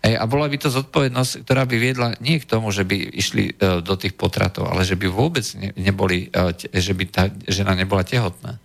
aj, 0.00 0.12
a 0.16 0.24
bola 0.24 0.48
by 0.48 0.56
to 0.56 0.72
zodpovednosť, 0.72 1.44
ktorá 1.44 1.68
by 1.68 1.76
viedla 1.76 2.08
nie 2.24 2.40
k 2.40 2.48
tomu, 2.48 2.72
že 2.72 2.88
by 2.88 2.96
išli 2.96 3.52
uh, 3.52 3.84
do 3.84 3.94
tých 3.98 4.16
potratov, 4.16 4.72
ale 4.72 4.86
že 4.86 4.96
by 4.96 5.06
vôbec 5.10 5.44
ne, 5.60 5.76
neboli, 5.76 6.32
uh, 6.32 6.56
te, 6.56 6.72
že 6.72 6.96
by 6.96 7.04
tá 7.10 7.28
žena 7.50 7.76
nebola 7.76 8.06
tehotná. 8.06 8.56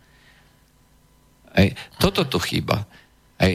Aj, 1.52 1.68
toto 2.00 2.24
tu 2.24 2.40
chýba. 2.40 2.88
Aj, 3.36 3.52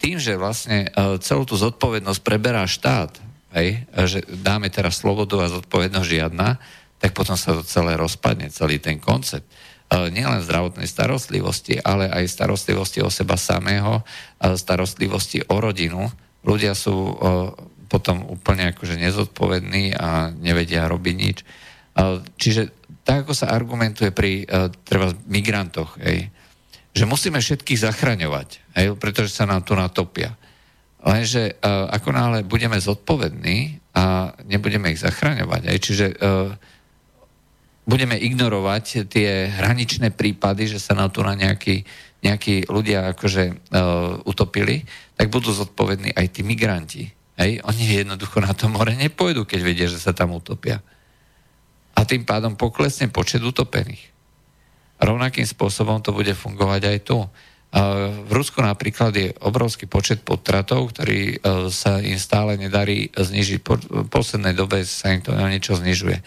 tým, 0.00 0.16
že 0.16 0.40
vlastne 0.40 0.88
uh, 0.94 1.20
celú 1.20 1.44
tú 1.44 1.60
zodpovednosť 1.60 2.20
preberá 2.24 2.64
štát, 2.64 3.20
aj, 3.54 3.66
že 4.10 4.18
dáme 4.42 4.66
teraz 4.66 4.98
slobodu 4.98 5.46
a 5.46 5.52
zodpovednosť 5.52 6.08
žiadna, 6.10 6.58
tak 6.98 7.14
potom 7.14 7.38
sa 7.38 7.54
to 7.54 7.62
celé 7.62 7.94
rozpadne, 7.94 8.50
celý 8.50 8.82
ten 8.82 8.98
koncept. 8.98 9.46
E, 9.46 9.63
nielen 9.92 10.42
zdravotnej 10.42 10.88
starostlivosti, 10.88 11.78
ale 11.78 12.10
aj 12.10 12.26
starostlivosti 12.26 13.04
o 13.04 13.12
seba 13.12 13.38
samého, 13.38 14.02
starostlivosti 14.40 15.44
o 15.46 15.60
rodinu. 15.60 16.10
Ľudia 16.42 16.74
sú 16.74 16.92
e, 16.92 17.14
potom 17.86 18.26
úplne 18.26 18.74
akože 18.74 18.98
nezodpovední 18.98 19.94
a 19.94 20.34
nevedia 20.34 20.90
robiť 20.90 21.14
nič. 21.14 21.36
E, 21.40 21.44
čiže 22.36 22.74
tak, 23.04 23.28
ako 23.28 23.36
sa 23.36 23.52
argumentuje 23.52 24.10
pri 24.10 24.48
treba 24.88 25.12
migrantoch, 25.28 26.00
hej, 26.00 26.32
že 26.96 27.04
musíme 27.04 27.36
všetkých 27.36 27.84
zachraňovať, 27.84 28.48
hej, 28.80 28.96
pretože 28.96 29.36
sa 29.36 29.44
nám 29.44 29.60
tu 29.60 29.76
natopia. 29.76 30.32
Lenže 31.04 31.60
ako 31.92 32.16
náhle 32.16 32.48
budeme 32.48 32.80
zodpovední 32.80 33.76
a 33.92 34.32
nebudeme 34.48 34.88
ich 34.88 35.04
zachraňovať, 35.04 35.68
hej, 35.68 35.78
čiže 35.84 36.06
budeme 37.84 38.16
ignorovať 38.16 39.08
tie 39.08 39.52
hraničné 39.52 40.16
prípady, 40.16 40.72
že 40.72 40.80
sa 40.80 40.96
nám 40.96 41.12
tu 41.12 41.20
na 41.20 41.36
nejakí, 41.36 41.84
nejakí 42.24 42.68
ľudia 42.72 43.12
akože 43.12 43.44
uh, 43.52 44.24
utopili, 44.24 44.88
tak 45.14 45.28
budú 45.28 45.52
zodpovední 45.52 46.16
aj 46.16 46.26
tí 46.32 46.40
migranti. 46.40 47.12
Hej? 47.36 47.60
Oni 47.68 47.84
jednoducho 47.84 48.40
na 48.40 48.56
to 48.56 48.72
more 48.72 48.90
nepôjdu, 48.96 49.44
keď 49.44 49.60
vedia, 49.60 49.86
že 49.86 50.00
sa 50.00 50.16
tam 50.16 50.32
utopia. 50.32 50.80
A 51.94 52.02
tým 52.08 52.24
pádom 52.24 52.56
poklesne 52.56 53.12
počet 53.12 53.44
utopených. 53.44 54.10
Rovnakým 54.98 55.44
spôsobom 55.44 56.00
to 56.00 56.16
bude 56.16 56.32
fungovať 56.32 56.82
aj 56.90 56.98
tu. 57.04 57.18
V 58.24 58.30
Rusku 58.30 58.62
napríklad 58.62 59.10
je 59.14 59.34
obrovský 59.42 59.90
počet 59.90 60.22
potratov, 60.22 60.94
ktorý 60.94 61.36
uh, 61.36 61.66
sa 61.68 61.98
im 62.00 62.16
stále 62.16 62.54
nedarí 62.56 63.10
znižiť. 63.12 63.58
Po 63.60 63.76
poslednej 64.08 64.54
dobe 64.54 64.86
sa 64.86 65.12
im 65.12 65.20
to 65.20 65.34
niečo 65.34 65.76
znižuje. 65.76 66.18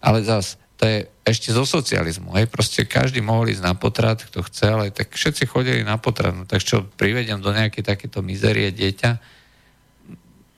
Ale 0.00 0.22
zase 0.22 0.56
to 0.76 0.82
je 0.84 1.08
ešte 1.24 1.56
zo 1.56 1.64
socializmu. 1.64 2.36
Hej, 2.36 2.52
proste 2.52 2.84
každý 2.84 3.24
mohol 3.24 3.48
ísť 3.48 3.64
na 3.64 3.72
potrat, 3.72 4.20
kto 4.20 4.44
chcel, 4.46 4.84
aj 4.84 4.92
tak 4.92 5.08
všetci 5.16 5.48
chodili 5.48 5.80
na 5.80 5.96
potrat. 5.96 6.36
No, 6.36 6.44
tak 6.44 6.60
čo, 6.60 6.84
privedem 6.84 7.40
do 7.40 7.50
nejakej 7.50 7.96
takéto 7.96 8.20
mizerie 8.20 8.68
dieťa 8.70 9.36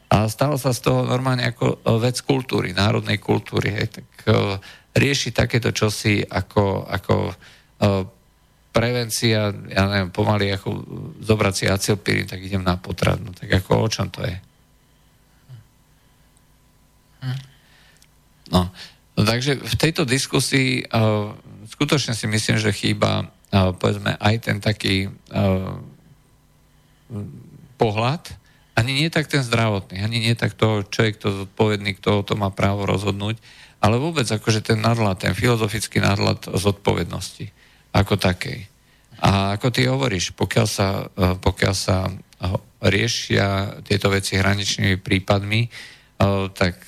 a 0.08 0.24
stalo 0.26 0.56
sa 0.56 0.72
z 0.72 0.88
toho 0.88 1.04
normálne 1.04 1.44
ako 1.44 1.66
e, 1.68 1.76
vec 2.00 2.16
kultúry, 2.24 2.72
národnej 2.72 3.20
kultúry. 3.20 3.76
Hej, 3.76 4.00
tak 4.00 4.08
uh, 4.32 4.56
rieši 4.96 5.36
takéto 5.36 5.68
čosi 5.68 6.24
ako, 6.24 6.88
ako 6.88 7.14
uh, 7.28 8.02
prevencia, 8.72 9.52
ja 9.52 9.82
neviem, 9.84 10.08
pomaly 10.08 10.48
ako 10.48 10.80
zobrať 11.20 11.54
si 11.54 11.64
acilpirín, 11.68 12.24
tak 12.24 12.40
idem 12.40 12.64
na 12.64 12.80
potrat. 12.80 13.20
No 13.20 13.36
tak 13.36 13.52
ako 13.52 13.84
o 13.84 13.88
čom 13.92 14.08
to 14.08 14.24
je? 14.24 14.36
Hm. 17.28 17.40
No, 18.48 18.72
No, 19.18 19.26
takže 19.26 19.58
v 19.58 19.74
tejto 19.74 20.06
diskusii 20.06 20.86
uh, 20.86 21.34
skutočne 21.66 22.14
si 22.14 22.30
myslím, 22.30 22.62
že 22.62 22.70
chýba 22.70 23.26
uh, 23.26 23.74
povedzme 23.74 24.14
aj 24.14 24.34
ten 24.46 24.62
taký 24.62 25.10
uh, 25.10 25.74
pohľad, 27.74 28.30
ani 28.78 28.94
nie 28.94 29.10
tak 29.10 29.26
ten 29.26 29.42
zdravotný, 29.42 29.98
ani 29.98 30.22
nie 30.22 30.38
tak 30.38 30.54
to, 30.54 30.86
čo 30.86 31.02
je 31.02 31.18
kto 31.18 31.26
zodpovedný, 31.34 31.98
kto 31.98 32.22
o 32.22 32.22
to 32.22 32.38
má 32.38 32.54
právo 32.54 32.86
rozhodnúť, 32.86 33.42
ale 33.82 33.98
vôbec 33.98 34.30
akože 34.30 34.62
ten 34.62 34.78
nadhľad, 34.78 35.18
ten 35.18 35.34
filozofický 35.34 35.98
nadhľad 35.98 36.54
zodpovednosti 36.54 37.50
ako 37.90 38.14
takej. 38.22 38.70
A 39.18 39.58
ako 39.58 39.74
ty 39.74 39.90
hovoríš, 39.90 40.30
pokiaľ 40.38 40.66
sa, 40.70 41.10
pokiaľ 41.42 41.74
sa 41.74 42.06
riešia 42.78 43.82
tieto 43.82 44.14
veci 44.14 44.38
hraničnými 44.38 45.02
prípadmi, 45.02 45.66
tak 46.54 46.86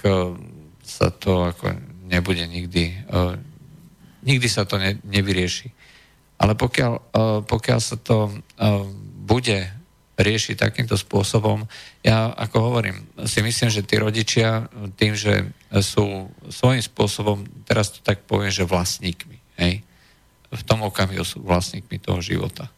sa 0.78 1.08
to 1.10 1.50
ako 1.50 1.89
nebude 2.10 2.42
nikdy, 2.44 3.06
uh, 3.08 3.38
nikdy 4.26 4.50
sa 4.50 4.66
to 4.66 4.76
ne, 4.76 4.98
nevyrieši. 5.06 5.70
Ale 6.40 6.58
pokiaľ, 6.58 6.92
uh, 6.92 7.40
pokiaľ 7.46 7.78
sa 7.78 7.96
to 7.96 8.28
uh, 8.28 8.84
bude 9.22 9.70
riešiť 10.20 10.60
takýmto 10.60 11.00
spôsobom, 11.00 11.64
ja 12.04 12.28
ako 12.36 12.56
hovorím, 12.60 13.08
si 13.24 13.40
myslím, 13.40 13.72
že 13.72 13.86
tí 13.86 13.96
rodičia 13.96 14.68
tým, 15.00 15.16
že 15.16 15.48
sú 15.80 16.28
svojím 16.52 16.84
spôsobom, 16.84 17.48
teraz 17.64 17.96
to 17.96 18.04
tak 18.04 18.28
poviem, 18.28 18.52
že 18.52 18.68
vlastníkmi, 18.68 19.40
hej, 19.56 19.80
v 20.50 20.62
tom 20.68 20.84
okamihu 20.84 21.24
sú 21.24 21.40
vlastníkmi 21.40 21.96
toho 22.02 22.20
života. 22.20 22.68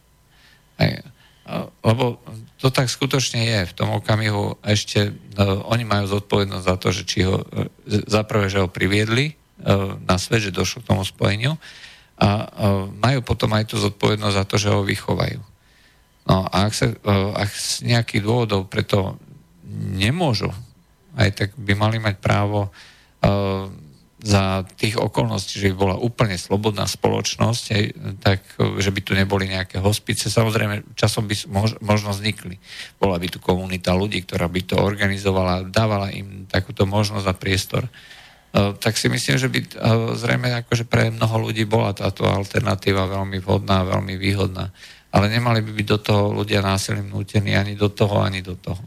Hej. 0.79 1.03
Lebo 1.83 2.23
to 2.63 2.71
tak 2.71 2.87
skutočne 2.87 3.43
je. 3.43 3.59
V 3.67 3.73
tom 3.75 3.91
okamihu 3.91 4.55
ešte 4.63 5.11
no, 5.35 5.67
oni 5.67 5.83
majú 5.83 6.07
zodpovednosť 6.07 6.65
za 6.65 6.75
to, 6.79 6.87
že 6.95 7.03
či 7.03 7.19
ho, 7.27 7.43
za 7.85 8.23
prvé, 8.23 8.47
že 8.47 8.63
ho 8.63 8.71
priviedli 8.71 9.35
uh, 9.35 9.99
na 10.07 10.15
svet, 10.15 10.47
že 10.47 10.55
došlo 10.55 10.87
k 10.87 10.89
tomu 10.95 11.03
spojeniu 11.03 11.59
a 12.15 12.27
uh, 12.29 12.45
majú 12.87 13.19
potom 13.27 13.51
aj 13.51 13.75
tú 13.75 13.75
zodpovednosť 13.75 14.35
za 14.39 14.45
to, 14.47 14.55
že 14.55 14.71
ho 14.71 14.87
vychovajú. 14.87 15.43
No 16.23 16.47
a 16.47 16.71
ak, 16.71 16.71
sa, 16.71 16.87
uh, 16.87 17.35
ak 17.35 17.51
z 17.51 17.91
nejakých 17.91 18.23
dôvodov 18.23 18.71
preto 18.71 19.19
nemôžu, 19.75 20.55
aj 21.19 21.29
tak 21.35 21.49
by 21.59 21.75
mali 21.75 21.99
mať 21.99 22.15
právo 22.23 22.71
za 24.23 24.63
tých 24.79 24.95
okolností, 24.95 25.59
že 25.59 25.75
by 25.75 25.75
bola 25.75 25.95
úplne 25.99 26.39
slobodná 26.39 26.87
spoločnosť, 26.87 27.63
tak 28.23 28.39
že 28.55 28.89
by 28.95 29.01
tu 29.03 29.11
neboli 29.19 29.51
nejaké 29.51 29.83
hospice. 29.83 30.31
Samozrejme, 30.31 30.95
časom 30.95 31.27
by 31.27 31.35
mož, 31.51 31.75
možno 31.83 32.15
vznikli. 32.15 32.55
Bola 33.03 33.19
by 33.19 33.27
tu 33.27 33.43
komunita 33.43 33.91
ľudí, 33.91 34.23
ktorá 34.23 34.47
by 34.47 34.61
to 34.63 34.79
organizovala, 34.79 35.67
dávala 35.67 36.07
im 36.15 36.47
takúto 36.47 36.87
možnosť 36.87 37.27
a 37.27 37.35
priestor. 37.35 37.83
tak 38.53 39.01
si 39.01 39.09
myslím, 39.09 39.35
že 39.41 39.49
by 39.49 39.59
zrejme 40.13 40.53
akože 40.63 40.85
pre 40.85 41.09
mnoho 41.09 41.49
ľudí 41.49 41.65
bola 41.65 41.89
táto 41.89 42.29
alternatíva 42.29 43.09
veľmi 43.09 43.41
vhodná, 43.41 43.81
veľmi 43.81 44.13
výhodná. 44.13 44.69
Ale 45.09 45.25
nemali 45.25 45.65
by 45.65 45.73
byť 45.73 45.87
do 45.89 45.99
toho 45.99 46.23
ľudia 46.29 46.61
násilím 46.61 47.09
nútení 47.09 47.57
ani 47.57 47.73
do 47.73 47.89
toho, 47.89 48.21
ani 48.21 48.45
do 48.45 48.53
toho. 48.53 48.81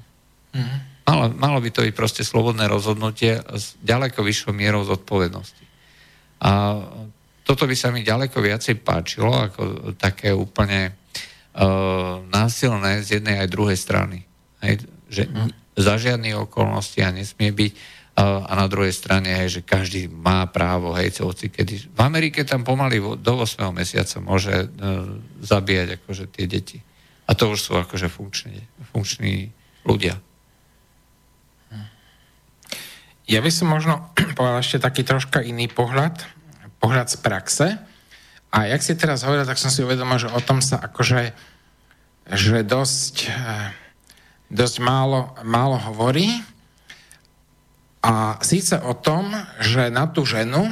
Mm. 0.55 0.86
Malo, 1.07 1.31
malo 1.39 1.59
by 1.63 1.71
to 1.71 1.87
byť 1.87 1.95
proste 1.95 2.23
slobodné 2.27 2.67
rozhodnutie 2.67 3.39
s 3.39 3.79
ďaleko 3.79 4.27
vyššou 4.27 4.51
mierou 4.51 4.83
zodpovednosti. 4.83 5.65
A 6.43 6.83
toto 7.47 7.65
by 7.65 7.77
sa 7.79 7.95
mi 7.95 8.03
ďaleko 8.03 8.43
viacej 8.43 8.83
páčilo, 8.83 9.31
ako 9.31 9.95
také 9.95 10.35
úplne 10.35 10.91
uh, 10.91 12.19
násilné 12.27 13.07
z 13.07 13.23
jednej 13.23 13.39
aj 13.47 13.55
druhej 13.55 13.79
strany. 13.79 14.27
Hej, 14.67 14.83
že 15.07 15.31
mm. 15.31 15.79
za 15.79 15.95
žiadne 15.95 16.35
okolnosti 16.43 16.99
a 16.99 17.15
nesmie 17.15 17.55
byť 17.55 17.73
a 18.17 18.57
na 18.57 18.65
druhej 18.65 18.97
strane 18.97 19.29
je, 19.45 19.61
že 19.61 19.69
každý 19.69 20.09
má 20.09 20.49
právo, 20.49 20.97
hej, 20.97 21.21
hoci 21.21 21.53
kedy. 21.53 21.93
V 21.93 22.01
Amerike 22.01 22.49
tam 22.49 22.65
pomaly 22.65 22.97
do 23.21 23.33
8. 23.45 23.61
mesiaca 23.77 24.25
môže 24.25 24.57
uh, 24.57 25.21
zabíjať 25.45 26.01
akože 26.01 26.25
tie 26.33 26.49
deti. 26.49 26.81
A 27.29 27.37
to 27.37 27.53
už 27.53 27.61
sú 27.61 27.73
akože 27.77 28.09
funkční, 28.09 28.65
funkční 28.97 29.53
ľudia. 29.85 30.17
Ja 33.27 33.43
by 33.43 33.51
som 33.51 33.75
možno 33.75 34.15
povedal 34.39 34.63
ešte 34.63 34.79
taký 34.79 35.03
troška 35.03 35.43
iný 35.43 35.67
pohľad, 35.67 36.23
pohľad 36.79 37.11
z 37.11 37.17
praxe. 37.19 37.67
A 38.55 38.71
jak 38.71 38.81
si 38.81 38.95
teraz 38.95 39.27
hovoril, 39.27 39.45
tak 39.45 39.59
som 39.59 39.69
si 39.69 39.83
uvedomil, 39.83 40.23
že 40.23 40.31
o 40.31 40.41
tom 40.41 40.63
sa 40.63 40.79
akože 40.79 41.35
že 42.27 42.67
dosť, 42.67 43.17
eh, 43.31 43.71
dosť 44.51 44.77
málo, 44.83 45.35
málo 45.47 45.79
hovorí. 45.79 46.43
A 48.03 48.39
síce 48.43 48.79
o 48.79 48.95
tom, 48.95 49.35
že 49.59 49.91
na 49.91 50.07
tú 50.07 50.23
ženu 50.23 50.63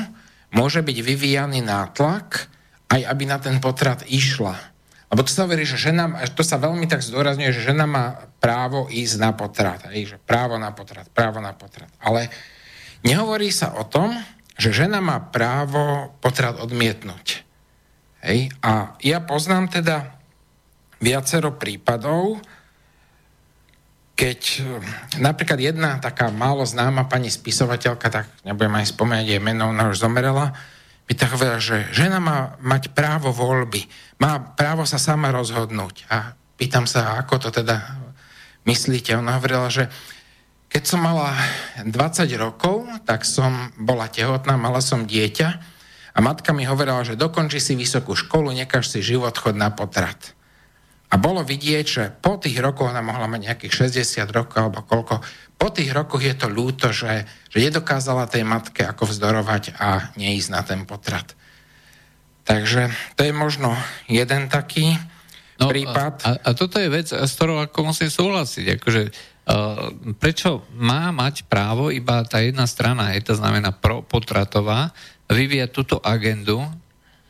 môže 0.54 0.82
byť 0.82 0.98
vyvíjaný 1.02 1.66
nátlak, 1.66 2.46
aj 2.90 3.00
aby 3.02 3.22
na 3.26 3.42
ten 3.42 3.58
potrat 3.58 4.06
išla. 4.06 4.54
Lebo 5.14 5.22
to 5.22 5.30
sa 5.30 5.46
hovorí, 5.46 5.62
že 5.62 5.78
žena, 5.78 6.10
to 6.34 6.42
sa 6.42 6.58
veľmi 6.58 6.90
tak 6.90 6.98
zdôrazňuje, 6.98 7.54
že 7.54 7.70
žena 7.70 7.86
má 7.86 8.26
právo 8.42 8.90
ísť 8.90 9.22
na 9.22 9.30
potrat. 9.30 9.86
Hej, 9.94 10.10
že 10.10 10.16
právo 10.18 10.58
na 10.58 10.74
potrat, 10.74 11.06
právo 11.06 11.38
na 11.38 11.54
potrat. 11.54 11.86
Ale 12.02 12.34
nehovorí 13.06 13.54
sa 13.54 13.78
o 13.78 13.86
tom, 13.86 14.10
že 14.58 14.74
žena 14.74 14.98
má 14.98 15.22
právo 15.22 16.10
potrat 16.18 16.58
odmietnúť. 16.58 17.46
Hej? 18.26 18.50
A 18.58 18.98
ja 19.06 19.22
poznám 19.22 19.70
teda 19.70 20.18
viacero 20.98 21.54
prípadov, 21.54 22.42
keď 24.18 24.40
eh, 24.66 24.82
napríklad 25.22 25.62
jedna 25.62 26.02
taká 26.02 26.34
málo 26.34 26.66
známa 26.66 27.06
pani 27.06 27.30
spisovateľka, 27.30 28.10
tak 28.10 28.26
nebudem 28.42 28.82
aj 28.82 28.90
spomenúť 28.90 29.30
jej 29.30 29.38
meno, 29.38 29.70
ona 29.70 29.94
už 29.94 30.02
zomerela, 30.02 30.58
by 31.04 31.12
tak 31.12 31.36
hovorila, 31.36 31.60
že 31.60 31.84
žena 31.92 32.16
má 32.16 32.56
mať 32.64 32.96
právo 32.96 33.28
voľby, 33.28 33.84
má 34.20 34.40
právo 34.56 34.88
sa 34.88 34.96
sama 34.96 35.28
rozhodnúť. 35.34 36.08
A 36.08 36.32
pýtam 36.56 36.88
sa, 36.88 37.20
ako 37.20 37.48
to 37.48 37.48
teda 37.52 38.00
myslíte? 38.64 39.12
Ona 39.12 39.36
hovorila, 39.36 39.68
že 39.68 39.92
keď 40.72 40.82
som 40.82 41.04
mala 41.04 41.30
20 41.86 41.90
rokov, 42.40 42.88
tak 43.06 43.22
som 43.22 43.70
bola 43.78 44.10
tehotná, 44.10 44.58
mala 44.58 44.82
som 44.82 45.06
dieťa 45.06 45.48
a 46.14 46.18
matka 46.18 46.50
mi 46.50 46.66
hovorila, 46.66 47.06
že 47.06 47.20
dokonči 47.20 47.62
si 47.62 47.78
vysokú 47.78 48.18
školu, 48.18 48.50
nekáž 48.50 48.90
si 48.90 49.04
život 49.04 49.36
chod 49.38 49.54
na 49.54 49.70
potrat. 49.70 50.34
A 51.12 51.20
bolo 51.20 51.46
vidieť, 51.46 51.86
že 51.86 52.10
po 52.10 52.42
tých 52.42 52.58
rokoch, 52.58 52.90
ona 52.90 53.04
mohla 53.04 53.30
mať 53.30 53.54
nejakých 53.54 53.86
60 53.86 54.34
rokov 54.34 54.58
alebo 54.58 54.82
koľko, 54.82 55.22
po 55.64 55.72
tých 55.72 55.96
rokoch 55.96 56.20
je 56.20 56.36
to 56.36 56.52
ľúto, 56.52 56.92
že, 56.92 57.24
že 57.48 57.56
nedokázala 57.56 58.28
tej 58.28 58.44
matke 58.44 58.84
ako 58.84 59.08
vzdorovať 59.08 59.72
a 59.80 60.12
neísť 60.12 60.48
na 60.52 60.60
ten 60.60 60.84
potrat. 60.84 61.32
Takže 62.44 62.92
to 63.16 63.24
je 63.24 63.32
možno 63.32 63.72
jeden 64.04 64.52
taký 64.52 65.00
no, 65.56 65.72
prípad. 65.72 66.20
A, 66.20 66.30
a 66.36 66.48
toto 66.52 66.76
je 66.76 66.92
vec, 66.92 67.08
s 67.08 67.32
ktorou 67.40 67.64
ako 67.64 67.96
musím 67.96 68.12
súhlasiť. 68.12 68.76
Akože, 68.76 69.02
uh, 69.08 69.88
prečo 70.20 70.68
má 70.76 71.08
mať 71.16 71.48
právo 71.48 71.88
iba 71.88 72.20
tá 72.28 72.44
jedna 72.44 72.68
strana, 72.68 73.16
je 73.16 73.24
to 73.24 73.32
znamená 73.32 73.72
pro, 73.72 74.04
potratová, 74.04 74.92
vyvíjať 75.32 75.70
túto 75.72 75.96
agendu, 76.04 76.60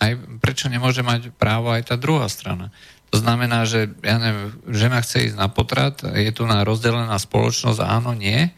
aj 0.03 0.43
prečo 0.43 0.67
nemôže 0.67 1.07
mať 1.07 1.31
právo 1.39 1.71
aj 1.71 1.87
tá 1.87 1.95
druhá 1.95 2.27
strana. 2.27 2.75
To 3.15 3.23
znamená, 3.23 3.63
že 3.63 3.95
ja 4.03 4.19
neviem, 4.19 4.51
žena 4.75 4.99
chce 4.99 5.31
ísť 5.31 5.39
na 5.39 5.47
potrat, 5.47 6.03
je 6.03 6.35
tu 6.35 6.51
na 6.51 6.67
rozdelená 6.67 7.15
spoločnosť, 7.15 7.79
áno, 7.79 8.11
nie. 8.11 8.51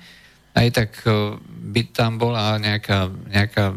Aj 0.57 0.69
tak 0.73 0.97
e, 1.05 1.37
by 1.45 1.93
tam 1.93 2.16
bola 2.16 2.57
nejaká, 2.57 3.12
nejaká 3.28 3.77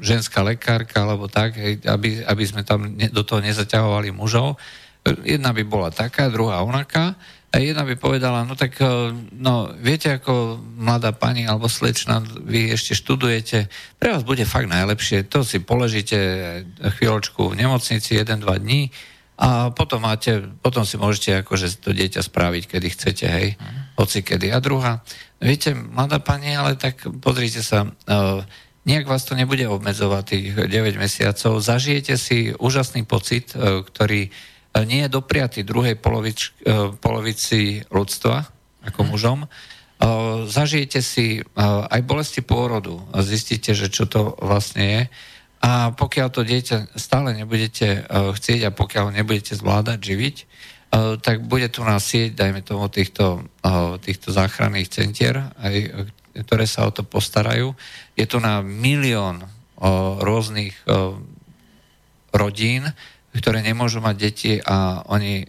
ženská 0.00 0.40
lekárka 0.40 1.04
alebo 1.04 1.28
tak, 1.28 1.60
aby, 1.84 2.24
aby 2.24 2.44
sme 2.48 2.64
tam 2.64 2.96
do 2.96 3.22
toho 3.28 3.44
nezaťahovali 3.44 4.08
mužov. 4.08 4.56
Jedna 5.04 5.52
by 5.52 5.60
bola 5.68 5.92
taká, 5.92 6.32
druhá 6.32 6.64
onaká. 6.64 7.12
A 7.52 7.60
jedna 7.60 7.84
by 7.84 8.00
povedala, 8.00 8.48
no 8.48 8.56
tak, 8.56 8.72
e, 8.80 9.12
no, 9.36 9.68
viete, 9.84 10.16
ako 10.16 10.64
mladá 10.80 11.12
pani 11.12 11.44
alebo 11.44 11.68
slečna, 11.68 12.24
vy 12.24 12.72
ešte 12.72 12.96
študujete, 12.96 13.68
pre 14.00 14.16
vás 14.16 14.24
bude 14.24 14.48
fakt 14.48 14.72
najlepšie, 14.72 15.28
to 15.28 15.44
si 15.44 15.60
položíte 15.60 16.16
chvíľočku 16.80 17.52
v 17.52 17.60
nemocnici, 17.60 18.16
jeden, 18.16 18.40
dva 18.40 18.56
dní, 18.56 18.88
a 19.38 19.70
potom, 19.70 20.02
máte, 20.02 20.42
potom 20.58 20.82
si 20.82 20.98
môžete 20.98 21.46
akože 21.46 21.78
to 21.78 21.94
dieťa 21.94 22.26
spraviť, 22.26 22.62
kedy 22.66 22.88
chcete, 22.90 23.26
hej, 23.30 23.48
hoci 23.94 24.26
kedy. 24.26 24.50
A 24.50 24.58
druhá, 24.58 25.06
viete, 25.38 25.78
mladá 25.78 26.18
pani, 26.18 26.58
ale 26.58 26.74
tak 26.74 27.06
pozrite 27.22 27.62
sa, 27.62 27.86
uh, 27.86 28.42
nejak 28.82 29.06
vás 29.06 29.22
to 29.22 29.38
nebude 29.38 29.62
obmedzovať 29.62 30.22
tých 30.26 30.46
9 30.66 30.98
mesiacov. 30.98 31.62
Zažijete 31.62 32.18
si 32.18 32.50
úžasný 32.50 33.06
pocit, 33.06 33.54
uh, 33.54 33.86
ktorý 33.86 34.26
uh, 34.26 34.82
nie 34.82 35.06
je 35.06 35.14
dopriatý 35.14 35.62
druhej 35.62 35.94
polovič, 35.94 36.58
uh, 36.66 36.98
polovici 36.98 37.86
ľudstva, 37.94 38.42
ako 38.90 39.00
mhm. 39.06 39.08
mužom. 39.14 39.38
Uh, 39.98 40.50
zažijete 40.50 40.98
si 40.98 41.38
uh, 41.38 41.86
aj 41.86 42.02
bolesti 42.02 42.42
pôrodu 42.42 43.06
zistíte, 43.22 43.70
že 43.70 43.86
čo 43.86 44.10
to 44.10 44.34
vlastne 44.42 44.82
je 44.82 45.02
a 45.58 45.90
pokiaľ 45.90 46.28
to 46.30 46.46
dieťa 46.46 46.94
stále 46.94 47.34
nebudete 47.34 48.06
uh, 48.06 48.30
chcieť 48.30 48.70
a 48.70 48.74
pokiaľ 48.74 49.10
nebudete 49.10 49.58
zvládať 49.58 49.98
živiť, 49.98 50.36
uh, 50.38 51.18
tak 51.18 51.42
bude 51.42 51.66
tu 51.66 51.82
nás 51.82 52.06
sieť, 52.06 52.38
dajme 52.38 52.62
tomu, 52.62 52.86
týchto, 52.86 53.42
uh, 53.66 53.98
týchto 53.98 54.30
záchranných 54.30 54.86
centier, 54.86 55.50
aj, 55.58 56.06
ktoré 56.46 56.64
sa 56.70 56.86
o 56.86 56.94
to 56.94 57.02
postarajú. 57.02 57.74
Je 58.14 58.22
tu 58.22 58.38
na 58.38 58.62
milión 58.62 59.42
rôznych 60.22 60.74
rodín, 62.34 62.82
ktoré 63.30 63.62
nemôžu 63.62 64.02
mať 64.02 64.16
deti 64.18 64.52
a 64.58 65.06
oni 65.06 65.46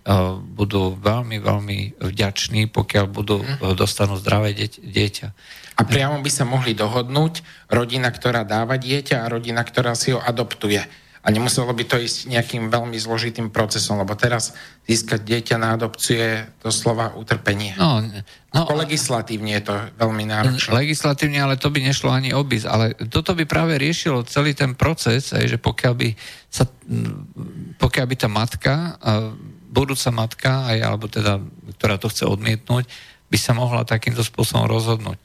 budú 0.53 0.93
veľmi, 0.93 1.41
veľmi 1.41 1.79
vďační, 1.97 2.69
pokiaľ 2.69 3.05
budú, 3.09 3.41
uh, 3.41 3.73
dostanú 3.73 4.21
zdravé 4.21 4.53
dieťa. 4.53 5.33
A 5.79 5.87
priamo 5.87 6.19
by 6.19 6.27
sa 6.27 6.43
mohli 6.43 6.75
dohodnúť 6.75 7.39
rodina, 7.71 8.11
ktorá 8.11 8.43
dáva 8.43 8.75
dieťa 8.75 9.23
a 9.23 9.31
rodina, 9.31 9.63
ktorá 9.63 9.95
si 9.95 10.11
ho 10.11 10.19
adoptuje. 10.19 10.83
A 11.19 11.35
nemuselo 11.35 11.71
by 11.75 11.83
to 11.83 11.99
ísť 11.99 12.31
nejakým 12.31 12.71
veľmi 12.71 12.95
zložitým 12.95 13.51
procesom, 13.51 13.99
lebo 13.99 14.15
teraz 14.15 14.55
získať 14.87 15.19
dieťa 15.23 15.55
na 15.59 15.75
adopciu 15.75 16.15
je 16.15 16.33
doslova 16.63 17.11
utrpenie. 17.15 17.75
No, 17.75 17.99
no, 17.99 18.63
Ako 18.63 18.79
legislatívne 18.79 19.59
je 19.59 19.63
to 19.67 19.75
veľmi 19.99 20.23
náročné. 20.23 20.71
Legislatívne, 20.71 21.43
ale 21.43 21.59
to 21.59 21.67
by 21.67 21.79
nešlo 21.83 22.11
ani 22.11 22.31
obísť. 22.31 22.67
Ale 22.71 22.85
toto 23.11 23.35
by 23.35 23.43
práve 23.43 23.75
riešilo 23.75 24.23
celý 24.23 24.55
ten 24.55 24.79
proces, 24.79 25.35
aj, 25.35 25.43
že 25.43 25.57
pokiaľ 25.59 25.93
by, 25.95 26.09
sa, 26.47 26.63
pokiaľ 27.83 28.05
by 28.07 28.15
tá 28.15 28.29
matka, 28.31 28.73
budúca 29.67 30.09
matka, 30.15 30.51
aj, 30.71 30.77
alebo 30.79 31.11
teda, 31.11 31.43
ktorá 31.79 31.99
to 31.99 32.07
chce 32.07 32.23
odmietnúť, 32.23 32.87
by 33.27 33.37
sa 33.37 33.51
mohla 33.51 33.83
takýmto 33.83 34.23
spôsobom 34.23 34.71
rozhodnúť. 34.71 35.19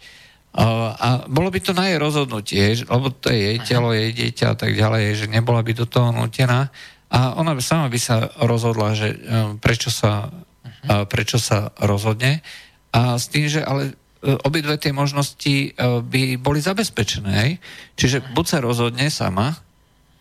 A 0.55 1.27
bolo 1.27 1.51
by 1.51 1.59
to 1.59 1.75
na 1.75 1.91
jej 1.91 1.99
rozhodnutie, 1.99 2.87
lebo 2.87 3.11
to 3.11 3.35
je 3.35 3.39
jej 3.43 3.59
telo, 3.67 3.91
jej 3.91 4.15
dieťa 4.15 4.55
a 4.55 4.57
tak 4.57 4.79
ďalej, 4.79 5.19
že 5.19 5.27
nebola 5.27 5.67
by 5.67 5.73
do 5.75 5.83
toho 5.83 6.15
nutená. 6.15 6.71
A 7.11 7.35
ona 7.35 7.59
sama 7.59 7.91
by 7.91 7.99
sa 7.99 8.31
rozhodla, 8.39 8.95
že 8.95 9.15
e, 9.15 9.19
prečo 9.59 9.91
sa, 9.91 10.31
prečo 11.11 11.39
sa 11.39 11.75
rozhodne. 11.83 12.43
A 12.95 13.19
s 13.19 13.31
tým, 13.31 13.51
že 13.51 13.67
ale 13.67 13.95
e, 14.23 14.35
obidve 14.47 14.79
tie 14.79 14.95
možnosti 14.95 15.55
e, 15.55 15.69
by 16.03 16.39
boli 16.39 16.63
zabezpečené. 16.63 17.59
Čiže 17.99 18.35
buď 18.35 18.45
sa 18.47 18.59
rozhodne 18.63 19.11
sama, 19.11 19.59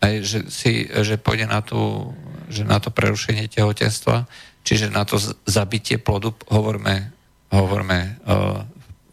aj, 0.02 0.14
že, 0.22 0.40
si, 0.50 0.86
že 0.86 1.14
pôjde 1.18 1.46
na, 1.46 1.62
tú, 1.62 2.10
že 2.50 2.66
na 2.66 2.82
to 2.82 2.90
prerušenie 2.90 3.46
tehotenstva, 3.50 4.26
čiže 4.66 4.90
na 4.90 5.06
to 5.06 5.18
zabitie 5.46 5.98
plodu, 5.98 6.34
hovorme, 6.50 7.14
hovorme 7.54 8.18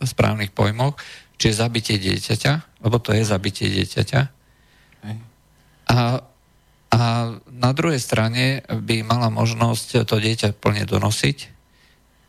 správnych 0.04 0.52
pojmoch, 0.52 0.98
čiže 1.38 1.62
zabitie 1.62 1.98
dieťaťa, 1.98 2.86
lebo 2.86 2.98
to 3.02 3.14
je 3.14 3.24
zabitie 3.26 3.70
dieťaťa. 3.70 4.22
A, 5.92 5.98
a 6.92 7.02
na 7.50 7.72
druhej 7.74 8.00
strane 8.00 8.62
by 8.68 9.02
mala 9.06 9.34
možnosť 9.34 10.06
to 10.06 10.16
dieťa 10.22 10.58
plne 10.58 10.86
donosiť 10.86 11.38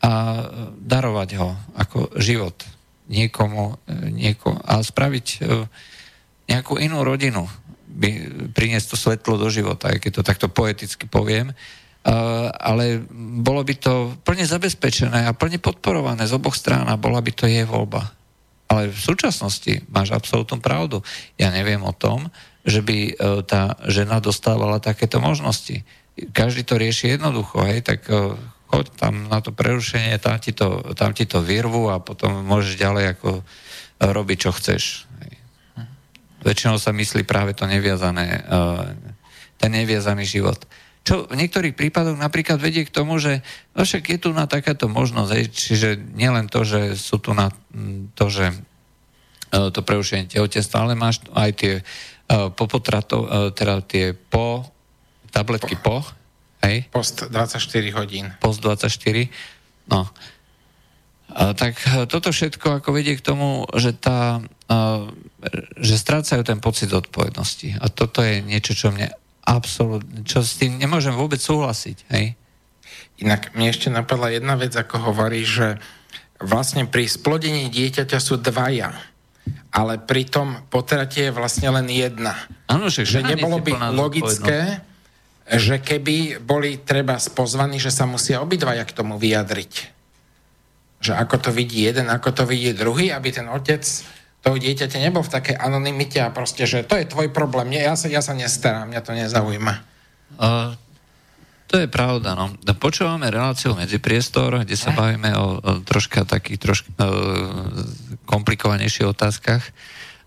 a 0.03 0.11
darovať 0.77 1.29
ho 1.39 1.55
ako 1.77 2.17
život. 2.19 2.57
niekomu, 3.07 3.77
nieko, 4.15 4.55
a 4.63 4.79
spraviť 4.79 5.43
nejakú 6.47 6.79
inú 6.79 7.03
rodinu, 7.03 7.47
by 7.93 8.09
priniesť 8.57 8.87
to 8.89 8.97
svetlo 8.97 9.37
do 9.37 9.53
života, 9.53 9.93
aj 9.93 10.01
keď 10.01 10.11
to 10.17 10.23
takto 10.25 10.47
poeticky 10.49 11.05
poviem, 11.05 11.53
ale 12.03 12.99
bolo 13.39 13.63
by 13.63 13.75
to 13.79 13.93
plne 14.27 14.43
zabezpečené 14.43 15.23
a 15.23 15.35
plne 15.35 15.55
podporované 15.57 16.27
z 16.27 16.35
oboch 16.35 16.55
strán 16.55 16.91
a 16.91 16.99
bola 16.99 17.23
by 17.23 17.31
to 17.31 17.47
jej 17.47 17.63
voľba. 17.63 18.11
Ale 18.67 18.91
v 18.91 18.99
súčasnosti 18.99 19.87
máš 19.87 20.11
absolútnu 20.11 20.59
pravdu. 20.59 20.99
Ja 21.39 21.47
neviem 21.47 21.79
o 21.79 21.95
tom, 21.95 22.27
že 22.67 22.83
by 22.83 22.97
e, 23.07 23.11
tá 23.47 23.79
žena 23.87 24.19
dostávala 24.19 24.83
takéto 24.83 25.23
možnosti. 25.23 25.83
Každý 26.35 26.67
to 26.67 26.75
rieši 26.75 27.15
jednoducho, 27.15 27.63
hej, 27.63 27.85
tak 27.87 28.03
e, 28.11 28.35
choď 28.67 28.85
tam 28.99 29.29
na 29.31 29.39
to 29.39 29.55
prerušenie, 29.55 30.19
tam 30.19 30.41
ti 30.41 30.51
to, 30.51 30.83
tam 30.97 31.15
ti 31.15 31.23
to 31.23 31.39
vyrvu 31.39 31.87
a 31.87 32.03
potom 32.03 32.43
môžeš 32.43 32.75
ďalej 32.75 33.05
ako 33.15 33.29
robiť, 34.01 34.37
čo 34.49 34.51
chceš. 34.51 34.83
Väčšinou 36.43 36.75
sa 36.75 36.91
myslí 36.91 37.23
práve 37.23 37.55
to 37.55 37.63
neviazané, 37.63 38.43
ten 39.55 39.71
neviazaný 39.71 40.27
život. 40.27 40.59
Čo 41.03 41.27
v 41.27 41.35
niektorých 41.35 41.75
prípadoch 41.75 42.15
napríklad 42.15 42.63
vedie 42.63 42.87
k 42.87 42.95
tomu, 42.95 43.19
že 43.19 43.43
no 43.75 43.83
však 43.83 44.07
je 44.07 44.19
tu 44.23 44.29
na 44.31 44.47
takáto 44.47 44.87
možnosť, 44.87 45.31
hej, 45.35 45.45
čiže 45.51 45.89
nielen 46.15 46.47
to, 46.47 46.63
že 46.63 46.95
sú 46.95 47.19
tu 47.19 47.35
na 47.35 47.51
to, 48.15 48.31
že 48.31 48.55
to 49.53 49.85
prerušenie 49.85 50.31
tehotenstva, 50.31 50.89
ale 50.89 50.97
máš 50.97 51.21
aj 51.29 51.51
tie 51.53 51.73
uh, 51.77 52.49
po 52.49 52.65
potratov, 52.65 53.21
uh, 53.21 53.29
teda 53.53 53.85
tie 53.85 54.17
po, 54.17 54.65
tabletky 55.29 55.77
po, 55.77 56.01
po 56.01 56.23
hej? 56.65 56.89
Post 56.89 57.29
24 57.29 57.59
hodín. 57.99 58.33
Post 58.39 58.63
24, 58.63 59.29
no. 59.91 60.09
Tak 61.33 61.73
toto 62.13 62.29
všetko 62.29 62.77
ako 62.77 62.93
vedie 62.93 63.17
k 63.17 63.25
tomu, 63.25 63.65
že 63.73 63.97
tá, 63.97 64.37
že 65.81 65.97
strácajú 65.97 66.45
ten 66.45 66.61
pocit 66.61 66.93
odpovednosti. 66.93 67.81
A 67.81 67.89
toto 67.89 68.21
je 68.21 68.45
niečo, 68.45 68.77
čo 68.77 68.93
mne 68.93 69.09
absolútne, 69.43 70.23
čo 70.23 70.41
s 70.41 70.55
tým 70.55 70.79
nemôžem 70.79 71.13
vôbec 71.13 71.39
súhlasiť, 71.39 71.97
hej? 72.15 72.35
Inak 73.21 73.53
mi 73.53 73.69
ešte 73.69 73.93
napadla 73.93 74.33
jedna 74.33 74.57
vec, 74.57 74.73
ako 74.73 75.13
hovorí, 75.13 75.45
že 75.45 75.77
vlastne 76.41 76.89
pri 76.89 77.05
splodení 77.07 77.69
dieťaťa 77.69 78.19
sú 78.19 78.41
dvaja, 78.41 78.95
ale 79.69 79.99
pri 80.01 80.23
tom 80.27 80.65
potrate 80.67 81.29
je 81.29 81.35
vlastne 81.35 81.69
len 81.71 81.87
jedna. 81.91 82.35
Ano, 82.67 82.87
že, 82.87 83.03
že 83.03 83.23
nebolo 83.23 83.59
by 83.59 83.93
logické, 83.93 84.81
že 85.43 85.83
keby 85.83 86.39
boli 86.39 86.79
treba 86.79 87.19
spozvaní, 87.19 87.77
že 87.77 87.91
sa 87.91 88.07
musia 88.07 88.39
obidvaja 88.39 88.87
k 88.87 88.95
tomu 88.95 89.19
vyjadriť. 89.19 89.73
Že 91.03 91.13
ako 91.19 91.35
to 91.43 91.49
vidí 91.51 91.83
jeden, 91.83 92.07
ako 92.07 92.31
to 92.31 92.43
vidí 92.47 92.71
druhý, 92.71 93.11
aby 93.11 93.29
ten 93.35 93.51
otec 93.51 93.83
toho 94.43 94.59
dieťaťa 94.59 94.99
nebol 94.99 95.23
v 95.23 95.33
takej 95.39 95.55
anonimite 95.55 96.19
a 96.19 96.29
proste, 96.35 96.67
že 96.67 96.83
to 96.83 96.99
je 96.99 97.07
tvoj 97.07 97.31
problém, 97.31 97.71
nie, 97.71 97.81
ja 97.81 97.95
sa, 97.95 98.11
ja 98.11 98.19
sa 98.19 98.35
nestarám, 98.35 98.91
mňa 98.91 99.01
to 99.01 99.11
nezaujíma. 99.15 99.73
Uh, 100.35 100.75
to 101.71 101.79
je 101.79 101.87
pravda, 101.87 102.35
no. 102.35 102.51
Počúvame 102.77 103.31
reláciu 103.31 103.73
medzi 103.73 103.97
priestor, 104.03 104.61
kde 104.61 104.75
sa 104.75 104.91
eh? 104.91 104.97
bavíme 104.99 105.31
o, 105.39 105.57
o 105.57 105.71
troška 105.81 106.27
takých 106.27 106.59
troška 106.59 106.91
uh, 106.99 107.07
komplikovanejších 108.27 109.07
otázkach. 109.09 109.63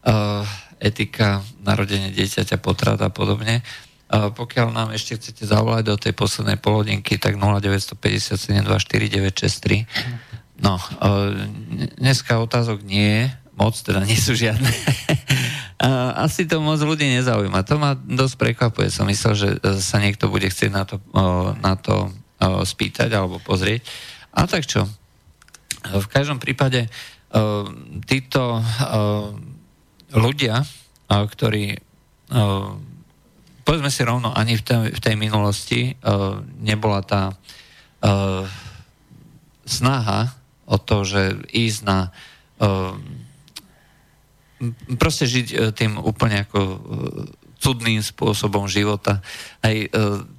Uh, 0.01 0.43
etika, 0.81 1.45
narodenie 1.61 2.09
dieťaťa, 2.11 2.57
potrat 2.59 2.99
a 3.05 3.13
podobne. 3.13 3.61
Uh, 4.07 4.33
pokiaľ 4.33 4.73
nám 4.73 4.89
ešte 4.97 5.21
chcete 5.21 5.45
zavolať 5.45 5.85
do 5.87 5.97
tej 6.01 6.13
poslednej 6.17 6.57
polhodinky, 6.57 7.21
tak 7.21 7.37
0957 7.37 8.65
No, 10.57 10.81
uh, 10.81 11.37
dneska 12.01 12.41
otázok 12.41 12.81
nie 12.81 13.07
je, 13.07 13.25
moc, 13.57 13.75
teda 13.77 14.05
nie 14.05 14.17
sú 14.17 14.37
žiadne. 14.37 14.69
Asi 16.25 16.49
to 16.49 16.65
moc 16.65 16.81
ľudí 16.81 17.05
nezaujíma. 17.05 17.61
To 17.69 17.77
ma 17.77 17.93
dosť 17.97 18.37
prekvapuje. 18.41 18.89
Som 18.89 19.13
myslel, 19.13 19.35
že 19.37 19.49
e, 19.61 19.77
sa 19.77 20.01
niekto 20.01 20.33
bude 20.33 20.49
chcieť 20.49 20.73
na 20.73 20.89
to, 20.89 20.97
na 21.61 21.77
to 21.77 22.13
spýtať 22.41 23.13
alebo 23.13 23.41
pozrieť. 23.41 23.85
A 24.33 24.49
tak 24.49 24.65
čo? 24.65 24.89
V 25.85 26.07
každom 26.09 26.41
prípade 26.41 26.89
e, 26.89 26.91
títo 28.09 28.57
e, 28.57 28.63
ľudia, 30.17 30.65
ktorí 31.07 31.79
povedzme 33.63 33.91
si 33.95 34.03
rovno, 34.03 34.35
ani 34.35 34.59
v 34.59 34.63
tej, 34.67 34.81
v 34.91 35.01
tej 35.03 35.15
minulosti 35.15 35.95
nebola 36.59 36.99
tá 37.07 37.31
snaha 39.63 40.35
o 40.67 40.75
to, 40.83 41.07
že 41.07 41.47
ísť 41.55 41.81
na 41.87 42.11
proste 44.97 45.29
žiť 45.29 45.47
e, 45.53 45.57
tým 45.77 46.01
úplne 46.01 46.49
ako 46.49 46.59
e, 46.61 46.77
cudným 47.57 48.01
spôsobom 48.05 48.69
života. 48.69 49.21
Aj 49.61 49.73
e, 49.73 49.89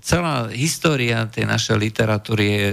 celá 0.02 0.49
história 0.53 1.26
tej 1.30 1.45
našej 1.49 1.77
literatúry 1.77 2.45
je 2.45 2.68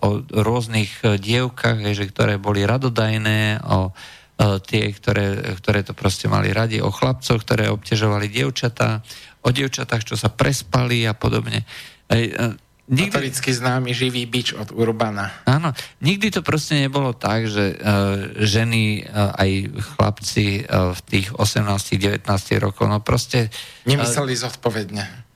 o 0.00 0.24
rôznych 0.24 1.20
dievkach, 1.20 1.80
že, 1.92 2.08
ktoré 2.08 2.40
boli 2.40 2.64
radodajné, 2.64 3.60
o 3.64 3.92
tie, 4.40 4.88
ktoré, 4.88 5.52
ktoré 5.60 5.84
to 5.84 5.92
proste 5.92 6.24
mali 6.24 6.48
radi, 6.48 6.80
o 6.80 6.88
chlapcoch, 6.88 7.44
ktoré 7.44 7.68
obťažovali 7.68 8.32
dievčatá, 8.32 9.04
o 9.44 9.52
dievčatách, 9.52 10.08
čo 10.08 10.16
sa 10.16 10.32
prespali 10.32 11.04
a 11.04 11.12
podobne. 11.12 11.68
Aj, 12.08 12.56
Nikdy... 12.90 13.14
Notoricky 13.14 13.54
známy 13.54 13.94
živý 13.94 14.26
bič 14.26 14.50
od 14.50 14.74
Urbana. 14.74 15.30
Áno, 15.46 15.70
nikdy 16.02 16.34
to 16.34 16.42
proste 16.42 16.74
nebolo 16.74 17.14
tak, 17.14 17.46
že 17.46 17.78
uh, 17.78 18.34
ženy, 18.42 19.06
uh, 19.06 19.30
aj 19.38 19.50
chlapci 19.94 20.66
uh, 20.66 20.90
v 20.90 21.00
tých 21.06 21.26
18-19 21.30 22.26
rokov, 22.58 22.90
no 22.90 22.98
proste... 22.98 23.54
Nemysleli 23.86 24.34
uh, 24.34 24.40
zodpovedne. 24.42 25.30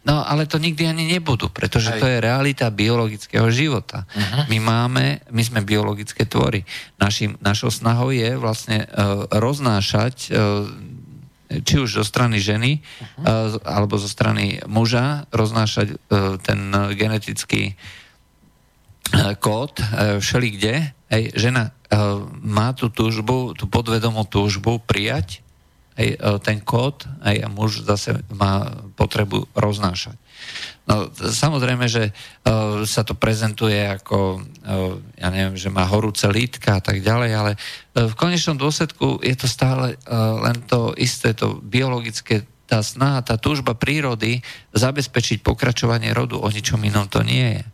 No, 0.00 0.24
ale 0.24 0.48
to 0.48 0.56
nikdy 0.56 0.88
ani 0.88 1.04
nebudú, 1.12 1.52
pretože 1.52 1.92
Aj. 1.92 2.00
to 2.00 2.08
je 2.08 2.24
realita 2.24 2.72
biologického 2.72 3.44
života. 3.52 4.08
Uh-huh. 4.08 4.48
My 4.48 4.58
máme, 4.62 5.04
my 5.28 5.42
sme 5.44 5.60
biologické 5.60 6.24
tvory. 6.24 6.64
Našim, 6.96 7.36
našou 7.44 7.68
snahou 7.68 8.08
je 8.08 8.32
vlastne 8.40 8.88
uh, 8.88 9.28
roznášať 9.28 10.32
uh, 10.32 10.64
či 11.50 11.82
už 11.82 11.98
zo 11.98 12.04
strany 12.06 12.38
ženy 12.38 12.78
uh-huh. 12.78 13.58
alebo 13.66 13.98
zo 13.98 14.06
strany 14.06 14.62
muža 14.70 15.26
roznášať 15.34 15.88
e, 15.90 15.96
ten 16.38 16.70
genetický 16.94 17.62
e, 17.70 17.74
kód 19.42 19.82
všelikde. 20.22 20.94
Hej, 21.10 21.34
žena 21.34 21.74
má 22.46 22.70
tú 22.70 22.86
túžbu, 22.86 23.58
tú 23.58 23.66
podvedomú 23.66 24.22
túžbu 24.30 24.78
prijať 24.78 25.42
hej, 25.98 26.14
ten 26.46 26.62
kód 26.62 27.02
hej, 27.26 27.42
a 27.42 27.48
muž 27.50 27.82
zase 27.82 28.22
má 28.30 28.86
potrebu 28.94 29.50
roznášať. 29.58 30.14
No, 30.86 31.10
samozrejme, 31.12 31.90
že 31.90 32.14
sa 32.86 33.02
to 33.02 33.18
prezentuje 33.18 33.78
ako, 33.78 34.46
ja 35.16 35.28
neviem, 35.32 35.56
že 35.56 35.72
má 35.72 35.88
horúce 35.88 36.28
lítka 36.28 36.78
a 36.78 36.82
tak 36.84 37.00
ďalej, 37.00 37.30
ale 37.32 37.52
uh, 37.56 38.08
v 38.08 38.14
konečnom 38.14 38.60
dôsledku 38.60 39.20
je 39.24 39.36
to 39.36 39.48
stále 39.48 39.96
uh, 39.96 40.42
len 40.44 40.60
to 40.68 40.92
isté, 41.00 41.32
to 41.32 41.58
biologické, 41.64 42.44
tá 42.68 42.84
snaha, 42.84 43.24
tá 43.24 43.40
túžba 43.40 43.74
prírody 43.74 44.44
zabezpečiť 44.76 45.42
pokračovanie 45.42 46.12
rodu. 46.12 46.38
O 46.38 46.48
ničom 46.52 46.78
inom 46.84 47.08
to 47.08 47.24
nie 47.24 47.58
je. 47.58 47.64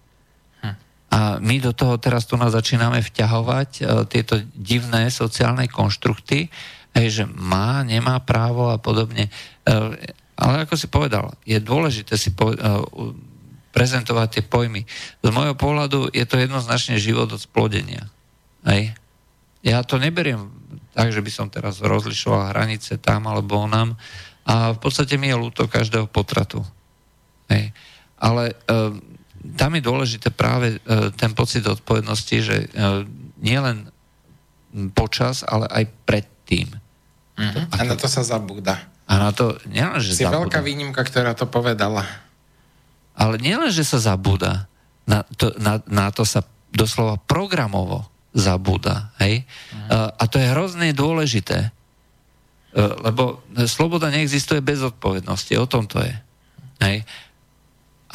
Hm. 0.63 0.77
A 1.11 1.19
my 1.43 1.57
do 1.61 1.75
toho 1.75 1.99
teraz 1.99 2.25
tu 2.25 2.39
nás 2.39 2.55
začíname 2.55 3.03
vťahovať 3.03 3.71
tieto 4.09 4.41
divné 4.57 5.13
sociálne 5.13 5.69
konštrukty, 5.69 6.49
hej, 6.97 7.09
že 7.13 7.25
má, 7.29 7.85
nemá 7.85 8.17
právo 8.25 8.73
a 8.73 8.81
podobne. 8.81 9.29
Ale 10.37 10.55
ako 10.65 10.75
si 10.81 10.89
povedal, 10.89 11.37
je 11.45 11.61
dôležité 11.61 12.17
si 12.17 12.33
po, 12.33 12.57
prezentovať 13.77 14.41
tie 14.41 14.43
pojmy. 14.49 14.89
Z 15.21 15.29
môjho 15.29 15.53
pohľadu 15.53 16.09
je 16.17 16.25
to 16.25 16.41
jednoznačne 16.41 16.97
život 16.97 17.29
od 17.29 17.37
splodenia. 17.37 18.09
Hej. 18.65 18.97
Ja 19.61 19.85
to 19.85 20.01
neberiem 20.01 20.49
tak, 20.97 21.13
že 21.13 21.21
by 21.21 21.29
som 21.29 21.53
teraz 21.53 21.85
rozlišoval 21.85 22.57
hranice 22.57 22.97
tam 22.97 23.29
alebo 23.29 23.61
onam 23.61 24.01
a 24.49 24.73
v 24.73 24.79
podstate 24.81 25.21
mi 25.21 25.29
je 25.29 25.37
ľúto 25.37 25.69
každého 25.69 26.09
potratu. 26.09 26.65
Hej. 27.53 27.77
Ale 28.17 28.57
uh, 28.57 28.97
tam 29.61 29.71
je 29.77 29.83
dôležité 29.85 30.33
práve 30.33 30.81
uh, 30.81 31.13
ten 31.13 31.37
pocit 31.37 31.69
odpovednosti, 31.69 32.37
že 32.41 32.57
uh, 32.73 33.05
nielen 33.37 33.93
počas, 34.97 35.45
ale 35.45 35.69
aj 35.69 35.85
predtým. 36.09 36.73
Mm-hmm. 37.37 37.65
A, 37.73 37.75
a 37.77 37.83
na 37.85 37.97
to 38.01 38.09
sa 38.09 38.25
zabúda. 38.25 38.81
A 39.05 39.21
na 39.21 39.31
to 39.37 39.61
nielen, 39.69 40.01
že 40.01 40.17
Si 40.17 40.25
zabúda. 40.25 40.49
veľká 40.49 40.61
výnimka, 40.65 41.05
ktorá 41.05 41.37
to 41.37 41.45
povedala. 41.45 42.26
Ale 43.17 43.41
nielen, 43.41 43.73
že 43.73 43.83
sa 43.83 43.97
zabúda, 43.97 44.69
na 45.09 45.25
to, 45.25 45.57
na, 45.57 45.81
na 45.89 46.13
to 46.13 46.23
sa 46.29 46.45
doslova 46.69 47.17
programovo 47.17 48.05
zabúda. 48.37 49.17
Hej? 49.17 49.49
Uh, 49.89 50.13
a 50.13 50.29
to 50.29 50.37
je 50.37 50.53
hrozne 50.53 50.93
dôležité. 50.93 51.73
Uh, 52.77 52.93
lebo 53.01 53.41
sloboda 53.65 54.13
neexistuje 54.13 54.61
bez 54.61 54.85
odpovednosti. 54.85 55.57
O 55.57 55.65
tom 55.65 55.89
to 55.89 56.05
je. 56.05 56.15
Hej? 56.85 56.97
A 57.07 57.17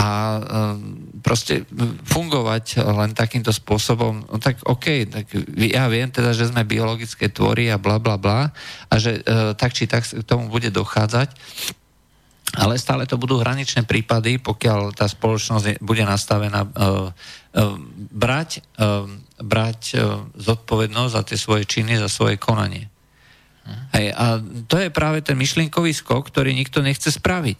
a 0.01 0.09
proste 1.21 1.61
fungovať 2.09 2.81
len 2.81 3.13
takýmto 3.13 3.53
spôsobom, 3.53 4.25
no 4.25 4.37
tak 4.41 4.57
OK, 4.65 5.05
tak 5.05 5.29
ja 5.61 5.85
viem 5.93 6.09
teda, 6.09 6.33
že 6.33 6.49
sme 6.49 6.65
biologické 6.65 7.29
tvory 7.29 7.69
a 7.69 7.77
bla 7.77 8.01
bla 8.01 8.17
bla 8.17 8.49
a 8.89 8.93
že 8.97 9.21
tak 9.61 9.77
či 9.77 9.85
tak 9.85 10.01
k 10.01 10.25
tomu 10.25 10.49
bude 10.49 10.73
dochádzať, 10.73 11.37
ale 12.51 12.75
stále 12.75 13.07
to 13.07 13.15
budú 13.15 13.39
hraničné 13.39 13.87
prípady, 13.87 14.35
pokiaľ 14.35 14.91
tá 14.91 15.07
spoločnosť 15.07 15.79
bude 15.79 16.03
nastavená 16.03 16.67
uh, 16.67 16.71
uh, 16.71 17.75
brať, 18.11 18.59
uh, 18.75 19.07
brať 19.39 19.81
uh, 19.95 20.27
zodpovednosť 20.35 21.11
za 21.15 21.21
tie 21.23 21.37
svoje 21.39 21.63
činy, 21.63 21.95
za 21.95 22.11
svoje 22.11 22.35
konanie. 22.35 22.91
Hej, 23.95 24.11
a 24.17 24.41
to 24.67 24.75
je 24.81 24.89
práve 24.91 25.23
ten 25.23 25.37
myšlienkový 25.37 25.93
skok, 25.95 26.27
ktorý 26.27 26.51
nikto 26.51 26.83
nechce 26.83 27.07
spraviť. 27.07 27.59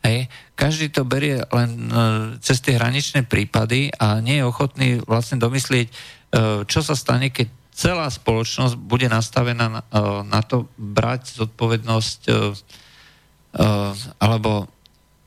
Hej, 0.00 0.32
každý 0.56 0.88
to 0.88 1.04
berie 1.04 1.44
len 1.52 1.70
uh, 1.92 1.96
cez 2.40 2.64
tie 2.64 2.80
hraničné 2.80 3.28
prípady 3.28 3.92
a 3.92 4.24
nie 4.24 4.40
je 4.40 4.48
ochotný 4.48 4.88
vlastne 5.04 5.36
domyslieť, 5.36 5.92
uh, 5.92 6.64
čo 6.64 6.80
sa 6.80 6.96
stane, 6.96 7.28
keď 7.28 7.52
celá 7.76 8.08
spoločnosť 8.08 8.76
bude 8.80 9.08
nastavená 9.12 9.68
na, 9.68 9.80
uh, 9.92 10.24
na 10.24 10.40
to 10.40 10.72
brať 10.80 11.44
zodpovednosť 11.44 12.20
Eh, 12.28 12.56
alebo 14.20 14.70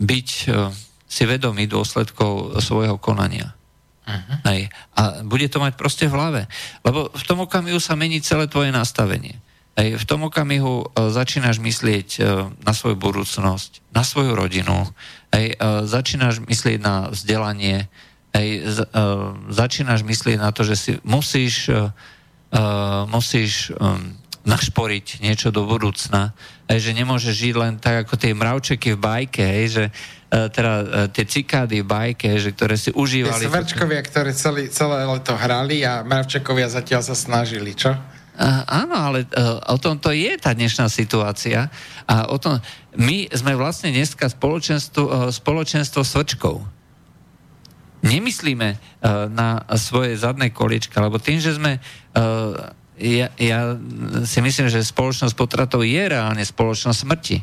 byť 0.03 0.29
eh, 0.49 0.71
si 1.07 1.23
vedomý 1.29 1.69
dôsledkov 1.69 2.57
svojho 2.57 2.97
konania. 2.97 3.53
Uh-huh. 4.03 4.35
Hej. 4.51 4.67
A 4.99 5.23
bude 5.23 5.47
to 5.47 5.63
mať 5.63 5.79
proste 5.79 6.11
v 6.11 6.17
hlave. 6.17 6.41
Lebo 6.83 7.07
v 7.13 7.23
tom 7.23 7.45
okamihu 7.45 7.79
sa 7.79 7.95
mení 7.95 8.19
celé 8.19 8.51
tvoje 8.51 8.73
nastavenie. 8.73 9.39
Hej. 9.79 10.01
V 10.01 10.05
tom 10.09 10.27
okamihu 10.27 10.83
uh, 10.83 11.07
začínaš 11.07 11.61
myslieť 11.61 12.09
na 12.61 12.73
svoju 12.75 12.97
budúcnosť, 12.99 13.93
na 13.95 14.03
svoju 14.03 14.35
rodinu, 14.37 14.89
hej. 15.33 15.57
Začínaš 15.89 16.45
myslieť 16.45 16.77
na 16.77 17.09
vzdelanie, 17.09 17.89
hej. 18.37 18.49
Začínaš 19.49 20.05
myslieť 20.05 20.37
na 20.37 20.53
to, 20.53 20.61
že 20.61 20.75
si 20.77 20.91
musíš, 21.01 21.73
musíš 23.09 23.73
našporiť 24.43 25.23
niečo 25.23 25.55
do 25.55 25.63
budúcna, 25.63 26.35
hej, 26.67 26.91
že 26.91 26.91
nemôže 26.91 27.31
žiť 27.31 27.53
len 27.55 27.73
tak 27.79 28.03
ako 28.03 28.19
tie 28.19 28.35
mravčeky 28.35 28.91
v 28.95 28.99
bajke, 28.99 29.39
hej, 29.39 29.67
že 29.71 29.83
uh, 29.87 30.51
teda 30.51 30.73
uh, 30.75 30.83
tie 31.07 31.23
cikády 31.23 31.79
v 31.79 31.87
bajke, 31.87 32.27
že 32.35 32.51
ktoré 32.51 32.75
si 32.75 32.91
užívali. 32.91 33.47
Tie 33.47 33.51
svrčkovia, 33.51 34.03
ktoré 34.03 34.35
celý, 34.35 34.67
celé 34.67 35.07
leto 35.07 35.31
hrali 35.39 35.87
a 35.87 36.03
mravčekovia 36.03 36.67
zatiaľ 36.67 37.01
sa 37.07 37.15
snažili, 37.15 37.71
čo? 37.71 37.95
Uh, 38.35 38.65
áno, 38.67 38.99
ale 38.99 39.29
uh, 39.31 39.63
o 39.71 39.77
tom 39.79 39.95
to 39.95 40.11
je 40.11 40.35
tá 40.35 40.51
dnešná 40.51 40.91
situácia 40.91 41.71
a 42.03 42.27
o 42.27 42.35
tom, 42.35 42.59
my 42.99 43.31
sme 43.31 43.55
vlastne 43.55 43.95
dneska 43.95 44.27
spoločenstvo, 44.27 45.03
uh, 45.07 45.11
spoločenstvo 45.31 46.03
svrčkov. 46.03 46.59
Nemyslíme 48.03 48.75
uh, 48.75 49.31
na 49.31 49.63
svoje 49.79 50.19
zadné 50.19 50.51
koliečka, 50.51 50.99
lebo 50.99 51.15
tým, 51.15 51.39
že 51.39 51.55
sme 51.55 51.79
uh, 51.79 52.82
ja, 52.97 53.27
ja 53.41 53.59
si 54.23 54.39
myslím, 54.41 54.69
že 54.69 54.85
spoločnosť 54.85 55.33
potratov 55.33 55.81
je 55.81 56.03
reálne 56.05 56.45
spoločnosť 56.45 56.99
smrti. 56.99 57.37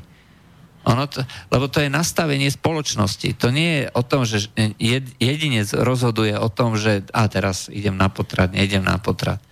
Ono 0.89 1.05
to, 1.05 1.21
lebo 1.53 1.69
to 1.69 1.85
je 1.85 1.93
nastavenie 1.93 2.49
spoločnosti. 2.49 3.37
To 3.37 3.53
nie 3.53 3.85
je 3.85 3.85
o 3.93 4.03
tom, 4.03 4.25
že 4.25 4.49
jed, 4.81 5.05
jedinec 5.21 5.69
rozhoduje 5.77 6.33
o 6.41 6.49
tom, 6.49 6.81
že 6.81 7.05
a 7.13 7.29
teraz 7.29 7.69
idem 7.69 8.01
na 8.01 8.09
potrat, 8.09 8.49
neidem 8.57 8.81
na 8.81 8.97
potrat. 8.97 9.45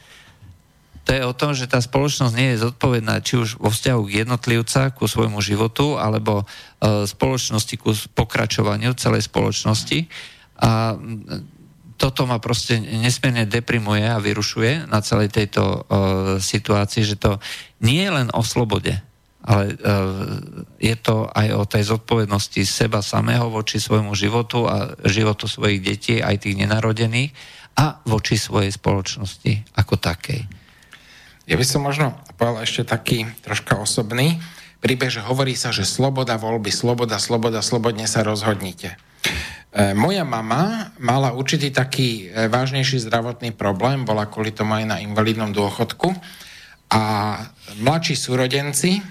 To 1.04 1.16
je 1.16 1.24
o 1.24 1.32
tom, 1.32 1.56
že 1.56 1.68
tá 1.68 1.80
spoločnosť 1.80 2.34
nie 2.36 2.52
je 2.52 2.68
zodpovedná 2.68 3.24
či 3.24 3.40
už 3.40 3.60
vo 3.60 3.72
vzťahu 3.72 4.00
k 4.08 4.14
jednotlivca, 4.24 4.92
ku 4.92 5.08
svojmu 5.08 5.40
životu, 5.40 5.96
alebo 5.96 6.44
e, 6.44 7.08
spoločnosti 7.08 7.74
ku 7.80 7.96
pokračovaniu 8.12 8.92
celej 8.92 9.24
spoločnosti. 9.24 10.04
A 10.60 10.96
toto 11.98 12.30
ma 12.30 12.38
proste 12.38 12.78
nesmierne 12.78 13.42
deprimuje 13.42 14.06
a 14.06 14.22
vyrušuje 14.22 14.86
na 14.86 15.02
celej 15.02 15.34
tejto 15.34 15.62
uh, 15.66 15.82
situácii, 16.38 17.02
že 17.02 17.18
to 17.18 17.42
nie 17.82 18.06
je 18.06 18.14
len 18.14 18.30
o 18.30 18.46
slobode, 18.46 18.94
ale 19.42 19.74
uh, 19.74 20.38
je 20.78 20.94
to 20.94 21.26
aj 21.26 21.48
o 21.58 21.66
tej 21.66 21.82
zodpovednosti 21.90 22.62
seba 22.62 23.02
samého 23.02 23.50
voči 23.50 23.82
svojmu 23.82 24.14
životu 24.14 24.70
a 24.70 24.94
životu 25.10 25.50
svojich 25.50 25.82
detí, 25.82 26.22
aj 26.22 26.46
tých 26.46 26.54
nenarodených 26.62 27.34
a 27.74 27.98
voči 28.06 28.38
svojej 28.38 28.70
spoločnosti 28.70 29.74
ako 29.74 29.98
takej. 29.98 30.46
Ja 31.50 31.58
by 31.58 31.66
som 31.66 31.82
možno 31.82 32.14
povedal 32.38 32.62
ešte 32.62 32.86
taký 32.86 33.26
troška 33.42 33.74
osobný 33.74 34.38
príbeh, 34.78 35.10
že 35.10 35.24
hovorí 35.26 35.58
sa, 35.58 35.74
že 35.74 35.82
sloboda 35.82 36.38
voľby, 36.38 36.70
sloboda, 36.70 37.18
sloboda, 37.18 37.58
slobodne 37.58 38.06
sa 38.06 38.22
rozhodnite. 38.22 38.94
E, 39.68 39.92
moja 39.92 40.24
mama 40.24 40.96
mala 40.96 41.36
určitý 41.36 41.68
taký 41.68 42.32
e, 42.32 42.48
vážnejší 42.48 43.04
zdravotný 43.04 43.52
problém, 43.52 44.00
bola 44.08 44.24
kvôli 44.24 44.48
tomu 44.48 44.80
aj 44.80 44.84
na 44.88 44.96
invalidnom 45.04 45.52
dôchodku 45.52 46.08
a 46.88 47.02
mladší 47.84 48.16
súrodenci, 48.16 49.04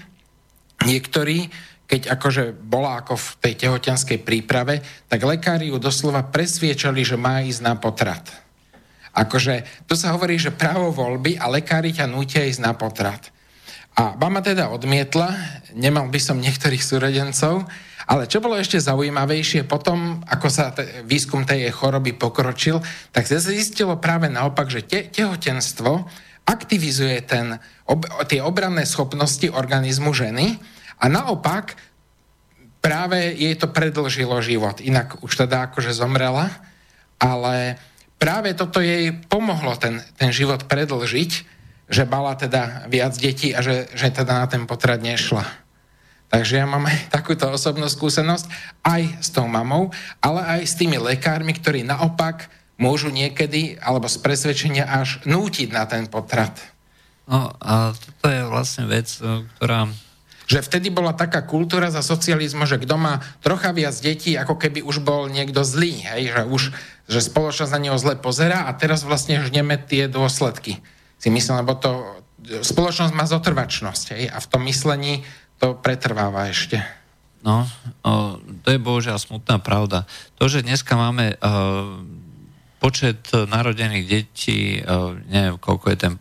niektorí, 0.82 1.46
keď 1.86 2.10
akože 2.18 2.58
bola 2.58 2.98
ako 2.98 3.14
v 3.14 3.28
tej 3.38 3.54
tehotenskej 3.54 4.18
príprave, 4.26 4.82
tak 5.06 5.22
lekári 5.22 5.70
ju 5.70 5.78
doslova 5.78 6.26
presviečali, 6.26 7.06
že 7.06 7.14
má 7.14 7.38
ísť 7.38 7.62
na 7.62 7.78
potrat. 7.78 8.26
Akože 9.14 9.86
tu 9.86 9.94
sa 9.94 10.10
hovorí, 10.10 10.42
že 10.42 10.50
právo 10.50 10.90
voľby 10.90 11.38
a 11.38 11.46
lekári 11.46 11.94
ťa 11.94 12.10
nútia 12.10 12.42
ísť 12.42 12.66
na 12.66 12.74
potrat. 12.74 13.30
A 13.94 14.14
mama 14.18 14.42
teda 14.42 14.74
odmietla, 14.74 15.34
nemal 15.74 16.10
by 16.10 16.18
som 16.18 16.42
niektorých 16.42 16.82
súrodencov, 16.82 17.66
ale 18.08 18.24
čo 18.24 18.40
bolo 18.40 18.56
ešte 18.56 18.80
zaujímavejšie, 18.80 19.68
potom, 19.68 20.24
ako 20.24 20.48
sa 20.48 20.72
te, 20.72 21.04
výskum 21.04 21.44
tej 21.44 21.68
choroby 21.68 22.16
pokročil, 22.16 22.80
tak 23.12 23.28
sa 23.28 23.36
zistilo 23.36 24.00
práve 24.00 24.32
naopak, 24.32 24.72
že 24.72 24.80
te, 24.80 25.04
tehotenstvo 25.12 26.08
aktivizuje 26.48 27.20
ten, 27.28 27.60
ob, 27.84 28.08
tie 28.24 28.40
obranné 28.40 28.88
schopnosti 28.88 29.44
organizmu 29.52 30.16
ženy 30.16 30.56
a 30.96 31.04
naopak 31.12 31.76
práve 32.80 33.36
jej 33.36 33.52
to 33.60 33.68
predlžilo 33.68 34.40
život. 34.40 34.80
Inak 34.80 35.20
už 35.20 35.44
teda 35.44 35.68
akože 35.68 35.92
zomrela, 35.92 36.48
ale 37.20 37.76
práve 38.16 38.56
toto 38.56 38.80
jej 38.80 39.12
pomohlo 39.28 39.76
ten, 39.76 40.00
ten 40.16 40.32
život 40.32 40.64
predlžiť, 40.64 41.32
že 41.92 42.08
mala 42.08 42.32
teda 42.40 42.88
viac 42.88 43.12
detí 43.20 43.52
a 43.52 43.60
že, 43.60 43.92
že 43.92 44.08
teda 44.08 44.32
na 44.32 44.46
ten 44.48 44.64
potrat 44.64 45.04
nešla. 45.04 45.67
Takže 46.28 46.60
ja 46.60 46.66
mám 46.68 46.84
aj 46.84 47.08
takúto 47.08 47.48
osobnú 47.48 47.88
skúsenosť 47.88 48.52
aj 48.84 49.02
s 49.24 49.28
tou 49.32 49.48
mamou, 49.48 49.88
ale 50.20 50.60
aj 50.60 50.60
s 50.68 50.76
tými 50.76 51.00
lekármi, 51.00 51.56
ktorí 51.56 51.88
naopak 51.88 52.52
môžu 52.76 53.08
niekedy, 53.08 53.80
alebo 53.80 54.06
z 54.06 54.20
presvedčenia 54.20 54.86
až 54.86 55.24
nútiť 55.24 55.68
na 55.72 55.88
ten 55.88 56.04
potrat. 56.06 56.54
No 57.28 57.52
a 57.60 57.92
toto 57.92 58.26
je 58.28 58.42
vlastne 58.44 58.84
vec, 58.88 59.08
e, 59.20 59.44
ktorá... 59.56 59.88
Že 60.48 60.64
vtedy 60.64 60.88
bola 60.88 61.12
taká 61.12 61.44
kultúra 61.44 61.92
za 61.92 62.00
socializmu, 62.00 62.64
že 62.64 62.80
kto 62.80 62.96
má 62.96 63.20
trocha 63.44 63.68
viac 63.76 63.92
detí, 64.00 64.32
ako 64.32 64.56
keby 64.56 64.80
už 64.80 65.04
bol 65.04 65.28
niekto 65.28 65.60
zlý, 65.60 66.08
hej? 66.08 66.32
že 66.32 66.42
už 66.48 66.62
že 67.08 67.24
spoločnosť 67.24 67.72
na 67.72 67.80
neho 67.88 67.96
zle 67.96 68.20
pozera 68.20 68.68
a 68.68 68.70
teraz 68.76 69.04
vlastne 69.04 69.40
žneme 69.40 69.80
tie 69.80 70.08
dôsledky. 70.08 70.80
Si 71.16 71.28
myslím, 71.32 71.64
lebo 71.64 71.76
to 71.76 72.04
spoločnosť 72.64 73.12
má 73.16 73.24
zotrvačnosť 73.28 74.06
hej? 74.16 74.24
a 74.28 74.36
v 74.40 74.46
tom 74.48 74.64
myslení 74.64 75.24
to 75.58 75.74
pretrváva 75.78 76.48
ešte. 76.48 76.78
No, 77.42 77.62
o, 78.02 78.38
to 78.66 78.68
je 78.74 78.82
bohužiaľ 78.82 79.18
smutná 79.18 79.62
pravda. 79.62 80.06
To, 80.42 80.50
že 80.50 80.66
dneska 80.66 80.98
máme 80.98 81.38
o, 81.38 81.38
počet 82.82 83.30
narodených 83.30 84.06
detí, 84.06 84.82
o, 84.82 85.14
neviem, 85.30 85.58
koľko 85.58 85.86
je 85.94 85.98
ten 85.98 86.14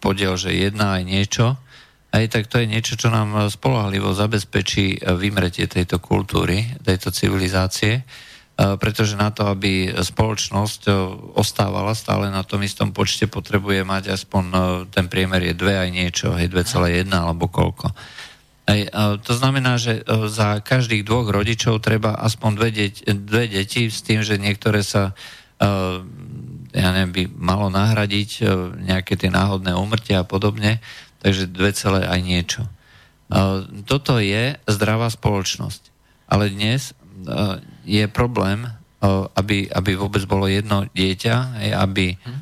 podiel, 0.00 0.36
že 0.36 0.56
jedna 0.56 1.00
aj 1.00 1.02
niečo, 1.04 1.46
aj 2.08 2.24
tak 2.32 2.48
to 2.48 2.64
je 2.64 2.66
niečo, 2.68 2.96
čo 2.96 3.12
nám 3.12 3.52
spolahlivo 3.52 4.16
zabezpečí 4.16 5.04
vymretie 5.20 5.68
tejto 5.68 6.00
kultúry, 6.00 6.64
tejto 6.80 7.12
civilizácie, 7.12 8.00
pretože 8.56 9.12
na 9.14 9.28
to, 9.28 9.44
aby 9.52 9.92
spoločnosť 9.92 10.88
ostávala 11.36 11.92
stále 11.92 12.32
na 12.32 12.40
tom 12.48 12.64
istom 12.64 12.96
počte, 12.96 13.28
potrebuje 13.28 13.84
mať 13.84 14.16
aspoň 14.16 14.44
ten 14.88 15.06
priemer 15.12 15.52
je 15.52 15.54
2 15.54 15.84
aj 15.84 15.90
niečo, 15.92 16.26
hej, 16.32 16.48
2,1 16.48 17.12
alebo 17.12 17.52
koľko. 17.52 17.92
Aj, 18.68 18.80
to 19.24 19.32
znamená, 19.32 19.80
že 19.80 20.04
e, 20.04 20.28
za 20.28 20.60
každých 20.60 21.00
dvoch 21.00 21.32
rodičov 21.32 21.80
treba 21.80 22.12
aspoň 22.20 22.50
dve, 22.52 22.68
deť, 22.76 22.94
dve 23.24 23.48
deti 23.48 23.88
s 23.88 24.04
tým, 24.04 24.20
že 24.20 24.36
niektoré 24.36 24.84
sa 24.84 25.16
e, 25.56 25.72
ja 26.76 26.88
neviem, 26.92 27.12
by 27.16 27.22
malo 27.32 27.72
nahradiť 27.72 28.30
e, 28.36 28.42
nejaké 28.92 29.16
tie 29.16 29.32
náhodné 29.32 29.72
umrtia 29.72 30.20
a 30.20 30.28
podobne, 30.28 30.84
takže 31.24 31.48
dve 31.48 31.72
celé 31.72 32.04
aj 32.04 32.20
niečo. 32.20 32.62
Toto 33.84 34.16
je 34.16 34.56
zdravá 34.64 35.12
spoločnosť. 35.12 35.92
Ale 36.32 36.48
dnes 36.48 36.96
je 37.84 38.08
problém, 38.08 38.64
aby, 39.36 39.68
aby 39.68 39.90
vôbec 40.00 40.24
bolo 40.24 40.48
jedno 40.48 40.88
dieťa, 40.96 41.60
aby 41.76 42.16
mhm. 42.16 42.40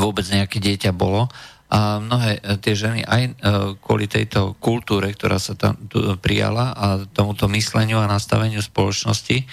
vôbec 0.00 0.24
nejaké 0.32 0.56
dieťa 0.56 0.96
bolo 0.96 1.28
a 1.70 1.98
mnohé 2.00 2.38
e, 2.38 2.60
tie 2.60 2.74
ženy 2.76 3.02
aj 3.04 3.22
e, 3.24 3.32
kvôli 3.80 4.06
tejto 4.08 4.56
kultúre, 4.60 5.12
ktorá 5.12 5.40
sa 5.40 5.56
tam 5.56 5.76
prijala 6.20 6.76
a 6.76 6.86
tomuto 7.10 7.48
mysleniu 7.50 8.00
a 8.00 8.10
nastaveniu 8.10 8.60
spoločnosti, 8.60 9.46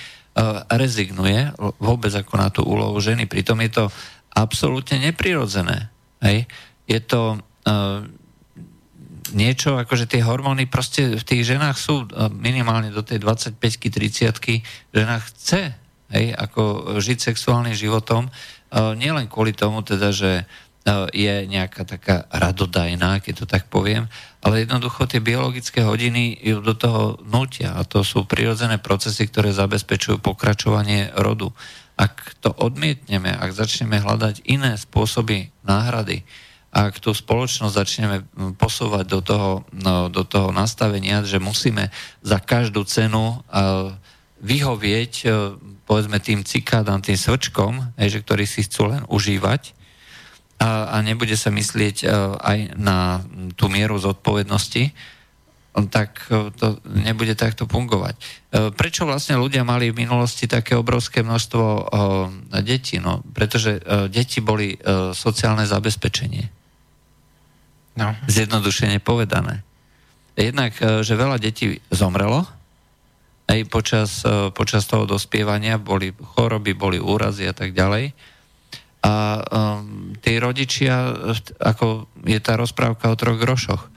rezignuje 0.72 1.52
vôbec 1.84 2.16
ako 2.16 2.34
na 2.40 2.48
tú 2.48 2.64
úlohu 2.64 2.96
ženy. 3.04 3.28
Pritom 3.28 3.60
je 3.68 3.84
to 3.84 3.86
absolútne 4.32 4.96
neprirodzené. 4.96 5.92
Hej? 6.24 6.48
Je 6.88 7.04
to 7.04 7.44
niečo, 9.36 9.76
akože 9.76 10.08
tie 10.08 10.24
hormóny 10.24 10.72
proste 10.72 11.20
v 11.20 11.24
tých 11.28 11.52
ženách 11.52 11.76
sú 11.76 12.08
minimálne 12.32 12.96
do 12.96 13.04
tej 13.04 13.20
25 13.20 13.60
30 13.60 14.96
žena 14.96 15.20
chce 15.20 15.76
hej, 16.12 16.36
ako 16.36 16.96
žiť 17.00 17.18
sexuálnym 17.32 17.76
životom, 17.76 18.28
nielen 18.72 19.28
kvôli 19.28 19.56
tomu 19.56 19.84
teda, 19.84 20.12
že 20.16 20.48
je 21.14 21.46
nejaká 21.46 21.86
taká 21.86 22.26
radodajná, 22.34 23.22
keď 23.22 23.34
to 23.44 23.46
tak 23.46 23.70
poviem, 23.70 24.10
ale 24.42 24.66
jednoducho 24.66 25.06
tie 25.06 25.22
biologické 25.22 25.86
hodiny 25.86 26.42
ju 26.42 26.58
do 26.66 26.74
toho 26.74 27.22
nutia 27.22 27.78
a 27.78 27.86
to 27.86 28.02
sú 28.02 28.26
prirodzené 28.26 28.82
procesy, 28.82 29.30
ktoré 29.30 29.54
zabezpečujú 29.54 30.18
pokračovanie 30.18 31.14
rodu. 31.14 31.54
Ak 32.02 32.34
to 32.42 32.50
odmietneme, 32.50 33.30
ak 33.30 33.54
začneme 33.54 34.02
hľadať 34.02 34.42
iné 34.50 34.74
spôsoby 34.74 35.54
náhrady, 35.62 36.26
ak 36.72 36.98
tú 36.98 37.14
spoločnosť 37.14 37.76
začneme 37.78 38.18
posúvať 38.58 39.06
do 39.06 39.20
toho, 39.22 39.52
no, 39.76 40.10
do 40.10 40.24
toho 40.26 40.50
nastavenia, 40.56 41.22
že 41.22 41.38
musíme 41.38 41.92
za 42.26 42.40
každú 42.40 42.88
cenu 42.88 43.38
uh, 43.38 43.92
vyhovieť, 44.40 45.14
uh, 45.28 45.54
povedzme, 45.84 46.18
tým 46.24 46.42
cikádam, 46.48 47.04
tým 47.04 47.20
svrčkom, 47.20 47.94
že 48.00 48.24
ktorí 48.24 48.48
si 48.48 48.66
chcú 48.66 48.98
len 48.98 49.04
užívať 49.12 49.81
a, 50.62 50.94
a 50.94 50.98
nebude 51.02 51.34
sa 51.34 51.50
myslieť 51.50 52.06
uh, 52.06 52.38
aj 52.38 52.78
na 52.78 53.26
tú 53.58 53.66
mieru 53.66 53.98
zodpovednosti, 53.98 54.94
tak 55.72 56.28
e, 56.28 56.52
to 56.52 56.84
nebude 56.84 57.32
takto 57.40 57.64
fungovať. 57.64 58.16
E, 58.20 58.22
prečo 58.76 59.08
vlastne 59.08 59.40
ľudia 59.40 59.64
mali 59.64 59.88
v 59.92 60.04
minulosti 60.04 60.44
také 60.44 60.76
obrovské 60.76 61.24
množstvo 61.24 61.64
e, 61.64 61.84
detí? 62.60 63.00
No, 63.00 63.24
pretože 63.32 63.80
deti 64.12 64.44
boli 64.44 64.76
sociálne 65.16 65.64
zabezpečenie. 65.64 66.46
No. 67.96 68.16
Zjednodušene 68.28 69.00
povedané. 69.00 69.64
Jednak, 70.36 70.76
že 70.80 71.14
veľa 71.20 71.38
detí 71.40 71.80
zomrelo, 71.92 72.48
aj 73.52 73.68
počas, 73.68 74.24
počas 74.56 74.88
toho 74.88 75.04
dospievania 75.04 75.76
boli 75.76 76.16
choroby, 76.16 76.72
boli 76.72 77.04
úrazy 77.04 77.44
a 77.44 77.52
tak 77.52 77.76
ďalej. 77.76 78.16
A 79.02 79.42
um, 79.42 80.14
tí 80.22 80.38
rodičia, 80.38 81.10
ako 81.58 82.06
je 82.22 82.38
tá 82.38 82.54
rozprávka 82.54 83.10
o 83.10 83.18
troch 83.18 83.42
grošoch, 83.42 83.90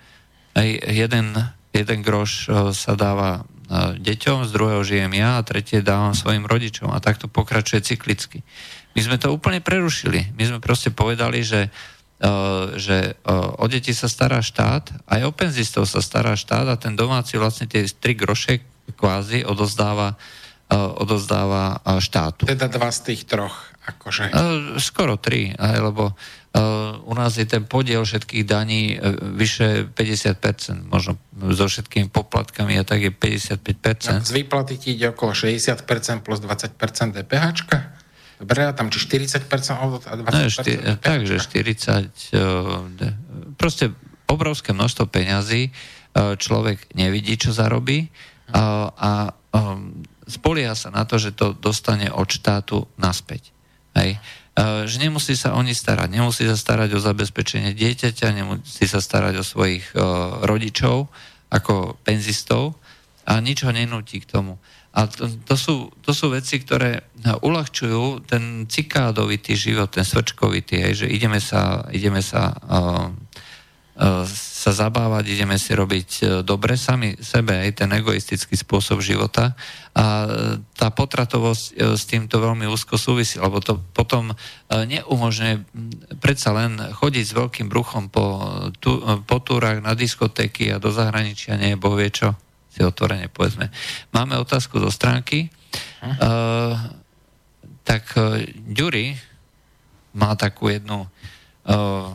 aj 0.57 0.69
jeden 0.89 1.37
jeden 1.75 2.07
groš 2.07 2.47
e, 2.47 2.71
sa 2.71 2.95
dáva 2.95 3.43
e, 3.43 3.99
deťom, 3.99 4.47
z 4.47 4.51
druhého 4.55 4.83
žijem 4.87 5.11
ja 5.19 5.43
a 5.43 5.47
tretie 5.47 5.83
dávam 5.83 6.15
svojim 6.15 6.47
rodičom 6.47 6.95
a 6.95 7.03
takto 7.03 7.27
pokračuje 7.27 7.83
cyklicky. 7.83 8.47
My 8.95 9.03
sme 9.03 9.19
to 9.19 9.35
úplne 9.35 9.59
prerušili. 9.59 10.39
My 10.39 10.47
sme 10.47 10.63
proste 10.63 10.95
povedali, 10.95 11.43
že, 11.43 11.75
e, 12.23 12.31
že 12.79 13.19
o 13.59 13.67
deti 13.67 13.91
sa 13.91 14.07
stará 14.07 14.39
štát, 14.39 15.11
aj 15.11 15.21
o 15.27 15.35
penzistov 15.35 15.91
sa 15.91 15.99
stará 15.99 16.39
štát 16.39 16.71
a 16.71 16.79
ten 16.79 16.95
domáci 16.95 17.35
vlastne 17.35 17.67
tie 17.67 17.83
tri 17.91 18.15
groše 18.15 18.63
kvázi 18.95 19.43
odozdáva, 19.43 20.15
odozdáva 20.71 21.81
štátu. 21.99 22.45
Teda 22.45 22.69
dva 22.69 22.93
z 22.93 23.01
tých 23.11 23.25
troch, 23.25 23.74
akože? 23.85 24.33
Skoro 24.81 25.21
tri, 25.21 25.53
lebo 25.59 26.17
u 27.05 27.15
nás 27.19 27.35
je 27.35 27.47
ten 27.51 27.67
podiel 27.67 28.07
všetkých 28.07 28.45
daní 28.47 28.95
e, 28.95 28.99
vyše 29.35 29.91
50%, 29.91 30.87
možno 30.87 31.19
so 31.51 31.67
všetkými 31.67 32.15
poplatkami 32.15 32.79
a 32.79 32.87
tak 32.87 33.03
je 33.03 33.11
55%. 33.11 34.23
z 34.23 34.31
výplaty 34.31 34.79
ti 34.79 34.95
ide 34.95 35.11
okolo 35.11 35.35
60% 35.35 35.83
plus 36.23 36.39
20% 36.39 36.79
DPH? 37.11 37.47
Dobre, 38.39 38.61
a 38.67 38.73
tam 38.75 38.87
či 38.95 39.03
40% 39.03 39.51
a 40.07 40.13
20% 40.15 40.31
no, 40.31 40.47
šty, 40.47 40.73
DPH? 40.79 41.03
Takže 41.03 41.35
40, 41.43 42.39
e, 42.39 43.11
proste 43.59 43.91
obrovské 44.31 44.71
množstvo 44.71 45.11
peňazí 45.11 45.69
e, 45.69 45.71
človek 46.39 46.95
nevidí, 46.95 47.35
čo 47.35 47.51
zarobí 47.51 48.15
a, 48.55 48.95
a 48.95 49.11
spolieha 50.29 50.77
sa 50.77 50.93
na 50.93 51.09
to, 51.09 51.17
že 51.17 51.33
to 51.33 51.57
dostane 51.57 52.13
od 52.13 52.29
štátu 52.29 52.85
naspäť. 53.01 53.54
Hej. 53.95 54.19
Eh, 54.55 54.87
že 54.87 55.03
nemusí 55.03 55.35
sa 55.35 55.59
o 55.59 55.61
ni 55.67 55.75
starať. 55.75 56.15
Nemusí 56.15 56.47
sa 56.47 56.55
starať 56.55 56.95
o 56.95 57.03
zabezpečenie 57.03 57.75
dieťaťa, 57.75 58.39
nemusí 58.39 58.87
sa 58.87 59.03
starať 59.03 59.43
o 59.43 59.45
svojich 59.45 59.83
uh, 59.99 60.47
rodičov 60.47 61.11
ako 61.51 61.99
penzistov 62.07 62.79
a 63.27 63.43
nič 63.43 63.67
ho 63.67 63.75
nenúti 63.75 64.23
k 64.23 64.31
tomu. 64.31 64.55
A 64.95 65.11
to, 65.11 65.27
to, 65.27 65.59
sú, 65.59 65.91
to 66.07 66.15
sú 66.15 66.31
veci, 66.31 66.63
ktoré 66.63 67.03
uľahčujú 67.19 68.31
ten 68.31 68.71
cikádovitý 68.71 69.59
život, 69.59 69.91
ten 69.91 70.07
svrčkovitý, 70.07 70.87
hej, 70.87 70.95
že 71.03 71.07
ideme 71.11 71.43
sa, 71.43 71.91
ideme 71.91 72.23
sa 72.23 72.55
uh, 72.55 73.11
sa 74.65 74.73
zabávať, 74.75 75.39
ideme 75.39 75.55
si 75.55 75.71
robiť 75.71 76.11
e, 76.19 76.23
dobre 76.43 76.75
sami 76.75 77.15
sebe, 77.23 77.55
aj 77.55 77.85
ten 77.85 77.91
egoistický 77.95 78.59
spôsob 78.59 78.99
života. 78.99 79.55
A 79.95 80.05
e, 80.25 80.29
tá 80.75 80.91
potratovosť 80.91 81.65
e, 81.71 81.95
s 81.95 82.03
týmto 82.11 82.43
veľmi 82.43 82.67
úzko 82.67 82.99
súvisí, 82.99 83.39
lebo 83.39 83.63
to 83.63 83.79
potom 83.95 84.35
neumožňuje 84.73 85.55
predsa 86.19 86.51
len 86.51 86.81
chodiť 86.81 87.25
s 87.29 87.37
veľkým 87.39 87.71
bruchom 87.71 88.11
po, 88.11 88.43
tu, 88.83 88.99
po 89.31 89.39
túrach 89.39 89.79
na 89.79 89.95
diskotéky 89.95 90.75
a 90.75 90.83
do 90.83 90.91
zahraničia, 90.91 91.55
nie 91.55 91.79
boh 91.79 91.95
vie 91.95 92.11
čo, 92.11 92.35
si 92.75 92.83
otvorene 92.83 93.31
povedzme. 93.31 93.71
Máme 94.11 94.35
otázku 94.43 94.83
zo 94.83 94.91
stránky. 94.91 95.47
Uh, 96.03 96.75
tak 97.87 98.07
Ďuri 98.67 99.15
má 100.19 100.35
takú 100.35 100.71
jednu 100.71 101.07
uh, 101.07 102.11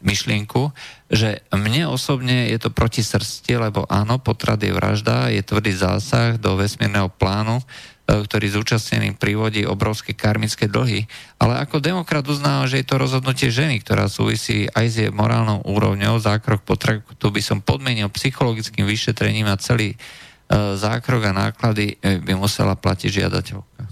myšlienku, 0.00 0.72
že 1.12 1.44
mne 1.52 1.92
osobne 1.92 2.48
je 2.48 2.58
to 2.60 2.72
proti 2.72 3.04
srsti, 3.04 3.60
lebo 3.60 3.84
áno, 3.86 4.16
potrat 4.16 4.60
je 4.60 4.72
vražda, 4.72 5.28
je 5.28 5.44
tvrdý 5.44 5.76
zásah 5.76 6.40
do 6.40 6.56
vesmírneho 6.56 7.12
plánu, 7.12 7.60
e, 7.60 7.64
ktorý 8.08 8.46
zúčastneným 8.48 9.20
privodí 9.20 9.68
obrovské 9.68 10.16
karmické 10.16 10.66
dlhy. 10.66 11.04
Ale 11.36 11.60
ako 11.60 11.84
demokrat 11.84 12.24
uznávam, 12.24 12.64
že 12.64 12.80
je 12.80 12.86
to 12.88 12.96
rozhodnutie 12.96 13.52
ženy, 13.52 13.84
ktorá 13.84 14.08
súvisí 14.08 14.66
aj 14.72 14.86
s 14.88 14.94
jej 15.06 15.10
morálnou 15.12 15.60
úrovňou. 15.68 16.16
Zákrok 16.20 16.64
potratu 16.64 17.28
by 17.28 17.42
som 17.44 17.60
podmenil 17.60 18.08
psychologickým 18.12 18.88
vyšetrením 18.88 19.48
a 19.48 19.60
celý 19.60 19.94
uh, 19.96 20.74
zákrok 20.80 21.28
a 21.28 21.36
náklady 21.36 22.00
e, 22.00 22.18
by 22.24 22.32
musela 22.34 22.72
platiť 22.72 23.10
žiadateľka. 23.24 23.82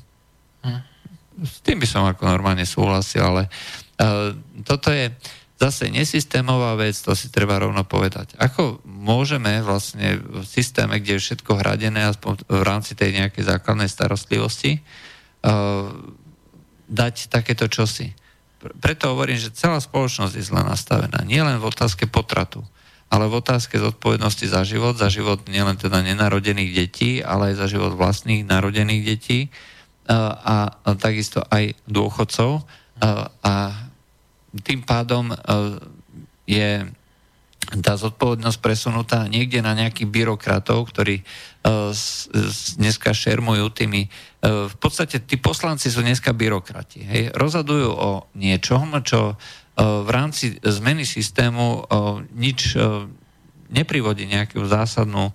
Hm. 0.64 0.82
S 1.44 1.62
tým 1.62 1.78
by 1.78 1.86
som 1.86 2.02
ako 2.08 2.26
normálne 2.26 2.66
súhlasil, 2.66 3.22
ale 3.22 3.46
toto 4.62 4.94
je 4.94 5.10
zase 5.58 5.90
nesystémová 5.90 6.78
vec, 6.78 6.94
to 6.94 7.18
si 7.18 7.34
treba 7.34 7.58
rovno 7.58 7.82
povedať. 7.82 8.38
Ako 8.38 8.78
môžeme 8.86 9.58
vlastne 9.58 10.22
v 10.22 10.46
systéme, 10.46 11.02
kde 11.02 11.18
je 11.18 11.24
všetko 11.26 11.58
hradené, 11.58 12.06
aspoň 12.06 12.46
v 12.46 12.62
rámci 12.62 12.94
tej 12.94 13.18
nejakej 13.18 13.42
základnej 13.42 13.90
starostlivosti, 13.90 14.78
uh, 14.78 15.90
dať 16.86 17.26
takéto 17.26 17.66
čosi. 17.66 18.14
Preto 18.78 19.14
hovorím, 19.14 19.38
že 19.38 19.54
celá 19.54 19.82
spoločnosť 19.82 20.34
je 20.38 20.46
zle 20.46 20.62
nastavená. 20.62 21.26
Nie 21.26 21.42
len 21.42 21.58
v 21.58 21.68
otázke 21.68 22.06
potratu, 22.06 22.62
ale 23.10 23.26
v 23.26 23.42
otázke 23.42 23.82
zodpovednosti 23.82 24.46
za 24.46 24.62
život, 24.62 24.94
za 24.94 25.10
život 25.10 25.42
nielen 25.50 25.74
teda 25.74 26.06
nenarodených 26.06 26.70
detí, 26.70 27.18
ale 27.18 27.50
aj 27.50 27.66
za 27.66 27.66
život 27.66 27.98
vlastných 27.98 28.46
narodených 28.46 29.02
detí 29.02 29.50
uh, 29.50 30.14
a, 30.38 30.56
a 30.86 30.88
takisto 30.94 31.42
aj 31.50 31.74
dôchodcov. 31.90 32.62
Uh, 32.98 33.30
a 33.42 33.54
tým 34.64 34.80
pádom 34.84 35.32
e, 35.32 35.36
je 36.48 36.70
tá 37.68 38.00
zodpovednosť 38.00 38.58
presunutá 38.64 39.28
niekde 39.28 39.60
na 39.60 39.76
nejakých 39.76 40.08
byrokratov, 40.08 40.88
ktorí 40.88 41.20
uh, 41.20 41.92
dneska 42.80 43.12
šermujú 43.12 43.68
tými... 43.76 44.08
Uh, 44.40 44.72
v 44.72 44.76
podstate 44.80 45.20
tí 45.20 45.36
poslanci 45.36 45.92
sú 45.92 46.00
dneska 46.00 46.32
byrokrati. 46.32 47.04
Hej? 47.04 47.22
Rozhodujú 47.36 47.90
o 47.92 48.24
niečom, 48.32 48.96
čo 49.04 49.36
v 49.78 50.10
rámci 50.10 50.58
zmeny 50.58 51.06
systému 51.06 51.86
nič 52.34 52.74
neprivodí 53.70 54.26
nejakú 54.26 54.66
zásadnú, 54.66 55.30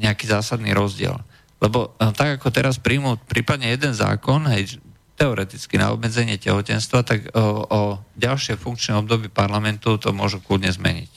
nejaký 0.00 0.24
zásadný 0.24 0.72
rozdiel. 0.72 1.12
Lebo 1.60 1.92
tak 2.16 2.40
ako 2.40 2.48
teraz 2.48 2.80
príjmu 2.80 3.20
prípadne 3.28 3.68
jeden 3.68 3.92
zákon, 3.92 4.48
hej, 4.48 4.80
teoreticky 5.18 5.74
na 5.76 5.90
obmedzenie 5.90 6.38
tehotenstva, 6.38 7.02
tak 7.02 7.34
o, 7.34 7.66
o 7.66 7.80
ďalšie 8.14 8.54
funkčné 8.54 8.94
obdobie 8.94 9.26
parlamentu 9.26 9.98
to 9.98 10.14
môžu 10.14 10.38
kľudne 10.38 10.70
zmeniť. 10.70 11.12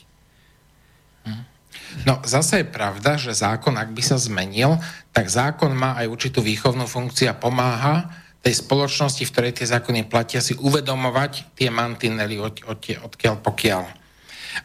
No 2.08 2.24
zase 2.24 2.64
je 2.64 2.72
pravda, 2.72 3.20
že 3.20 3.36
zákon, 3.36 3.76
ak 3.76 3.92
by 3.92 4.02
sa 4.02 4.16
zmenil, 4.16 4.80
tak 5.12 5.28
zákon 5.28 5.76
má 5.76 6.00
aj 6.00 6.08
určitú 6.08 6.40
výchovnú 6.40 6.88
funkciu 6.88 7.30
a 7.30 7.38
pomáha 7.38 8.10
tej 8.42 8.58
spoločnosti, 8.58 9.22
v 9.22 9.32
ktorej 9.32 9.54
tie 9.62 9.68
zákony 9.70 10.10
platia, 10.10 10.42
si 10.42 10.58
uvedomovať 10.58 11.54
tie 11.54 11.70
mantinely 11.70 12.42
od, 12.42 12.64
od, 12.66 12.80
odkiaľ 12.80 13.36
pokiaľ. 13.44 13.84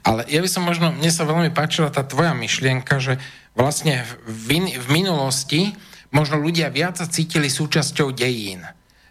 Ale 0.02 0.24
ja 0.26 0.40
by 0.40 0.48
som 0.50 0.64
možno, 0.64 0.90
mne 0.90 1.12
sa 1.12 1.28
veľmi 1.28 1.52
páčila 1.52 1.92
tá 1.92 2.02
tvoja 2.02 2.32
myšlienka, 2.32 2.98
že 2.98 3.20
vlastne 3.52 4.02
v, 4.26 4.80
v 4.80 4.86
minulosti 4.88 5.76
možno 6.14 6.40
ľudia 6.40 6.72
viac 6.72 6.98
cítili 6.98 7.52
súčasťou 7.52 8.14
dejín. 8.14 8.64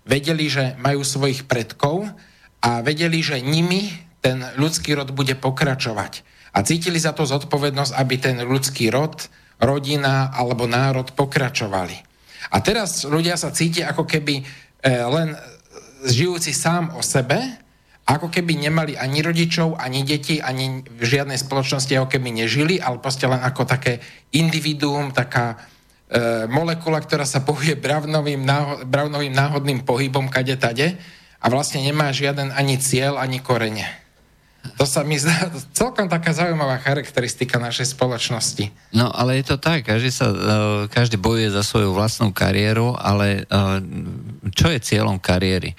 Vedeli, 0.06 0.45
že 0.48 0.77
majú 0.77 1.02
svojich 1.02 1.49
predkov 1.49 2.06
a 2.61 2.82
vedeli, 2.86 3.26
že 3.26 3.41
nimi 3.41 3.90
ten 4.22 4.41
ľudský 4.57 4.94
rod 4.98 5.14
bude 5.14 5.34
pokračovať. 5.38 6.26
A 6.56 6.64
cítili 6.64 6.98
za 7.02 7.11
to 7.11 7.27
zodpovednosť, 7.27 7.94
aby 7.94 8.15
ten 8.18 8.38
ľudský 8.41 8.94
rod, 8.94 9.27
rodina 9.60 10.32
alebo 10.34 10.69
národ 10.69 11.11
pokračovali. 11.14 11.98
A 12.53 12.57
teraz 12.61 13.03
ľudia 13.03 13.36
sa 13.36 13.49
cítia 13.49 13.90
ako 13.91 14.06
keby 14.06 14.41
e, 14.41 14.44
len 14.90 15.34
žijúci 16.06 16.53
sám 16.53 16.94
o 16.94 17.02
sebe, 17.02 17.41
ako 18.06 18.30
keby 18.30 18.69
nemali 18.69 18.94
ani 18.94 19.26
rodičov, 19.26 19.82
ani 19.82 20.06
deti, 20.06 20.38
ani 20.38 20.86
v 20.86 21.02
žiadnej 21.02 21.41
spoločnosti 21.41 21.90
ako 21.98 22.07
keby 22.14 22.30
nežili, 22.45 22.77
ale 22.77 23.02
proste 23.02 23.26
len 23.26 23.41
ako 23.41 23.65
také 23.65 23.98
individuum, 24.30 25.10
taká 25.10 25.57
molekula, 26.45 27.02
ktorá 27.02 27.26
sa 27.26 27.41
pohuje 27.41 27.73
bravnovým, 27.73 28.45
náho, 28.45 28.86
bravnovým 28.86 29.34
náhodným 29.34 29.82
pohybom 29.82 30.30
kade 30.30 30.53
tade 30.53 30.94
a 31.41 31.45
vlastne 31.49 31.82
nemá 31.82 32.14
žiaden 32.14 32.53
ani 32.53 32.77
cieľ, 32.77 33.18
ani 33.18 33.41
korene. 33.41 33.86
To 34.82 34.86
sa 34.90 35.06
mi 35.06 35.22
zdá 35.22 35.53
celkom 35.80 36.10
taká 36.10 36.34
zaujímavá 36.34 36.82
charakteristika 36.82 37.61
našej 37.61 37.94
spoločnosti. 37.94 38.73
No, 38.98 39.14
ale 39.14 39.41
je 39.41 39.53
to 39.53 39.57
tak, 39.61 39.86
každý, 39.86 40.10
sa, 40.10 40.34
e, 40.34 40.38
každý 40.90 41.22
bojuje 41.22 41.53
za 41.53 41.61
svoju 41.61 41.94
vlastnú 41.94 42.34
kariéru, 42.34 42.98
ale 42.98 43.45
e, 43.45 43.61
čo 44.52 44.73
je 44.73 44.80
cieľom 44.82 45.22
kariéry? 45.22 45.73
E, 45.73 45.77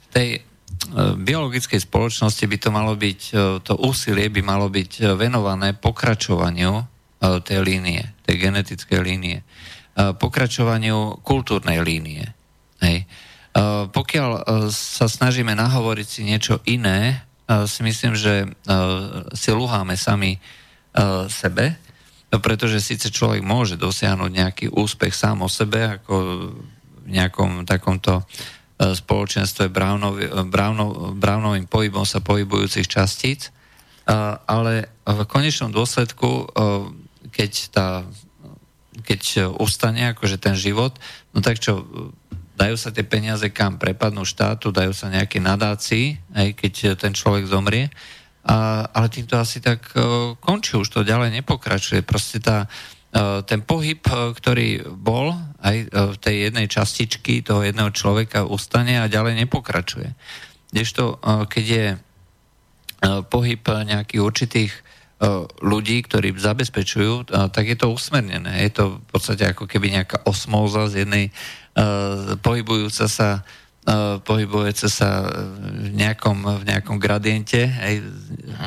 v 0.00 0.06
tej 0.08 0.28
biologickej 1.18 1.84
spoločnosti 1.84 2.40
by 2.48 2.56
to 2.56 2.70
malo 2.72 2.94
byť, 2.94 3.20
to 3.60 3.74
úsilie 3.82 4.30
by 4.30 4.40
malo 4.40 4.72
byť 4.72 5.10
venované 5.18 5.74
pokračovaniu 5.76 6.80
tej 7.18 7.60
línie, 7.66 8.14
tej 8.22 8.36
genetickej 8.38 9.00
línie, 9.02 9.42
pokračovaniu 9.98 11.18
kultúrnej 11.26 11.82
línie. 11.82 12.30
Hej. 12.78 13.10
Pokiaľ 13.90 14.30
sa 14.70 15.10
snažíme 15.10 15.50
nahovoriť 15.58 16.06
si 16.06 16.22
niečo 16.22 16.62
iné, 16.70 17.26
si 17.66 17.80
myslím, 17.82 18.14
že 18.14 18.46
si 19.34 19.50
luháme 19.50 19.98
sami 19.98 20.38
sebe, 21.26 21.74
pretože 22.28 22.84
síce 22.84 23.08
človek 23.08 23.40
môže 23.42 23.80
dosiahnuť 23.80 24.30
nejaký 24.30 24.66
úspech 24.68 25.16
sám 25.16 25.42
o 25.42 25.48
sebe, 25.48 25.98
ako 25.98 26.14
v 27.02 27.08
nejakom 27.08 27.64
takomto 27.64 28.28
spoločenstve 28.78 29.74
Brownovým 31.18 31.66
pohybom 31.66 32.06
sa 32.06 32.22
pohybujúcich 32.22 32.86
častíc, 32.86 33.50
ale 34.46 34.92
v 35.02 35.20
konečnom 35.24 35.72
dôsledku, 35.72 36.52
keď, 37.38 37.52
tá, 37.70 38.02
keď 39.06 39.54
ustane 39.62 40.10
akože 40.10 40.42
ten 40.42 40.58
život, 40.58 40.98
no 41.30 41.38
tak 41.38 41.62
čo, 41.62 41.86
dajú 42.58 42.74
sa 42.74 42.90
tie 42.90 43.06
peniaze 43.06 43.46
kam 43.54 43.78
prepadnú 43.78 44.26
štátu, 44.26 44.74
dajú 44.74 44.90
sa 44.90 45.06
nejaké 45.06 45.38
nadácii, 45.38 46.34
aj 46.34 46.48
keď 46.58 46.74
ten 46.98 47.14
človek 47.14 47.46
zomrie, 47.46 47.94
a, 48.48 48.82
ale 48.90 49.06
týmto 49.12 49.38
asi 49.38 49.62
tak 49.62 49.94
uh, 49.94 50.34
končí, 50.42 50.74
už 50.74 50.88
to 50.90 51.06
ďalej 51.06 51.36
nepokračuje. 51.42 52.00
Proste 52.00 52.40
tá, 52.40 52.64
uh, 52.64 53.44
ten 53.44 53.60
pohyb, 53.60 54.00
uh, 54.08 54.32
ktorý 54.32 54.88
bol 54.88 55.36
aj 55.60 55.76
uh, 55.84 55.86
v 56.10 56.16
tej 56.16 56.36
jednej 56.48 56.66
častičky 56.66 57.44
toho 57.44 57.60
jedného 57.60 57.92
človeka 57.92 58.48
ustane 58.48 58.98
a 58.98 59.10
ďalej 59.12 59.46
nepokračuje. 59.46 60.16
Kdežto, 60.72 61.20
uh, 61.20 61.44
keď 61.44 61.64
je 61.68 61.86
uh, 61.92 63.20
pohyb 63.28 63.60
nejakých 63.60 64.22
určitých 64.24 64.72
ľudí, 65.58 65.98
ktorí 66.06 66.30
zabezpečujú, 66.38 67.26
tak 67.50 67.64
je 67.66 67.74
to 67.74 67.90
usmernené. 67.90 68.62
Je 68.62 68.70
to 68.70 69.02
v 69.02 69.06
podstate 69.10 69.50
ako 69.50 69.66
keby 69.66 69.90
nejaká 69.90 70.22
osmóza 70.22 70.86
z 70.86 71.02
jednej 71.02 71.34
Eh, 71.78 72.34
pohybujúca 72.42 73.06
sa 73.06 73.46
uh, 73.86 74.18
pohybujúca 74.18 74.90
sa 74.90 75.30
v 75.62 75.94
nejakom, 75.94 76.58
v 76.58 76.64
nejakom 76.66 76.98
gradiente, 76.98 77.70
aj 77.70 78.02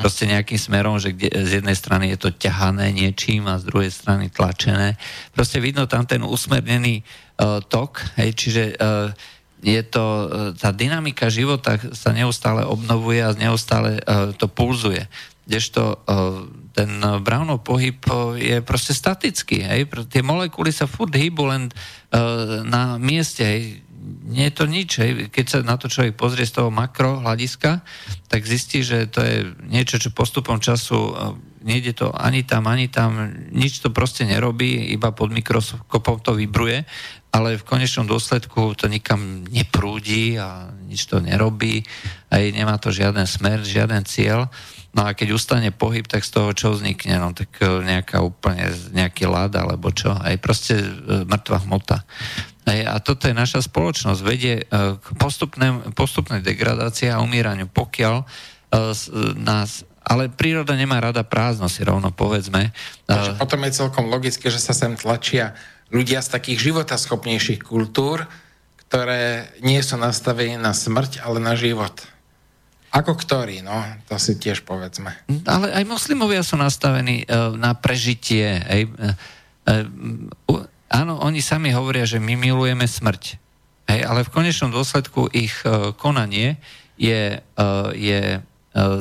proste 0.00 0.24
nejakým 0.24 0.56
smerom, 0.56 0.96
že 0.96 1.12
kde, 1.12 1.28
z 1.44 1.60
jednej 1.60 1.76
strany 1.76 2.08
je 2.16 2.18
to 2.24 2.30
ťahané 2.32 2.88
niečím 2.96 3.52
a 3.52 3.60
z 3.60 3.68
druhej 3.68 3.92
strany 3.92 4.32
tlačené. 4.32 4.96
Proste 5.36 5.60
vidno 5.60 5.84
tam 5.84 6.08
ten 6.08 6.24
usmernený 6.24 7.04
uh, 7.04 7.60
tok, 7.60 8.00
hej, 8.16 8.32
čiže 8.32 8.62
uh, 8.80 9.12
je 9.62 9.78
to, 9.86 10.04
tá 10.58 10.74
dynamika 10.74 11.30
života 11.30 11.78
sa 11.94 12.10
neustále 12.10 12.66
obnovuje 12.66 13.22
a 13.22 13.30
neustále 13.36 14.00
uh, 14.02 14.34
to 14.34 14.50
pulzuje. 14.50 15.06
Kdežto 15.42 15.82
uh, 15.82 16.46
ten 16.72 17.02
Brownov 17.20 17.66
pohyb 17.66 17.98
je 18.38 18.64
proste 18.64 18.96
statický. 18.96 19.66
Hej? 19.66 19.90
Tie 20.08 20.22
molekuly 20.24 20.72
sa 20.72 20.88
furt 20.88 21.12
hýbu 21.12 21.42
len 21.50 21.62
uh, 21.68 22.62
na 22.64 22.96
mieste. 22.96 23.44
Hej? 23.44 23.62
Nie 24.26 24.50
je 24.50 24.54
to 24.56 24.64
nič. 24.70 24.90
Hej? 25.02 25.10
Keď 25.28 25.44
sa 25.46 25.58
na 25.60 25.76
to 25.76 25.90
človek 25.90 26.16
pozrie 26.16 26.48
z 26.48 26.62
toho 26.62 26.70
makro 26.72 27.20
hľadiska, 27.20 27.82
tak 28.30 28.46
zistí, 28.48 28.80
že 28.86 29.10
to 29.10 29.20
je 29.20 29.50
niečo, 29.68 30.00
čo 30.00 30.14
postupom 30.14 30.62
času 30.62 30.98
nejde 31.62 31.94
to 31.94 32.10
ani 32.10 32.42
tam, 32.42 32.66
ani 32.66 32.90
tam, 32.90 33.30
nič 33.54 33.80
to 33.80 33.94
proste 33.94 34.26
nerobí, 34.26 34.92
iba 34.92 35.14
pod 35.14 35.30
mikroskopom 35.30 36.20
to 36.20 36.34
vybruje, 36.34 36.84
ale 37.32 37.56
v 37.56 37.64
konečnom 37.66 38.04
dôsledku 38.04 38.74
to 38.76 38.90
nikam 38.90 39.46
neprúdi 39.48 40.36
a 40.36 40.68
nič 40.84 41.06
to 41.08 41.22
nerobí, 41.22 41.86
aj 42.28 42.42
nemá 42.52 42.76
to 42.76 42.92
žiaden 42.92 43.24
smer, 43.24 43.62
žiaden 43.62 44.04
cieľ. 44.04 44.50
No 44.92 45.08
a 45.08 45.16
keď 45.16 45.32
ustane 45.32 45.72
pohyb, 45.72 46.04
tak 46.04 46.20
z 46.20 46.36
toho 46.36 46.52
čo 46.52 46.76
vznikne? 46.76 47.16
No 47.16 47.32
tak 47.32 47.48
e, 47.64 47.80
nejaká 47.80 48.20
úplne, 48.20 48.68
nejaký 48.92 49.24
lád 49.24 49.56
alebo 49.56 49.88
čo? 49.88 50.12
Aj 50.12 50.36
proste 50.36 50.76
e, 50.76 51.24
mŕtva 51.24 51.64
hmota. 51.64 52.04
Aj, 52.68 52.80
a 52.84 53.00
toto 53.00 53.24
je 53.24 53.34
naša 53.34 53.64
spoločnosť. 53.64 54.20
Vedie 54.20 54.62
e, 54.62 54.64
k 55.00 55.08
postupnej 55.96 56.44
degradácii 56.44 57.08
a 57.08 57.24
umíraniu, 57.24 57.72
pokiaľ 57.72 58.28
nás 59.40 59.84
ale 60.02 60.26
príroda 60.28 60.74
nemá 60.74 60.98
rada 60.98 61.22
prázdno, 61.22 61.70
si 61.70 61.86
rovno 61.86 62.10
povedzme. 62.10 62.74
Takže 63.06 63.38
potom 63.38 63.62
je 63.62 63.78
celkom 63.78 64.10
logické, 64.10 64.50
že 64.50 64.58
sa 64.58 64.74
sem 64.74 64.98
tlačia 64.98 65.54
ľudia 65.94 66.24
z 66.24 66.32
takých 66.34 66.72
životaschopnejších 66.72 67.62
kultúr, 67.62 68.26
ktoré 68.88 69.48
nie 69.62 69.78
sú 69.80 69.96
nastavení 69.96 70.58
na 70.58 70.74
smrť, 70.74 71.22
ale 71.22 71.38
na 71.38 71.54
život. 71.54 71.94
Ako 72.92 73.16
ktorý, 73.16 73.64
no, 73.64 73.72
to 74.04 74.20
si 74.20 74.36
tiež 74.36 74.68
povedzme. 74.68 75.16
Ale 75.48 75.72
aj 75.72 75.84
moslimovia 75.88 76.44
sú 76.44 76.60
nastavení 76.60 77.24
uh, 77.24 77.56
na 77.56 77.72
prežitie. 77.72 78.60
Hej. 78.68 78.82
Uh, 78.92 79.16
uh, 80.52 80.68
áno, 80.92 81.16
oni 81.24 81.40
sami 81.40 81.72
hovoria, 81.72 82.04
že 82.04 82.20
my 82.20 82.36
milujeme 82.36 82.84
smrť. 82.84 83.40
Hej, 83.88 84.00
ale 84.04 84.28
v 84.28 84.30
konečnom 84.30 84.70
dôsledku 84.70 85.26
ich 85.34 85.52
konanie 85.98 86.54
je, 86.94 87.42
je 87.98 88.20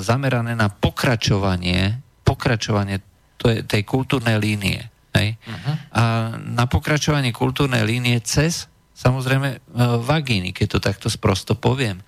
zamerané 0.01 0.57
na 0.57 0.73
pokračovanie, 0.73 2.01
pokračovanie 2.25 2.97
tej, 3.37 3.83
kultúrnej 3.85 4.41
línie. 4.41 4.89
Hej. 5.13 5.37
Uh-huh. 5.37 5.73
A 5.93 6.03
na 6.33 6.65
pokračovanie 6.65 7.29
kultúrnej 7.29 7.85
línie 7.85 8.17
cez 8.25 8.65
samozrejme 8.97 9.61
vagíny, 10.01 10.49
keď 10.49 10.67
to 10.77 10.79
takto 10.81 11.07
sprosto 11.13 11.53
poviem. 11.53 12.01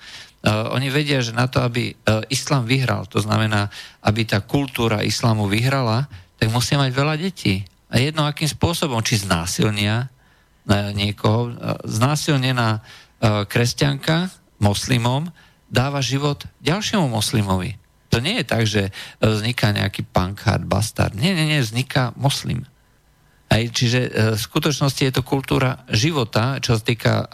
Uh, 0.43 0.75
oni 0.75 0.91
vedia, 0.91 1.23
že 1.23 1.31
na 1.31 1.47
to, 1.47 1.63
aby 1.63 1.95
uh, 1.95 2.19
islám 2.27 2.67
vyhral, 2.67 3.07
to 3.07 3.23
znamená, 3.23 3.71
aby 4.03 4.27
tá 4.27 4.43
kultúra 4.43 4.99
islámu 4.99 5.47
vyhrala, 5.47 6.11
tak 6.35 6.51
musia 6.51 6.75
mať 6.75 6.91
veľa 6.91 7.15
detí. 7.15 7.63
A 7.87 8.03
jedno 8.03 8.27
akým 8.27 8.51
spôsobom, 8.51 8.99
či 9.07 9.23
znásilnia 9.23 10.11
uh, 10.11 10.91
niekoho, 10.91 11.55
znásilnená 11.87 12.83
kresťanka 13.23 14.35
moslimom 14.59 15.31
dáva 15.71 16.03
život 16.03 16.43
ďalšiemu 16.59 17.07
moslimovi. 17.07 17.79
To 18.11 18.19
nie 18.19 18.43
je 18.43 18.45
tak, 18.45 18.67
že 18.67 18.91
vzniká 19.23 19.71
nejaký 19.71 20.03
pankard, 20.03 20.67
bastard. 20.67 21.15
Nie, 21.15 21.31
nie, 21.31 21.47
nie, 21.47 21.63
vzniká 21.63 22.11
moslim. 22.19 22.67
Aj, 23.47 23.63
čiže 23.63 24.11
v 24.35 24.39
skutočnosti 24.43 25.07
je 25.07 25.13
to 25.15 25.23
kultúra 25.23 25.87
života, 25.87 26.59
čo 26.59 26.75
sa 26.75 26.83
týka 26.83 27.31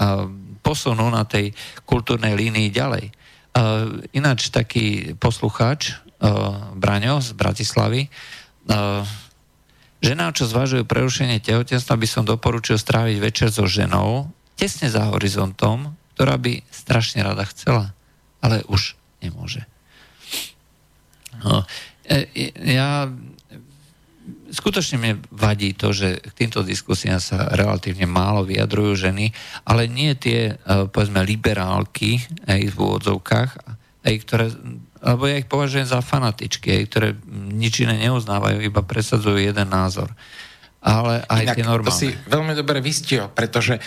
posunú 0.61 1.07
na 1.09 1.23
tej 1.25 1.51
kultúrnej 1.87 2.35
línii 2.35 2.69
ďalej. 2.69 3.11
Uh, 3.49 4.03
ináč 4.13 4.53
taký 4.53 5.17
poslucháč, 5.17 5.97
uh, 6.21 6.71
Braňo 6.77 7.19
z 7.19 7.33
Bratislavy, 7.33 8.07
uh, 8.07 9.03
ženám, 9.99 10.31
čo 10.37 10.47
zvažujú 10.47 10.85
prerušenie 10.85 11.41
tehotenstva, 11.41 11.99
by 11.99 12.07
som 12.07 12.23
doporučil 12.23 12.77
stráviť 12.79 13.17
večer 13.19 13.49
so 13.51 13.65
ženou, 13.65 14.31
tesne 14.59 14.91
za 14.91 15.07
horizontom, 15.09 15.95
ktorá 16.15 16.35
by 16.35 16.63
strašne 16.71 17.23
rada 17.23 17.47
chcela, 17.47 17.95
ale 18.43 18.63
už 18.67 18.99
nemôže. 19.23 19.63
No, 21.39 21.63
ja 22.59 23.07
skutočne 24.51 24.97
mne 24.97 25.13
vadí 25.29 25.73
to, 25.73 25.93
že 25.93 26.19
k 26.19 26.31
týmto 26.45 26.65
diskusiám 26.65 27.21
sa 27.21 27.49
relatívne 27.53 28.09
málo 28.09 28.45
vyjadrujú 28.45 29.09
ženy, 29.09 29.31
ale 29.65 29.85
nie 29.85 30.13
tie, 30.17 30.57
e, 30.57 30.85
povedzme, 30.89 31.23
liberálky 31.23 32.21
aj 32.49 32.61
v 32.73 32.77
úvodzovkách, 32.77 33.51
aj 34.05 34.15
ktoré, 34.25 34.45
alebo 34.99 35.29
ja 35.29 35.39
ich 35.39 35.47
považujem 35.47 35.87
za 35.87 36.01
fanatičky, 36.03 36.71
aj 36.71 36.83
ktoré 36.91 37.09
nič 37.33 37.83
iné 37.83 37.95
neuznávajú, 38.09 38.59
iba 38.63 38.81
presadzujú 38.83 39.39
jeden 39.39 39.69
názor. 39.69 40.11
ale 40.79 41.27
aj 41.27 41.43
Inak, 41.43 41.55
tie 41.59 41.65
normálne. 41.67 41.91
To 41.91 41.99
si 41.99 42.09
veľmi 42.31 42.55
dobre 42.55 42.79
vystihol, 42.79 43.27
pretože 43.35 43.83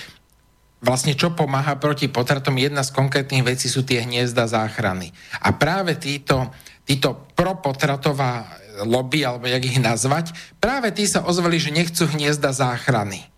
vlastne 0.84 1.16
čo 1.16 1.32
pomáha 1.32 1.80
proti 1.80 2.10
potratom, 2.10 2.58
jedna 2.58 2.84
z 2.84 2.92
konkrétnych 2.92 3.46
vecí 3.46 3.70
sú 3.70 3.86
tie 3.86 4.04
hniezda 4.04 4.44
záchrany. 4.44 5.08
A 5.40 5.56
práve 5.56 5.96
títo, 5.96 6.52
títo 6.84 7.32
propotratová 7.32 8.44
lobby, 8.80 9.26
alebo 9.28 9.44
jak 9.44 9.64
ich 9.68 9.80
nazvať, 9.80 10.32
práve 10.56 10.88
tí 10.94 11.04
sa 11.04 11.20
ozvali, 11.24 11.60
že 11.60 11.74
nechcú 11.74 12.08
hniezda 12.08 12.56
záchrany. 12.56 13.28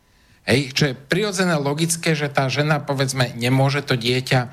Hej, 0.45 0.77
čo 0.77 0.85
je 0.93 0.95
prirodzené 0.95 1.57
logické, 1.57 2.13
že 2.13 2.29
tá 2.29 2.53
žena, 2.53 2.77
povedzme, 2.79 3.33
nemôže 3.33 3.81
to 3.81 3.97
dieťa 3.97 4.41
e, 4.45 4.49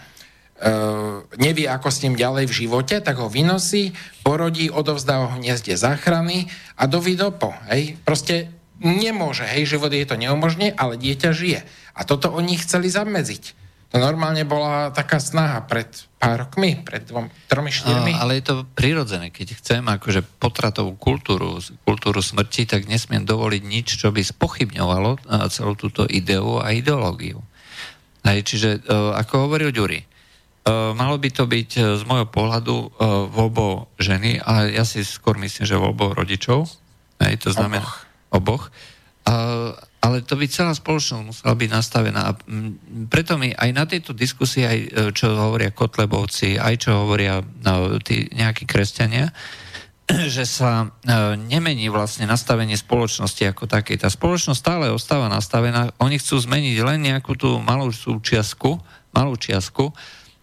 nevie, 1.35 1.67
ako 1.67 1.91
s 1.91 2.01
ním 2.07 2.15
ďalej 2.15 2.47
v 2.47 2.57
živote, 2.63 2.95
tak 3.03 3.19
ho 3.19 3.27
vynosí, 3.27 3.91
porodí, 4.23 4.71
odovzdá 4.71 5.27
ho 5.27 5.35
hniezde 5.35 5.75
záchrany 5.75 6.47
a 6.79 6.87
doví 6.87 7.19
dopo. 7.19 7.51
Hej. 7.67 7.99
Proste 8.07 8.47
nemôže, 8.79 9.43
hej, 9.43 9.67
život 9.67 9.91
je 9.91 10.07
to 10.07 10.15
neumožne, 10.15 10.71
ale 10.79 10.95
dieťa 10.95 11.29
žije. 11.35 11.61
A 11.91 12.01
toto 12.07 12.31
oni 12.31 12.55
chceli 12.55 12.87
zamedziť. 12.87 13.43
To 13.91 13.99
normálne 13.99 14.47
bola 14.47 14.87
taká 14.95 15.19
snaha 15.19 15.67
pred 15.67 15.91
pár 16.15 16.47
rokmi, 16.47 16.79
pred 16.79 17.03
dvom, 17.03 17.27
tromi, 17.51 17.75
štyrmi. 17.75 18.15
Ale 18.15 18.39
je 18.39 18.45
to 18.47 18.55
prirodzené. 18.71 19.35
Keď 19.35 19.59
chcem 19.59 19.83
akože 19.83 20.23
potratovú 20.39 20.95
kultúru, 20.95 21.59
kultúru 21.83 22.23
smrti, 22.23 22.63
tak 22.71 22.87
nesmiem 22.87 23.27
dovoliť 23.27 23.63
nič, 23.67 23.99
čo 23.99 24.15
by 24.15 24.23
spochybňovalo 24.23 25.27
celú 25.51 25.75
túto 25.75 26.07
ideu 26.07 26.63
a 26.63 26.71
ideológiu. 26.71 27.43
Hej, 28.23 28.39
čiže, 28.47 28.69
e, 28.79 28.79
ako 29.17 29.49
hovoril 29.49 29.73
Ďuri, 29.73 29.99
e, 29.99 30.05
malo 30.93 31.17
by 31.17 31.29
to 31.33 31.49
byť 31.49 31.69
e, 31.73 31.81
z 31.97 32.03
môjho 32.05 32.29
pohľadu 32.29 33.01
voľbou 33.33 33.89
ženy, 33.97 34.37
ale 34.37 34.77
ja 34.77 34.85
si 34.85 35.01
skôr 35.01 35.41
myslím, 35.41 35.65
že 35.65 35.73
voľbou 35.73 36.13
rodičov. 36.13 36.69
Hej, 37.17 37.43
to 37.43 37.49
znamená 37.49 37.83
oboch. 38.29 38.69
oboch 38.69 38.73
ale 40.01 40.25
to 40.25 40.33
by 40.33 40.45
celá 40.49 40.73
spoločnosť 40.73 41.23
musela 41.23 41.53
byť 41.53 41.69
nastavená. 41.69 42.21
A 42.25 42.31
preto 43.07 43.37
mi 43.37 43.53
aj 43.53 43.69
na 43.69 43.85
tejto 43.85 44.17
diskusii, 44.17 44.63
aj 44.65 44.79
čo 45.13 45.37
hovoria 45.37 45.69
Kotlebovci, 45.69 46.57
aj 46.57 46.87
čo 46.87 47.05
hovoria 47.05 47.39
no, 47.39 48.01
tí 48.01 48.25
nejakí 48.33 48.65
kresťania, 48.65 49.29
že 50.35 50.43
sa 50.43 50.85
e, 50.85 50.87
nemení 51.37 51.87
vlastne 51.93 52.25
nastavenie 52.25 52.75
spoločnosti 52.75 53.45
ako 53.45 53.69
takej. 53.69 54.01
Tá 54.01 54.09
spoločnosť 54.09 54.59
stále 54.59 54.85
ostáva 54.89 55.29
nastavená, 55.29 55.93
oni 56.01 56.17
chcú 56.17 56.41
zmeniť 56.41 56.77
len 56.81 56.99
nejakú 57.05 57.37
tú 57.37 57.61
malú 57.61 57.93
súčiastku, 57.93 58.81
malú 59.13 59.37
čiastku, 59.37 59.93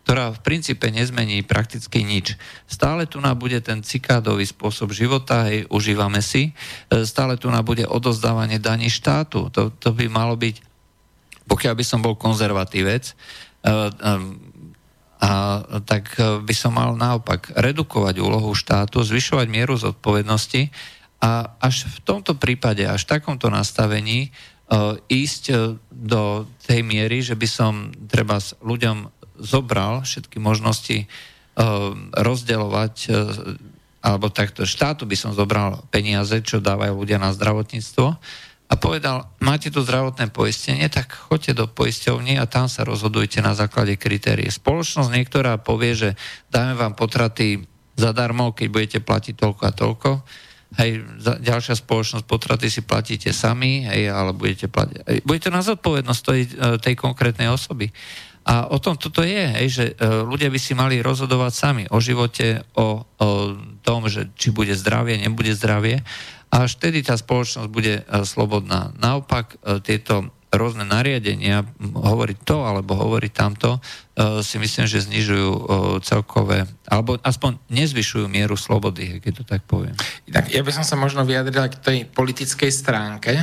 ktorá 0.08 0.32
v 0.32 0.40
princípe 0.40 0.88
nezmení 0.88 1.44
prakticky 1.44 2.00
nič. 2.00 2.40
Stále 2.64 3.04
tu 3.04 3.20
nám 3.20 3.36
bude 3.36 3.60
ten 3.60 3.84
cikádový 3.84 4.48
spôsob 4.48 4.96
života, 4.96 5.52
hej, 5.52 5.68
užívame 5.68 6.24
si, 6.24 6.56
e, 6.88 7.04
stále 7.04 7.36
tu 7.36 7.52
nám 7.52 7.60
bude 7.68 7.84
odozdávanie 7.84 8.56
daní 8.56 8.88
štátu. 8.88 9.52
To, 9.52 9.68
to 9.68 9.92
by 9.92 10.08
malo 10.08 10.32
byť, 10.32 10.64
pokiaľ 11.44 11.74
by 11.76 11.84
som 11.84 12.00
bol 12.00 12.16
konzervatívec, 12.16 13.04
e, 13.04 13.12
e, 13.12 13.76
a 15.18 15.60
tak 15.84 16.14
by 16.46 16.54
som 16.56 16.78
mal 16.78 16.96
naopak 16.96 17.52
redukovať 17.52 18.16
úlohu 18.22 18.56
štátu, 18.56 19.04
zvyšovať 19.04 19.50
mieru 19.50 19.76
zodpovednosti 19.76 20.72
a 21.20 21.58
až 21.60 21.84
v 21.84 21.98
tomto 22.06 22.38
prípade, 22.38 22.86
až 22.86 23.02
v 23.02 23.18
takomto 23.18 23.50
nastavení 23.50 24.30
ísť 25.10 25.74
do 25.90 26.46
tej 26.62 26.86
miery, 26.86 27.18
že 27.18 27.34
by 27.34 27.48
som 27.50 27.90
treba 28.06 28.38
s 28.38 28.54
ľuďom 28.62 29.17
zobral 29.38 30.02
všetky 30.02 30.42
možnosti 30.42 31.06
uh, 31.06 31.94
rozdeľovať, 32.14 32.94
uh, 33.08 33.14
alebo 34.02 34.30
takto 34.30 34.62
štátu 34.66 35.06
by 35.06 35.16
som 35.18 35.34
zobral 35.34 35.82
peniaze, 35.90 36.38
čo 36.42 36.62
dávajú 36.62 36.94
ľudia 36.94 37.18
na 37.18 37.34
zdravotníctvo 37.34 38.06
a 38.68 38.74
povedal, 38.76 39.32
máte 39.40 39.72
tu 39.72 39.80
zdravotné 39.80 40.28
poistenie, 40.28 40.92
tak 40.92 41.08
choďte 41.08 41.56
do 41.56 41.66
poisťovny 41.72 42.36
a 42.36 42.44
tam 42.44 42.68
sa 42.68 42.84
rozhodujte 42.84 43.40
na 43.40 43.56
základe 43.56 43.96
kritérií. 43.96 44.52
Spoločnosť 44.52 45.08
niektorá 45.08 45.56
povie, 45.56 45.96
že 45.96 46.10
dáme 46.52 46.76
vám 46.76 46.92
potraty 46.92 47.64
zadarmo, 47.96 48.52
keď 48.52 48.66
budete 48.68 48.98
platiť 49.00 49.34
toľko 49.40 49.62
a 49.64 49.72
toľko. 49.72 50.10
Hej, 50.76 51.00
ďalšia 51.40 51.80
spoločnosť 51.80 52.28
potraty 52.28 52.68
si 52.68 52.84
platíte 52.84 53.32
sami, 53.32 53.88
hej, 53.88 54.12
ale 54.12 54.36
budete 54.36 54.68
platiť. 54.68 55.24
Budete 55.24 55.48
na 55.48 55.64
zodpovednosť 55.64 56.20
tej, 56.20 56.42
tej 56.84 56.94
konkrétnej 56.94 57.48
osoby. 57.48 57.88
A 58.48 58.64
o 58.72 58.80
tom 58.80 58.96
toto 58.96 59.20
je, 59.20 59.68
že 59.68 59.84
e, 59.92 60.24
ľudia 60.24 60.48
by 60.48 60.56
si 60.56 60.72
mali 60.72 61.04
rozhodovať 61.04 61.52
sami 61.52 61.84
o 61.92 62.00
živote, 62.00 62.64
o, 62.72 63.04
o 63.04 63.28
tom, 63.84 64.08
že 64.08 64.32
či 64.40 64.48
bude 64.48 64.72
zdravie, 64.72 65.20
nebude 65.20 65.52
zdravie. 65.52 66.00
A 66.48 66.64
až 66.64 66.80
vtedy 66.80 67.04
tá 67.04 67.12
spoločnosť 67.12 67.68
bude 67.68 68.00
e, 68.00 68.02
slobodná. 68.24 68.96
Naopak 68.96 69.60
e, 69.60 69.84
tieto 69.84 70.32
rôzne 70.48 70.88
nariadenia, 70.88 71.60
hovoriť 71.92 72.38
to 72.40 72.64
alebo 72.64 72.96
hovoriť 72.96 73.32
tamto, 73.36 73.84
si 74.40 74.56
myslím, 74.56 74.88
že 74.88 75.04
znižujú 75.04 75.68
celkové, 76.00 76.64
alebo 76.88 77.20
aspoň 77.20 77.60
nezvyšujú 77.68 78.32
mieru 78.32 78.56
slobody, 78.56 79.20
keď 79.20 79.32
to 79.36 79.44
tak 79.44 79.68
poviem. 79.68 79.92
Tak 80.24 80.48
ja 80.48 80.64
by 80.64 80.72
som 80.72 80.88
sa 80.88 80.96
možno 80.96 81.28
vyjadril 81.28 81.68
k 81.68 81.76
tej 81.76 81.98
politickej 82.08 82.72
stránke, 82.72 83.36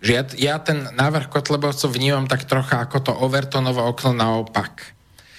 že 0.00 0.12
ja, 0.12 0.22
ja 0.36 0.54
ten 0.60 0.84
návrh 0.92 1.32
Kotlebovcov 1.32 1.88
vnímam 1.88 2.28
tak 2.28 2.44
trocha 2.44 2.84
ako 2.84 2.98
to 3.00 3.12
Overtonovo 3.16 3.80
okno 3.88 4.12
naopak. 4.12 4.96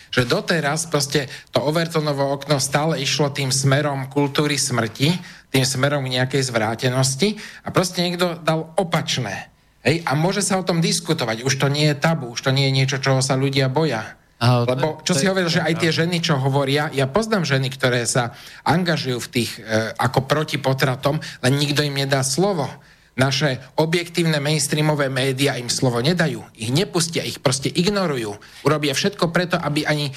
Že 0.10 0.24
doteraz 0.26 0.88
proste 0.90 1.30
to 1.54 1.62
Overtonovo 1.62 2.26
okno 2.34 2.58
stále 2.58 2.98
išlo 2.98 3.30
tým 3.30 3.54
smerom 3.54 4.10
kultúry 4.10 4.58
smrti, 4.58 5.14
tým 5.54 5.66
smerom 5.68 6.04
k 6.08 6.20
nejakej 6.20 6.42
zvrátenosti 6.48 7.38
a 7.64 7.70
proste 7.70 8.02
niekto 8.02 8.40
dal 8.42 8.74
opačné. 8.80 9.52
Hej? 9.86 10.02
A 10.10 10.18
môže 10.18 10.42
sa 10.42 10.58
o 10.58 10.66
tom 10.66 10.82
diskutovať. 10.82 11.46
Už 11.46 11.56
to 11.60 11.68
nie 11.70 11.94
je 11.94 11.96
tabu, 11.96 12.34
už 12.34 12.42
to 12.42 12.52
nie 12.52 12.72
je 12.72 12.76
niečo, 12.76 12.98
čoho 12.98 13.22
sa 13.22 13.38
ľudia 13.38 13.70
boja. 13.70 14.18
Ale 14.38 14.70
Lebo 14.70 15.02
čo 15.02 15.18
si 15.18 15.26
hovoril, 15.26 15.50
že 15.50 15.66
aj 15.66 15.82
tie 15.82 15.90
ženy, 15.90 16.22
čo 16.22 16.38
hovoria, 16.38 16.94
ja 16.94 17.10
poznám 17.10 17.42
ženy, 17.42 17.74
ktoré 17.74 18.06
sa 18.06 18.38
angažujú 18.62 19.18
v 19.18 19.32
tých, 19.34 19.52
e, 19.58 19.98
ako 19.98 20.30
proti 20.30 20.62
potratom, 20.62 21.18
len 21.42 21.54
nikto 21.58 21.82
im 21.82 21.98
nedá 21.98 22.22
slovo 22.22 22.70
naše 23.18 23.58
objektívne 23.82 24.38
mainstreamové 24.38 25.10
médiá 25.10 25.58
im 25.58 25.74
slovo 25.74 26.00
nedajú, 26.00 26.46
ich 26.54 26.70
nepustia, 26.70 27.26
ich 27.26 27.42
proste 27.42 27.68
ignorujú. 27.68 28.38
Urobia 28.64 28.94
všetko 28.94 29.34
preto, 29.34 29.58
aby 29.58 29.84
ani 29.90 30.14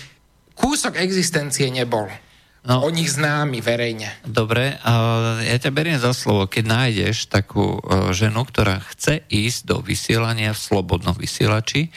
kúsok 0.52 1.00
existencie 1.00 1.72
nebol. 1.72 2.12
No, 2.60 2.84
o 2.84 2.92
nich 2.92 3.08
známy 3.08 3.64
verejne. 3.64 4.20
Dobre, 4.20 4.76
ja 5.48 5.56
ťa 5.56 5.72
beriem 5.72 5.96
za 5.96 6.12
slovo, 6.12 6.44
keď 6.44 6.64
nájdeš 6.68 7.32
takú 7.32 7.80
e, 7.80 8.12
ženu, 8.12 8.44
ktorá 8.44 8.84
chce 8.84 9.24
ísť 9.32 9.60
do 9.64 9.76
vysielania 9.80 10.52
v 10.52 10.60
slobodnom 10.60 11.16
vysielači, 11.16 11.88
e, 11.88 11.90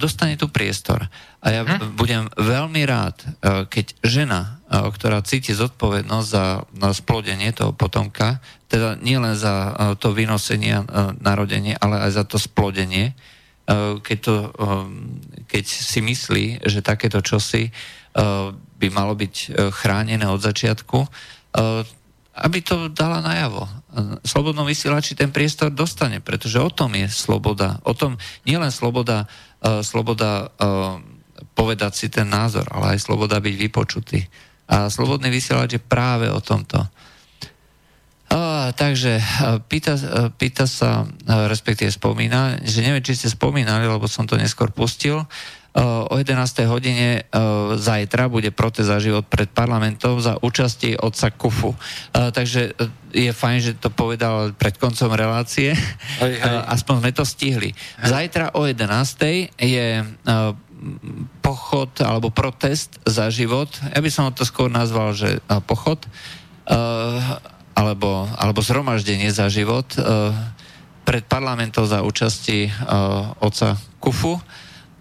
dostane 0.00 0.40
tu 0.40 0.48
priestor. 0.48 1.04
A 1.44 1.46
ja 1.52 1.68
hm? 1.68 2.00
budem 2.00 2.32
veľmi 2.32 2.80
rád, 2.88 3.20
e, 3.20 3.68
keď 3.68 3.92
žena, 4.00 4.59
ktorá 4.70 5.18
cíti 5.26 5.50
zodpovednosť 5.50 6.28
za 6.30 6.62
splodenie 6.94 7.50
toho 7.50 7.74
potomka, 7.74 8.38
teda 8.70 8.94
nielen 9.02 9.34
za 9.34 9.54
e, 9.54 9.70
to 9.98 10.14
vynosenie 10.14 10.86
narodenie, 11.18 11.74
ale 11.74 12.06
aj 12.06 12.10
za 12.14 12.24
to 12.24 12.38
splodenie, 12.38 13.18
keď, 14.02 14.18
to, 14.18 14.34
keď 15.46 15.64
si 15.66 16.02
myslí, 16.02 16.66
že 16.66 16.82
takéto 16.82 17.22
čosi 17.22 17.70
by 18.82 18.88
malo 18.90 19.14
byť 19.14 19.54
chránené 19.70 20.26
od 20.26 20.42
začiatku, 20.42 20.98
aby 22.34 22.58
to 22.66 22.90
dala 22.90 23.22
najavo. 23.22 23.70
Slobodnom 24.26 24.66
vysielači 24.66 25.14
ten 25.14 25.30
priestor 25.30 25.70
dostane, 25.70 26.18
pretože 26.18 26.58
o 26.58 26.66
tom 26.66 26.98
je 26.98 27.06
sloboda. 27.06 27.78
O 27.86 27.94
tom 27.94 28.18
nielen 28.42 28.74
sloboda, 28.74 29.30
sloboda 29.62 30.50
povedať 31.54 31.92
si 31.94 32.06
ten 32.10 32.26
názor, 32.26 32.66
ale 32.74 32.98
aj 32.98 33.06
sloboda 33.06 33.38
byť 33.38 33.54
vypočutý. 33.54 34.26
A 34.70 34.86
slobodný 34.86 35.34
vysielač 35.34 35.74
je 35.74 35.82
práve 35.82 36.30
o 36.30 36.38
tomto. 36.38 36.78
A, 38.30 38.70
takže 38.70 39.18
pýta, 39.66 39.98
pýta 40.38 40.70
sa, 40.70 41.02
respektíve 41.26 41.90
spomína, 41.90 42.62
že 42.62 42.86
neviem, 42.86 43.02
či 43.02 43.18
ste 43.18 43.26
spomínali, 43.26 43.90
lebo 43.90 44.06
som 44.06 44.30
to 44.30 44.38
neskôr 44.38 44.70
pustil, 44.70 45.26
o 45.74 46.14
11. 46.18 46.34
hodine 46.66 47.30
zajtra 47.78 48.26
bude 48.26 48.50
protest 48.50 48.90
za 48.90 48.98
život 48.98 49.22
pred 49.30 49.46
parlamentom 49.54 50.18
za 50.18 50.34
účasti 50.42 50.98
otca 50.98 51.30
Kufu. 51.30 51.78
Takže 52.10 52.74
je 53.14 53.30
fajn, 53.30 53.58
že 53.62 53.72
to 53.78 53.86
povedal 53.86 54.50
pred 54.58 54.74
koncom 54.74 55.14
relácie. 55.14 55.70
Hej, 56.18 56.42
hej. 56.42 56.58
Aspoň 56.74 56.94
sme 56.98 57.10
to 57.14 57.22
stihli. 57.22 57.70
Zajtra 58.02 58.58
o 58.58 58.66
11. 58.66 58.82
je 59.62 60.02
pochod 61.44 61.90
alebo 62.00 62.32
protest 62.32 62.96
za 63.04 63.28
život. 63.28 63.68
Ja 63.92 64.00
by 64.00 64.10
som 64.10 64.32
to 64.32 64.48
skôr 64.48 64.72
nazval, 64.72 65.12
že 65.12 65.44
pochod 65.68 66.00
alebo, 67.76 68.28
alebo 68.36 68.60
zhromaždenie 68.64 69.28
za 69.28 69.52
život 69.52 69.86
pred 71.04 71.24
parlamentom 71.26 71.84
za 71.84 72.00
účasti 72.00 72.70
oca 73.40 73.76
Kufu. 74.00 74.40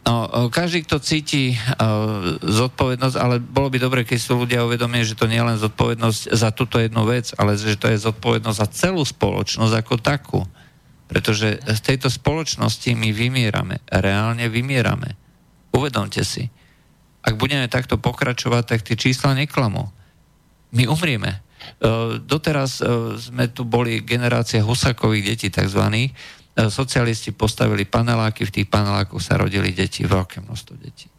No, 0.10 0.50
každý, 0.50 0.82
kto 0.88 0.98
cíti 0.98 1.54
uh, 1.54 2.40
zodpovednosť, 2.42 3.16
ale 3.20 3.38
bolo 3.38 3.70
by 3.70 3.78
dobre, 3.78 4.02
keď 4.02 4.18
sú 4.18 4.42
ľudia 4.42 4.66
uvedomia, 4.66 5.06
že 5.06 5.14
to 5.14 5.30
nie 5.30 5.38
je 5.38 5.46
len 5.54 5.60
zodpovednosť 5.62 6.34
za 6.34 6.50
túto 6.50 6.82
jednu 6.82 7.06
vec, 7.06 7.30
ale 7.38 7.54
že 7.54 7.78
to 7.78 7.94
je 7.94 8.10
zodpovednosť 8.10 8.58
za 8.58 8.68
celú 8.74 9.06
spoločnosť 9.06 9.74
ako 9.76 9.96
takú. 10.02 10.42
Pretože 11.06 11.62
z 11.62 11.80
tejto 11.86 12.10
spoločnosti 12.10 12.90
my 12.98 13.14
vymierame, 13.14 13.86
reálne 13.86 14.50
vymierame. 14.50 15.14
Uvedomte 15.74 16.26
si. 16.26 16.50
Ak 17.20 17.36
budeme 17.36 17.68
takto 17.68 18.00
pokračovať, 18.00 18.64
tak 18.66 18.80
tie 18.82 18.96
čísla 18.96 19.36
neklamú. 19.36 19.92
My 20.72 20.88
umrieme. 20.88 21.40
E, 21.40 21.40
doteraz 22.24 22.80
e, 22.80 23.20
sme 23.20 23.52
tu 23.52 23.68
boli 23.68 24.02
generácia 24.06 24.64
husakových 24.64 25.36
detí, 25.36 25.48
takzvaných. 25.52 26.14
E, 26.14 26.16
socialisti 26.72 27.36
postavili 27.36 27.84
paneláky, 27.84 28.48
v 28.48 28.54
tých 28.62 28.68
panelákoch 28.72 29.20
sa 29.20 29.36
rodili 29.36 29.76
deti, 29.76 30.08
veľké 30.08 30.46
množstvo 30.46 30.74
detí. 30.80 31.12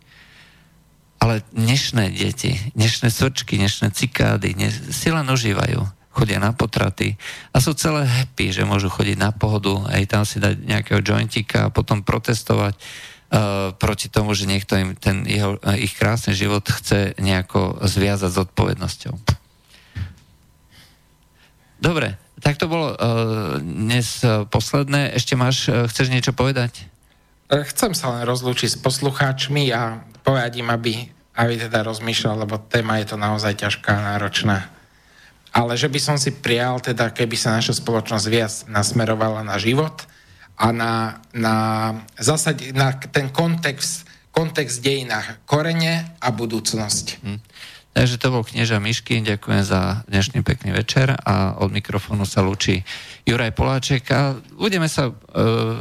Ale 1.20 1.44
dnešné 1.52 2.16
deti, 2.16 2.56
dnešné 2.72 3.12
svrčky, 3.12 3.60
dnešné 3.60 3.92
cikády 3.92 4.56
ne, 4.56 4.72
si 4.72 5.12
len 5.12 5.28
užívajú 5.28 6.00
chodia 6.10 6.42
na 6.42 6.50
potraty 6.50 7.14
a 7.54 7.62
sú 7.62 7.76
celé 7.76 8.02
happy, 8.02 8.50
že 8.50 8.66
môžu 8.66 8.90
chodiť 8.90 9.16
na 9.20 9.30
pohodu, 9.30 9.86
aj 9.94 10.02
tam 10.10 10.22
si 10.26 10.42
dať 10.42 10.58
nejakého 10.66 11.00
jointika 11.06 11.68
a 11.68 11.72
potom 11.72 12.02
protestovať 12.02 12.74
proti 13.78 14.10
tomu, 14.10 14.34
že 14.34 14.50
niekto 14.50 14.74
im 14.74 14.98
ten 14.98 15.22
jeho, 15.22 15.54
uh, 15.62 15.78
ich 15.78 15.94
krásny 15.94 16.34
život 16.34 16.66
chce 16.66 17.14
nejako 17.22 17.78
zviazať 17.86 18.30
s 18.34 18.38
odpovednosťou. 18.50 19.14
Dobre, 21.80 22.18
tak 22.42 22.58
to 22.58 22.66
bolo 22.66 22.92
uh, 22.92 22.96
dnes 23.62 24.26
posledné. 24.50 25.14
Ešte 25.14 25.38
máš, 25.38 25.70
chceš 25.70 26.10
niečo 26.10 26.34
povedať? 26.34 26.90
Chcem 27.50 27.94
sa 27.94 28.14
len 28.14 28.26
rozlúčiť 28.26 28.74
s 28.74 28.78
poslucháčmi 28.78 29.70
a 29.74 30.02
povedať 30.26 30.62
im, 30.62 30.68
aby, 30.70 31.06
aby 31.34 31.54
teda 31.58 31.82
rozmýšľal, 31.86 32.46
lebo 32.46 32.58
téma 32.58 32.98
je 33.02 33.14
to 33.14 33.16
naozaj 33.18 33.54
ťažká, 33.58 33.90
náročná 33.94 34.70
ale 35.50 35.74
že 35.74 35.90
by 35.90 35.98
som 35.98 36.16
si 36.16 36.30
prijal, 36.30 36.78
teda 36.78 37.10
keby 37.10 37.34
sa 37.34 37.58
naša 37.58 37.74
spoločnosť 37.82 38.26
viac 38.30 38.54
nasmerovala 38.70 39.42
na 39.42 39.58
život 39.58 40.06
a 40.60 40.66
na, 40.76 41.24
na, 41.32 41.54
zasad, 42.20 42.60
na 42.76 42.92
ten 42.92 43.32
kontext, 43.32 44.04
kontext 44.28 44.84
dejina, 44.84 45.40
korene 45.48 46.20
a 46.20 46.28
budúcnosť. 46.28 47.06
Hm. 47.24 47.40
Takže 47.90 48.22
to 48.22 48.28
bol 48.30 48.46
knieža 48.46 48.78
Mišky, 48.78 49.18
ďakujem 49.24 49.66
za 49.66 50.06
dnešný 50.06 50.46
pekný 50.46 50.70
večer 50.76 51.10
a 51.10 51.58
od 51.58 51.74
mikrofónu 51.74 52.22
sa 52.22 52.38
lúči 52.44 52.86
Juraj 53.26 53.50
Poláček 53.50 54.06
a 54.14 54.38
budeme 54.54 54.86
sa, 54.86 55.10
uh, 55.10 55.80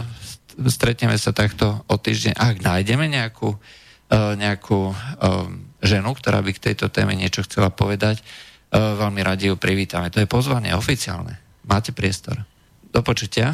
stretneme 0.66 1.20
sa 1.22 1.36
takto 1.36 1.86
o 1.86 1.96
týždeň, 2.02 2.34
ak 2.34 2.66
nájdeme 2.66 3.06
nejakú, 3.06 3.54
uh, 3.54 4.34
nejakú 4.34 4.90
uh, 4.90 4.96
ženu, 5.86 6.10
ktorá 6.18 6.42
by 6.42 6.56
k 6.58 6.74
tejto 6.74 6.90
téme 6.90 7.14
niečo 7.14 7.46
chcela 7.46 7.70
povedať, 7.70 8.26
E, 8.70 8.78
veľmi 8.78 9.22
radi 9.26 9.50
ju 9.50 9.58
privítame. 9.58 10.14
To 10.14 10.22
je 10.22 10.30
pozvanie 10.30 10.78
oficiálne. 10.78 11.42
Máte 11.66 11.90
priestor. 11.90 12.46
Do 12.94 13.02
počutia. 13.02 13.54